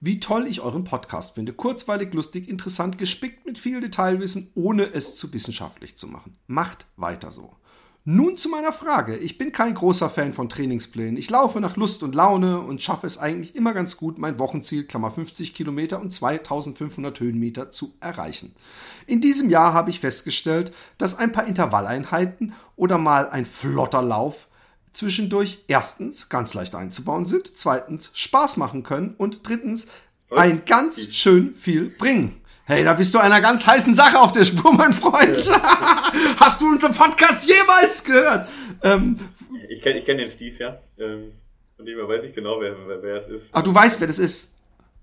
wie 0.00 0.20
toll 0.20 0.46
ich 0.48 0.60
euren 0.60 0.84
Podcast 0.84 1.34
finde. 1.34 1.52
Kurzweilig, 1.52 2.12
lustig, 2.12 2.48
interessant, 2.48 2.98
gespickt 2.98 3.46
mit 3.46 3.58
viel 3.58 3.80
Detailwissen, 3.80 4.50
ohne 4.54 4.84
es 4.92 5.16
zu 5.16 5.32
wissenschaftlich 5.32 5.96
zu 5.96 6.06
machen. 6.06 6.36
Macht 6.46 6.86
weiter 6.96 7.30
so. 7.30 7.54
Nun 8.08 8.36
zu 8.36 8.50
meiner 8.50 8.72
Frage. 8.72 9.16
Ich 9.16 9.36
bin 9.36 9.50
kein 9.50 9.74
großer 9.74 10.08
Fan 10.08 10.32
von 10.32 10.48
Trainingsplänen. 10.48 11.16
Ich 11.16 11.28
laufe 11.28 11.60
nach 11.60 11.76
Lust 11.76 12.04
und 12.04 12.14
Laune 12.14 12.60
und 12.60 12.80
schaffe 12.80 13.04
es 13.04 13.18
eigentlich 13.18 13.56
immer 13.56 13.74
ganz 13.74 13.96
gut, 13.96 14.16
mein 14.16 14.38
Wochenziel, 14.38 14.84
Klammer 14.84 15.10
50 15.10 15.54
Kilometer 15.54 16.00
und 16.00 16.12
2500 16.12 17.18
Höhenmeter 17.18 17.70
zu 17.72 17.94
erreichen. 17.98 18.54
In 19.08 19.20
diesem 19.20 19.50
Jahr 19.50 19.72
habe 19.72 19.90
ich 19.90 19.98
festgestellt, 19.98 20.72
dass 20.98 21.18
ein 21.18 21.32
paar 21.32 21.48
Intervalleinheiten 21.48 22.52
oder 22.76 22.96
mal 22.96 23.28
ein 23.28 23.44
flotter 23.44 24.02
Lauf 24.02 24.46
zwischendurch 24.92 25.64
erstens 25.66 26.28
ganz 26.28 26.54
leicht 26.54 26.76
einzubauen 26.76 27.24
sind, 27.24 27.58
zweitens 27.58 28.10
Spaß 28.12 28.56
machen 28.56 28.84
können 28.84 29.16
und 29.18 29.48
drittens 29.48 29.88
ein 30.30 30.64
ganz 30.64 31.12
schön 31.12 31.56
viel 31.56 31.90
bringen. 31.90 32.40
Hey, 32.68 32.82
da 32.82 32.94
bist 32.94 33.14
du 33.14 33.20
einer 33.20 33.40
ganz 33.40 33.64
heißen 33.64 33.94
Sache 33.94 34.18
auf 34.18 34.32
der 34.32 34.44
Spur, 34.44 34.72
mein 34.72 34.92
Freund. 34.92 35.36
Hast 36.40 36.60
du 36.60 36.68
unseren 36.68 36.94
Podcast 36.94 37.48
jemals 37.48 38.02
gehört? 38.02 38.48
Ähm, 38.82 39.20
ich 39.68 39.80
kenne 39.80 40.00
ich 40.00 40.04
kenn 40.04 40.18
den 40.18 40.28
Steve, 40.28 40.56
ja. 40.58 40.80
Ähm, 40.98 41.30
von 41.76 41.86
dem 41.86 41.96
weiß 41.96 42.24
ich 42.24 42.34
genau, 42.34 42.60
wer, 42.60 42.74
wer, 42.88 43.00
wer 43.00 43.22
es 43.22 43.28
ist. 43.28 43.46
Ach, 43.52 43.62
du 43.62 43.72
weißt, 43.72 44.00
wer 44.00 44.08
das 44.08 44.18
ist? 44.18 44.52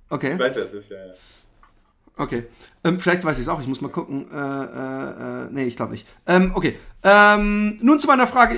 Okay. 0.09 0.33
Ich 0.33 0.39
weiß, 0.39 0.55
wer 0.57 0.65
es 0.65 0.73
ist, 0.73 0.89
ja, 0.89 0.97
ja. 1.05 1.13
Okay. 2.17 2.43
Ähm, 2.83 2.99
vielleicht 2.99 3.23
weiß 3.23 3.37
ich 3.37 3.43
es 3.43 3.49
auch, 3.49 3.61
ich 3.61 3.67
muss 3.67 3.81
mal 3.81 3.89
gucken. 3.89 4.25
Äh, 4.31 4.35
äh, 4.35 5.45
äh, 5.45 5.49
nee, 5.51 5.63
ich 5.63 5.75
glaube 5.75 5.91
nicht. 5.91 6.07
Ähm, 6.27 6.51
okay. 6.53 6.77
Ähm, 7.05 7.77
nun 7.81 7.99
zu 7.99 8.07
meiner 8.07 8.27
Frage. 8.27 8.55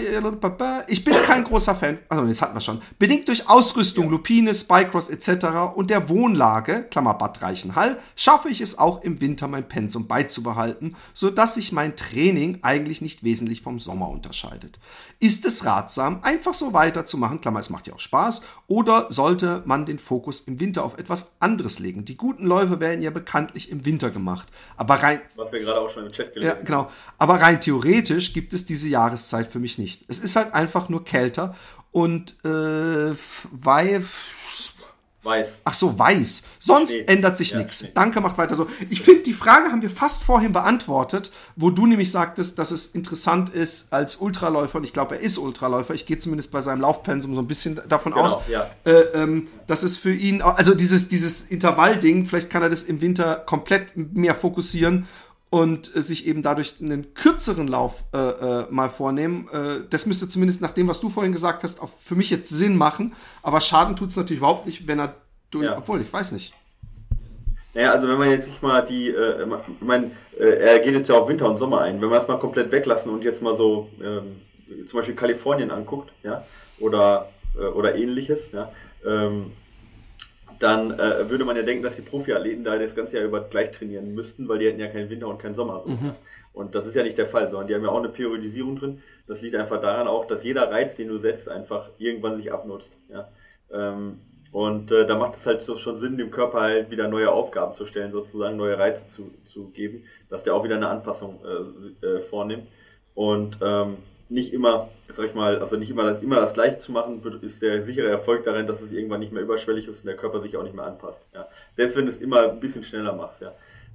Ich 0.88 1.03
bin 1.03 1.15
kein 1.23 1.43
großer 1.43 1.73
Fan. 1.73 1.97
Also, 2.09 2.26
das 2.28 2.43
hatten 2.43 2.53
wir 2.53 2.61
schon. 2.61 2.80
Bedingt 2.99 3.28
durch 3.28 3.49
Ausrüstung, 3.49 4.05
ja. 4.05 4.11
Lupine, 4.11 4.53
Spycross 4.53 5.09
etc. 5.09 5.73
und 5.76 5.89
der 5.89 6.09
Wohnlage, 6.09 6.84
Klammer 6.84 7.15
Bad 7.15 7.41
Reichenhall, 7.41 7.97
schaffe 8.15 8.49
ich 8.49 8.61
es 8.61 8.78
auch 8.78 9.01
im 9.01 9.19
Winter 9.19 9.47
mein 9.47 9.67
Pensum 9.67 10.05
beizubehalten, 10.05 10.95
sodass 11.13 11.55
sich 11.55 11.71
mein 11.71 11.95
Training 11.95 12.59
eigentlich 12.61 13.01
nicht 13.01 13.23
wesentlich 13.23 13.63
vom 13.63 13.80
Sommer 13.80 14.09
unterscheidet. 14.09 14.78
Ist 15.19 15.43
es 15.45 15.65
ratsam, 15.65 16.19
einfach 16.21 16.53
so 16.53 16.71
weiterzumachen, 16.71 17.41
Klammer, 17.41 17.61
es 17.61 17.71
macht 17.71 17.88
ja 17.88 17.95
auch 17.95 17.99
Spaß, 17.99 18.41
oder 18.67 19.07
sollte 19.09 19.63
man 19.65 19.86
den 19.86 19.97
Fokus 19.97 20.41
im 20.41 20.59
Winter 20.59 20.84
auf 20.84 20.99
etwas 20.99 21.38
anderes 21.39 21.80
legen? 21.80 22.05
Die 22.05 22.17
guten 22.17 22.45
Läufe 22.45 22.80
werden 22.80 23.01
ja 23.01 23.09
bekanntlich 23.09 23.71
im 23.71 23.86
Winter 23.86 24.11
gemacht. 24.16 24.47
Aber 24.76 24.95
rein. 24.95 25.22
Was 25.36 25.51
wir 25.51 25.59
gerade 25.59 25.80
auch 25.80 25.91
schon 25.91 26.07
im 26.07 26.11
Chat 26.11 26.34
gelesen 26.34 26.51
haben. 26.51 26.59
Ja, 26.59 26.66
genau. 26.66 26.91
Aber 27.20 27.36
rein 27.36 27.61
theoretisch 27.61 28.34
gibt 28.34 28.53
es 28.53 28.66
diese 28.66 28.89
Jahreszeit 28.89 29.47
für 29.47 29.59
mich 29.59 29.78
nicht. 29.78 30.05
Es 30.07 30.18
ist 30.18 30.36
halt 30.36 30.55
einfach 30.55 30.89
nur 30.89 31.03
kälter 31.03 31.55
und 31.91 32.43
äh, 32.43 33.16
weil 33.51 34.03
Weiß. 35.26 35.47
Ach 35.63 35.73
so, 35.73 35.97
weiß. 35.97 36.43
Sonst 36.59 36.91
nee. 36.91 37.03
ändert 37.07 37.36
sich 37.36 37.51
ja, 37.51 37.57
nichts. 37.57 37.82
Nee. 37.82 37.89
Danke, 37.93 38.21
macht 38.21 38.38
weiter 38.38 38.55
so. 38.55 38.67
Ich 38.89 39.01
finde, 39.01 39.23
die 39.23 39.34
Frage 39.34 39.71
haben 39.71 39.82
wir 39.82 39.89
fast 39.89 40.23
vorhin 40.23 40.53
beantwortet, 40.53 41.32
wo 41.55 41.71
du 41.71 41.88
nämlich 41.88 42.11
sagtest, 42.11 42.59
dass 42.59 42.71
es 42.71 42.86
interessant 42.88 43.49
ist 43.49 43.91
als 43.91 44.17
Ultraläufer, 44.17 44.78
und 44.78 44.84
ich 44.84 44.93
glaube, 44.93 45.15
er 45.15 45.21
ist 45.21 45.38
Ultraläufer, 45.38 45.95
ich 45.95 46.05
gehe 46.05 46.19
zumindest 46.19 46.51
bei 46.51 46.61
seinem 46.61 46.82
Laufpensum 46.82 47.34
so 47.34 47.41
ein 47.41 47.47
bisschen 47.47 47.82
davon 47.89 48.13
genau, 48.13 48.26
aus, 48.26 48.38
ja. 48.47 48.69
äh, 48.86 48.91
ähm, 49.15 49.47
dass 49.67 49.84
es 49.84 49.97
für 49.97 50.13
ihn, 50.13 50.41
also 50.41 50.76
dieses, 50.76 51.09
dieses 51.09 51.49
Intervallding, 51.49 52.26
vielleicht 52.26 52.49
kann 52.51 52.61
er 52.61 52.69
das 52.69 52.84
im 52.84 53.01
Winter 53.01 53.36
komplett 53.36 53.97
mehr 53.97 54.36
fokussieren 54.36 55.07
und 55.56 55.95
äh, 55.95 56.01
sich 56.01 56.28
eben 56.28 56.41
dadurch 56.41 56.82
einen 56.82 57.14
kürzeren 57.14 57.70
Lauf 57.70 58.03
äh, 58.14 58.18
äh, 58.18 58.66
mal 58.72 58.89
vornehmen. 58.89 59.47
Äh, 59.53 59.88
das 59.89 60.06
müsste 60.06 60.28
zumindest 60.28 60.60
nach 60.60 60.72
dem, 60.72 60.89
was 60.89 60.99
du 60.99 61.08
vorhin 61.08 61.32
gesagt 61.32 61.64
hast, 61.64 61.82
auch 61.82 61.88
für 61.88 62.16
mich 62.16 62.30
jetzt 62.30 62.49
Sinn 62.49 62.76
machen. 62.76 63.16
Aber 63.41 63.62
Schaden 63.62 63.95
tut 63.95 64.10
es 64.10 64.18
natürlich 64.18 64.39
überhaupt 64.39 64.66
nicht, 64.66 64.86
wenn 64.86 64.99
er 64.99 65.16
durch. 65.51 65.64
Ja. 65.64 65.78
Obwohl, 65.78 66.01
ich 66.01 66.12
weiß 66.12 66.34
nicht. 66.34 66.53
Naja, 67.74 67.93
also 67.93 68.06
wenn 68.10 68.18
man 68.18 68.32
jetzt 68.32 68.47
nicht 68.47 68.62
mal 68.62 68.86
die, 68.86 69.08
äh, 69.08 69.43
ich 69.43 69.88
meine, 69.88 70.12
äh, 70.38 70.43
er 70.43 70.80
geht 70.80 70.93
jetzt 70.93 71.08
ja 71.08 71.16
auf 71.16 71.30
Winter 71.30 71.49
und 71.49 71.58
Sommer 71.58 71.80
ein. 71.80 72.01
Wenn 72.01 72.10
wir 72.10 72.18
es 72.18 72.28
mal 72.28 72.38
komplett 72.38 72.70
weglassen 72.74 73.10
und 73.10 73.24
jetzt 73.24 73.41
mal 73.41 73.56
so 73.56 73.89
ähm, 74.03 74.41
zum 74.88 74.99
Beispiel 74.99 75.16
Kalifornien 75.16 75.72
anguckt, 75.72 76.12
ja, 76.24 76.43
oder, 76.80 77.30
äh, 77.58 77.64
oder 77.64 77.95
ähnliches, 77.95 78.51
ja, 78.51 78.74
ähm, 79.08 79.53
dann 80.60 80.99
äh, 80.99 81.30
würde 81.30 81.45
man 81.45 81.56
ja 81.56 81.64
denken, 81.64 81.84
dass 81.84 81.95
die 81.95 82.01
Profiathleten 82.01 82.64
da 82.64 82.78
das 82.78 82.95
ganze 82.95 83.18
Jahr 83.18 83.26
über 83.26 83.41
gleich 83.41 83.72
trainieren 83.72 84.14
müssten, 84.14 84.47
weil 84.47 84.60
die 84.60 84.68
hätten 84.68 84.80
ja 84.80 84.88
keinen 84.88 85.10
Winter 85.10 85.28
und 85.28 85.39
keinen 85.39 85.56
Sommer. 85.56 85.84
So, 85.86 85.91
mhm. 85.91 86.12
Und 86.53 86.74
das 86.74 86.88
ist 86.88 86.95
ja 86.95 87.03
nicht 87.03 87.18
der 87.18 87.28
Fall, 87.28 87.49
sondern 87.49 87.68
die 87.68 87.76
haben 87.76 87.84
ja 87.84 87.89
auch 87.89 87.99
eine 87.99 88.10
Periodisierung 88.10 88.78
drin. 88.78 89.01
Das 89.28 89.41
liegt 89.41 89.56
einfach 89.56 89.82
daran 89.82 90.08
auch, 90.08 90.26
dass 90.26 90.43
jeder 90.43 90.72
Reiz, 90.72 90.95
den 90.95 91.10
du 91.10 91.18
setzt, 91.18 91.49
einfach 91.49 91.89
irgendwann 91.97 92.38
sich 92.38 92.51
abnutzt. 92.51 92.95
Ja. 93.10 93.28
Ähm, 93.72 94.20
und 94.53 94.89
äh, 94.89 95.06
da 95.06 95.18
macht 95.18 95.36
es 95.36 95.45
halt 95.45 95.64
so 95.64 95.76
schon 95.76 95.97
Sinn, 95.97 96.18
dem 96.18 96.32
Körper 96.32 96.62
halt 96.62 96.89
wieder 96.89 97.10
neue 97.10 97.30
Aufgaben 97.30 97.76
zu 97.76 97.86
stellen, 97.86 98.14
sozusagen 98.14 98.56
neue 98.56 98.78
Reize 98.78 99.06
zu, 99.10 99.34
zu 99.43 99.68
geben, 99.72 100.03
dass 100.30 100.45
der 100.45 100.56
auch 100.56 100.64
wieder 100.64 100.78
eine 100.78 100.88
Anpassung 100.88 101.41
äh, 101.43 102.06
äh, 102.08 102.22
vornimmt. 102.22 102.68
Und 103.16 103.58
ähm, 103.62 103.97
nicht 104.30 104.53
immer, 104.53 104.89
sag 105.09 105.28
ich 105.28 105.36
mal, 105.36 105.59
also 105.59 105.76
nicht 105.76 105.89
immer 105.89 106.19
immer 106.21 106.38
das 106.38 106.53
Gleiche 106.53 106.80
zu 106.80 106.91
machen, 106.91 107.21
ist 107.41 107.61
der 107.61 107.84
sichere 107.84 108.09
Erfolg 108.09 108.43
darin, 108.43 108.67
dass 108.67 108.82
es 108.82 108.91
irgendwann 108.91 109.19
nicht 109.19 109.32
mehr 109.32 109.43
überschwellig 109.43 109.88
ist 109.88 109.99
und 109.99 110.05
der 110.05 110.15
Körper 110.15 110.41
sich 110.41 110.57
auch 110.57 110.63
nicht 110.63 110.76
mehr 110.76 110.86
anpasst. 110.86 111.23
Ja. 111.34 111.47
Selbst 111.76 111.95
wenn 111.95 112.05
du 112.05 112.11
es 112.11 112.17
immer 112.17 112.49
ein 112.49 112.59
bisschen 112.59 112.84
schneller 112.84 113.13
machst, 113.13 113.41
ja. 113.41 113.53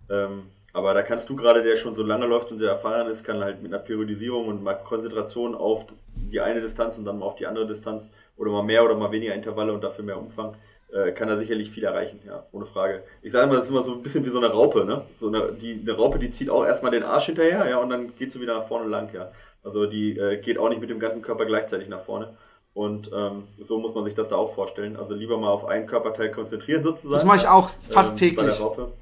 Ähm, 0.09 0.45
aber 0.73 0.95
da 0.95 1.03
kannst 1.03 1.29
du 1.29 1.35
gerade, 1.35 1.63
der 1.63 1.77
schon 1.77 1.95
so 1.95 2.03
lange 2.03 2.27
läuft 2.27 2.53
und 2.53 2.59
sehr 2.59 2.71
erfahren 2.71 3.11
ist, 3.11 3.25
kann 3.25 3.43
halt 3.43 3.61
mit 3.61 3.73
einer 3.73 3.83
Periodisierung 3.83 4.47
und 4.47 4.63
mal 4.63 4.75
Konzentration 4.75 5.57
auf 5.57 5.85
die 6.15 6.41
eine 6.41 6.61
Distanz 6.61 6.97
und 6.97 7.05
dann 7.05 7.19
mal 7.19 7.27
auf 7.27 7.35
die 7.35 7.47
andere 7.47 7.67
Distanz 7.67 8.09
oder 8.37 8.53
mal 8.53 8.63
mehr 8.63 8.85
oder 8.85 8.95
mal 8.95 9.11
weniger 9.11 9.35
Intervalle 9.35 9.73
und 9.73 9.83
dafür 9.83 10.05
mehr 10.05 10.19
Umfang, 10.19 10.55
äh, 10.93 11.13
kann 11.13 11.29
er 11.29 11.39
sicherlich 11.39 11.71
viel 11.71 11.85
erreichen, 11.85 12.21
ja, 12.27 12.45
ohne 12.53 12.67
Frage. 12.67 13.03
Ich 13.23 13.33
sage 13.33 13.47
immer, 13.47 13.57
das 13.57 13.65
ist 13.65 13.71
immer 13.71 13.85
so 13.85 13.93
ein 13.93 14.03
bisschen 14.03 14.25
wie 14.25 14.31
so 14.31 14.39
eine 14.39 14.49
Raupe, 14.49 14.85
ne? 14.85 15.03
So 15.19 15.29
eine, 15.29 15.53
die, 15.53 15.81
eine 15.81 15.93
Raupe, 15.93 16.19
die 16.19 16.31
zieht 16.31 16.51
auch 16.51 16.65
erstmal 16.65 16.93
den 16.93 17.03
Arsch 17.03 17.27
hinterher, 17.27 17.69
ja, 17.69 17.79
und 17.79 17.91
dann 17.91 18.15
geht 18.17 18.33
sie 18.33 18.41
wieder 18.41 18.59
nach 18.59 18.67
vorne 18.67 18.89
lang, 18.89 19.13
ja. 19.13 19.31
Also 19.63 19.87
die 19.87 20.17
äh, 20.19 20.41
geht 20.41 20.59
auch 20.59 20.69
nicht 20.69 20.81
mit 20.81 20.91
dem 20.91 21.01
ganzen 21.01 21.23
Körper 21.23 21.45
gleichzeitig 21.45 21.89
nach 21.89 22.05
vorne. 22.05 22.37
Und 22.73 23.11
ähm, 23.13 23.49
so 23.69 23.79
muss 23.79 23.95
man 23.95 24.05
sich 24.05 24.15
das 24.15 24.29
da 24.29 24.37
auch 24.37 24.55
vorstellen. 24.55 24.97
Also 24.97 25.15
lieber 25.15 25.37
mal 25.39 25.51
auf 25.51 25.65
einen 25.65 25.87
Körperteil 25.87 26.31
konzentrieren 26.31 26.85
sozusagen. 26.85 27.13
Das 27.13 27.25
mache 27.25 27.39
ich 27.39 27.49
auch 27.49 27.71
fast 27.89 28.13
ähm, 28.13 28.31
täglich. 28.31 28.61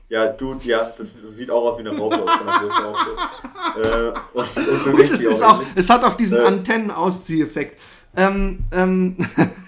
Ja, 0.09 0.27
du, 0.29 0.57
ja, 0.65 0.93
das, 0.97 1.09
sieht 1.37 1.51
auch 1.51 1.65
aus 1.65 1.77
wie 1.77 1.87
eine 1.87 1.97
Raupe. 1.97 2.17
äh, 3.83 4.13
und, 4.33 4.95
und 4.95 5.01
es, 5.01 5.25
ist 5.25 5.45
auch, 5.45 5.63
es 5.75 5.91
hat 5.91 6.03
auch 6.03 6.15
diesen 6.15 6.39
äh, 6.39 6.45
Antennenauszieheffekt. 6.45 7.79
Ähm, 8.17 8.61
ähm, 8.73 9.17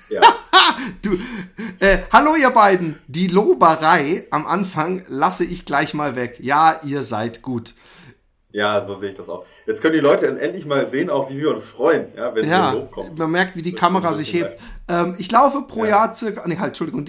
ja. 0.09 0.22
du, 1.03 1.18
äh, 1.78 1.99
hallo 2.11 2.36
ihr 2.36 2.51
beiden. 2.51 2.99
Die 3.07 3.26
Loberei 3.26 4.26
am 4.30 4.47
Anfang 4.47 5.05
lasse 5.09 5.45
ich 5.45 5.66
gleich 5.66 5.93
mal 5.93 6.16
weg. 6.16 6.38
Ja, 6.41 6.80
ihr 6.84 7.03
seid 7.03 7.43
gut. 7.43 7.74
Ja, 8.53 8.84
so 8.86 8.99
sehe 8.99 9.11
ich 9.11 9.16
das 9.16 9.28
auch. 9.28 9.45
Jetzt 9.71 9.83
können 9.83 9.95
die 9.95 10.01
Leute 10.01 10.27
endlich 10.27 10.66
mal 10.66 10.89
sehen, 10.89 11.11
auch 11.11 11.31
wie 11.31 11.39
wir 11.39 11.53
uns 11.53 11.62
freuen, 11.62 12.07
ja, 12.16 12.35
wenn 12.35 12.49
ja, 12.49 12.73
so 12.73 12.87
kommt. 12.87 13.16
Man 13.16 13.31
merkt, 13.31 13.55
wie 13.55 13.62
die 13.62 13.71
das 13.71 13.79
Kamera 13.79 14.12
sich 14.12 14.33
hebt. 14.33 14.59
Ähm, 14.89 15.14
ich 15.16 15.31
laufe 15.31 15.62
pro 15.62 15.85
ja. 15.85 15.91
Jahr 15.91 16.14
circa, 16.16 16.43
nee, 16.49 16.57
halt, 16.57 16.71
Entschuldigung, 16.71 17.05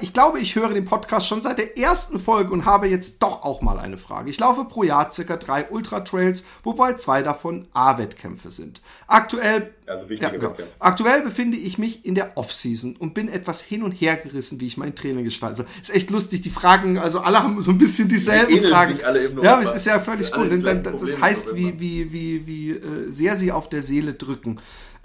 ich 0.00 0.12
glaube, 0.14 0.40
ich 0.40 0.56
höre 0.56 0.72
den 0.72 0.86
Podcast 0.86 1.26
schon 1.26 1.42
seit 1.42 1.58
der 1.58 1.76
ersten 1.76 2.18
Folge 2.18 2.52
und 2.52 2.64
habe 2.64 2.86
jetzt 2.86 3.22
doch 3.22 3.44
auch 3.44 3.60
mal 3.60 3.78
eine 3.78 3.98
Frage. 3.98 4.30
Ich 4.30 4.40
laufe 4.40 4.64
pro 4.64 4.82
Jahr 4.82 5.12
circa 5.12 5.36
drei 5.36 5.66
Ultra 5.68 6.00
Trails, 6.00 6.46
wobei 6.64 6.94
zwei 6.94 7.20
davon 7.20 7.68
A-Wettkämpfe 7.74 8.50
sind. 8.50 8.80
Aktuell, 9.06 9.74
also 9.86 10.06
ja, 10.14 10.30
genau. 10.30 10.56
aktuell 10.78 11.20
befinde 11.20 11.58
ich 11.58 11.76
mich 11.76 12.06
in 12.06 12.14
der 12.14 12.38
Off-Season 12.38 12.96
und 12.96 13.12
bin 13.12 13.28
etwas 13.28 13.60
hin 13.60 13.82
und 13.82 13.92
her 13.92 14.16
gerissen, 14.16 14.58
wie 14.58 14.68
ich 14.68 14.78
mein 14.78 14.94
Training 14.94 15.24
gestalte. 15.24 15.50
Also, 15.50 15.64
ist 15.82 15.94
echt 15.94 16.10
lustig, 16.10 16.40
die 16.40 16.50
Fragen, 16.50 16.96
also 16.96 17.20
alle 17.20 17.42
haben 17.42 17.60
so 17.60 17.72
ein 17.72 17.78
bisschen 17.78 18.08
dieselben 18.08 18.54
die 18.54 18.60
Fragen. 18.60 18.98
ja, 19.42 19.60
es 19.60 19.74
ist 19.74 19.86
ja 19.86 19.98
völlig 20.00 20.34
cool. 20.34 20.48
Denn, 20.48 20.62
das 20.62 21.20
heißt, 21.20 21.54
wie, 21.54 21.78
wie, 21.78 21.89
wie, 22.12 22.46
wie 22.46 22.70
äh, 22.70 23.10
sehr 23.10 23.36
sie 23.36 23.52
auf 23.52 23.68
der 23.68 23.82
Seele 23.82 24.14
drücken. 24.14 24.60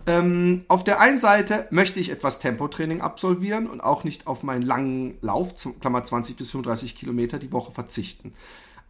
Ähm, 0.07 0.65
auf 0.67 0.83
der 0.83 0.99
einen 0.99 1.17
Seite 1.17 1.67
möchte 1.71 1.99
ich 1.99 2.11
etwas 2.11 2.39
Tempotraining 2.39 3.01
absolvieren 3.01 3.67
und 3.67 3.81
auch 3.81 4.03
nicht 4.03 4.27
auf 4.27 4.43
meinen 4.43 4.61
langen 4.61 5.17
Lauf, 5.21 5.53
Klammer 5.79 6.03
20 6.03 6.35
bis 6.37 6.51
35 6.51 6.95
Kilometer 6.95 7.39
die 7.39 7.51
Woche 7.51 7.71
verzichten. 7.71 8.33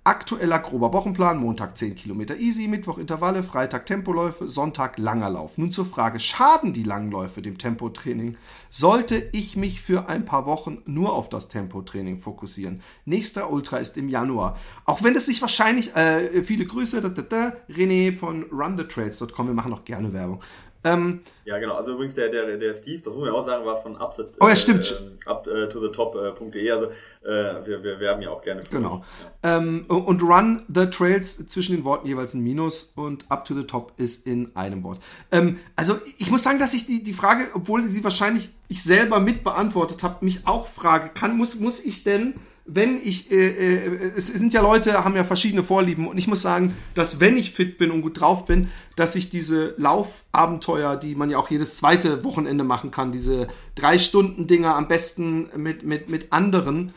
Aktueller 0.07 0.59
grober 0.59 0.93
Wochenplan, 0.93 1.39
Montag 1.39 1.75
10 1.75 1.95
Kilometer 1.95 2.37
easy, 2.37 2.67
Mittwoch 2.67 2.99
Intervalle, 2.99 3.41
Freitag 3.41 3.87
Tempoläufe, 3.87 4.47
Sonntag 4.47 4.99
langer 4.99 5.31
Lauf. 5.31 5.57
Nun 5.57 5.71
zur 5.71 5.87
Frage, 5.87 6.19
schaden 6.19 6.73
die 6.73 6.83
langen 6.83 7.09
Läufe 7.09 7.41
dem 7.41 7.57
Tempotraining? 7.57 8.37
Sollte 8.69 9.27
ich 9.31 9.57
mich 9.57 9.81
für 9.81 10.07
ein 10.07 10.23
paar 10.23 10.45
Wochen 10.45 10.83
nur 10.85 11.13
auf 11.13 11.29
das 11.29 11.47
Tempotraining 11.47 12.19
fokussieren? 12.19 12.81
Nächster 13.05 13.51
Ultra 13.51 13.77
ist 13.77 13.97
im 13.97 14.07
Januar. 14.07 14.59
Auch 14.85 15.01
wenn 15.01 15.15
es 15.15 15.25
sich 15.25 15.41
wahrscheinlich, 15.41 15.95
äh, 15.95 16.43
viele 16.43 16.67
Grüße, 16.67 17.01
da, 17.01 17.09
da, 17.09 17.23
da, 17.23 17.53
René 17.67 18.15
von 18.15 18.43
runthetrails.com, 18.51 19.47
wir 19.47 19.55
machen 19.55 19.73
auch 19.73 19.85
gerne 19.85 20.13
Werbung. 20.13 20.39
Ähm, 20.85 21.21
ja, 21.45 21.57
genau. 21.57 21.75
Also 21.75 21.93
übrigens 21.93 22.13
der, 22.13 22.29
der, 22.29 22.57
der 22.57 22.75
Steve, 22.75 23.01
das 23.03 23.13
muss 23.13 23.25
man 23.25 23.33
auch 23.33 23.45
sagen, 23.45 23.65
war 23.65 23.81
von 23.81 23.97
up, 23.97 24.13
the, 24.15 24.23
oh, 24.39 24.47
ja, 24.47 24.55
stimmt. 24.55 24.85
Äh, 25.25 25.29
up 25.29 25.47
äh, 25.47 25.67
to 25.67 25.81
the 25.81 25.91
top.de. 25.91 26.67
Äh, 26.67 26.71
also 26.71 26.85
äh, 27.25 27.65
wir, 27.65 27.83
wir 27.83 27.99
werben 27.99 28.21
ja 28.21 28.29
auch 28.29 28.43
gerne. 28.43 28.61
Genau. 28.69 29.03
Ja. 29.43 29.57
Ähm, 29.57 29.85
und 29.87 30.21
Run 30.21 30.63
the 30.73 30.85
Trails 30.85 31.47
zwischen 31.47 31.75
den 31.75 31.83
Worten 31.85 32.07
jeweils 32.07 32.35
ein 32.35 32.41
Minus 32.41 32.93
und 32.95 33.29
up 33.31 33.45
to 33.45 33.55
the 33.55 33.63
top 33.63 33.93
ist 33.97 34.27
in 34.27 34.55
einem 34.55 34.83
Wort. 34.83 34.99
Ähm, 35.31 35.59
also 35.75 35.95
ich 36.19 36.29
muss 36.29 36.43
sagen, 36.43 36.59
dass 36.59 36.75
ich 36.75 36.85
die, 36.85 37.03
die 37.03 37.13
Frage, 37.13 37.45
obwohl 37.55 37.83
sie 37.85 38.03
wahrscheinlich 38.03 38.49
ich 38.67 38.83
selber 38.83 39.19
mit 39.19 39.43
beantwortet 39.43 40.03
habe, 40.03 40.23
mich 40.23 40.45
auch 40.45 40.67
frage, 40.67 41.09
kann, 41.09 41.35
muss, 41.35 41.59
muss 41.59 41.83
ich 41.83 42.03
denn 42.03 42.35
wenn 42.65 42.97
ich, 42.97 43.31
äh, 43.31 43.47
äh, 43.47 44.11
es 44.17 44.27
sind 44.27 44.53
ja 44.53 44.61
Leute, 44.61 45.03
haben 45.05 45.15
ja 45.15 45.23
verschiedene 45.23 45.63
Vorlieben. 45.63 46.07
Und 46.07 46.17
ich 46.17 46.27
muss 46.27 46.41
sagen, 46.41 46.73
dass 46.95 47.19
wenn 47.19 47.37
ich 47.37 47.51
fit 47.51 47.77
bin 47.77 47.91
und 47.91 48.01
gut 48.01 48.19
drauf 48.19 48.45
bin, 48.45 48.69
dass 48.95 49.15
ich 49.15 49.29
diese 49.29 49.75
Laufabenteuer, 49.77 50.97
die 50.97 51.15
man 51.15 51.29
ja 51.29 51.37
auch 51.37 51.51
jedes 51.51 51.75
zweite 51.77 52.23
Wochenende 52.23 52.63
machen 52.63 52.89
kann, 52.89 53.11
diese 53.11 53.47
drei 53.75 53.99
Stunden 53.99 54.47
Dinger 54.47 54.75
am 54.75 54.87
besten 54.87 55.47
mit, 55.55 55.83
mit, 55.83 56.09
mit 56.09 56.33
anderen, 56.33 56.91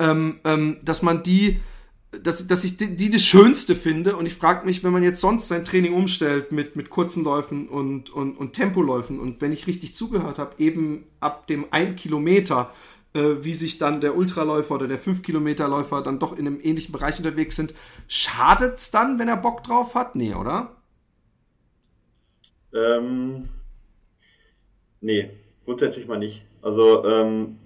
ähm, 0.00 0.40
ähm, 0.44 0.78
dass 0.82 1.02
man 1.02 1.22
die, 1.22 1.60
dass, 2.10 2.48
dass 2.48 2.64
ich 2.64 2.76
die, 2.76 2.96
die 2.96 3.08
das 3.08 3.24
Schönste 3.24 3.76
finde. 3.76 4.16
Und 4.16 4.26
ich 4.26 4.34
frage 4.34 4.66
mich, 4.66 4.82
wenn 4.82 4.92
man 4.92 5.04
jetzt 5.04 5.20
sonst 5.20 5.46
sein 5.46 5.64
Training 5.64 5.94
umstellt 5.94 6.50
mit, 6.50 6.74
mit 6.74 6.90
kurzen 6.90 7.22
Läufen 7.22 7.68
und, 7.68 8.10
und, 8.10 8.36
und 8.36 8.54
Tempoläufen 8.54 9.20
und 9.20 9.40
wenn 9.40 9.52
ich 9.52 9.68
richtig 9.68 9.94
zugehört 9.94 10.40
habe, 10.40 10.56
eben 10.58 11.04
ab 11.20 11.46
dem 11.46 11.66
1 11.70 12.00
Kilometer, 12.00 12.72
wie 13.14 13.54
sich 13.54 13.78
dann 13.78 14.00
der 14.00 14.16
Ultraläufer 14.16 14.74
oder 14.74 14.88
der 14.88 14.98
5-Kilometer-Läufer 14.98 16.02
dann 16.02 16.18
doch 16.18 16.36
in 16.36 16.46
einem 16.46 16.60
ähnlichen 16.62 16.92
Bereich 16.92 17.18
unterwegs 17.18 17.56
sind. 17.56 17.74
Schadet 18.08 18.76
es 18.78 18.90
dann, 18.90 19.18
wenn 19.18 19.28
er 19.28 19.36
Bock 19.36 19.62
drauf 19.62 19.94
hat? 19.94 20.14
Nee, 20.16 20.34
oder? 20.34 20.76
Ähm, 22.74 23.48
nee, 25.00 25.30
grundsätzlich 25.64 26.06
mal 26.06 26.18
nicht. 26.18 26.42
Also, 26.62 27.04
ähm, 27.04 27.58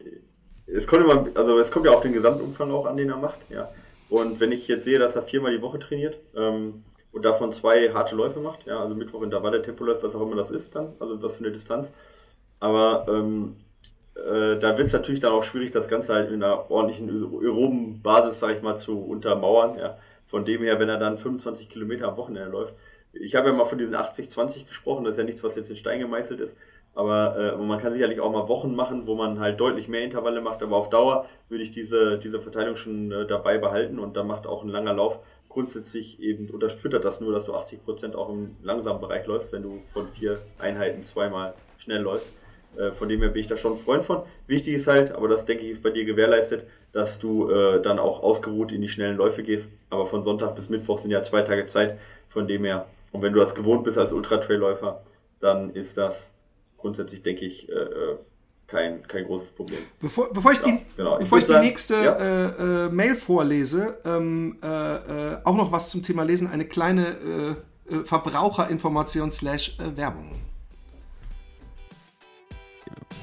es 0.67 0.87
kommt 0.87 1.05
immer, 1.05 1.29
also 1.35 1.59
es 1.59 1.71
kommt 1.71 1.87
ja 1.87 1.93
auf 1.93 2.01
den 2.01 2.13
Gesamtumfang 2.13 2.71
auch 2.71 2.87
an, 2.87 2.97
den 2.97 3.11
er 3.11 3.17
macht, 3.17 3.39
ja. 3.51 3.69
Und 4.09 4.41
wenn 4.41 4.53
ich 4.53 4.67
jetzt 4.69 4.85
sehe, 4.85 4.99
dass 4.99 5.17
er 5.17 5.23
viermal 5.23 5.53
die 5.53 5.63
Woche 5.63 5.79
trainiert 5.79 6.17
ähm, 6.37 6.85
und 7.13 7.25
davon 7.25 7.53
zwei 7.53 7.93
harte 7.93 8.15
Läufe 8.15 8.41
macht, 8.41 8.67
ja, 8.67 8.81
also 8.81 8.95
Mittwoch 8.95 9.23
Intervalle, 9.23 9.63
Tempoläufe, 9.63 10.07
was 10.07 10.15
auch 10.15 10.23
immer 10.23 10.37
das 10.37 10.51
ist 10.51 10.75
dann, 10.75 10.95
also 10.99 11.23
was 11.23 11.37
für 11.37 11.45
eine 11.45 11.53
Distanz. 11.53 11.89
Aber 12.61 13.07
ähm, 13.09 13.57
äh, 14.17 14.59
da 14.59 14.79
wird 14.79 14.89
es 14.89 14.93
natürlich 14.93 15.21
dann 15.21 15.33
auch 15.33 15.45
schwierig, 15.45 15.73
das 15.73 15.89
Ganze 15.89 16.15
halt 16.15 16.31
in 16.31 16.43
einer 16.43 16.71
ordentlichen 16.71 17.09
aeroben 17.09 18.03
Basis, 18.03 18.41
sag 18.41 18.57
ich 18.57 18.63
mal, 18.63 18.79
zu 18.79 18.99
untermauern. 18.99 19.79
Ja. 19.79 19.99
Von 20.27 20.45
dem 20.45 20.63
her, 20.63 20.81
wenn 20.81 20.89
er 20.89 20.99
dann 20.99 21.19
25 21.19 21.69
Kilometer 21.69 22.09
am 22.09 22.17
Wochenende 22.17 22.51
läuft. 22.51 22.75
Ich 23.13 23.35
habe 23.35 23.49
ja 23.49 23.55
mal 23.55 23.65
von 23.65 23.79
diesen 23.79 23.95
80-20 23.95 24.67
gesprochen, 24.67 25.05
das 25.05 25.13
ist 25.13 25.19
ja 25.19 25.25
nichts, 25.25 25.43
was 25.43 25.57
jetzt 25.57 25.71
in 25.71 25.77
Stein 25.77 26.01
gemeißelt 26.01 26.41
ist. 26.41 26.57
Aber 26.95 27.37
äh, 27.37 27.57
man 27.63 27.79
kann 27.79 27.93
sicherlich 27.93 28.21
auch 28.21 28.33
mal 28.33 28.49
Wochen 28.49 28.75
machen, 28.75 29.07
wo 29.07 29.15
man 29.15 29.39
halt 29.39 29.61
deutlich 29.61 29.87
mehr 29.87 30.03
Intervalle 30.03 30.41
macht. 30.41 30.63
Aber 30.63 30.77
auf 30.77 30.91
Dauer 30.91 31.27
würde 31.49 31.63
ich 31.63 31.71
diese, 31.71 32.19
diese 32.19 32.41
Verteilung 32.41 32.77
schon 32.77 33.13
äh, 33.13 33.27
dabei 33.27 33.59
behalten 33.59 33.99
und 33.99 34.17
da 34.17 34.25
macht 34.25 34.47
auch 34.47 34.63
ein 34.63 34.71
langer 34.71 34.95
Lauf 34.95 35.19
grundsätzlich 35.49 36.21
eben, 36.21 36.51
oder 36.51 36.69
füttert 36.69 37.05
das 37.05 37.21
nur, 37.21 37.33
dass 37.33 37.47
du 37.47 37.55
80% 37.55 38.15
auch 38.15 38.29
im 38.29 38.57
langsamen 38.63 39.01
Bereich 39.01 39.27
läufst, 39.27 39.53
wenn 39.53 39.63
du 39.63 39.83
von 39.93 40.09
vier 40.09 40.39
Einheiten 40.59 41.05
zweimal 41.05 41.55
schnell 41.79 42.03
läufst. 42.03 42.31
Äh, 42.79 42.93
von 42.93 43.09
dem 43.09 43.21
her 43.21 43.31
bin 43.31 43.43
ich 43.43 43.49
da 43.49 43.57
schon 43.57 43.75
ein 43.75 43.79
Freund 43.79 44.05
von. 44.05 44.23
Wichtig 44.47 44.75
ist 44.75 44.87
halt, 44.87 45.13
aber 45.13 45.29
das 45.29 45.45
denke 45.45 45.65
ich 45.65 45.73
ist 45.73 45.83
bei 45.83 45.91
dir 45.91 46.05
gewährleistet, 46.05 46.67
dass 46.93 47.19
du 47.19 47.51
äh, 47.51 47.83
dann 47.83 47.99
auch 47.99 48.23
ausgeruht 48.23 48.73
in 48.73 48.81
die 48.81 48.89
schnellen 48.89 49.17
Läufe 49.17 49.43
gehst. 49.43 49.69
Aber 49.91 50.07
von 50.07 50.25
Sonntag 50.25 50.57
bis 50.57 50.69
Mittwoch 50.69 50.99
sind 51.01 51.11
ja 51.11 51.23
zwei 51.23 51.43
Tage 51.43 51.67
Zeit. 51.67 51.99
Von 52.29 52.47
dem 52.47 52.65
her, 52.65 52.87
und 53.13 53.23
wenn 53.23 53.33
du 53.33 53.41
das 53.41 53.55
gewohnt 53.55 53.85
bist 53.85 53.99
als 53.99 54.13
Ultra-Trail-Läufer, 54.13 55.03
dann 55.41 55.71
ist 55.71 55.97
das 55.97 56.31
grundsätzlich, 56.77 57.23
denke 57.23 57.45
ich, 57.45 57.69
äh, 57.69 57.73
äh 57.73 58.17
kein, 58.69 59.07
kein 59.07 59.25
großes 59.27 59.51
Problem. 59.51 59.79
Bevor, 60.01 60.33
bevor 60.33 60.51
ich, 60.51 60.59
ja, 60.59 60.65
die, 60.65 60.79
genau. 60.97 61.19
bevor 61.19 61.39
ich, 61.39 61.45
ich 61.45 61.51
die 61.51 61.61
nächste 61.61 61.95
ja. 61.95 62.13
äh, 62.15 62.87
äh, 62.87 62.89
Mail 62.89 63.15
vorlese, 63.15 63.99
ähm, 64.05 64.59
äh, 64.61 65.37
auch 65.45 65.55
noch 65.55 65.71
was 65.71 65.91
zum 65.91 66.03
Thema 66.03 66.25
Lesen, 66.25 66.49
eine 66.49 66.65
kleine 66.65 67.57
Verbraucherinformation 68.03 69.31
slash 69.31 69.79
Werbung. 69.95 70.33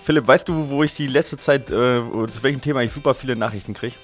Philipp, 0.04 0.28
weißt 0.28 0.50
du, 0.50 0.70
wo 0.70 0.84
ich 0.84 0.96
die 0.96 1.08
letzte 1.08 1.38
Zeit, 1.38 1.70
äh, 1.70 2.02
zu 2.30 2.44
welchem 2.44 2.62
Thema 2.62 2.82
ich 2.82 2.92
super 2.92 3.14
viele 3.14 3.36
Nachrichten 3.36 3.74
kriege? 3.74 3.96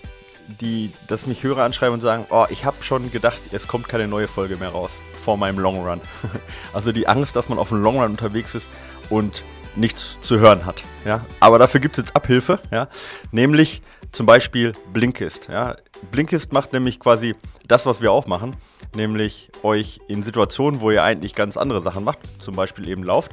die, 0.59 0.91
dass 1.07 1.27
mich 1.27 1.43
Hörer 1.43 1.63
anschreiben 1.63 1.93
und 1.93 2.01
sagen, 2.01 2.25
oh, 2.29 2.45
ich 2.49 2.65
habe 2.65 2.83
schon 2.83 3.11
gedacht, 3.11 3.39
es 3.51 3.67
kommt 3.67 3.87
keine 3.87 4.07
neue 4.07 4.27
Folge 4.27 4.57
mehr 4.57 4.69
raus 4.69 4.91
vor 5.13 5.37
meinem 5.37 5.59
Long 5.59 5.85
Run. 5.85 6.01
also 6.73 6.91
die 6.91 7.07
Angst, 7.07 7.35
dass 7.35 7.49
man 7.49 7.59
auf 7.59 7.71
einem 7.71 7.83
Long 7.83 7.99
Run 7.99 8.11
unterwegs 8.11 8.55
ist 8.55 8.67
und 9.09 9.43
nichts 9.75 10.19
zu 10.21 10.39
hören 10.39 10.65
hat. 10.65 10.83
Ja? 11.05 11.25
Aber 11.39 11.59
dafür 11.59 11.79
gibt 11.79 11.97
es 11.97 12.05
jetzt 12.05 12.15
Abhilfe, 12.15 12.59
ja? 12.71 12.87
nämlich 13.31 13.81
zum 14.11 14.25
Beispiel 14.25 14.71
Blinkist. 14.91 15.49
Ja? 15.51 15.75
Blinkist 16.11 16.51
macht 16.51 16.73
nämlich 16.73 16.99
quasi 16.99 17.35
das, 17.67 17.85
was 17.85 18.01
wir 18.01 18.11
auch 18.11 18.25
machen, 18.25 18.55
nämlich 18.95 19.51
euch 19.61 19.99
in 20.07 20.23
Situationen, 20.23 20.81
wo 20.81 20.89
ihr 20.89 21.03
eigentlich 21.03 21.35
ganz 21.35 21.57
andere 21.57 21.83
Sachen 21.83 22.03
macht, 22.03 22.19
zum 22.41 22.55
Beispiel 22.55 22.87
eben 22.87 23.03
lauft, 23.03 23.31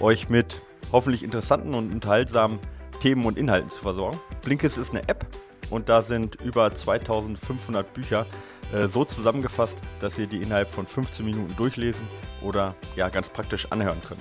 euch 0.00 0.28
mit 0.28 0.60
hoffentlich 0.92 1.22
interessanten 1.22 1.74
und 1.74 1.92
unterhaltsamen 1.92 2.58
Themen 3.00 3.24
und 3.24 3.38
Inhalten 3.38 3.70
zu 3.70 3.80
versorgen. 3.82 4.18
Blinkist 4.42 4.78
ist 4.78 4.90
eine 4.90 5.08
App 5.08 5.26
und 5.70 5.88
da 5.88 6.02
sind 6.02 6.40
über 6.42 6.74
2500 6.74 7.92
Bücher 7.94 8.26
äh, 8.72 8.88
so 8.88 9.04
zusammengefasst, 9.04 9.78
dass 10.00 10.18
ihr 10.18 10.26
die 10.26 10.38
innerhalb 10.38 10.70
von 10.70 10.86
15 10.86 11.24
Minuten 11.24 11.54
durchlesen 11.56 12.06
oder 12.42 12.74
ja 12.96 13.08
ganz 13.08 13.30
praktisch 13.30 13.70
anhören 13.70 14.00
könnt. 14.06 14.20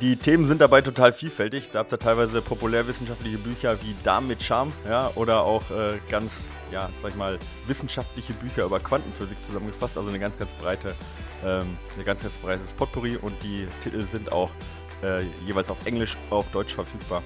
Die 0.00 0.16
Themen 0.16 0.46
sind 0.46 0.60
dabei 0.60 0.82
total 0.82 1.12
vielfältig. 1.12 1.70
Da 1.72 1.78
habt 1.78 1.92
ihr 1.92 1.98
teilweise 1.98 2.42
populärwissenschaftliche 2.42 3.38
Bücher 3.38 3.78
wie 3.82 3.94
Darm 4.02 4.28
mit 4.28 4.42
Charme, 4.42 4.72
ja, 4.86 5.10
oder 5.14 5.42
auch 5.42 5.70
äh, 5.70 5.98
ganz, 6.10 6.32
ja, 6.70 6.90
sag 7.00 7.12
ich 7.12 7.16
mal, 7.16 7.38
wissenschaftliche 7.66 8.34
Bücher 8.34 8.64
über 8.64 8.78
Quantenphysik 8.78 9.42
zusammengefasst. 9.42 9.96
Also 9.96 10.10
eine 10.10 10.18
ganz, 10.18 10.36
ganz 10.36 10.52
breite, 10.54 10.94
ähm, 11.44 11.78
eine 11.94 12.04
ganz, 12.04 12.22
ganz 12.22 12.34
breites 12.34 12.72
Potpourri 12.74 13.16
und 13.16 13.34
die 13.42 13.66
Titel 13.82 14.06
sind 14.06 14.32
auch 14.32 14.50
äh, 15.02 15.22
jeweils 15.46 15.68
auf 15.70 15.86
Englisch, 15.86 16.16
auf 16.30 16.48
Deutsch 16.50 16.74
verfügbar. 16.74 17.22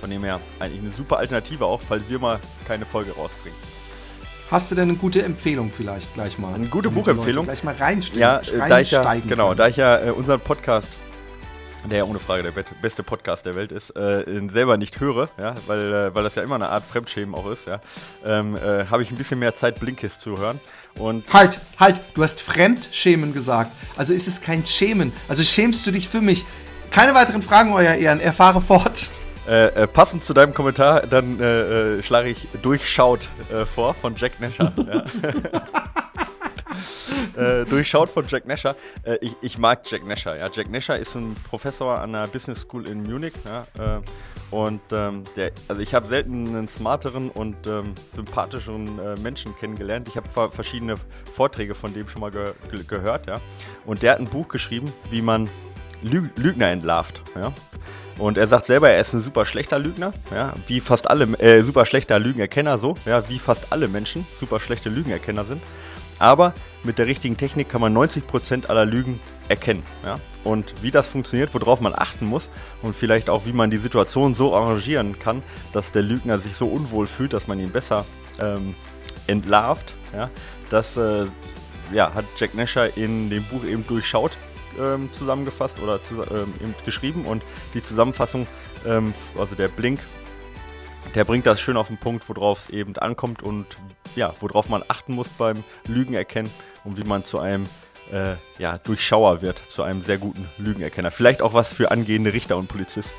Von 0.00 0.10
dem 0.10 0.22
her 0.22 0.40
eigentlich 0.60 0.80
eine 0.80 0.92
super 0.92 1.18
Alternative 1.18 1.64
auch, 1.64 1.80
falls 1.80 2.08
wir 2.08 2.18
mal 2.18 2.38
keine 2.66 2.86
Folge 2.86 3.12
rausbringen. 3.12 3.58
Hast 4.50 4.70
du 4.70 4.74
denn 4.74 4.88
eine 4.88 4.96
gute 4.96 5.22
Empfehlung 5.22 5.70
vielleicht 5.70 6.14
gleich 6.14 6.38
mal? 6.38 6.54
Eine 6.54 6.68
gute 6.68 6.88
Buchempfehlung? 6.90 7.44
Gleich 7.44 7.64
mal 7.64 7.74
reinsteigen. 7.74 8.20
Ja, 8.20 8.38
äh, 8.38 8.68
da 8.68 8.80
ich 8.80 8.90
ja, 8.92 9.14
genau, 9.14 9.54
da 9.54 9.68
ich 9.68 9.76
ja 9.76 10.06
äh, 10.06 10.10
unseren 10.10 10.40
Podcast 10.40 10.90
der 11.88 11.98
ja 11.98 12.04
ohne 12.04 12.18
Frage 12.18 12.42
der 12.42 12.52
beste 12.82 13.02
Podcast 13.02 13.46
der 13.46 13.54
Welt 13.54 13.72
ist, 13.72 13.90
äh, 13.90 14.24
selber 14.52 14.76
nicht 14.76 15.00
höre, 15.00 15.28
ja, 15.38 15.54
weil, 15.66 15.92
äh, 15.92 16.14
weil 16.14 16.24
das 16.24 16.34
ja 16.34 16.42
immer 16.42 16.56
eine 16.56 16.68
Art 16.68 16.84
Fremdschämen 16.84 17.34
auch 17.34 17.48
ist, 17.50 17.66
ja, 17.66 17.80
ähm, 18.24 18.56
äh, 18.56 18.86
habe 18.86 19.02
ich 19.02 19.10
ein 19.10 19.16
bisschen 19.16 19.38
mehr 19.38 19.54
Zeit, 19.54 19.80
Blinkist 19.80 20.20
zu 20.20 20.38
hören. 20.38 20.60
Und 20.96 21.32
halt, 21.32 21.60
halt, 21.78 22.00
du 22.14 22.22
hast 22.22 22.42
Fremdschämen 22.42 23.32
gesagt. 23.32 23.70
Also 23.96 24.12
ist 24.12 24.26
es 24.26 24.40
kein 24.40 24.66
Schämen. 24.66 25.12
Also 25.28 25.44
schämst 25.44 25.86
du 25.86 25.92
dich 25.92 26.08
für 26.08 26.20
mich. 26.20 26.44
Keine 26.90 27.14
weiteren 27.14 27.42
Fragen, 27.42 27.72
euer 27.72 27.94
Ehren. 27.94 28.20
Erfahre 28.20 28.60
fort. 28.60 29.10
Äh, 29.48 29.68
äh, 29.68 29.86
passend 29.86 30.24
zu 30.24 30.34
deinem 30.34 30.52
Kommentar, 30.52 31.06
dann 31.06 31.40
äh, 31.40 31.96
äh 31.96 32.02
schlage 32.02 32.28
ich 32.28 32.48
Durchschaut 32.60 33.30
äh, 33.50 33.64
vor 33.64 33.94
von 33.94 34.14
Jack 34.14 34.40
Nasher. 34.40 34.74
ja. 37.36 37.62
äh, 37.62 37.64
durchschaut 37.64 38.10
von 38.10 38.26
Jack 38.28 38.46
Nasher. 38.46 38.76
Ich, 39.22 39.34
ich, 39.40 39.56
mag 39.56 39.90
Jack 39.90 40.06
Nasher. 40.06 40.36
Ja. 40.36 40.50
Jack 40.52 40.70
Nasher 40.70 40.98
ist 40.98 41.14
ein 41.14 41.34
Professor 41.48 41.98
an 41.98 42.12
der 42.12 42.26
Business 42.26 42.60
School 42.60 42.86
in 42.86 43.02
Munich. 43.02 43.32
Ja, 43.46 44.02
und 44.50 44.80
ähm, 44.92 45.24
der, 45.36 45.52
also 45.68 45.80
ich 45.80 45.94
habe 45.94 46.08
selten 46.08 46.48
einen 46.48 46.68
smarteren 46.68 47.30
und 47.30 47.66
ähm, 47.66 47.94
sympathischeren 48.14 49.22
Menschen 49.22 49.56
kennengelernt. 49.56 50.08
Ich 50.08 50.16
habe 50.16 50.50
verschiedene 50.50 50.96
Vorträge 51.32 51.74
von 51.74 51.94
dem 51.94 52.06
schon 52.08 52.20
mal 52.20 52.30
ge 52.30 52.52
ge 52.70 52.82
gehört. 52.86 53.26
Ja. 53.26 53.40
Und 53.86 54.02
der 54.02 54.12
hat 54.12 54.20
ein 54.20 54.26
Buch 54.26 54.48
geschrieben, 54.48 54.92
wie 55.10 55.22
man 55.22 55.48
Lü 56.02 56.30
Lügner 56.36 56.70
entlarvt. 56.70 57.20
Ja. 57.34 57.52
Und 58.18 58.36
er 58.36 58.48
sagt 58.48 58.66
selber, 58.66 58.90
er 58.90 59.00
ist 59.00 59.12
ein 59.12 59.20
super 59.20 59.44
schlechter 59.44 59.78
Lügner, 59.78 60.12
ja, 60.32 60.52
wie 60.66 60.80
fast 60.80 61.08
alle, 61.08 61.24
äh, 61.38 61.62
super 61.62 61.86
schlechter 61.86 62.18
Lügenerkenner 62.18 62.76
so, 62.78 62.94
ja, 63.06 63.28
wie 63.28 63.38
fast 63.38 63.72
alle 63.72 63.86
Menschen 63.86 64.26
super 64.36 64.58
schlechte 64.58 64.88
Lügenerkenner 64.88 65.44
sind. 65.44 65.62
Aber 66.18 66.52
mit 66.82 66.98
der 66.98 67.06
richtigen 67.06 67.36
Technik 67.36 67.68
kann 67.68 67.80
man 67.80 67.96
90% 67.96 68.66
aller 68.66 68.84
Lügen 68.84 69.20
erkennen. 69.48 69.84
Ja? 70.04 70.16
Und 70.42 70.74
wie 70.82 70.90
das 70.90 71.06
funktioniert, 71.06 71.54
worauf 71.54 71.80
man 71.80 71.94
achten 71.94 72.26
muss 72.26 72.50
und 72.82 72.96
vielleicht 72.96 73.30
auch, 73.30 73.46
wie 73.46 73.52
man 73.52 73.70
die 73.70 73.76
Situation 73.76 74.34
so 74.34 74.54
arrangieren 74.56 75.18
kann, 75.18 75.42
dass 75.72 75.92
der 75.92 76.02
Lügner 76.02 76.40
sich 76.40 76.54
so 76.54 76.66
unwohl 76.66 77.06
fühlt, 77.06 77.32
dass 77.32 77.46
man 77.46 77.60
ihn 77.60 77.70
besser 77.70 78.04
ähm, 78.40 78.74
entlarvt, 79.28 79.94
ja? 80.12 80.28
das 80.70 80.96
äh, 80.96 81.26
ja, 81.92 82.12
hat 82.12 82.24
Jack 82.36 82.54
Nasher 82.54 82.96
in 82.96 83.30
dem 83.30 83.44
Buch 83.44 83.64
eben 83.64 83.86
durchschaut 83.86 84.36
ähm, 84.78 85.10
zusammengefasst 85.12 85.80
oder 85.80 86.02
zu, 86.02 86.22
ähm, 86.22 86.74
geschrieben 86.84 87.24
und 87.24 87.42
die 87.74 87.82
Zusammenfassung, 87.82 88.46
ähm, 88.86 89.12
also 89.38 89.54
der 89.54 89.68
Blink, 89.68 90.00
der 91.14 91.24
bringt 91.24 91.46
das 91.46 91.60
schön 91.60 91.76
auf 91.76 91.88
den 91.88 91.98
Punkt, 91.98 92.28
worauf 92.28 92.60
es 92.60 92.70
eben 92.70 92.96
ankommt 92.96 93.42
und 93.42 93.66
ja, 94.16 94.32
worauf 94.40 94.68
man 94.68 94.82
achten 94.88 95.14
muss 95.14 95.28
beim 95.28 95.64
Lügen 95.86 96.14
erkennen 96.14 96.50
und 96.84 96.96
wie 96.96 97.04
man 97.04 97.24
zu 97.24 97.38
einem 97.38 97.64
äh, 98.12 98.36
ja, 98.58 98.78
Durchschauer 98.78 99.42
wird, 99.42 99.58
zu 99.58 99.82
einem 99.82 100.02
sehr 100.02 100.18
guten 100.18 100.48
Lügenerkenner. 100.58 101.10
Vielleicht 101.10 101.42
auch 101.42 101.54
was 101.54 101.72
für 101.72 101.90
angehende 101.90 102.32
Richter 102.32 102.56
und 102.56 102.68
Polizisten. 102.68 103.14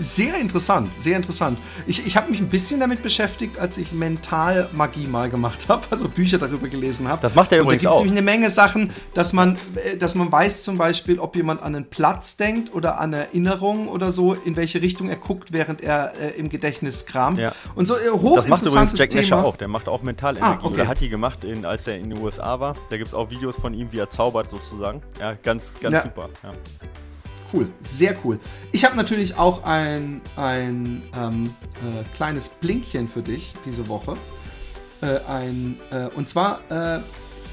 Sehr 0.00 0.38
interessant, 0.38 0.92
sehr 1.00 1.16
interessant. 1.16 1.58
Ich, 1.86 2.06
ich 2.06 2.16
habe 2.16 2.30
mich 2.30 2.40
ein 2.40 2.48
bisschen 2.48 2.80
damit 2.80 3.02
beschäftigt, 3.02 3.58
als 3.58 3.78
ich 3.78 3.92
Mentalmagie 3.92 5.06
mal 5.06 5.28
gemacht 5.28 5.68
habe, 5.68 5.86
also 5.90 6.08
Bücher 6.08 6.38
darüber 6.38 6.68
gelesen 6.68 7.08
habe. 7.08 7.20
Das 7.20 7.34
macht 7.34 7.52
er 7.52 7.60
übrigens 7.60 7.86
auch. 7.86 7.98
Da 7.98 8.04
gibt 8.04 8.10
es 8.10 8.14
nämlich 8.14 8.30
eine 8.30 8.38
Menge 8.38 8.50
Sachen, 8.50 8.92
dass 9.14 9.32
man, 9.32 9.56
äh, 9.74 9.96
dass 9.96 10.14
man 10.14 10.30
weiß 10.30 10.62
zum 10.62 10.78
Beispiel, 10.78 11.18
ob 11.18 11.36
jemand 11.36 11.62
an 11.62 11.74
einen 11.74 11.84
Platz 11.86 12.36
denkt 12.36 12.72
oder 12.72 13.00
an 13.00 13.12
Erinnerungen 13.12 13.88
oder 13.88 14.10
so, 14.10 14.34
in 14.34 14.56
welche 14.56 14.80
Richtung 14.80 15.08
er 15.08 15.16
guckt, 15.16 15.52
während 15.52 15.80
er 15.80 16.12
äh, 16.20 16.38
im 16.38 16.48
Gedächtnis 16.48 17.06
kramt. 17.06 17.38
Ja. 17.38 17.52
Und 17.74 17.86
so 17.86 17.96
äh, 17.96 18.10
hochinteressantes 18.10 18.48
Das 18.48 18.50
macht 18.50 18.62
übrigens 18.62 18.98
Jack 18.98 19.14
Nasher 19.14 19.44
auch. 19.44 19.56
Der 19.56 19.68
macht 19.68 19.88
auch 19.88 20.02
Mentalenergie. 20.02 20.58
Ah, 20.60 20.64
okay. 20.64 20.74
Oder 20.74 20.88
hat 20.88 21.00
die 21.00 21.08
gemacht, 21.08 21.44
in, 21.44 21.64
als 21.64 21.86
er 21.86 21.96
in 21.96 22.10
den 22.10 22.18
USA 22.18 22.60
war. 22.60 22.74
Da 22.90 22.96
gibt 22.96 23.08
es 23.08 23.14
auch 23.14 23.30
Videos 23.30 23.56
von 23.56 23.74
ihm, 23.74 23.92
wie 23.92 23.98
er 23.98 24.10
zaubert 24.10 24.48
sozusagen. 24.50 25.02
Ja, 25.18 25.34
ganz, 25.34 25.64
ganz 25.80 25.94
ja. 25.94 26.02
super. 26.02 26.28
Ja. 26.42 26.50
Cool, 27.52 27.70
sehr 27.80 28.14
cool. 28.24 28.38
Ich 28.72 28.84
habe 28.84 28.96
natürlich 28.96 29.36
auch 29.38 29.64
ein, 29.64 30.20
ein 30.36 31.02
ähm, 31.16 31.44
äh, 31.76 32.04
kleines 32.14 32.48
Blinkchen 32.50 33.08
für 33.08 33.22
dich 33.22 33.54
diese 33.64 33.88
Woche. 33.88 34.16
Äh, 35.00 35.20
ein, 35.28 35.76
äh, 35.90 36.08
und 36.14 36.28
zwar 36.28 36.60
äh, 36.70 37.00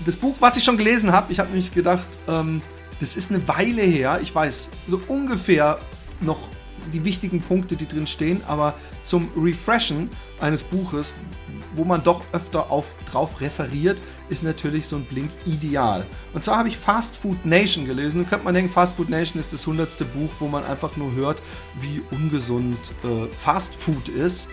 das 0.05 0.17
Buch, 0.17 0.35
was 0.39 0.57
ich 0.57 0.63
schon 0.63 0.77
gelesen 0.77 1.11
habe. 1.11 1.31
Ich 1.31 1.39
habe 1.39 1.49
nämlich 1.49 1.71
gedacht, 1.71 2.07
ähm, 2.27 2.61
das 2.99 3.15
ist 3.15 3.31
eine 3.31 3.47
Weile 3.47 3.83
her. 3.83 4.19
Ich 4.21 4.33
weiß 4.33 4.71
so 4.87 4.99
ungefähr 5.07 5.79
noch 6.21 6.39
die 6.93 7.03
wichtigen 7.03 7.41
Punkte, 7.41 7.76
die 7.76 7.88
drin 7.88 8.07
stehen, 8.07 8.41
aber 8.47 8.76
zum 9.01 9.30
Refreshen 9.36 10.09
eines 10.39 10.63
Buches, 10.63 11.13
wo 11.76 11.84
man 11.84 12.03
doch 12.03 12.21
öfter 12.32 12.71
auf, 12.71 12.95
drauf 13.09 13.41
referiert, 13.41 14.01
ist 14.30 14.43
natürlich 14.43 14.88
so 14.88 14.97
ein 14.97 15.05
Blink 15.05 15.30
ideal. 15.45 16.05
Und 16.34 16.43
zwar 16.43 16.57
habe 16.57 16.69
ich 16.69 16.78
Fast 16.78 17.17
Food 17.17 17.45
Nation 17.45 17.86
gelesen. 17.86 18.23
Da 18.23 18.30
könnte 18.30 18.45
man 18.45 18.53
denken, 18.53 18.71
Fast 18.71 18.95
Food 18.95 19.09
Nation 19.09 19.39
ist 19.39 19.53
das 19.53 19.65
hundertste 19.65 20.05
Buch, 20.05 20.30
wo 20.39 20.47
man 20.47 20.63
einfach 20.65 20.95
nur 20.97 21.13
hört, 21.13 21.41
wie 21.82 22.01
ungesund 22.11 22.78
äh, 23.03 23.28
Fast 23.36 23.76
Food 23.76 24.09
ist. 24.09 24.49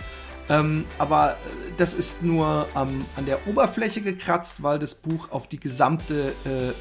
Ähm, 0.49 0.85
aber 0.97 1.31
äh, 1.31 1.71
das 1.77 1.93
ist 1.93 2.21
nur 2.21 2.67
ähm, 2.75 3.05
an 3.15 3.25
der 3.25 3.47
Oberfläche 3.47 4.01
gekratzt, 4.01 4.61
weil 4.61 4.79
das 4.79 4.95
Buch 4.95 5.31
auf 5.31 5.47
die 5.47 5.59
gesamte 5.59 6.33
äh, 6.45 6.69
äh, 6.69 6.73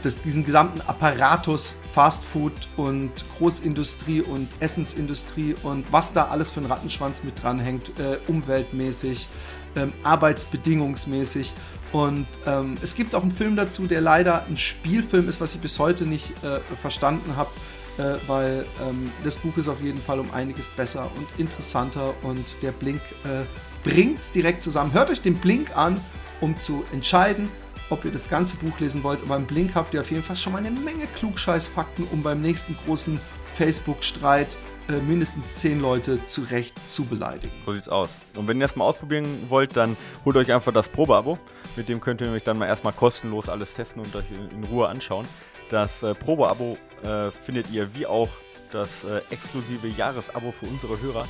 das, 0.00 0.22
diesen 0.22 0.44
gesamten 0.44 0.80
Apparatus 0.82 1.78
Fast 1.92 2.24
Food 2.24 2.52
und 2.76 3.10
Großindustrie 3.38 4.20
und 4.20 4.48
Essensindustrie 4.60 5.54
und 5.62 5.92
was 5.92 6.12
da 6.12 6.26
alles 6.26 6.50
für 6.50 6.60
ein 6.60 6.66
Rattenschwanz 6.66 7.22
mit 7.22 7.42
dranhängt, 7.42 7.92
äh, 7.98 8.18
umweltmäßig, 8.26 9.28
ähm, 9.76 9.92
arbeitsbedingungsmäßig. 10.02 11.54
Und 11.92 12.26
ähm, 12.46 12.76
es 12.82 12.94
gibt 12.94 13.14
auch 13.14 13.22
einen 13.22 13.32
Film 13.32 13.56
dazu, 13.56 13.86
der 13.86 14.00
leider 14.00 14.44
ein 14.46 14.56
Spielfilm 14.56 15.28
ist, 15.28 15.40
was 15.40 15.54
ich 15.54 15.60
bis 15.60 15.78
heute 15.78 16.04
nicht 16.04 16.32
äh, 16.44 16.60
verstanden 16.76 17.36
habe, 17.36 17.50
äh, 17.98 18.28
weil 18.28 18.64
ähm, 18.88 19.10
das 19.24 19.36
Buch 19.36 19.56
ist 19.56 19.68
auf 19.68 19.80
jeden 19.80 20.00
Fall 20.00 20.20
um 20.20 20.30
einiges 20.32 20.70
besser 20.70 21.10
und 21.16 21.26
interessanter 21.38 22.14
und 22.22 22.62
der 22.62 22.72
Blink 22.72 23.00
äh, 23.24 23.44
bringt 23.88 24.20
es 24.20 24.30
direkt 24.30 24.62
zusammen. 24.62 24.92
Hört 24.92 25.10
euch 25.10 25.20
den 25.20 25.34
Blink 25.34 25.76
an, 25.76 26.00
um 26.40 26.58
zu 26.58 26.84
entscheiden, 26.92 27.48
ob 27.90 28.04
ihr 28.04 28.10
das 28.10 28.28
ganze 28.28 28.56
Buch 28.56 28.78
lesen 28.80 29.02
wollt. 29.02 29.20
Und 29.22 29.28
beim 29.28 29.44
Blink 29.44 29.74
habt 29.74 29.92
ihr 29.92 30.00
auf 30.00 30.10
jeden 30.10 30.22
Fall 30.22 30.36
schon 30.36 30.52
mal 30.52 30.58
eine 30.58 30.70
Menge 30.70 31.06
Klugscheißfakten, 31.14 32.06
um 32.10 32.22
beim 32.22 32.40
nächsten 32.40 32.76
großen 32.84 33.20
Facebook-Streit 33.56 34.56
äh, 34.88 34.92
mindestens 35.00 35.56
zehn 35.56 35.80
Leute 35.80 36.24
zu 36.24 36.42
Recht 36.42 36.74
zu 36.88 37.04
beleidigen. 37.04 37.52
So 37.66 37.72
sieht's 37.72 37.88
aus. 37.88 38.16
Und 38.36 38.48
wenn 38.48 38.58
ihr 38.58 38.66
das 38.66 38.76
mal 38.76 38.84
ausprobieren 38.84 39.26
wollt, 39.48 39.76
dann 39.76 39.96
holt 40.24 40.36
euch 40.36 40.52
einfach 40.52 40.72
das 40.72 40.88
Probeabo. 40.88 41.38
Mit 41.76 41.88
dem 41.88 42.00
könnt 42.00 42.20
ihr 42.20 42.30
euch 42.30 42.44
dann 42.44 42.58
mal 42.58 42.66
erstmal 42.66 42.92
kostenlos 42.92 43.48
alles 43.48 43.74
testen 43.74 44.02
und 44.02 44.14
euch 44.16 44.24
in 44.30 44.64
Ruhe 44.64 44.88
anschauen. 44.88 45.26
Das 45.68 46.02
äh, 46.02 46.14
Probeabo 46.14 46.76
äh, 47.02 47.30
findet 47.30 47.70
ihr 47.70 47.94
wie 47.94 48.06
auch 48.06 48.28
das 48.72 49.04
äh, 49.04 49.20
exklusive 49.30 49.88
Jahresabo 49.88 50.52
für 50.52 50.66
unsere 50.66 51.00
Hörer 51.00 51.26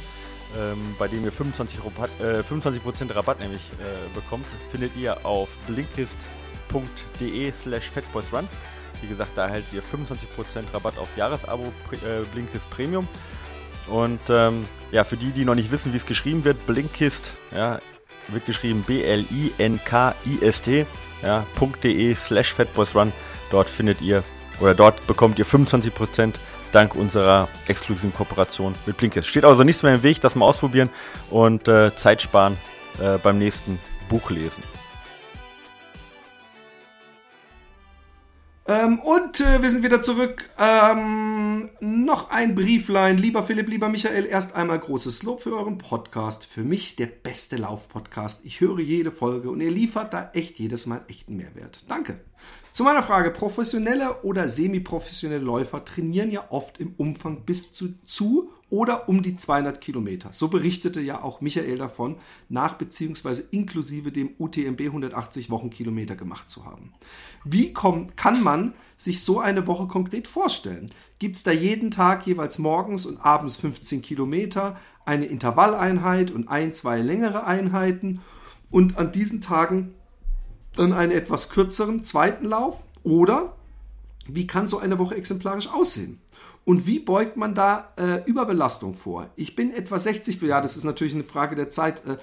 ähm, 0.58 0.96
bei 0.98 1.08
dem 1.08 1.24
ihr 1.24 1.32
25%, 1.32 1.84
Rabatt, 1.84 2.20
äh, 2.20 2.42
25 2.42 3.14
Rabatt 3.14 3.38
nämlich 3.38 3.60
äh, 3.78 4.14
bekommt, 4.14 4.46
findet 4.68 4.96
ihr 4.96 5.24
auf 5.24 5.56
blinkist.com 5.68 6.39
blinkist.de 6.70 7.52
slash 7.52 7.88
fatboysrun. 7.88 8.48
Wie 9.02 9.08
gesagt, 9.08 9.30
da 9.34 9.46
erhaltet 9.46 9.72
ihr 9.72 9.82
25% 9.82 10.74
Rabatt 10.74 10.98
aufs 10.98 11.16
Jahresabo 11.16 11.72
äh, 11.92 12.24
Blinkist 12.32 12.68
Premium. 12.70 13.08
Und 13.88 14.20
ähm, 14.28 14.66
ja, 14.92 15.04
für 15.04 15.16
die, 15.16 15.30
die 15.30 15.44
noch 15.44 15.54
nicht 15.54 15.70
wissen, 15.70 15.92
wie 15.92 15.96
es 15.96 16.06
geschrieben 16.06 16.44
wird, 16.44 16.64
Blinkist, 16.66 17.36
ja, 17.50 17.80
wird 18.28 18.46
geschrieben 18.46 18.84
B-L-I-N-K-I-S-T, 18.86 20.86
ja, 21.22 21.46
.de 21.82 22.14
slash 22.14 22.54
fatboysrun. 22.54 23.12
Dort 23.50 23.68
findet 23.68 24.00
ihr 24.00 24.22
oder 24.60 24.74
dort 24.74 25.06
bekommt 25.06 25.38
ihr 25.38 25.46
25% 25.46 26.34
dank 26.72 26.94
unserer 26.94 27.48
exklusiven 27.66 28.14
Kooperation 28.14 28.74
mit 28.86 28.98
Blinkist. 28.98 29.28
Steht 29.28 29.44
also 29.44 29.64
nichts 29.64 29.82
mehr 29.82 29.94
im 29.94 30.02
Weg, 30.02 30.20
das 30.20 30.36
mal 30.36 30.46
ausprobieren 30.46 30.90
und 31.30 31.66
äh, 31.66 31.94
Zeit 31.96 32.22
sparen 32.22 32.56
äh, 33.00 33.18
beim 33.18 33.38
nächsten 33.38 33.80
Buch 34.08 34.30
lesen. 34.30 34.62
Ähm, 38.66 38.98
und 39.00 39.40
äh, 39.40 39.62
wir 39.62 39.70
sind 39.70 39.82
wieder 39.82 40.02
zurück. 40.02 40.48
Ähm, 40.58 41.70
noch 41.80 42.30
ein 42.30 42.54
Brieflein. 42.54 43.18
Lieber 43.18 43.42
Philipp, 43.42 43.68
lieber 43.68 43.88
Michael, 43.88 44.26
erst 44.26 44.54
einmal 44.54 44.78
großes 44.78 45.22
Lob 45.22 45.42
für 45.42 45.56
euren 45.56 45.78
Podcast. 45.78 46.46
Für 46.46 46.62
mich 46.62 46.96
der 46.96 47.06
beste 47.06 47.56
Lauf-Podcast. 47.56 48.44
Ich 48.44 48.60
höre 48.60 48.80
jede 48.80 49.12
Folge 49.12 49.50
und 49.50 49.60
ihr 49.60 49.70
liefert 49.70 50.12
da 50.12 50.30
echt 50.34 50.58
jedes 50.58 50.86
Mal 50.86 51.02
echten 51.08 51.36
Mehrwert. 51.36 51.84
Danke. 51.88 52.20
Zu 52.72 52.84
meiner 52.84 53.02
Frage, 53.02 53.30
professionelle 53.30 54.22
oder 54.22 54.48
semi-professionelle 54.48 55.44
Läufer 55.44 55.84
trainieren 55.84 56.30
ja 56.30 56.44
oft 56.50 56.78
im 56.78 56.94
Umfang 56.96 57.44
bis 57.44 57.72
zu, 57.72 57.94
zu 58.06 58.50
oder 58.70 59.08
um 59.08 59.22
die 59.22 59.34
200 59.34 59.80
Kilometer. 59.80 60.32
So 60.32 60.46
berichtete 60.46 61.00
ja 61.00 61.22
auch 61.22 61.40
Michael 61.40 61.78
davon, 61.78 62.16
nach 62.48 62.74
bzw. 62.74 63.42
inklusive 63.50 64.12
dem 64.12 64.30
UTMB 64.38 64.80
180 64.82 65.50
Wochenkilometer 65.50 66.14
gemacht 66.14 66.48
zu 66.48 66.64
haben. 66.64 66.92
Wie 67.44 67.72
kommt, 67.72 68.16
kann 68.16 68.42
man 68.42 68.74
sich 68.96 69.24
so 69.24 69.40
eine 69.40 69.66
Woche 69.66 69.88
konkret 69.88 70.28
vorstellen? 70.28 70.92
Gibt 71.18 71.36
es 71.36 71.42
da 71.42 71.50
jeden 71.50 71.90
Tag 71.90 72.24
jeweils 72.26 72.58
morgens 72.60 73.04
und 73.04 73.18
abends 73.18 73.56
15 73.56 74.00
Kilometer, 74.00 74.78
eine 75.04 75.26
Intervalleinheit 75.26 76.30
und 76.30 76.48
ein, 76.48 76.72
zwei 76.72 77.00
längere 77.00 77.44
Einheiten 77.44 78.20
und 78.70 78.96
an 78.96 79.10
diesen 79.10 79.40
Tagen 79.40 79.94
dann 80.76 80.92
einen 80.92 81.12
etwas 81.12 81.50
kürzeren 81.50 82.04
zweiten 82.04 82.46
Lauf? 82.46 82.84
Oder 83.02 83.56
wie 84.26 84.46
kann 84.46 84.68
so 84.68 84.78
eine 84.78 84.98
Woche 84.98 85.16
exemplarisch 85.16 85.68
aussehen? 85.68 86.20
Und 86.64 86.86
wie 86.86 87.00
beugt 87.00 87.36
man 87.36 87.54
da 87.54 87.92
äh, 87.96 88.22
Überbelastung 88.26 88.94
vor? 88.94 89.28
Ich 89.34 89.56
bin 89.56 89.72
etwa 89.72 89.98
60, 89.98 90.40
ja, 90.42 90.60
das 90.60 90.76
ist 90.76 90.84
natürlich 90.84 91.14
eine 91.14 91.24
Frage 91.24 91.56
der 91.56 91.70
Zeit. 91.70 92.04
Äh, 92.06 92.18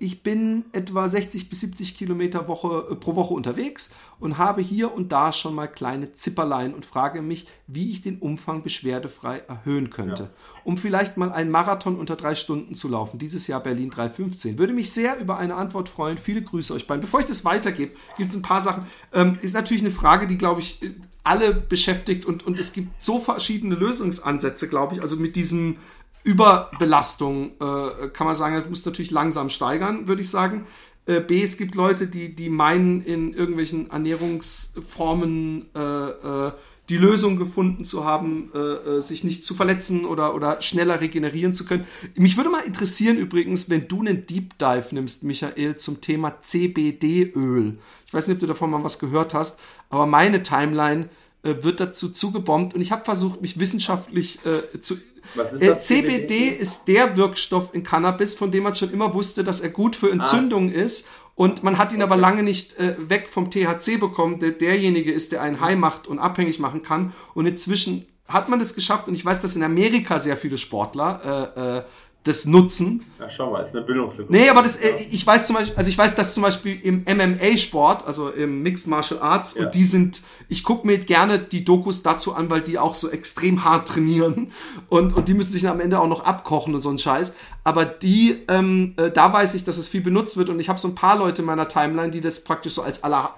ich 0.00 0.22
bin 0.22 0.66
etwa 0.72 1.08
60 1.08 1.48
bis 1.48 1.60
70 1.60 1.96
Kilometer 1.96 2.46
Woche, 2.46 2.88
äh, 2.90 2.94
pro 2.94 3.14
Woche 3.14 3.32
unterwegs 3.32 3.94
und 4.20 4.36
habe 4.36 4.60
hier 4.60 4.94
und 4.94 5.12
da 5.12 5.32
schon 5.32 5.54
mal 5.54 5.66
kleine 5.66 6.12
Zipperlein 6.12 6.74
und 6.74 6.84
frage 6.84 7.22
mich, 7.22 7.46
wie 7.66 7.90
ich 7.90 8.02
den 8.02 8.18
Umfang 8.18 8.62
beschwerdefrei 8.62 9.38
erhöhen 9.48 9.88
könnte. 9.88 10.24
Ja. 10.24 10.30
Um 10.64 10.76
vielleicht 10.76 11.16
mal 11.16 11.32
einen 11.32 11.50
Marathon 11.50 11.96
unter 11.96 12.16
drei 12.16 12.34
Stunden 12.34 12.74
zu 12.74 12.88
laufen. 12.88 13.18
Dieses 13.18 13.46
Jahr 13.46 13.62
Berlin 13.62 13.88
315. 13.88 14.58
Würde 14.58 14.74
mich 14.74 14.92
sehr 14.92 15.18
über 15.18 15.38
eine 15.38 15.54
Antwort 15.54 15.88
freuen. 15.88 16.18
Viele 16.18 16.42
Grüße 16.42 16.74
euch 16.74 16.86
beiden. 16.86 17.00
Bevor 17.00 17.20
ich 17.20 17.26
das 17.26 17.44
weitergebe, 17.44 17.92
gibt 18.18 18.30
es 18.30 18.36
ein 18.36 18.42
paar 18.42 18.60
Sachen. 18.60 18.86
Ähm, 19.12 19.38
ist 19.40 19.54
natürlich 19.54 19.82
eine 19.82 19.92
Frage, 19.92 20.26
die, 20.26 20.36
glaube 20.36 20.60
ich, 20.60 20.80
alle 21.24 21.54
beschäftigt 21.54 22.26
und, 22.26 22.44
und 22.44 22.58
es 22.58 22.72
gibt 22.72 23.00
so 23.00 23.20
verschiedene 23.20 23.76
Lösungsansätze, 23.76 24.68
glaube 24.68 24.96
ich. 24.96 25.02
Also 25.02 25.16
mit 25.16 25.36
diesem 25.36 25.76
Überbelastung 26.24 27.52
äh, 27.60 28.08
kann 28.12 28.26
man 28.26 28.36
sagen, 28.36 28.62
du 28.62 28.68
musst 28.68 28.86
natürlich 28.86 29.10
langsam 29.10 29.48
steigern, 29.48 30.08
würde 30.08 30.22
ich 30.22 30.30
sagen. 30.30 30.66
Äh, 31.06 31.20
B, 31.20 31.42
es 31.42 31.56
gibt 31.56 31.74
Leute, 31.74 32.06
die, 32.06 32.34
die 32.34 32.48
meinen, 32.48 33.02
in 33.02 33.34
irgendwelchen 33.34 33.90
Ernährungsformen 33.90 35.66
äh, 35.74 35.78
äh 35.78 36.52
die 36.88 36.96
Lösung 36.96 37.36
gefunden 37.38 37.84
zu 37.84 38.04
haben, 38.04 38.50
äh, 38.54 38.58
äh, 38.58 39.00
sich 39.00 39.24
nicht 39.24 39.44
zu 39.44 39.54
verletzen 39.54 40.04
oder, 40.04 40.34
oder 40.34 40.60
schneller 40.60 41.00
regenerieren 41.00 41.54
zu 41.54 41.64
können. 41.64 41.86
Mich 42.16 42.36
würde 42.36 42.50
mal 42.50 42.64
interessieren 42.64 43.16
übrigens, 43.16 43.70
wenn 43.70 43.88
du 43.88 44.00
einen 44.00 44.26
Deep 44.26 44.58
Dive 44.58 44.88
nimmst, 44.90 45.22
Michael, 45.22 45.76
zum 45.76 46.00
Thema 46.00 46.42
CBD-Öl. 46.42 47.78
Ich 48.06 48.12
weiß 48.12 48.26
nicht, 48.26 48.34
ob 48.36 48.40
du 48.40 48.46
davon 48.46 48.70
mal 48.70 48.82
was 48.82 48.98
gehört 48.98 49.32
hast, 49.32 49.60
aber 49.90 50.06
meine 50.06 50.42
Timeline 50.42 51.08
äh, 51.44 51.54
wird 51.62 51.80
dazu 51.80 52.10
zugebombt 52.10 52.74
und 52.74 52.80
ich 52.80 52.92
habe 52.92 53.04
versucht, 53.04 53.40
mich 53.40 53.58
wissenschaftlich 53.58 54.40
äh, 54.44 54.80
zu. 54.80 54.96
Äh, 55.36 55.78
CBD, 55.78 55.80
CBD 55.80 56.48
ist 56.48 56.88
der 56.88 57.16
Wirkstoff 57.16 57.74
in 57.74 57.82
Cannabis, 57.82 58.34
von 58.34 58.50
dem 58.50 58.64
man 58.64 58.74
schon 58.74 58.92
immer 58.92 59.14
wusste, 59.14 59.44
dass 59.44 59.60
er 59.60 59.70
gut 59.70 59.96
für 59.96 60.10
Entzündungen 60.10 60.74
ah. 60.74 60.82
ist. 60.82 61.08
Und 61.34 61.62
man 61.62 61.78
hat 61.78 61.92
ihn 61.92 62.02
okay. 62.02 62.12
aber 62.12 62.16
lange 62.16 62.42
nicht 62.42 62.78
äh, 62.78 62.94
weg 63.08 63.28
vom 63.28 63.50
THC 63.50 63.98
bekommen, 63.98 64.38
der 64.38 64.50
derjenige 64.50 65.12
ist, 65.12 65.32
der 65.32 65.40
einen 65.40 65.60
high 65.60 65.76
macht 65.76 66.06
und 66.06 66.18
abhängig 66.18 66.58
machen 66.58 66.82
kann. 66.82 67.14
Und 67.34 67.46
inzwischen 67.46 68.06
hat 68.28 68.48
man 68.48 68.58
das 68.58 68.74
geschafft 68.74 69.08
und 69.08 69.14
ich 69.14 69.24
weiß, 69.24 69.40
dass 69.40 69.56
in 69.56 69.62
Amerika 69.62 70.18
sehr 70.18 70.36
viele 70.36 70.58
Sportler 70.58 71.52
äh, 71.56 71.78
äh, 71.78 71.82
das 72.24 72.46
nutzen. 72.46 73.04
Ja, 73.18 73.28
schau 73.28 73.50
mal, 73.50 73.64
ist 73.64 73.74
eine 73.74 73.84
Bildungslücke. 73.84 74.32
Nee, 74.32 74.48
aber 74.48 74.62
das, 74.62 74.76
äh, 74.76 74.92
ich 75.10 75.26
weiß 75.26 75.48
zum 75.48 75.56
Beispiel, 75.56 75.76
also 75.76 75.90
ich 75.90 75.98
weiß, 75.98 76.14
dass 76.14 76.34
zum 76.34 76.44
Beispiel 76.44 76.78
im 76.80 77.04
MMA-Sport, 77.04 78.06
also 78.06 78.30
im 78.30 78.62
Mixed 78.62 78.86
Martial 78.86 79.20
Arts, 79.20 79.54
ja. 79.54 79.64
und 79.64 79.74
die 79.74 79.84
sind, 79.84 80.22
ich 80.48 80.62
gucke 80.62 80.86
mir 80.86 80.98
gerne 80.98 81.40
die 81.40 81.64
Dokus 81.64 82.02
dazu 82.02 82.34
an, 82.34 82.48
weil 82.48 82.60
die 82.60 82.78
auch 82.78 82.94
so 82.94 83.10
extrem 83.10 83.64
hart 83.64 83.88
trainieren 83.88 84.52
und, 84.88 85.16
und 85.16 85.26
die 85.26 85.34
müssen 85.34 85.52
sich 85.52 85.66
am 85.66 85.80
Ende 85.80 85.98
auch 85.98 86.08
noch 86.08 86.24
abkochen 86.24 86.74
und 86.74 86.80
so 86.80 86.90
ein 86.90 86.98
Scheiß. 86.98 87.34
Aber 87.64 87.84
die, 87.84 88.38
ähm, 88.48 88.94
äh, 88.98 89.10
da 89.10 89.32
weiß 89.32 89.54
ich, 89.54 89.64
dass 89.64 89.78
es 89.78 89.88
viel 89.88 90.00
benutzt 90.00 90.36
wird 90.36 90.48
und 90.48 90.60
ich 90.60 90.68
habe 90.68 90.78
so 90.78 90.88
ein 90.88 90.94
paar 90.94 91.18
Leute 91.18 91.42
in 91.42 91.46
meiner 91.46 91.66
Timeline, 91.66 92.10
die 92.10 92.20
das 92.20 92.44
praktisch 92.44 92.74
so 92.74 92.82
als 92.82 93.02
aller 93.02 93.34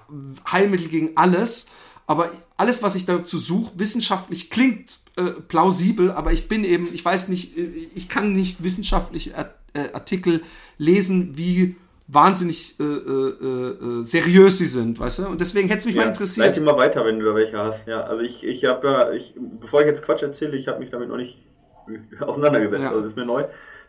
Heilmittel 0.51 0.89
gegen 0.89 1.17
alles 1.17 1.67
aber 2.07 2.29
alles, 2.57 2.83
was 2.83 2.95
ich 2.95 3.05
dazu 3.05 3.37
suche, 3.37 3.73
wissenschaftlich 3.77 4.49
klingt 4.49 4.99
äh, 5.17 5.23
plausibel, 5.47 6.11
aber 6.11 6.31
ich 6.33 6.47
bin 6.47 6.63
eben, 6.63 6.87
ich 6.93 7.03
weiß 7.03 7.29
nicht, 7.29 7.57
äh, 7.57 7.69
ich 7.95 8.09
kann 8.09 8.33
nicht 8.33 8.63
wissenschaftliche 8.63 9.31
äh, 9.31 9.93
Artikel 9.93 10.41
lesen, 10.77 11.37
wie 11.37 11.75
wahnsinnig 12.07 12.79
äh, 12.79 12.83
äh, 12.83 13.99
äh, 13.99 14.03
seriös 14.03 14.59
sie 14.59 14.67
sind, 14.67 14.99
weißt 14.99 15.19
du? 15.19 15.27
Und 15.27 15.41
deswegen 15.41 15.67
hätte 15.67 15.79
es 15.79 15.85
mich 15.87 15.95
ja, 15.95 16.01
mal 16.03 16.07
interessiert. 16.09 16.45
Leite 16.45 16.61
mal 16.61 16.77
weiter, 16.77 17.03
wenn 17.05 17.19
du 17.19 17.25
da 17.25 17.33
welche 17.33 17.57
hast. 17.57 17.87
Ja, 17.87 18.01
also 18.01 18.21
ich, 18.21 18.43
ich 18.43 18.65
habe 18.65 18.87
ja, 18.87 19.11
ich, 19.11 19.33
bevor 19.59 19.81
ich 19.81 19.87
jetzt 19.87 20.03
Quatsch 20.03 20.21
erzähle, 20.21 20.55
ich 20.55 20.67
habe 20.67 20.79
mich 20.79 20.91
damit 20.91 21.09
noch 21.09 21.17
nicht 21.17 21.39
auseinandergesetzt. 22.19 22.83
Ja. 22.83 22.89
Also 22.89 23.01
das 23.01 23.11
ist 23.11 23.17
mir 23.17 23.25
neu. 23.25 23.45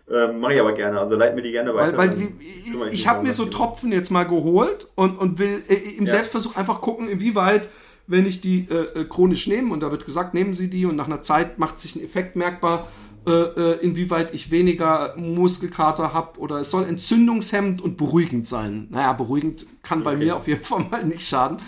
Ähm, 0.08 0.38
Mache 0.38 0.54
ich 0.54 0.60
aber 0.60 0.72
gerne, 0.72 1.00
also 1.00 1.16
leit 1.16 1.34
mir 1.34 1.42
die 1.42 1.50
gerne 1.50 1.74
weiter. 1.74 1.98
Weil, 1.98 2.12
weil 2.12 2.20
wie, 2.20 2.34
ich, 2.38 2.92
ich 2.92 3.08
habe 3.08 3.24
mir 3.24 3.32
so 3.32 3.44
Tropfen 3.46 3.90
jetzt 3.90 4.10
mal 4.10 4.22
geholt 4.22 4.86
und, 4.94 5.18
und 5.18 5.38
will 5.40 5.64
äh, 5.68 5.74
im 5.74 6.06
ja. 6.06 6.12
Selbstversuch 6.12 6.56
einfach 6.56 6.80
gucken, 6.80 7.08
inwieweit 7.08 7.68
wenn 8.06 8.26
ich 8.26 8.40
die 8.40 8.66
äh, 8.70 9.00
äh, 9.00 9.04
chronisch 9.04 9.46
nehme, 9.46 9.72
und 9.72 9.82
da 9.82 9.90
wird 9.90 10.04
gesagt, 10.04 10.34
nehmen 10.34 10.54
Sie 10.54 10.70
die 10.70 10.86
und 10.86 10.96
nach 10.96 11.06
einer 11.06 11.22
Zeit 11.22 11.58
macht 11.58 11.80
sich 11.80 11.96
ein 11.96 12.04
Effekt 12.04 12.36
merkbar, 12.36 12.88
äh, 13.26 13.30
äh 13.30 13.78
inwieweit 13.80 14.32
ich 14.34 14.50
weniger 14.50 15.14
Muskelkater 15.16 16.12
habe 16.12 16.38
oder 16.38 16.56
es 16.56 16.70
soll 16.70 16.84
entzündungshemmend 16.84 17.82
und 17.82 17.96
beruhigend 17.96 18.46
sein. 18.46 18.88
Naja, 18.90 19.12
beruhigend 19.12 19.66
kann 19.82 20.04
bei 20.04 20.16
mir 20.16 20.36
auf 20.36 20.46
jeden 20.46 20.62
Fall 20.62 20.86
mal 20.90 21.04
nicht 21.04 21.26
schaden. 21.26 21.58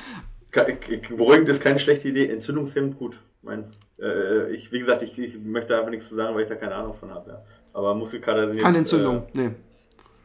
Beruhigend 0.50 1.48
ist 1.48 1.60
keine 1.60 1.78
schlechte 1.78 2.08
Idee, 2.08 2.28
entzündungshemmend 2.28 2.98
gut. 2.98 3.18
Mein, 3.42 3.64
äh, 4.00 4.52
ich, 4.52 4.72
wie 4.72 4.78
gesagt, 4.80 5.02
ich, 5.02 5.18
ich, 5.18 5.38
möchte 5.38 5.76
einfach 5.76 5.90
nichts 5.90 6.08
zu 6.08 6.14
sagen, 6.14 6.34
weil 6.34 6.42
ich 6.42 6.48
da 6.48 6.54
keine 6.54 6.74
Ahnung 6.74 6.94
von 6.94 7.10
habe. 7.10 7.30
Ja. 7.30 7.42
Aber 7.72 7.94
Muskelkater 7.94 8.48
sind 8.48 8.60
Keine 8.60 8.78
jetzt, 8.78 8.92
Entzündung, 8.92 9.26
äh, 9.34 9.38
nee. 9.38 9.50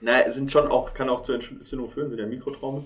Naja, 0.01 0.33
sind 0.33 0.51
schon 0.51 0.67
auch, 0.67 0.93
kann 0.93 1.09
auch 1.09 1.23
zur 1.23 1.35
Entzündung 1.35 1.89
führen, 1.89 2.09
sind 2.09 2.19
ja 2.19 2.25
Mikrotraumen. 2.25 2.85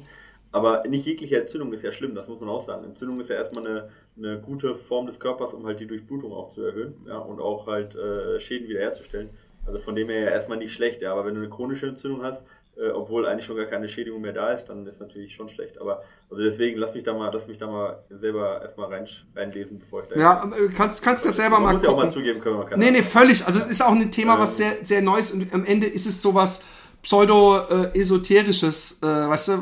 Aber 0.51 0.87
nicht 0.87 1.05
jegliche 1.05 1.41
Entzündung 1.41 1.73
ist 1.73 1.83
ja 1.83 1.91
schlimm, 1.91 2.15
das 2.15 2.27
muss 2.27 2.39
man 2.39 2.49
auch 2.49 2.65
sagen. 2.65 2.85
Entzündung 2.85 3.19
ist 3.19 3.29
ja 3.29 3.35
erstmal 3.35 3.67
eine, 3.67 3.89
eine 4.17 4.39
gute 4.39 4.75
Form 4.75 5.07
des 5.07 5.19
Körpers, 5.19 5.53
um 5.53 5.65
halt 5.65 5.79
die 5.79 5.87
Durchblutung 5.87 6.31
auch 6.31 6.49
zu 6.49 6.63
erhöhen 6.63 6.95
ja, 7.07 7.17
und 7.17 7.39
auch 7.39 7.67
halt 7.67 7.95
äh, 7.95 8.39
Schäden 8.39 8.67
wiederherzustellen. 8.67 9.29
Also 9.65 9.79
von 9.79 9.95
dem 9.95 10.09
her 10.09 10.21
ja 10.21 10.29
erstmal 10.29 10.57
nicht 10.57 10.73
schlecht, 10.73 11.01
ja. 11.01 11.11
Aber 11.11 11.25
wenn 11.25 11.35
du 11.35 11.41
eine 11.41 11.49
chronische 11.49 11.87
Entzündung 11.87 12.23
hast, 12.23 12.41
äh, 12.77 12.89
obwohl 12.91 13.25
eigentlich 13.25 13.45
schon 13.45 13.57
gar 13.57 13.65
keine 13.65 13.89
Schädigung 13.89 14.21
mehr 14.21 14.33
da 14.33 14.51
ist, 14.51 14.65
dann 14.65 14.85
ist 14.85 15.01
natürlich 15.01 15.35
schon 15.35 15.49
schlecht. 15.49 15.81
Aber 15.81 16.03
also 16.29 16.43
deswegen 16.43 16.79
lass 16.79 16.93
mich 16.93 17.03
da 17.03 17.13
mal, 17.13 17.31
lass 17.33 17.47
mich 17.47 17.57
da 17.57 17.67
mal 17.67 18.03
selber 18.09 18.61
erstmal 18.61 18.87
rein, 18.93 19.07
reinlesen, 19.35 19.79
bevor 19.79 20.03
ich 20.03 20.09
da. 20.09 20.19
Ja, 20.19 20.51
äh, 20.57 20.69
kannst, 20.69 21.03
kannst 21.03 21.25
das 21.25 21.35
selber 21.35 21.59
mal 21.59 21.73
muss 21.73 21.81
gucken. 21.81 21.97
Ja 21.97 22.01
auch 22.01 22.03
mal 22.05 22.11
zugeben 22.11 22.39
können. 22.39 22.57
Man 22.57 22.79
nee, 22.79 22.91
nee, 22.91 23.01
völlig. 23.01 23.45
Also 23.45 23.59
es 23.59 23.67
ist 23.67 23.81
auch 23.81 23.91
ein 23.91 24.11
Thema, 24.11 24.39
was 24.39 24.59
ähm. 24.59 24.65
sehr, 24.65 24.85
sehr 24.85 25.01
neu 25.01 25.17
ist 25.17 25.33
und 25.33 25.53
am 25.53 25.65
Ende 25.65 25.87
ist 25.87 26.05
es 26.05 26.21
sowas 26.21 26.65
pseudo-esoterisches, 27.07 28.99
äh, 29.01 29.05
weißt 29.05 29.47
du, 29.47 29.53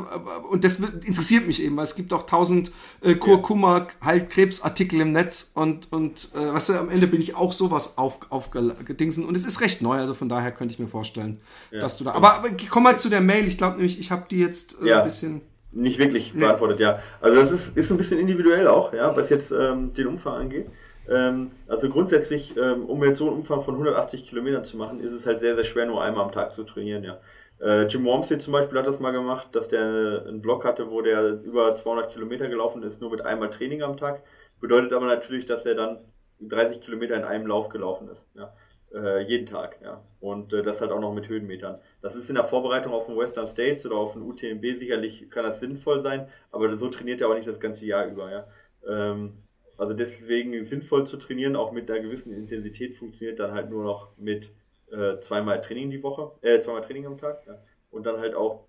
und 0.50 0.64
das 0.64 0.80
interessiert 0.80 1.46
mich 1.46 1.62
eben, 1.62 1.76
weil 1.76 1.84
es 1.84 1.94
gibt 1.94 2.12
auch 2.12 2.26
tausend 2.26 2.72
äh, 3.02 3.14
Kurkuma 3.14 3.86
halt 4.00 4.30
Krebsartikel 4.30 5.00
im 5.00 5.12
Netz 5.12 5.52
und 5.54 5.92
und 5.92 6.30
äh, 6.34 6.52
weißt 6.52 6.70
du, 6.70 6.72
am 6.74 6.90
Ende 6.90 7.06
bin 7.06 7.20
ich 7.20 7.36
auch 7.36 7.52
sowas 7.52 7.98
auf 7.98 8.18
aufgedingsen 8.30 9.24
und 9.24 9.36
es 9.36 9.46
ist 9.46 9.60
recht 9.60 9.80
neu, 9.80 9.96
also 9.96 10.12
von 10.12 10.28
daher 10.28 10.50
könnte 10.50 10.74
ich 10.74 10.80
mir 10.80 10.88
vorstellen, 10.88 11.40
ja. 11.70 11.78
dass 11.78 11.96
du 11.98 12.02
da. 12.02 12.14
Aber, 12.14 12.34
aber 12.34 12.48
komm 12.68 12.82
mal 12.82 12.98
zu 12.98 13.08
der 13.08 13.20
Mail, 13.20 13.46
ich 13.46 13.58
glaube 13.58 13.76
nämlich, 13.76 14.00
ich 14.00 14.10
habe 14.10 14.24
die 14.28 14.40
jetzt 14.40 14.82
äh, 14.82 14.88
ja. 14.88 14.98
ein 14.98 15.04
bisschen 15.04 15.42
nicht 15.70 16.00
wirklich 16.00 16.34
beantwortet, 16.34 16.80
ja. 16.80 16.98
Also 17.20 17.38
das 17.38 17.52
ist, 17.52 17.76
ist 17.76 17.92
ein 17.92 17.96
bisschen 17.96 18.18
individuell 18.18 18.66
auch, 18.66 18.92
ja, 18.92 19.14
was 19.16 19.30
jetzt 19.30 19.52
ähm, 19.52 19.94
den 19.94 20.08
Umfang 20.08 20.34
angeht. 20.34 20.66
Ähm, 21.08 21.50
also 21.68 21.88
grundsätzlich, 21.88 22.56
ähm, 22.56 22.86
um 22.86 23.04
jetzt 23.04 23.18
so 23.18 23.28
einen 23.28 23.36
Umfang 23.36 23.62
von 23.62 23.74
180 23.74 24.28
Kilometern 24.28 24.64
zu 24.64 24.76
machen, 24.76 25.00
ist 25.00 25.12
es 25.12 25.26
halt 25.26 25.38
sehr, 25.38 25.54
sehr 25.54 25.64
schwer, 25.64 25.86
nur 25.86 26.02
einmal 26.02 26.24
am 26.24 26.32
Tag 26.32 26.50
zu 26.50 26.64
trainieren, 26.64 27.04
ja. 27.04 27.18
Äh, 27.60 27.86
Jim 27.86 28.04
Wormsley 28.04 28.38
zum 28.38 28.52
Beispiel 28.52 28.78
hat 28.78 28.86
das 28.86 29.00
mal 29.00 29.12
gemacht, 29.12 29.48
dass 29.52 29.68
der 29.68 30.24
einen 30.26 30.42
Block 30.42 30.64
hatte, 30.64 30.90
wo 30.90 31.00
der 31.00 31.42
über 31.42 31.74
200 31.74 32.12
Kilometer 32.12 32.48
gelaufen 32.48 32.82
ist, 32.82 33.00
nur 33.00 33.10
mit 33.10 33.22
einmal 33.22 33.50
Training 33.50 33.82
am 33.82 33.96
Tag. 33.96 34.22
Bedeutet 34.60 34.92
aber 34.92 35.06
natürlich, 35.06 35.46
dass 35.46 35.64
er 35.64 35.74
dann 35.74 35.98
30 36.40 36.80
Kilometer 36.80 37.16
in 37.16 37.24
einem 37.24 37.46
Lauf 37.46 37.68
gelaufen 37.68 38.08
ist. 38.08 38.22
Ja. 38.34 38.52
Äh, 38.94 39.22
jeden 39.22 39.46
Tag, 39.46 39.78
ja. 39.82 40.02
Und 40.20 40.52
äh, 40.52 40.62
das 40.62 40.80
halt 40.80 40.92
auch 40.92 41.00
noch 41.00 41.12
mit 41.12 41.28
Höhenmetern. 41.28 41.80
Das 42.02 42.14
ist 42.14 42.28
in 42.28 42.34
der 42.36 42.44
Vorbereitung 42.44 42.92
auf 42.92 43.06
den 43.06 43.16
Western 43.16 43.48
States 43.48 43.84
oder 43.84 43.96
auf 43.96 44.12
den 44.12 44.22
UTMB 44.22 44.78
sicherlich, 44.78 45.28
kann 45.30 45.44
das 45.44 45.60
sinnvoll 45.60 46.02
sein, 46.02 46.28
aber 46.52 46.76
so 46.76 46.88
trainiert 46.88 47.20
er 47.20 47.28
auch 47.28 47.34
nicht 47.34 47.48
das 47.48 47.60
ganze 47.60 47.84
Jahr 47.84 48.06
über, 48.06 48.30
ja. 48.30 48.46
Ähm, 48.86 49.42
also 49.76 49.92
deswegen 49.92 50.64
sinnvoll 50.64 51.06
zu 51.06 51.16
trainieren, 51.16 51.56
auch 51.56 51.72
mit 51.72 51.90
einer 51.90 52.00
gewissen 52.00 52.32
Intensität, 52.32 52.96
funktioniert 52.96 53.38
dann 53.40 53.52
halt 53.52 53.70
nur 53.70 53.84
noch 53.84 54.16
mit 54.16 54.50
äh, 54.90 55.20
zweimal 55.20 55.60
Training 55.60 55.90
die 55.90 56.02
Woche, 56.02 56.32
äh, 56.42 56.60
zweimal 56.60 56.82
Training 56.82 57.06
am 57.06 57.18
Tag, 57.18 57.46
ja. 57.46 57.58
Und 57.90 58.04
dann 58.04 58.20
halt 58.20 58.34
auch 58.34 58.64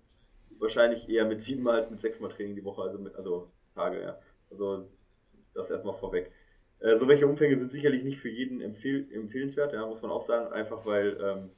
wahrscheinlich 0.58 1.08
eher 1.08 1.24
mit 1.24 1.40
siebenmal 1.40 1.76
als 1.76 1.90
mit 1.90 2.00
sechsmal 2.00 2.30
Training 2.30 2.56
die 2.56 2.64
Woche, 2.64 2.82
also 2.82 2.98
mit, 2.98 3.14
also 3.16 3.48
Tage, 3.74 4.02
ja. 4.02 4.18
Also 4.50 4.86
das 5.54 5.70
erstmal 5.70 5.94
vorweg. 5.94 6.30
Äh, 6.80 6.98
so 6.98 7.08
welche 7.08 7.26
Umfänge 7.26 7.58
sind 7.58 7.72
sicherlich 7.72 8.04
nicht 8.04 8.18
für 8.18 8.28
jeden 8.28 8.60
empfehl 8.60 9.06
empfehlenswert, 9.12 9.72
ja, 9.72 9.84
muss 9.86 10.02
man 10.02 10.10
auch 10.10 10.26
sagen, 10.26 10.52
einfach 10.52 10.86
weil, 10.86 11.18
ähm, 11.20 11.50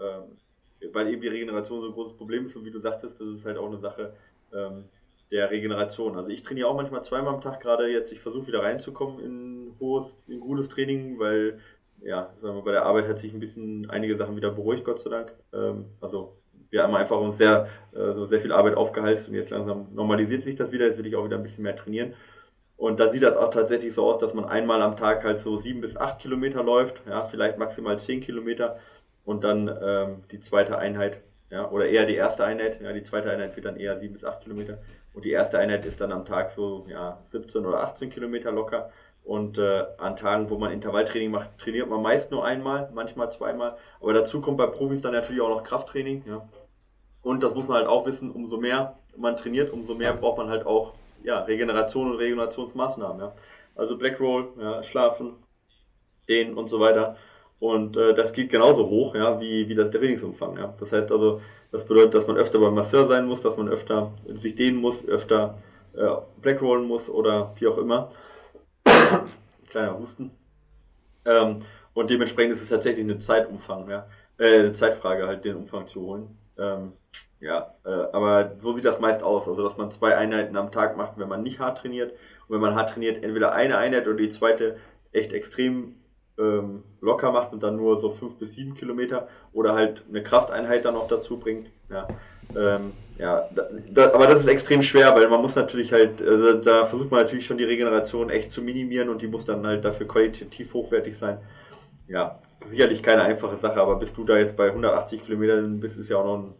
ähm, 0.00 0.92
weil 0.92 1.08
eben 1.08 1.22
die 1.22 1.28
Regeneration 1.28 1.80
so 1.80 1.88
ein 1.88 1.92
großes 1.92 2.16
Problem 2.16 2.46
ist 2.46 2.56
und 2.56 2.64
wie 2.64 2.70
du 2.70 2.78
sagtest, 2.78 3.20
das 3.20 3.28
ist 3.28 3.44
halt 3.44 3.58
auch 3.58 3.66
eine 3.66 3.78
Sache 3.78 4.14
ähm, 4.54 4.84
der 5.30 5.50
Regeneration. 5.50 6.16
Also 6.16 6.30
ich 6.30 6.42
trainiere 6.42 6.68
auch 6.68 6.76
manchmal 6.76 7.04
zweimal 7.04 7.34
am 7.34 7.40
Tag 7.40 7.60
gerade 7.60 7.88
jetzt, 7.88 8.12
ich 8.12 8.20
versuche 8.20 8.46
wieder 8.46 8.62
reinzukommen 8.62 9.20
in 9.20 9.74
hohes, 9.78 10.16
in 10.28 10.40
gutes 10.40 10.68
Training, 10.68 11.18
weil 11.18 11.60
ja, 12.02 12.30
sagen 12.40 12.56
wir, 12.56 12.62
bei 12.62 12.72
der 12.72 12.84
Arbeit 12.84 13.08
hat 13.08 13.18
sich 13.18 13.32
ein 13.32 13.40
bisschen 13.40 13.88
einige 13.90 14.16
Sachen 14.16 14.36
wieder 14.36 14.50
beruhigt, 14.50 14.84
Gott 14.84 15.00
sei 15.00 15.10
Dank. 15.10 15.32
Ähm, 15.52 15.86
also 16.00 16.36
wir 16.70 16.82
haben 16.82 16.94
einfach 16.94 17.18
uns 17.18 17.36
sehr, 17.36 17.68
äh, 17.92 18.12
so 18.12 18.26
sehr 18.26 18.40
viel 18.40 18.52
Arbeit 18.52 18.76
aufgehalst 18.76 19.28
und 19.28 19.34
jetzt 19.34 19.50
langsam 19.50 19.88
normalisiert 19.92 20.44
sich 20.44 20.56
das 20.56 20.72
wieder, 20.72 20.86
jetzt 20.86 20.98
will 20.98 21.06
ich 21.06 21.16
auch 21.16 21.24
wieder 21.24 21.36
ein 21.36 21.42
bisschen 21.42 21.64
mehr 21.64 21.76
trainieren. 21.76 22.14
Und 22.76 22.98
da 22.98 23.10
sieht 23.12 23.22
das 23.22 23.36
auch 23.36 23.50
tatsächlich 23.50 23.92
so 23.92 24.04
aus, 24.10 24.20
dass 24.20 24.32
man 24.32 24.46
einmal 24.46 24.80
am 24.80 24.96
Tag 24.96 25.22
halt 25.24 25.38
so 25.38 25.58
sieben 25.58 25.82
bis 25.82 25.96
acht 25.96 26.18
Kilometer 26.18 26.62
läuft, 26.62 27.02
ja, 27.06 27.24
vielleicht 27.24 27.58
maximal 27.58 27.98
zehn 27.98 28.20
Kilometer 28.20 28.78
und 29.24 29.44
dann 29.44 29.68
ähm, 29.82 30.22
die 30.30 30.40
zweite 30.40 30.78
Einheit, 30.78 31.20
ja, 31.50 31.68
oder 31.70 31.86
eher 31.86 32.06
die 32.06 32.14
erste 32.14 32.44
Einheit, 32.44 32.80
ja, 32.80 32.92
die 32.92 33.02
zweite 33.02 33.30
Einheit 33.30 33.56
wird 33.56 33.66
dann 33.66 33.76
eher 33.76 33.98
sieben 33.98 34.14
bis 34.14 34.24
acht 34.24 34.42
Kilometer 34.42 34.78
und 35.12 35.24
die 35.24 35.32
erste 35.32 35.58
Einheit 35.58 35.84
ist 35.84 36.00
dann 36.00 36.12
am 36.12 36.24
Tag 36.24 36.52
so, 36.52 36.86
ja, 36.88 37.18
17 37.28 37.66
oder 37.66 37.82
18 37.82 38.10
Kilometer 38.10 38.52
locker. 38.52 38.90
Und 39.24 39.58
äh, 39.58 39.84
an 39.98 40.16
Tagen, 40.16 40.50
wo 40.50 40.58
man 40.58 40.72
Intervalltraining 40.72 41.30
macht, 41.30 41.58
trainiert 41.58 41.88
man 41.88 42.02
meist 42.02 42.30
nur 42.30 42.44
einmal, 42.44 42.90
manchmal 42.92 43.30
zweimal. 43.30 43.76
Aber 44.00 44.12
dazu 44.12 44.40
kommt 44.40 44.56
bei 44.58 44.66
Profis 44.66 45.02
dann 45.02 45.12
natürlich 45.12 45.40
auch 45.40 45.50
noch 45.50 45.62
Krafttraining. 45.62 46.24
Ja. 46.26 46.48
Und 47.22 47.42
das 47.42 47.54
muss 47.54 47.68
man 47.68 47.78
halt 47.78 47.86
auch 47.86 48.06
wissen, 48.06 48.30
umso 48.30 48.56
mehr 48.56 48.96
man 49.16 49.36
trainiert, 49.36 49.72
umso 49.72 49.94
mehr 49.94 50.14
braucht 50.14 50.38
man 50.38 50.48
halt 50.48 50.66
auch 50.66 50.94
ja, 51.22 51.40
Regeneration 51.40 52.12
und 52.12 52.18
Regenerationsmaßnahmen. 52.18 53.20
Ja. 53.20 53.32
Also 53.76 53.96
Black 53.96 54.18
Roll, 54.20 54.48
ja, 54.58 54.82
Schlafen, 54.82 55.34
Dehnen 56.28 56.54
und 56.54 56.68
so 56.68 56.80
weiter. 56.80 57.16
Und 57.58 57.96
äh, 57.96 58.14
das 58.14 58.32
geht 58.32 58.50
genauso 58.50 58.88
hoch, 58.88 59.14
ja, 59.14 59.38
wie, 59.40 59.68
wie 59.68 59.74
das 59.74 59.90
Trainingsumfang. 59.90 60.56
Ja. 60.56 60.74
Das 60.80 60.92
heißt 60.92 61.12
also, 61.12 61.42
das 61.72 61.84
bedeutet, 61.84 62.14
dass 62.14 62.26
man 62.26 62.36
öfter 62.36 62.58
beim 62.58 62.74
Masseur 62.74 63.06
sein 63.06 63.26
muss, 63.26 63.42
dass 63.42 63.56
man 63.56 63.68
öfter 63.68 64.12
sich 64.26 64.54
dehnen 64.54 64.78
muss, 64.78 65.06
öfter 65.06 65.58
äh, 65.94 66.08
Black 66.40 66.62
Rollen 66.62 66.86
muss 66.86 67.10
oder 67.10 67.52
wie 67.58 67.66
auch 67.66 67.78
immer. 67.78 68.10
Kleiner 69.70 69.98
Husten. 69.98 70.30
Ähm, 71.24 71.60
und 71.94 72.10
dementsprechend 72.10 72.54
ist 72.54 72.62
es 72.62 72.68
tatsächlich 72.68 73.04
eine 73.04 73.18
Zeitumfang, 73.18 73.88
ja. 73.88 74.06
Äh, 74.38 74.60
eine 74.60 74.72
Zeitfrage 74.72 75.26
halt, 75.26 75.44
den 75.44 75.56
Umfang 75.56 75.86
zu 75.86 76.00
holen. 76.00 76.38
Ähm, 76.58 76.92
ja, 77.40 77.74
äh, 77.84 77.88
aber 77.88 78.56
so 78.60 78.74
sieht 78.74 78.84
das 78.84 79.00
meist 79.00 79.22
aus. 79.22 79.48
Also, 79.48 79.62
dass 79.62 79.76
man 79.76 79.90
zwei 79.90 80.16
Einheiten 80.16 80.56
am 80.56 80.72
Tag 80.72 80.96
macht, 80.96 81.18
wenn 81.18 81.28
man 81.28 81.42
nicht 81.42 81.58
hart 81.58 81.78
trainiert. 81.78 82.12
Und 82.46 82.54
wenn 82.54 82.60
man 82.60 82.74
hart 82.74 82.90
trainiert, 82.90 83.22
entweder 83.22 83.52
eine 83.52 83.78
Einheit 83.78 84.06
oder 84.06 84.16
die 84.16 84.30
zweite 84.30 84.78
echt 85.12 85.32
extrem 85.32 85.96
ähm, 86.40 86.82
locker 87.00 87.32
macht 87.32 87.52
und 87.52 87.62
dann 87.62 87.76
nur 87.76 88.00
so 88.00 88.10
fünf 88.10 88.38
bis 88.38 88.54
sieben 88.54 88.74
Kilometer 88.74 89.28
oder 89.52 89.74
halt 89.74 90.02
eine 90.08 90.22
Krafteinheit 90.22 90.84
dann 90.84 90.94
noch 90.94 91.08
dazu 91.08 91.38
bringt. 91.38 91.70
Ja, 91.90 92.08
ähm, 92.56 92.92
ja 93.18 93.48
da, 93.92 94.12
aber 94.12 94.26
das 94.26 94.40
ist 94.40 94.46
extrem 94.46 94.82
schwer, 94.82 95.14
weil 95.14 95.28
man 95.28 95.42
muss 95.42 95.56
natürlich 95.56 95.92
halt, 95.92 96.20
äh, 96.20 96.60
da 96.62 96.86
versucht 96.86 97.10
man 97.10 97.22
natürlich 97.22 97.46
schon 97.46 97.58
die 97.58 97.64
Regeneration 97.64 98.30
echt 98.30 98.50
zu 98.50 98.62
minimieren 98.62 99.08
und 99.08 99.22
die 99.22 99.26
muss 99.26 99.44
dann 99.44 99.66
halt 99.66 99.84
dafür 99.84 100.08
qualitativ 100.08 100.72
hochwertig 100.72 101.18
sein. 101.18 101.38
Ja, 102.08 102.40
sicherlich 102.68 103.02
keine 103.02 103.22
einfache 103.22 103.56
Sache, 103.56 103.80
aber 103.80 103.96
bis 103.96 104.12
du 104.12 104.24
da 104.24 104.36
jetzt 104.36 104.56
bei 104.56 104.68
180 104.68 105.24
Kilometern 105.24 105.80
bist, 105.80 105.98
ist 105.98 106.08
ja 106.08 106.16
auch 106.16 106.24
noch 106.24 106.38
ein 106.38 106.54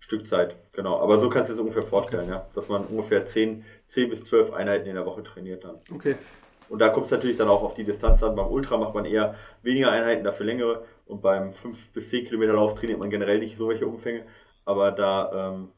Stück 0.00 0.26
Zeit. 0.26 0.56
Genau, 0.72 0.98
aber 1.00 1.20
so 1.20 1.28
kannst 1.28 1.50
du 1.50 1.54
es 1.54 1.60
ungefähr 1.60 1.82
vorstellen, 1.82 2.24
okay. 2.24 2.32
ja, 2.32 2.46
dass 2.54 2.68
man 2.68 2.86
ungefähr 2.86 3.26
10, 3.26 3.64
10 3.88 4.10
bis 4.10 4.24
12 4.24 4.52
Einheiten 4.52 4.88
in 4.88 4.94
der 4.94 5.06
Woche 5.06 5.22
trainiert 5.22 5.64
dann. 5.64 5.76
Okay. 5.92 6.16
Und 6.70 6.78
da 6.78 6.88
kommt 6.88 7.06
es 7.06 7.10
natürlich 7.10 7.36
dann 7.36 7.48
auch 7.48 7.64
auf 7.64 7.74
die 7.74 7.82
Distanz 7.82 8.22
an. 8.22 8.36
Beim 8.36 8.46
Ultra 8.46 8.78
macht 8.78 8.94
man 8.94 9.04
eher 9.04 9.34
weniger 9.62 9.90
Einheiten, 9.90 10.22
dafür 10.22 10.46
längere. 10.46 10.84
Und 11.04 11.20
beim 11.20 11.52
5 11.52 11.88
bis 11.88 12.10
10 12.10 12.26
Kilometer 12.26 12.52
Lauf 12.52 12.78
trainiert 12.78 13.00
man 13.00 13.10
generell 13.10 13.40
nicht 13.40 13.58
so 13.58 13.68
welche 13.68 13.88
Umfänge. 13.88 14.22
Aber 14.64 14.92
da 14.92 15.50
ähm, 15.50 15.68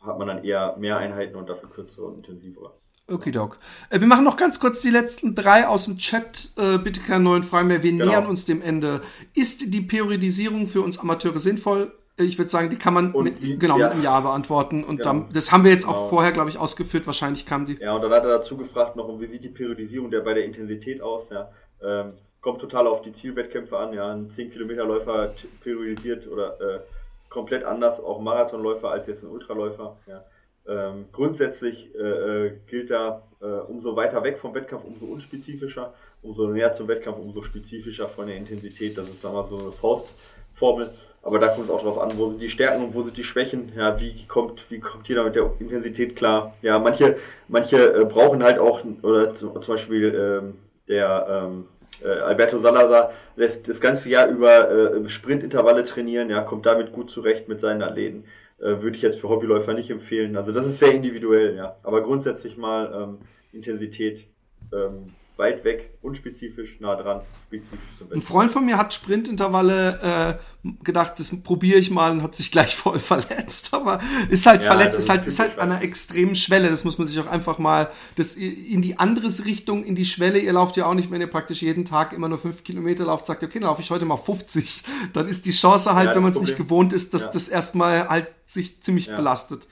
hat 0.00 0.18
man 0.18 0.26
dann 0.26 0.42
eher 0.42 0.76
mehr 0.76 0.96
Einheiten 0.96 1.36
und 1.36 1.48
dafür 1.48 1.70
kürzere 1.70 2.06
und 2.06 2.16
intensivere. 2.16 2.72
Okay, 3.06 3.30
Doc. 3.30 3.60
Äh, 3.90 4.00
wir 4.00 4.08
machen 4.08 4.24
noch 4.24 4.36
ganz 4.36 4.58
kurz 4.58 4.82
die 4.82 4.90
letzten 4.90 5.36
drei 5.36 5.68
aus 5.68 5.84
dem 5.84 5.98
Chat. 5.98 6.50
Äh, 6.56 6.78
bitte 6.78 7.00
keine 7.00 7.22
neuen 7.22 7.44
Fragen 7.44 7.68
mehr. 7.68 7.84
Wir 7.84 7.92
genau. 7.92 8.06
nähern 8.06 8.26
uns 8.26 8.44
dem 8.44 8.60
Ende. 8.60 9.02
Ist 9.34 9.72
die 9.72 9.82
Periodisierung 9.82 10.66
für 10.66 10.82
uns 10.82 10.98
Amateure 10.98 11.38
sinnvoll? 11.38 11.92
Ich 12.16 12.38
würde 12.38 12.50
sagen, 12.50 12.68
die 12.68 12.76
kann 12.76 12.92
man 12.92 13.12
mit, 13.12 13.42
die, 13.42 13.58
genau, 13.58 13.78
ja. 13.78 13.86
mit 13.86 13.94
einem 13.94 14.02
Ja 14.02 14.20
beantworten. 14.20 14.84
Und 14.84 14.98
genau. 14.98 15.08
dann, 15.08 15.32
das 15.32 15.52
haben 15.52 15.64
wir 15.64 15.70
jetzt 15.70 15.86
genau. 15.86 15.96
auch 15.96 16.08
vorher, 16.10 16.32
glaube 16.32 16.50
ich, 16.50 16.58
ausgeführt. 16.58 17.06
Wahrscheinlich 17.06 17.46
kam 17.46 17.64
die. 17.64 17.78
Ja, 17.78 17.94
und 17.94 18.02
dann 18.02 18.10
hat 18.12 18.24
er 18.24 18.30
dazu 18.30 18.56
gefragt 18.56 18.96
noch, 18.96 19.08
wie 19.20 19.26
sieht 19.26 19.42
die 19.42 19.48
Periodisierung 19.48 20.10
der 20.10 20.20
bei 20.20 20.34
der 20.34 20.44
Intensität 20.44 21.00
aus? 21.00 21.30
Ja, 21.30 21.50
ähm, 21.82 22.12
kommt 22.40 22.60
total 22.60 22.86
auf 22.86 23.02
die 23.02 23.12
Zielwettkämpfe 23.12 23.76
an. 23.78 23.92
Ja, 23.92 24.12
ein 24.12 24.30
10-Kilometer-Läufer 24.30 25.34
periodisiert 25.62 26.26
oder 26.26 26.60
äh, 26.60 26.80
komplett 27.28 27.64
anders, 27.64 28.00
auch 28.00 28.20
Marathonläufer 28.20 28.90
als 28.90 29.06
jetzt 29.06 29.22
ein 29.22 29.30
Ultraläufer. 29.30 29.96
Ja. 30.06 30.24
Ähm, 30.68 31.06
grundsätzlich 31.12 31.94
äh, 31.94 31.98
äh, 31.98 32.52
gilt 32.66 32.90
da, 32.90 33.22
äh, 33.40 33.44
umso 33.46 33.96
weiter 33.96 34.22
weg 34.22 34.38
vom 34.38 34.54
Wettkampf, 34.54 34.84
umso 34.84 35.06
unspezifischer, 35.06 35.94
umso 36.22 36.48
näher 36.48 36.74
zum 36.74 36.86
Wettkampf, 36.86 37.18
umso 37.18 37.42
spezifischer 37.42 38.08
von 38.08 38.26
der 38.26 38.36
Intensität. 38.36 38.98
Das 38.98 39.08
ist, 39.08 39.22
sagen 39.22 39.34
wir 39.34 39.42
mal, 39.42 39.48
so 39.48 39.58
eine 39.58 39.72
Faustformel. 39.72 40.90
Aber 41.22 41.38
da 41.38 41.48
kommt 41.48 41.66
es 41.66 41.70
auch 41.70 41.82
darauf 41.82 41.98
an, 41.98 42.16
wo 42.16 42.30
sind 42.30 42.40
die 42.40 42.48
Stärken 42.48 42.84
und 42.84 42.94
wo 42.94 43.02
sind 43.02 43.16
die 43.16 43.24
Schwächen. 43.24 43.72
Ja, 43.76 44.00
wie 44.00 44.26
kommt, 44.26 44.70
wie 44.70 44.80
kommt 44.80 45.08
jeder 45.08 45.24
mit 45.24 45.36
der 45.36 45.52
Intensität 45.58 46.16
klar? 46.16 46.54
Ja, 46.62 46.78
manche, 46.78 47.16
manche 47.48 47.94
äh, 47.94 48.04
brauchen 48.04 48.42
halt 48.42 48.58
auch, 48.58 48.82
oder 49.02 49.34
zum, 49.34 49.60
zum 49.60 49.74
Beispiel 49.74 50.14
ähm, 50.14 50.54
der 50.88 51.26
ähm, 51.28 51.66
äh, 52.02 52.08
Alberto 52.08 52.58
Salazar 52.58 53.12
lässt 53.36 53.68
das 53.68 53.80
ganze 53.80 54.08
Jahr 54.08 54.28
über 54.28 54.70
äh, 54.70 55.08
Sprintintervalle 55.08 55.84
trainieren, 55.84 56.30
ja, 56.30 56.40
kommt 56.42 56.66
damit 56.66 56.92
gut 56.92 57.10
zurecht 57.10 57.48
mit 57.48 57.60
seinen 57.60 57.82
Athleten. 57.82 58.24
Äh, 58.58 58.82
würde 58.82 58.96
ich 58.96 59.02
jetzt 59.02 59.20
für 59.20 59.28
Hobbyläufer 59.28 59.74
nicht 59.74 59.90
empfehlen. 59.90 60.36
Also 60.36 60.52
das 60.52 60.66
ist 60.66 60.78
sehr 60.78 60.92
individuell, 60.92 61.56
ja. 61.56 61.76
Aber 61.82 62.02
grundsätzlich 62.02 62.56
mal 62.56 62.92
ähm, 62.94 63.18
Intensität 63.52 64.26
ähm, 64.72 65.14
weit 65.40 65.64
weg, 65.64 65.90
unspezifisch, 66.02 66.78
nah 66.78 66.94
dran, 66.94 67.22
spezifisch 67.48 67.80
zum 67.98 68.12
Ein 68.12 68.20
Freund 68.20 68.50
von 68.50 68.64
mir 68.64 68.76
hat 68.76 68.92
Sprintintervalle 68.92 70.38
äh, 70.62 70.68
gedacht, 70.84 71.18
das 71.18 71.42
probiere 71.42 71.78
ich 71.78 71.90
mal 71.90 72.12
und 72.12 72.22
hat 72.22 72.36
sich 72.36 72.52
gleich 72.52 72.76
voll 72.76 72.98
verletzt. 73.00 73.74
Aber 73.74 73.98
ist 74.28 74.46
halt 74.46 74.62
ja, 74.62 74.68
verletzt, 74.68 74.98
ist 74.98 75.08
halt, 75.08 75.26
ist 75.26 75.40
halt 75.40 75.58
an 75.58 75.72
einer 75.72 75.82
extremen 75.82 76.36
Schwelle. 76.36 76.70
Das 76.70 76.84
muss 76.84 76.98
man 76.98 77.06
sich 77.06 77.18
auch 77.18 77.26
einfach 77.26 77.58
mal 77.58 77.90
das 78.14 78.36
in 78.36 78.82
die 78.82 78.98
andere 78.98 79.26
Richtung, 79.44 79.84
in 79.84 79.96
die 79.96 80.04
Schwelle. 80.04 80.38
Ihr 80.38 80.52
lauft 80.52 80.76
ja 80.76 80.86
auch 80.86 80.94
nicht, 80.94 81.10
wenn 81.10 81.20
ihr 81.20 81.26
praktisch 81.26 81.62
jeden 81.62 81.84
Tag 81.84 82.12
immer 82.12 82.28
nur 82.28 82.38
fünf 82.38 82.62
Kilometer 82.62 83.06
lauft, 83.06 83.26
sagt, 83.26 83.42
okay, 83.42 83.58
laufe 83.58 83.80
ich 83.80 83.90
heute 83.90 84.04
mal 84.04 84.18
50. 84.18 84.84
Dann 85.14 85.26
ist 85.26 85.46
die 85.46 85.52
Chance 85.52 85.94
halt, 85.94 86.10
ja, 86.10 86.14
wenn 86.14 86.22
man 86.22 86.32
es 86.32 86.40
nicht 86.40 86.56
gewohnt 86.56 86.92
ist, 86.92 87.14
dass 87.14 87.24
ja. 87.24 87.30
das 87.32 87.48
erstmal 87.48 88.08
halt 88.08 88.28
sich 88.46 88.82
ziemlich 88.82 89.08
belastet. 89.08 89.66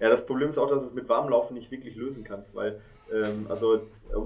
Ja, 0.00 0.08
das 0.08 0.24
Problem 0.24 0.48
ist 0.48 0.56
auch, 0.56 0.68
dass 0.68 0.80
du 0.80 0.86
es 0.86 0.94
mit 0.94 1.08
Warmlaufen 1.10 1.54
nicht 1.54 1.70
wirklich 1.70 1.94
lösen 1.94 2.24
kannst, 2.24 2.54
weil 2.54 2.80
ähm, 3.12 3.46
also 3.48 3.80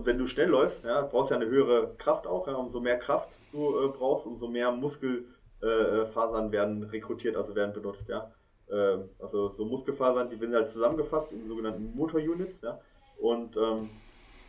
wenn 0.05 0.19
du 0.19 0.27
schnell 0.27 0.49
läufst, 0.49 0.85
ja, 0.85 1.03
brauchst 1.03 1.31
ja 1.31 1.37
eine 1.37 1.47
höhere 1.47 1.95
Kraft 1.99 2.27
auch. 2.27 2.47
Ja, 2.47 2.55
umso 2.55 2.81
mehr 2.81 2.99
Kraft 2.99 3.29
du 3.53 3.85
äh, 3.85 3.89
brauchst, 3.89 4.27
umso 4.27 4.49
mehr 4.49 4.71
Muskelfasern 4.73 6.49
äh, 6.49 6.53
werden 6.53 6.83
rekrutiert, 6.85 7.37
also 7.37 7.55
werden 7.55 7.73
benutzt. 7.73 8.09
Ja. 8.09 8.33
Äh, 8.69 8.99
also 9.19 9.55
so 9.57 9.65
Muskelfasern, 9.65 10.31
die 10.31 10.41
werden 10.41 10.55
halt 10.55 10.71
zusammengefasst 10.71 11.33
in 11.33 11.47
sogenannten 11.49 11.95
Motorunits. 11.97 12.61
Ja. 12.63 12.81
Und 13.19 13.57
ähm, 13.57 13.89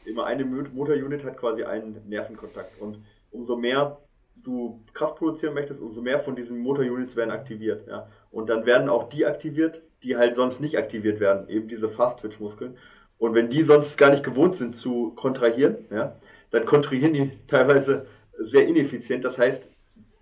immer 0.06 0.26
eine 0.26 0.46
Motorunit 0.46 1.24
hat 1.24 1.38
quasi 1.38 1.64
einen 1.64 2.02
Nervenkontakt. 2.08 2.80
Und 2.82 3.00
umso 3.32 3.56
mehr 3.56 3.98
du 4.36 4.84
Kraft 4.94 5.18
produzieren 5.18 5.54
möchtest, 5.54 5.82
umso 5.82 6.02
mehr 6.02 6.20
von 6.20 6.36
diesen 6.36 6.60
Motorunits 6.60 7.16
werden 7.16 7.32
aktiviert. 7.32 7.88
Ja. 7.88 8.08
Und 8.32 8.50
dann 8.50 8.66
werden 8.66 8.90
auch 8.90 9.10
die 9.10 9.26
aktiviert, 9.26 9.82
die 10.04 10.18
halt 10.18 10.36
sonst 10.36 10.60
nicht 10.60 10.78
aktiviert 10.78 11.20
werden, 11.20 11.50
eben 11.50 11.68
diese 11.68 11.90
Fast-Twitch-Muskeln. 11.90 12.78
Und 13.18 13.34
wenn 13.34 13.50
die 13.50 13.64
sonst 13.64 13.98
gar 13.98 14.10
nicht 14.10 14.24
gewohnt 14.24 14.56
sind 14.56 14.76
zu 14.76 15.14
kontrahieren, 15.16 15.78
ja, 15.90 16.16
dann 16.52 16.66
kontrahieren 16.66 17.14
die 17.14 17.32
teilweise 17.48 18.08
sehr 18.40 18.68
ineffizient. 18.68 19.24
Das 19.24 19.38
heißt, 19.38 19.64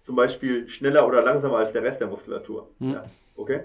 zum 0.04 0.16
Beispiel 0.16 0.68
schneller 0.68 1.08
oder 1.08 1.22
langsamer 1.22 1.58
als 1.58 1.72
der 1.72 1.84
Rest 1.84 2.02
der 2.02 2.08
Muskulatur. 2.08 2.70
Mhm. 2.80 2.92
Ja, 2.92 3.04
okay? 3.36 3.62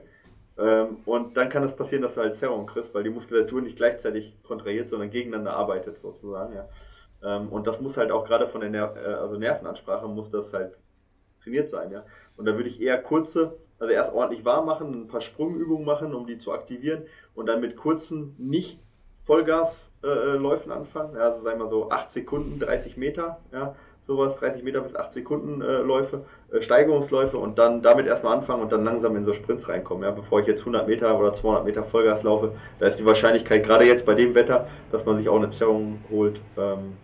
Ähm, 0.58 0.98
und 1.04 1.36
dann 1.36 1.48
kann 1.48 1.62
es 1.62 1.74
passieren, 1.74 2.02
dass 2.02 2.14
du 2.14 2.20
halt 2.20 2.36
Zerrung 2.36 2.66
kriegst, 2.66 2.94
weil 2.94 3.04
die 3.04 3.10
Muskulatur 3.10 3.60
nicht 3.60 3.76
gleichzeitig 3.76 4.36
kontrahiert, 4.42 4.88
sondern 4.88 5.10
gegeneinander 5.10 5.54
arbeitet 5.54 6.00
sozusagen. 6.00 6.54
Ja. 6.54 6.68
Ähm, 7.22 7.48
und 7.48 7.66
das 7.66 7.80
muss 7.80 7.96
halt 7.96 8.10
auch 8.10 8.24
gerade 8.24 8.48
von 8.48 8.60
der 8.60 8.70
Ner 8.70 8.94
äh, 8.96 9.14
also 9.14 9.36
Nervenansprache 9.36 10.08
muss 10.08 10.30
das 10.30 10.52
halt 10.52 10.76
trainiert 11.42 11.68
sein, 11.68 11.90
ja. 11.92 12.04
Und 12.36 12.46
da 12.46 12.54
würde 12.54 12.68
ich 12.68 12.80
eher 12.80 12.98
kurze, 12.98 13.56
also 13.78 13.92
erst 13.92 14.12
ordentlich 14.12 14.44
warm 14.44 14.66
machen, 14.66 14.92
ein 14.92 15.08
paar 15.08 15.20
Sprungübungen 15.20 15.84
machen, 15.84 16.14
um 16.14 16.26
die 16.26 16.38
zu 16.38 16.52
aktivieren 16.52 17.04
und 17.34 17.46
dann 17.46 17.60
mit 17.60 17.76
kurzen, 17.76 18.34
nicht 18.38 18.80
Vollgasläufen 19.28 20.70
äh, 20.70 20.74
anfangen, 20.74 21.14
ja, 21.14 21.30
also 21.30 21.42
sagen 21.42 21.58
wir 21.58 21.64
mal 21.66 21.70
so 21.70 21.90
8 21.90 22.10
Sekunden, 22.10 22.58
30 22.58 22.96
Meter, 22.96 23.38
ja, 23.52 23.74
sowas, 24.06 24.34
30 24.36 24.64
Meter 24.64 24.80
bis 24.80 24.96
8 24.96 25.12
Sekunden 25.12 25.60
äh, 25.60 25.82
Läufe, 25.82 26.24
äh, 26.50 26.62
Steigerungsläufe 26.62 27.36
und 27.36 27.58
dann 27.58 27.82
damit 27.82 28.06
erstmal 28.06 28.38
anfangen 28.38 28.62
und 28.62 28.72
dann 28.72 28.84
langsam 28.84 29.14
in 29.16 29.26
so 29.26 29.34
Sprints 29.34 29.68
reinkommen. 29.68 30.02
Ja? 30.02 30.10
Bevor 30.10 30.40
ich 30.40 30.46
jetzt 30.46 30.60
100 30.60 30.88
Meter 30.88 31.18
oder 31.20 31.34
200 31.34 31.66
Meter 31.66 31.84
Vollgas 31.84 32.22
laufe, 32.22 32.54
da 32.80 32.86
ist 32.86 32.98
die 32.98 33.04
Wahrscheinlichkeit, 33.04 33.64
gerade 33.64 33.84
jetzt 33.84 34.06
bei 34.06 34.14
dem 34.14 34.34
Wetter, 34.34 34.66
dass 34.90 35.04
man 35.04 35.18
sich 35.18 35.28
auch 35.28 35.36
eine 35.36 35.50
Zerrung 35.50 36.02
holt, 36.10 36.40
ähm, 36.56 36.96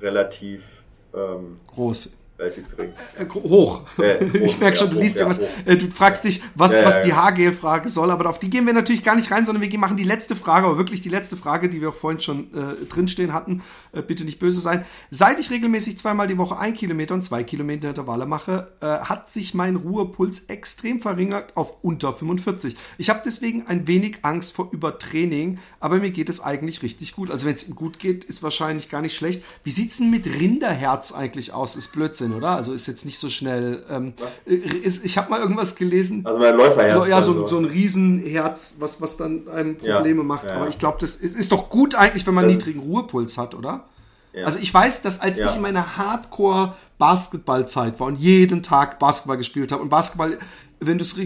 relativ 0.00 0.64
ähm, 1.12 1.58
groß. 1.66 2.16
Äh, 2.36 2.48
äh 2.48 3.28
hoch. 3.32 3.82
Äh, 3.98 4.24
ich 4.44 4.58
merke 4.58 4.76
schon, 4.76 4.90
du 4.90 4.98
liest 4.98 5.20
ja, 5.20 5.26
was. 5.26 5.38
Äh, 5.38 5.76
du 5.76 5.88
fragst 5.90 6.24
dich, 6.24 6.42
was, 6.56 6.72
ja, 6.72 6.84
was 6.84 7.02
die 7.02 7.14
Haargel-Frage 7.14 7.88
soll, 7.88 8.10
aber 8.10 8.28
auf 8.28 8.40
die 8.40 8.50
gehen 8.50 8.66
wir 8.66 8.72
natürlich 8.72 9.04
gar 9.04 9.14
nicht 9.14 9.30
rein, 9.30 9.46
sondern 9.46 9.62
wir 9.62 9.78
machen 9.78 9.96
die 9.96 10.04
letzte 10.04 10.34
Frage, 10.34 10.66
aber 10.66 10.76
wirklich 10.76 11.00
die 11.00 11.08
letzte 11.08 11.36
Frage, 11.36 11.68
die 11.68 11.80
wir 11.80 11.90
auch 11.90 11.94
vorhin 11.94 12.20
schon 12.20 12.52
äh, 12.52 12.86
drinstehen 12.86 13.32
hatten. 13.32 13.62
Äh, 13.92 14.02
bitte 14.02 14.24
nicht 14.24 14.40
böse 14.40 14.60
sein. 14.60 14.84
Seit 15.10 15.38
ich 15.38 15.50
regelmäßig 15.50 15.96
zweimal 15.96 16.26
die 16.26 16.36
Woche 16.36 16.58
ein 16.58 16.74
Kilometer 16.74 17.14
und 17.14 17.22
zwei 17.22 17.44
Kilometer 17.44 17.90
Intervalle 17.90 18.26
mache, 18.26 18.72
äh, 18.80 18.86
hat 18.86 19.30
sich 19.30 19.54
mein 19.54 19.76
Ruhepuls 19.76 20.46
extrem 20.46 20.98
verringert 21.00 21.56
auf 21.56 21.76
unter 21.82 22.12
45. 22.12 22.76
Ich 22.98 23.10
habe 23.10 23.20
deswegen 23.24 23.68
ein 23.68 23.86
wenig 23.86 24.18
Angst 24.22 24.54
vor 24.54 24.70
Übertraining, 24.72 25.58
aber 25.78 25.98
mir 26.00 26.10
geht 26.10 26.28
es 26.28 26.40
eigentlich 26.40 26.82
richtig 26.82 27.14
gut. 27.14 27.30
Also 27.30 27.46
wenn 27.46 27.54
es 27.54 27.68
ihm 27.68 27.76
gut 27.76 28.00
geht, 28.00 28.24
ist 28.24 28.42
wahrscheinlich 28.42 28.88
gar 28.88 29.02
nicht 29.02 29.14
schlecht. 29.14 29.44
Wie 29.62 29.70
sieht's 29.70 29.98
denn 29.98 30.10
mit 30.10 30.26
Rinderherz 30.26 31.12
eigentlich 31.12 31.52
aus? 31.52 31.76
Ist 31.76 31.92
Blödsinn. 31.92 32.23
Blödsinn, 32.24 32.36
oder? 32.36 32.56
Also 32.56 32.72
ist 32.72 32.86
jetzt 32.86 33.04
nicht 33.04 33.18
so 33.18 33.28
schnell. 33.28 33.84
Ähm, 33.90 34.14
ist, 34.44 35.04
ich 35.04 35.18
habe 35.18 35.30
mal 35.30 35.40
irgendwas 35.40 35.76
gelesen. 35.76 36.26
Also 36.26 36.38
mein 36.38 36.56
Läuferherz. 36.56 37.08
Ja, 37.08 37.22
so, 37.22 37.46
so 37.46 37.58
ein 37.58 37.64
Riesenherz, 37.64 38.76
was, 38.78 39.00
was 39.00 39.16
dann 39.16 39.48
einem 39.48 39.76
Probleme 39.76 40.20
ja, 40.20 40.26
macht. 40.26 40.50
Ja, 40.50 40.56
Aber 40.56 40.68
ich 40.68 40.78
glaube, 40.78 40.98
das 41.00 41.16
ist, 41.16 41.36
ist, 41.36 41.52
doch 41.52 41.70
gut 41.70 41.94
eigentlich, 41.94 42.26
wenn 42.26 42.34
man 42.34 42.44
einen 42.44 42.54
niedrigen 42.54 42.80
Ruhepuls 42.80 43.38
hat, 43.38 43.54
oder? 43.54 43.84
Ja. 44.32 44.46
Also 44.46 44.58
ich 44.58 44.74
weiß, 44.74 45.02
dass 45.02 45.20
als 45.20 45.38
ich 45.38 45.54
in 45.54 45.62
meiner 45.62 45.96
Hardcore-Basketballzeit 45.96 48.00
war 48.00 48.08
und 48.08 48.16
jeden 48.16 48.64
Tag 48.64 48.98
Basketball 48.98 49.36
gespielt 49.36 49.70
habe 49.70 49.82
und 49.82 49.90
Basketball 49.90 50.38
wenn 50.86 50.98
du 50.98 51.04
es 51.04 51.16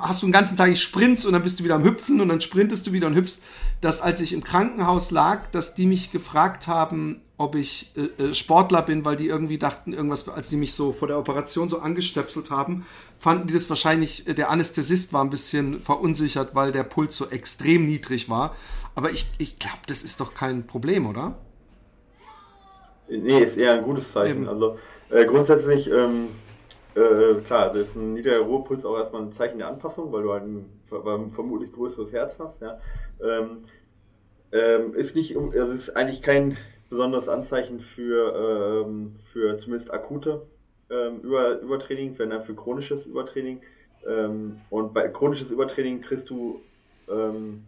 hast 0.00 0.22
du 0.22 0.26
den 0.26 0.32
ganzen 0.32 0.56
Tag 0.56 0.76
Sprints 0.76 1.26
und 1.26 1.32
dann 1.32 1.42
bist 1.42 1.60
du 1.60 1.64
wieder 1.64 1.74
am 1.74 1.84
Hüpfen 1.84 2.20
und 2.20 2.28
dann 2.28 2.40
sprintest 2.40 2.86
du 2.86 2.92
wieder 2.92 3.06
und 3.06 3.14
hüpfst, 3.14 3.42
dass 3.80 4.00
als 4.00 4.20
ich 4.20 4.32
im 4.32 4.42
Krankenhaus 4.42 5.10
lag, 5.10 5.46
dass 5.50 5.74
die 5.74 5.86
mich 5.86 6.10
gefragt 6.10 6.66
haben, 6.66 7.20
ob 7.38 7.54
ich 7.54 7.92
äh, 7.96 8.22
äh, 8.22 8.34
Sportler 8.34 8.82
bin, 8.82 9.04
weil 9.04 9.16
die 9.16 9.28
irgendwie 9.28 9.58
dachten, 9.58 9.92
irgendwas, 9.92 10.28
als 10.28 10.48
die 10.48 10.56
mich 10.56 10.74
so 10.74 10.92
vor 10.92 11.08
der 11.08 11.18
Operation 11.18 11.68
so 11.68 11.80
angestöpselt 11.80 12.50
haben, 12.50 12.86
fanden 13.18 13.46
die 13.46 13.54
das 13.54 13.68
wahrscheinlich, 13.68 14.26
äh, 14.26 14.34
der 14.34 14.50
Anästhesist 14.50 15.12
war 15.12 15.22
ein 15.22 15.30
bisschen 15.30 15.80
verunsichert, 15.80 16.54
weil 16.54 16.72
der 16.72 16.84
Puls 16.84 17.16
so 17.16 17.26
extrem 17.28 17.84
niedrig 17.84 18.30
war. 18.30 18.56
Aber 18.94 19.10
ich, 19.10 19.26
ich 19.36 19.58
glaube, 19.58 19.80
das 19.86 20.02
ist 20.02 20.20
doch 20.20 20.32
kein 20.32 20.66
Problem, 20.66 21.06
oder? 21.06 21.36
Nee, 23.08 23.42
ist 23.44 23.56
eher 23.56 23.74
ein 23.74 23.84
gutes 23.84 24.10
Zeichen. 24.10 24.38
Eben. 24.38 24.48
Also 24.48 24.78
äh, 25.10 25.26
grundsätzlich, 25.26 25.90
ähm, 25.90 26.28
äh, 26.96 27.40
klar, 27.42 27.72
das 27.72 27.88
ist 27.88 27.94
ein 27.94 28.14
niedriger 28.14 28.40
Ruhepuls 28.40 28.84
auch 28.84 28.96
erstmal 28.96 29.22
ein 29.22 29.32
Zeichen 29.32 29.58
der 29.58 29.68
Anpassung, 29.68 30.12
weil 30.12 30.22
du 30.22 30.32
halt 30.32 30.44
ein, 30.44 30.70
ein 30.90 31.30
vermutlich 31.32 31.72
größeres 31.72 32.12
Herz 32.12 32.38
hast. 32.38 32.62
Ja. 32.62 32.80
Ähm, 33.22 33.64
ähm, 34.52 34.94
ist 34.94 35.14
nicht, 35.14 35.36
also 35.36 35.72
ist 35.72 35.96
eigentlich 35.96 36.22
kein 36.22 36.56
besonderes 36.88 37.28
Anzeichen 37.28 37.80
für, 37.80 38.84
ähm, 38.86 39.16
für 39.20 39.58
zumindest 39.58 39.92
akute 39.92 40.46
ähm, 40.88 41.20
Über, 41.20 41.60
Übertraining, 41.60 42.18
wenn 42.18 42.30
dann 42.30 42.42
für 42.42 42.54
chronisches 42.54 43.04
Übertraining. 43.06 43.60
Ähm, 44.06 44.60
und 44.70 44.94
bei 44.94 45.08
chronisches 45.08 45.50
Übertraining 45.50 46.00
kriegst 46.00 46.30
du 46.30 46.62
ähm, 47.10 47.64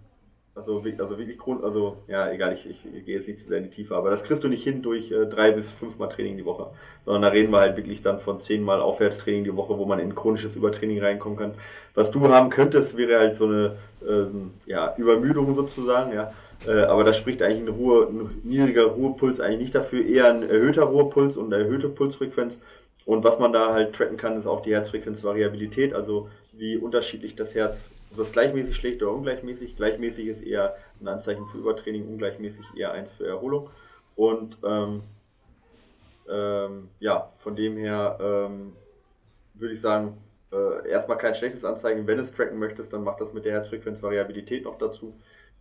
also, 0.58 0.82
also 0.98 1.18
wirklich 1.18 1.38
Grund, 1.38 1.62
also 1.62 1.98
ja, 2.08 2.30
egal, 2.30 2.54
ich, 2.54 2.68
ich, 2.68 2.80
ich, 2.94 3.04
gehe 3.04 3.16
jetzt 3.16 3.28
nicht 3.28 3.40
zu 3.40 3.48
sehr 3.48 3.58
in 3.58 3.64
die 3.64 3.70
Tiefe, 3.70 3.96
aber 3.96 4.10
das 4.10 4.24
kriegst 4.24 4.42
du 4.44 4.48
nicht 4.48 4.64
hin 4.64 4.82
durch 4.82 5.10
äh, 5.10 5.26
drei 5.26 5.52
bis 5.52 5.70
fünfmal 5.70 6.08
Training 6.08 6.36
die 6.36 6.44
Woche, 6.44 6.68
sondern 7.04 7.22
da 7.22 7.28
reden 7.28 7.52
wir 7.52 7.60
halt 7.60 7.76
wirklich 7.76 8.02
dann 8.02 8.18
von 8.18 8.40
zehnmal 8.40 8.80
Aufwärtstraining 8.80 9.44
die 9.44 9.56
Woche, 9.56 9.78
wo 9.78 9.84
man 9.84 9.98
in 9.98 10.14
chronisches 10.14 10.56
Übertraining 10.56 11.00
reinkommen 11.00 11.38
kann. 11.38 11.54
Was 11.94 12.10
du 12.10 12.26
haben 12.28 12.50
könntest, 12.50 12.96
wäre 12.96 13.18
halt 13.18 13.36
so 13.36 13.46
eine 13.46 13.76
ähm, 14.06 14.52
ja, 14.66 14.94
Übermüdung 14.96 15.54
sozusagen, 15.54 16.12
ja. 16.12 16.32
Äh, 16.66 16.82
aber 16.82 17.04
da 17.04 17.12
spricht 17.12 17.40
eigentlich 17.40 17.62
ein, 17.62 17.68
Ruhe, 17.68 18.08
ein 18.08 18.40
niedriger 18.42 18.84
Ruhepuls 18.84 19.40
eigentlich 19.40 19.60
nicht 19.60 19.74
dafür, 19.74 20.04
eher 20.04 20.30
ein 20.30 20.42
erhöhter 20.42 20.84
Ruhepuls 20.84 21.36
und 21.36 21.52
eine 21.52 21.64
erhöhte 21.64 21.88
Pulsfrequenz. 21.88 22.58
Und 23.04 23.24
was 23.24 23.38
man 23.38 23.52
da 23.52 23.72
halt 23.72 23.94
tracken 23.94 24.16
kann, 24.16 24.38
ist 24.38 24.46
auch 24.46 24.60
die 24.60 24.74
Herzfrequenzvariabilität, 24.74 25.94
also 25.94 26.28
wie 26.52 26.76
unterschiedlich 26.76 27.36
das 27.36 27.54
Herz 27.54 27.78
das 28.16 28.32
gleichmäßig 28.32 28.76
schlecht 28.76 29.02
oder 29.02 29.12
ungleichmäßig. 29.12 29.76
Gleichmäßig 29.76 30.26
ist 30.26 30.42
eher 30.42 30.76
ein 31.00 31.08
Anzeichen 31.08 31.46
für 31.46 31.58
Übertraining, 31.58 32.08
ungleichmäßig 32.08 32.64
eher 32.76 32.92
eins 32.92 33.10
für 33.12 33.26
Erholung. 33.26 33.70
Und 34.16 34.56
ähm, 34.64 35.02
ähm, 36.28 36.88
ja, 37.00 37.32
von 37.38 37.56
dem 37.56 37.76
her 37.76 38.18
ähm, 38.20 38.72
würde 39.54 39.74
ich 39.74 39.80
sagen, 39.80 40.18
äh, 40.52 40.88
erstmal 40.88 41.18
kein 41.18 41.34
schlechtes 41.34 41.64
Anzeichen. 41.64 42.06
Wenn 42.06 42.16
du 42.16 42.22
es 42.22 42.32
tracken 42.32 42.58
möchtest, 42.58 42.92
dann 42.92 43.04
mach 43.04 43.16
das 43.16 43.32
mit 43.32 43.44
der 43.44 43.52
Herzfrequenzvariabilität 43.52 44.64
noch 44.64 44.78
dazu. 44.78 45.14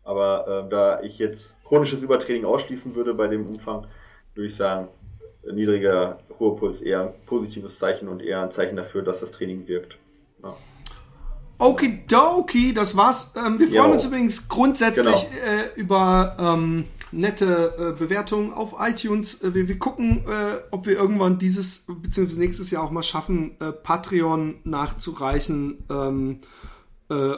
Aber 0.03 0.65
äh, 0.65 0.69
da 0.69 1.01
ich 1.01 1.19
jetzt 1.19 1.55
chronisches 1.65 2.01
Übertraining 2.01 2.45
ausschließen 2.45 2.95
würde 2.95 3.13
bei 3.13 3.27
dem 3.27 3.45
Umfang, 3.45 3.87
würde 4.35 4.47
ich 4.47 4.55
sagen, 4.55 4.87
niedriger 5.51 6.19
Ruhepuls 6.39 6.81
eher 6.81 7.01
ein 7.01 7.13
positives 7.25 7.79
Zeichen 7.79 8.07
und 8.07 8.21
eher 8.21 8.41
ein 8.41 8.51
Zeichen 8.51 8.75
dafür, 8.75 9.01
dass 9.01 9.19
das 9.19 9.31
Training 9.31 9.67
wirkt. 9.67 9.97
Ja. 10.43 10.55
Okidoki, 11.59 12.73
das 12.73 12.95
war's. 12.95 13.33
Ähm, 13.35 13.59
wir 13.59 13.67
freuen 13.67 13.87
jo. 13.87 13.93
uns 13.93 14.05
übrigens 14.05 14.47
grundsätzlich 14.47 15.05
genau. 15.05 15.25
äh, 15.45 15.79
über 15.79 16.37
ähm, 16.39 16.85
nette 17.11 17.73
äh, 17.77 17.99
Bewertungen 17.99 18.53
auf 18.53 18.75
iTunes. 18.79 19.41
Äh, 19.41 19.53
wir, 19.55 19.67
wir, 19.67 19.79
gucken, 19.79 20.23
äh, 20.27 20.57
ob 20.71 20.85
wir 20.85 20.95
irgendwann 20.97 21.37
dieses 21.37 21.85
bzw. 21.87 22.37
nächstes 22.37 22.71
Jahr 22.71 22.83
auch 22.83 22.91
mal 22.91 23.03
schaffen, 23.03 23.55
äh, 23.59 23.71
Patreon 23.71 24.55
nachzureichen. 24.63 25.83
Ähm, 25.89 26.37
äh, 26.41 26.45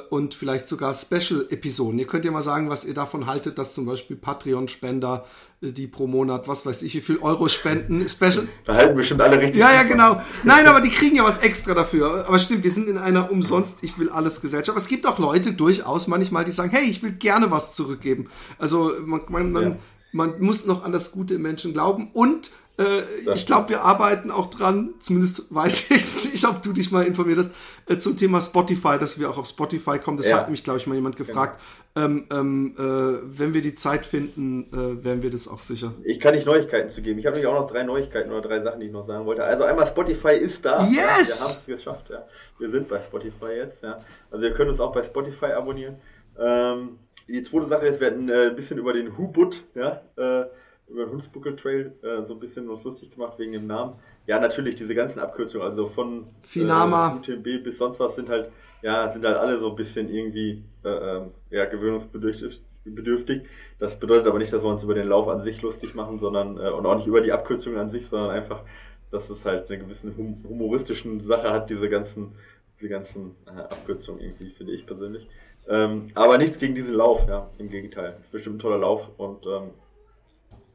und 0.10 0.34
vielleicht 0.34 0.68
sogar 0.68 0.96
Special-Episoden. 0.96 2.00
Ihr 2.00 2.08
könnt 2.08 2.26
ja 2.26 2.32
mal 2.32 2.42
sagen, 2.42 2.70
was 2.70 2.86
ihr 2.86 2.96
davon 2.96 3.28
haltet, 3.28 3.60
dass 3.60 3.76
zum 3.76 3.86
Beispiel 3.86 4.16
Patreon-Spender, 4.16 5.26
äh, 5.62 5.72
die 5.72 5.86
pro 5.86 6.08
Monat, 6.08 6.48
was 6.48 6.66
weiß 6.66 6.82
ich, 6.82 6.96
wie 6.96 7.02
viel 7.02 7.20
Euro 7.20 7.48
spenden, 7.50 8.08
Special. 8.10 8.48
Da 8.66 8.74
halten 8.74 8.96
bestimmt 8.96 9.22
alle 9.22 9.40
richtig. 9.40 9.60
Ja, 9.60 9.72
ja, 9.72 9.84
genau. 9.84 10.22
Nein, 10.44 10.66
aber 10.66 10.82
die 10.82 10.90
kriegen 10.90 11.16
ja 11.16 11.24
was 11.24 11.40
extra 11.40 11.76
dafür. 11.76 12.26
Aber 12.28 12.40
stimmt, 12.40 12.64
wir 12.64 12.72
sind 12.72 12.88
in 12.88 12.98
einer 12.98 13.32
umsonst, 13.32 13.84
ich 13.84 14.00
will 14.00 14.10
alles 14.10 14.42
Gesellschaft. 14.42 14.70
Aber 14.70 14.80
es 14.80 14.88
gibt 14.88 15.06
auch 15.06 15.20
Leute 15.20 15.54
durchaus 15.54 16.08
manchmal, 16.08 16.46
die 16.46 16.52
sagen, 16.52 16.72
hey, 16.72 16.90
ich 16.90 17.04
will 17.04 17.12
gerne 17.12 17.52
was 17.52 17.76
zurückgeben. 17.76 18.28
Also 18.58 18.94
man, 19.06 19.22
man, 19.30 19.52
man, 19.52 19.64
ja. 19.64 19.78
man 20.14 20.42
muss 20.42 20.66
noch 20.66 20.84
an 20.84 20.92
das 20.92 21.12
Gute 21.12 21.36
im 21.36 21.44
Menschen 21.44 21.74
glauben 21.74 22.10
und 22.14 22.50
äh, 22.80 23.32
ich 23.34 23.46
glaube, 23.46 23.70
wir 23.70 23.82
arbeiten 23.82 24.32
auch 24.32 24.50
dran, 24.50 24.94
zumindest 25.00 25.54
weiß 25.54 25.92
ich 25.92 26.32
nicht, 26.32 26.48
ob 26.48 26.62
du 26.62 26.72
dich 26.72 26.92
mal 26.92 27.06
informiert 27.06 27.40
hast, 27.40 27.52
äh, 27.88 27.98
zum 27.98 28.18
Thema 28.18 28.40
Spotify, 28.40 28.98
dass 28.98 29.20
wir 29.20 29.30
auch 29.30 29.38
auf 29.38 29.48
Spotify 29.48 30.00
kommen. 30.00 30.18
Das 30.18 30.30
ja. 30.30 30.38
hat 30.38 30.50
mich, 30.50 30.64
glaube 30.64 30.80
ich, 30.80 30.88
mal 30.88 30.96
jemand 30.96 31.18
gefragt. 31.18 31.60
Genau. 31.94 32.08
Ähm, 32.08 32.28
ähm, 32.32 32.76
äh, 32.78 33.38
wenn 33.38 33.54
wir 33.54 33.62
die 33.62 33.74
Zeit 33.74 34.06
finden, 34.06 34.68
äh, 34.72 35.04
werden 35.04 35.22
wir 35.22 35.30
das 35.30 35.48
auch 35.48 35.62
sicher. 35.62 35.94
Ich 36.04 36.20
kann 36.20 36.34
nicht 36.34 36.46
Neuigkeiten 36.46 36.90
zu 36.90 37.02
geben. 37.02 37.20
Ich 37.20 37.26
habe 37.26 37.36
nämlich 37.36 37.52
auch 37.52 37.60
noch 37.60 37.70
drei 37.70 37.84
Neuigkeiten 37.84 38.32
oder 38.32 38.48
drei 38.48 38.62
Sachen, 38.62 38.80
die 38.80 38.86
ich 38.88 38.92
noch 38.94 39.06
sagen 39.06 39.26
wollte. 39.26 39.44
Also 39.44 39.66
einmal 39.66 39.86
Spotify 39.86 40.36
ist 40.36 40.64
da. 40.64 40.84
Yes! 40.84 40.96
Ja, 40.96 40.96
wir 40.96 41.08
haben 41.08 41.22
es 41.22 41.66
geschafft. 41.66 42.10
Ja. 42.10 42.26
Wir 42.60 42.70
sind 42.70 42.88
bei 42.88 43.02
Spotify 43.02 43.52
jetzt. 43.58 43.84
Ja. 43.84 44.00
Also 44.32 44.46
ihr 44.46 44.54
könnt 44.54 44.70
uns 44.70 44.80
auch 44.80 44.94
bei 44.94 45.04
Spotify 45.04 45.48
abonnieren. 45.48 45.96
Ähm, 46.40 47.00
die 47.28 47.44
zweite 47.44 47.68
Sache 47.68 47.88
ist, 47.88 48.00
wir 48.00 48.08
hatten 48.08 48.30
äh, 48.30 48.48
ein 48.48 48.56
bisschen 48.56 48.78
über 48.78 48.94
den 48.94 49.18
Hubut, 49.18 49.64
ja, 49.76 50.02
äh, 50.18 50.46
über 50.90 51.06
den 51.06 51.14
Hunsbuckel 51.14 51.56
Trail 51.56 51.94
äh, 52.02 52.26
so 52.26 52.34
ein 52.34 52.40
bisschen 52.40 52.70
was 52.70 52.84
lustig 52.84 53.12
gemacht 53.12 53.38
wegen 53.38 53.54
dem 53.54 53.68
Namen. 53.68 53.94
Ja, 54.28 54.40
natürlich, 54.40 54.76
diese 54.76 54.94
ganzen 54.96 55.20
Abkürzungen, 55.20 55.68
also 55.68 55.88
von 55.88 56.28
Finama. 56.44 57.14
Äh, 57.14 57.32
UTMB 57.32 57.64
bis 57.64 57.78
sonst 57.78 58.00
was 58.00 58.16
sind 58.16 58.30
halt, 58.30 58.52
ja, 58.82 59.10
sind 59.10 59.26
halt 59.26 59.38
alle 59.38 59.60
so 59.60 59.70
ein 59.70 59.76
bisschen 59.76 60.10
irgendwie 60.10 60.64
äh, 60.84 60.90
ähm, 60.90 61.32
ja, 61.50 61.66
gewöhnungsbedürftig. 61.66 62.62
Bedürftig. 62.86 63.44
Das 63.78 64.00
bedeutet 64.00 64.26
aber 64.26 64.40
nicht, 64.40 64.52
dass 64.52 64.64
wir 64.64 64.70
uns 64.70 64.84
über 64.84 64.96
den 64.96 65.08
Lauf 65.08 65.28
an 65.28 65.44
sich 65.44 65.62
lustig 65.62 65.94
machen, 65.94 66.18
sondern 66.18 66.58
äh, 66.58 66.70
und 66.70 66.86
auch 66.86 66.96
nicht 66.96 67.08
über 67.08 67.22
die 67.22 67.32
Abkürzungen 67.32 67.78
an 67.78 67.92
sich, 67.92 68.08
sondern 68.08 68.32
einfach, 68.32 68.64
dass 69.12 69.30
es 69.30 69.46
halt 69.46 69.70
eine 69.70 69.80
gewisse 69.80 70.16
hum 70.18 70.44
humoristischen 70.48 71.20
Sache 71.28 71.52
hat, 71.52 71.70
diese 71.70 71.88
ganzen, 71.90 72.32
diese 72.80 72.90
ganzen 72.90 73.36
äh, 73.46 73.60
Abkürzungen 73.60 74.22
irgendwie, 74.22 74.50
finde 74.52 74.74
ich 74.74 74.86
persönlich. 74.88 75.28
Ähm, 75.68 76.08
aber 76.16 76.40
nichts 76.40 76.58
gegen 76.58 76.74
diesen 76.74 76.96
Lauf, 76.96 77.28
ja, 77.28 77.50
im 77.60 77.70
Gegenteil. 77.70 78.18
Bestimmt 78.32 78.56
ein 78.56 78.60
toller 78.60 78.80
Lauf 78.80 79.08
und 79.18 79.46
ähm, 79.46 79.72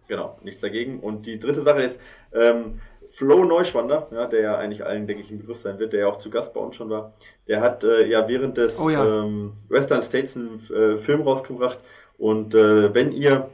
Genau, 0.09 0.39
nichts 0.43 0.61
dagegen. 0.61 1.01
Und 1.01 1.27
die 1.27 1.39
dritte 1.39 1.63
Sache 1.63 1.83
ist, 1.83 1.99
ähm, 2.33 2.81
Flo 3.11 3.45
Neuschwander, 3.45 4.09
ja, 4.11 4.27
der 4.27 4.41
ja 4.41 4.59
eigentlich 4.59 4.85
allen, 4.85 5.07
denke 5.07 5.23
ich, 5.23 5.31
im 5.31 5.39
Begriff 5.39 5.59
sein 5.59 5.79
wird, 5.79 5.93
der 5.93 6.01
ja 6.01 6.07
auch 6.09 6.19
zu 6.19 6.31
Gast 6.31 6.53
bei 6.53 6.61
uns 6.61 6.75
schon 6.75 6.91
war, 6.91 7.15
der 7.47 7.61
hat 7.61 7.85
äh, 7.85 8.07
ja 8.07 8.27
während 8.27 8.57
des 8.57 8.79
oh 8.79 8.91
ja. 8.91 9.07
ähm, 9.07 9.53
Western 9.69 10.03
States 10.03 10.37
einen 10.37 10.61
äh, 10.75 10.99
Film 10.99 11.23
rausgebracht. 11.23 11.79
Und 12.19 12.55
äh, 12.55 12.93
wenn 12.93 13.13
ihr 13.13 13.51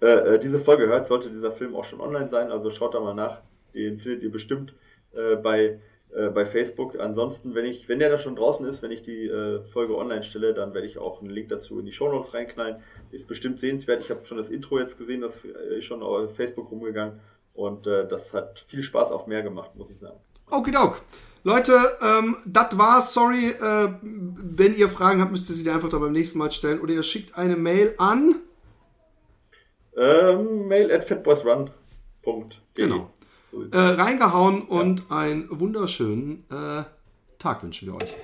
äh, 0.00 0.06
äh, 0.06 0.38
diese 0.38 0.58
Folge 0.58 0.86
hört, 0.86 1.08
sollte 1.08 1.28
dieser 1.28 1.52
Film 1.52 1.74
auch 1.74 1.84
schon 1.84 2.00
online 2.00 2.28
sein. 2.28 2.50
Also 2.50 2.70
schaut 2.70 2.94
da 2.94 3.00
mal 3.00 3.14
nach. 3.14 3.38
Den 3.74 3.98
findet 3.98 4.22
ihr 4.22 4.32
bestimmt 4.32 4.74
äh, 5.14 5.36
bei 5.36 5.78
äh, 6.14 6.28
bei 6.28 6.46
Facebook. 6.46 6.98
Ansonsten, 6.98 7.54
wenn 7.54 7.66
ich, 7.66 7.88
wenn 7.88 7.98
der 7.98 8.10
da 8.10 8.18
schon 8.18 8.36
draußen 8.36 8.66
ist, 8.66 8.82
wenn 8.82 8.90
ich 8.90 9.02
die 9.02 9.26
äh, 9.26 9.62
Folge 9.64 9.96
online 9.96 10.22
stelle, 10.22 10.54
dann 10.54 10.74
werde 10.74 10.86
ich 10.86 10.98
auch 10.98 11.20
einen 11.20 11.30
Link 11.30 11.48
dazu 11.48 11.78
in 11.78 11.86
die 11.86 11.92
Show 11.92 12.10
Notes 12.10 12.32
reinknallen. 12.32 12.76
Ist 13.10 13.26
bestimmt 13.26 13.60
sehenswert. 13.60 14.02
Ich 14.02 14.10
habe 14.10 14.24
schon 14.24 14.38
das 14.38 14.48
Intro 14.48 14.78
jetzt 14.78 14.98
gesehen, 14.98 15.20
das 15.20 15.34
ist 15.44 15.84
schon 15.84 16.02
auf 16.02 16.34
Facebook 16.34 16.70
rumgegangen 16.70 17.20
und 17.54 17.86
äh, 17.86 18.06
das 18.08 18.32
hat 18.32 18.64
viel 18.68 18.82
Spaß 18.82 19.10
auf 19.10 19.26
mehr 19.26 19.42
gemacht, 19.42 19.74
muss 19.74 19.90
ich 19.90 19.98
sagen. 19.98 20.18
Okidok. 20.50 21.02
Leute, 21.44 21.72
ähm, 22.02 22.36
das 22.46 22.76
war's. 22.78 23.14
Sorry, 23.14 23.50
äh, 23.50 23.88
wenn 24.02 24.74
ihr 24.74 24.88
Fragen 24.88 25.20
habt, 25.20 25.30
müsst 25.30 25.48
ihr 25.50 25.54
sie 25.54 25.64
dir 25.64 25.74
einfach 25.74 25.88
da 25.88 25.98
beim 25.98 26.12
nächsten 26.12 26.38
Mal 26.38 26.50
stellen. 26.50 26.80
Oder 26.80 26.94
ihr 26.94 27.02
schickt 27.02 27.36
eine 27.36 27.56
Mail 27.56 27.94
an. 27.98 28.36
Ähm, 29.96 30.68
mail 30.68 30.92
at 30.92 31.06
fatboysrun.de. 31.06 31.70
Genau. 32.74 33.10
Äh, 33.72 33.78
reingehauen 33.78 34.62
und 34.62 35.04
ja. 35.08 35.16
einen 35.16 35.48
wunderschönen 35.50 36.44
äh, 36.50 36.84
Tag 37.38 37.62
wünschen 37.62 37.88
wir 37.88 37.94
euch. 37.94 38.14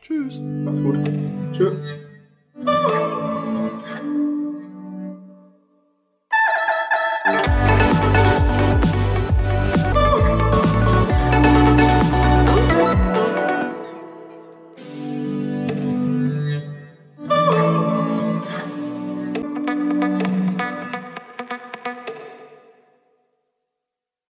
Tschüss. 0.00 0.40
Macht's 0.40 0.80
gut. 0.80 0.98
Tschüss. 1.52 1.98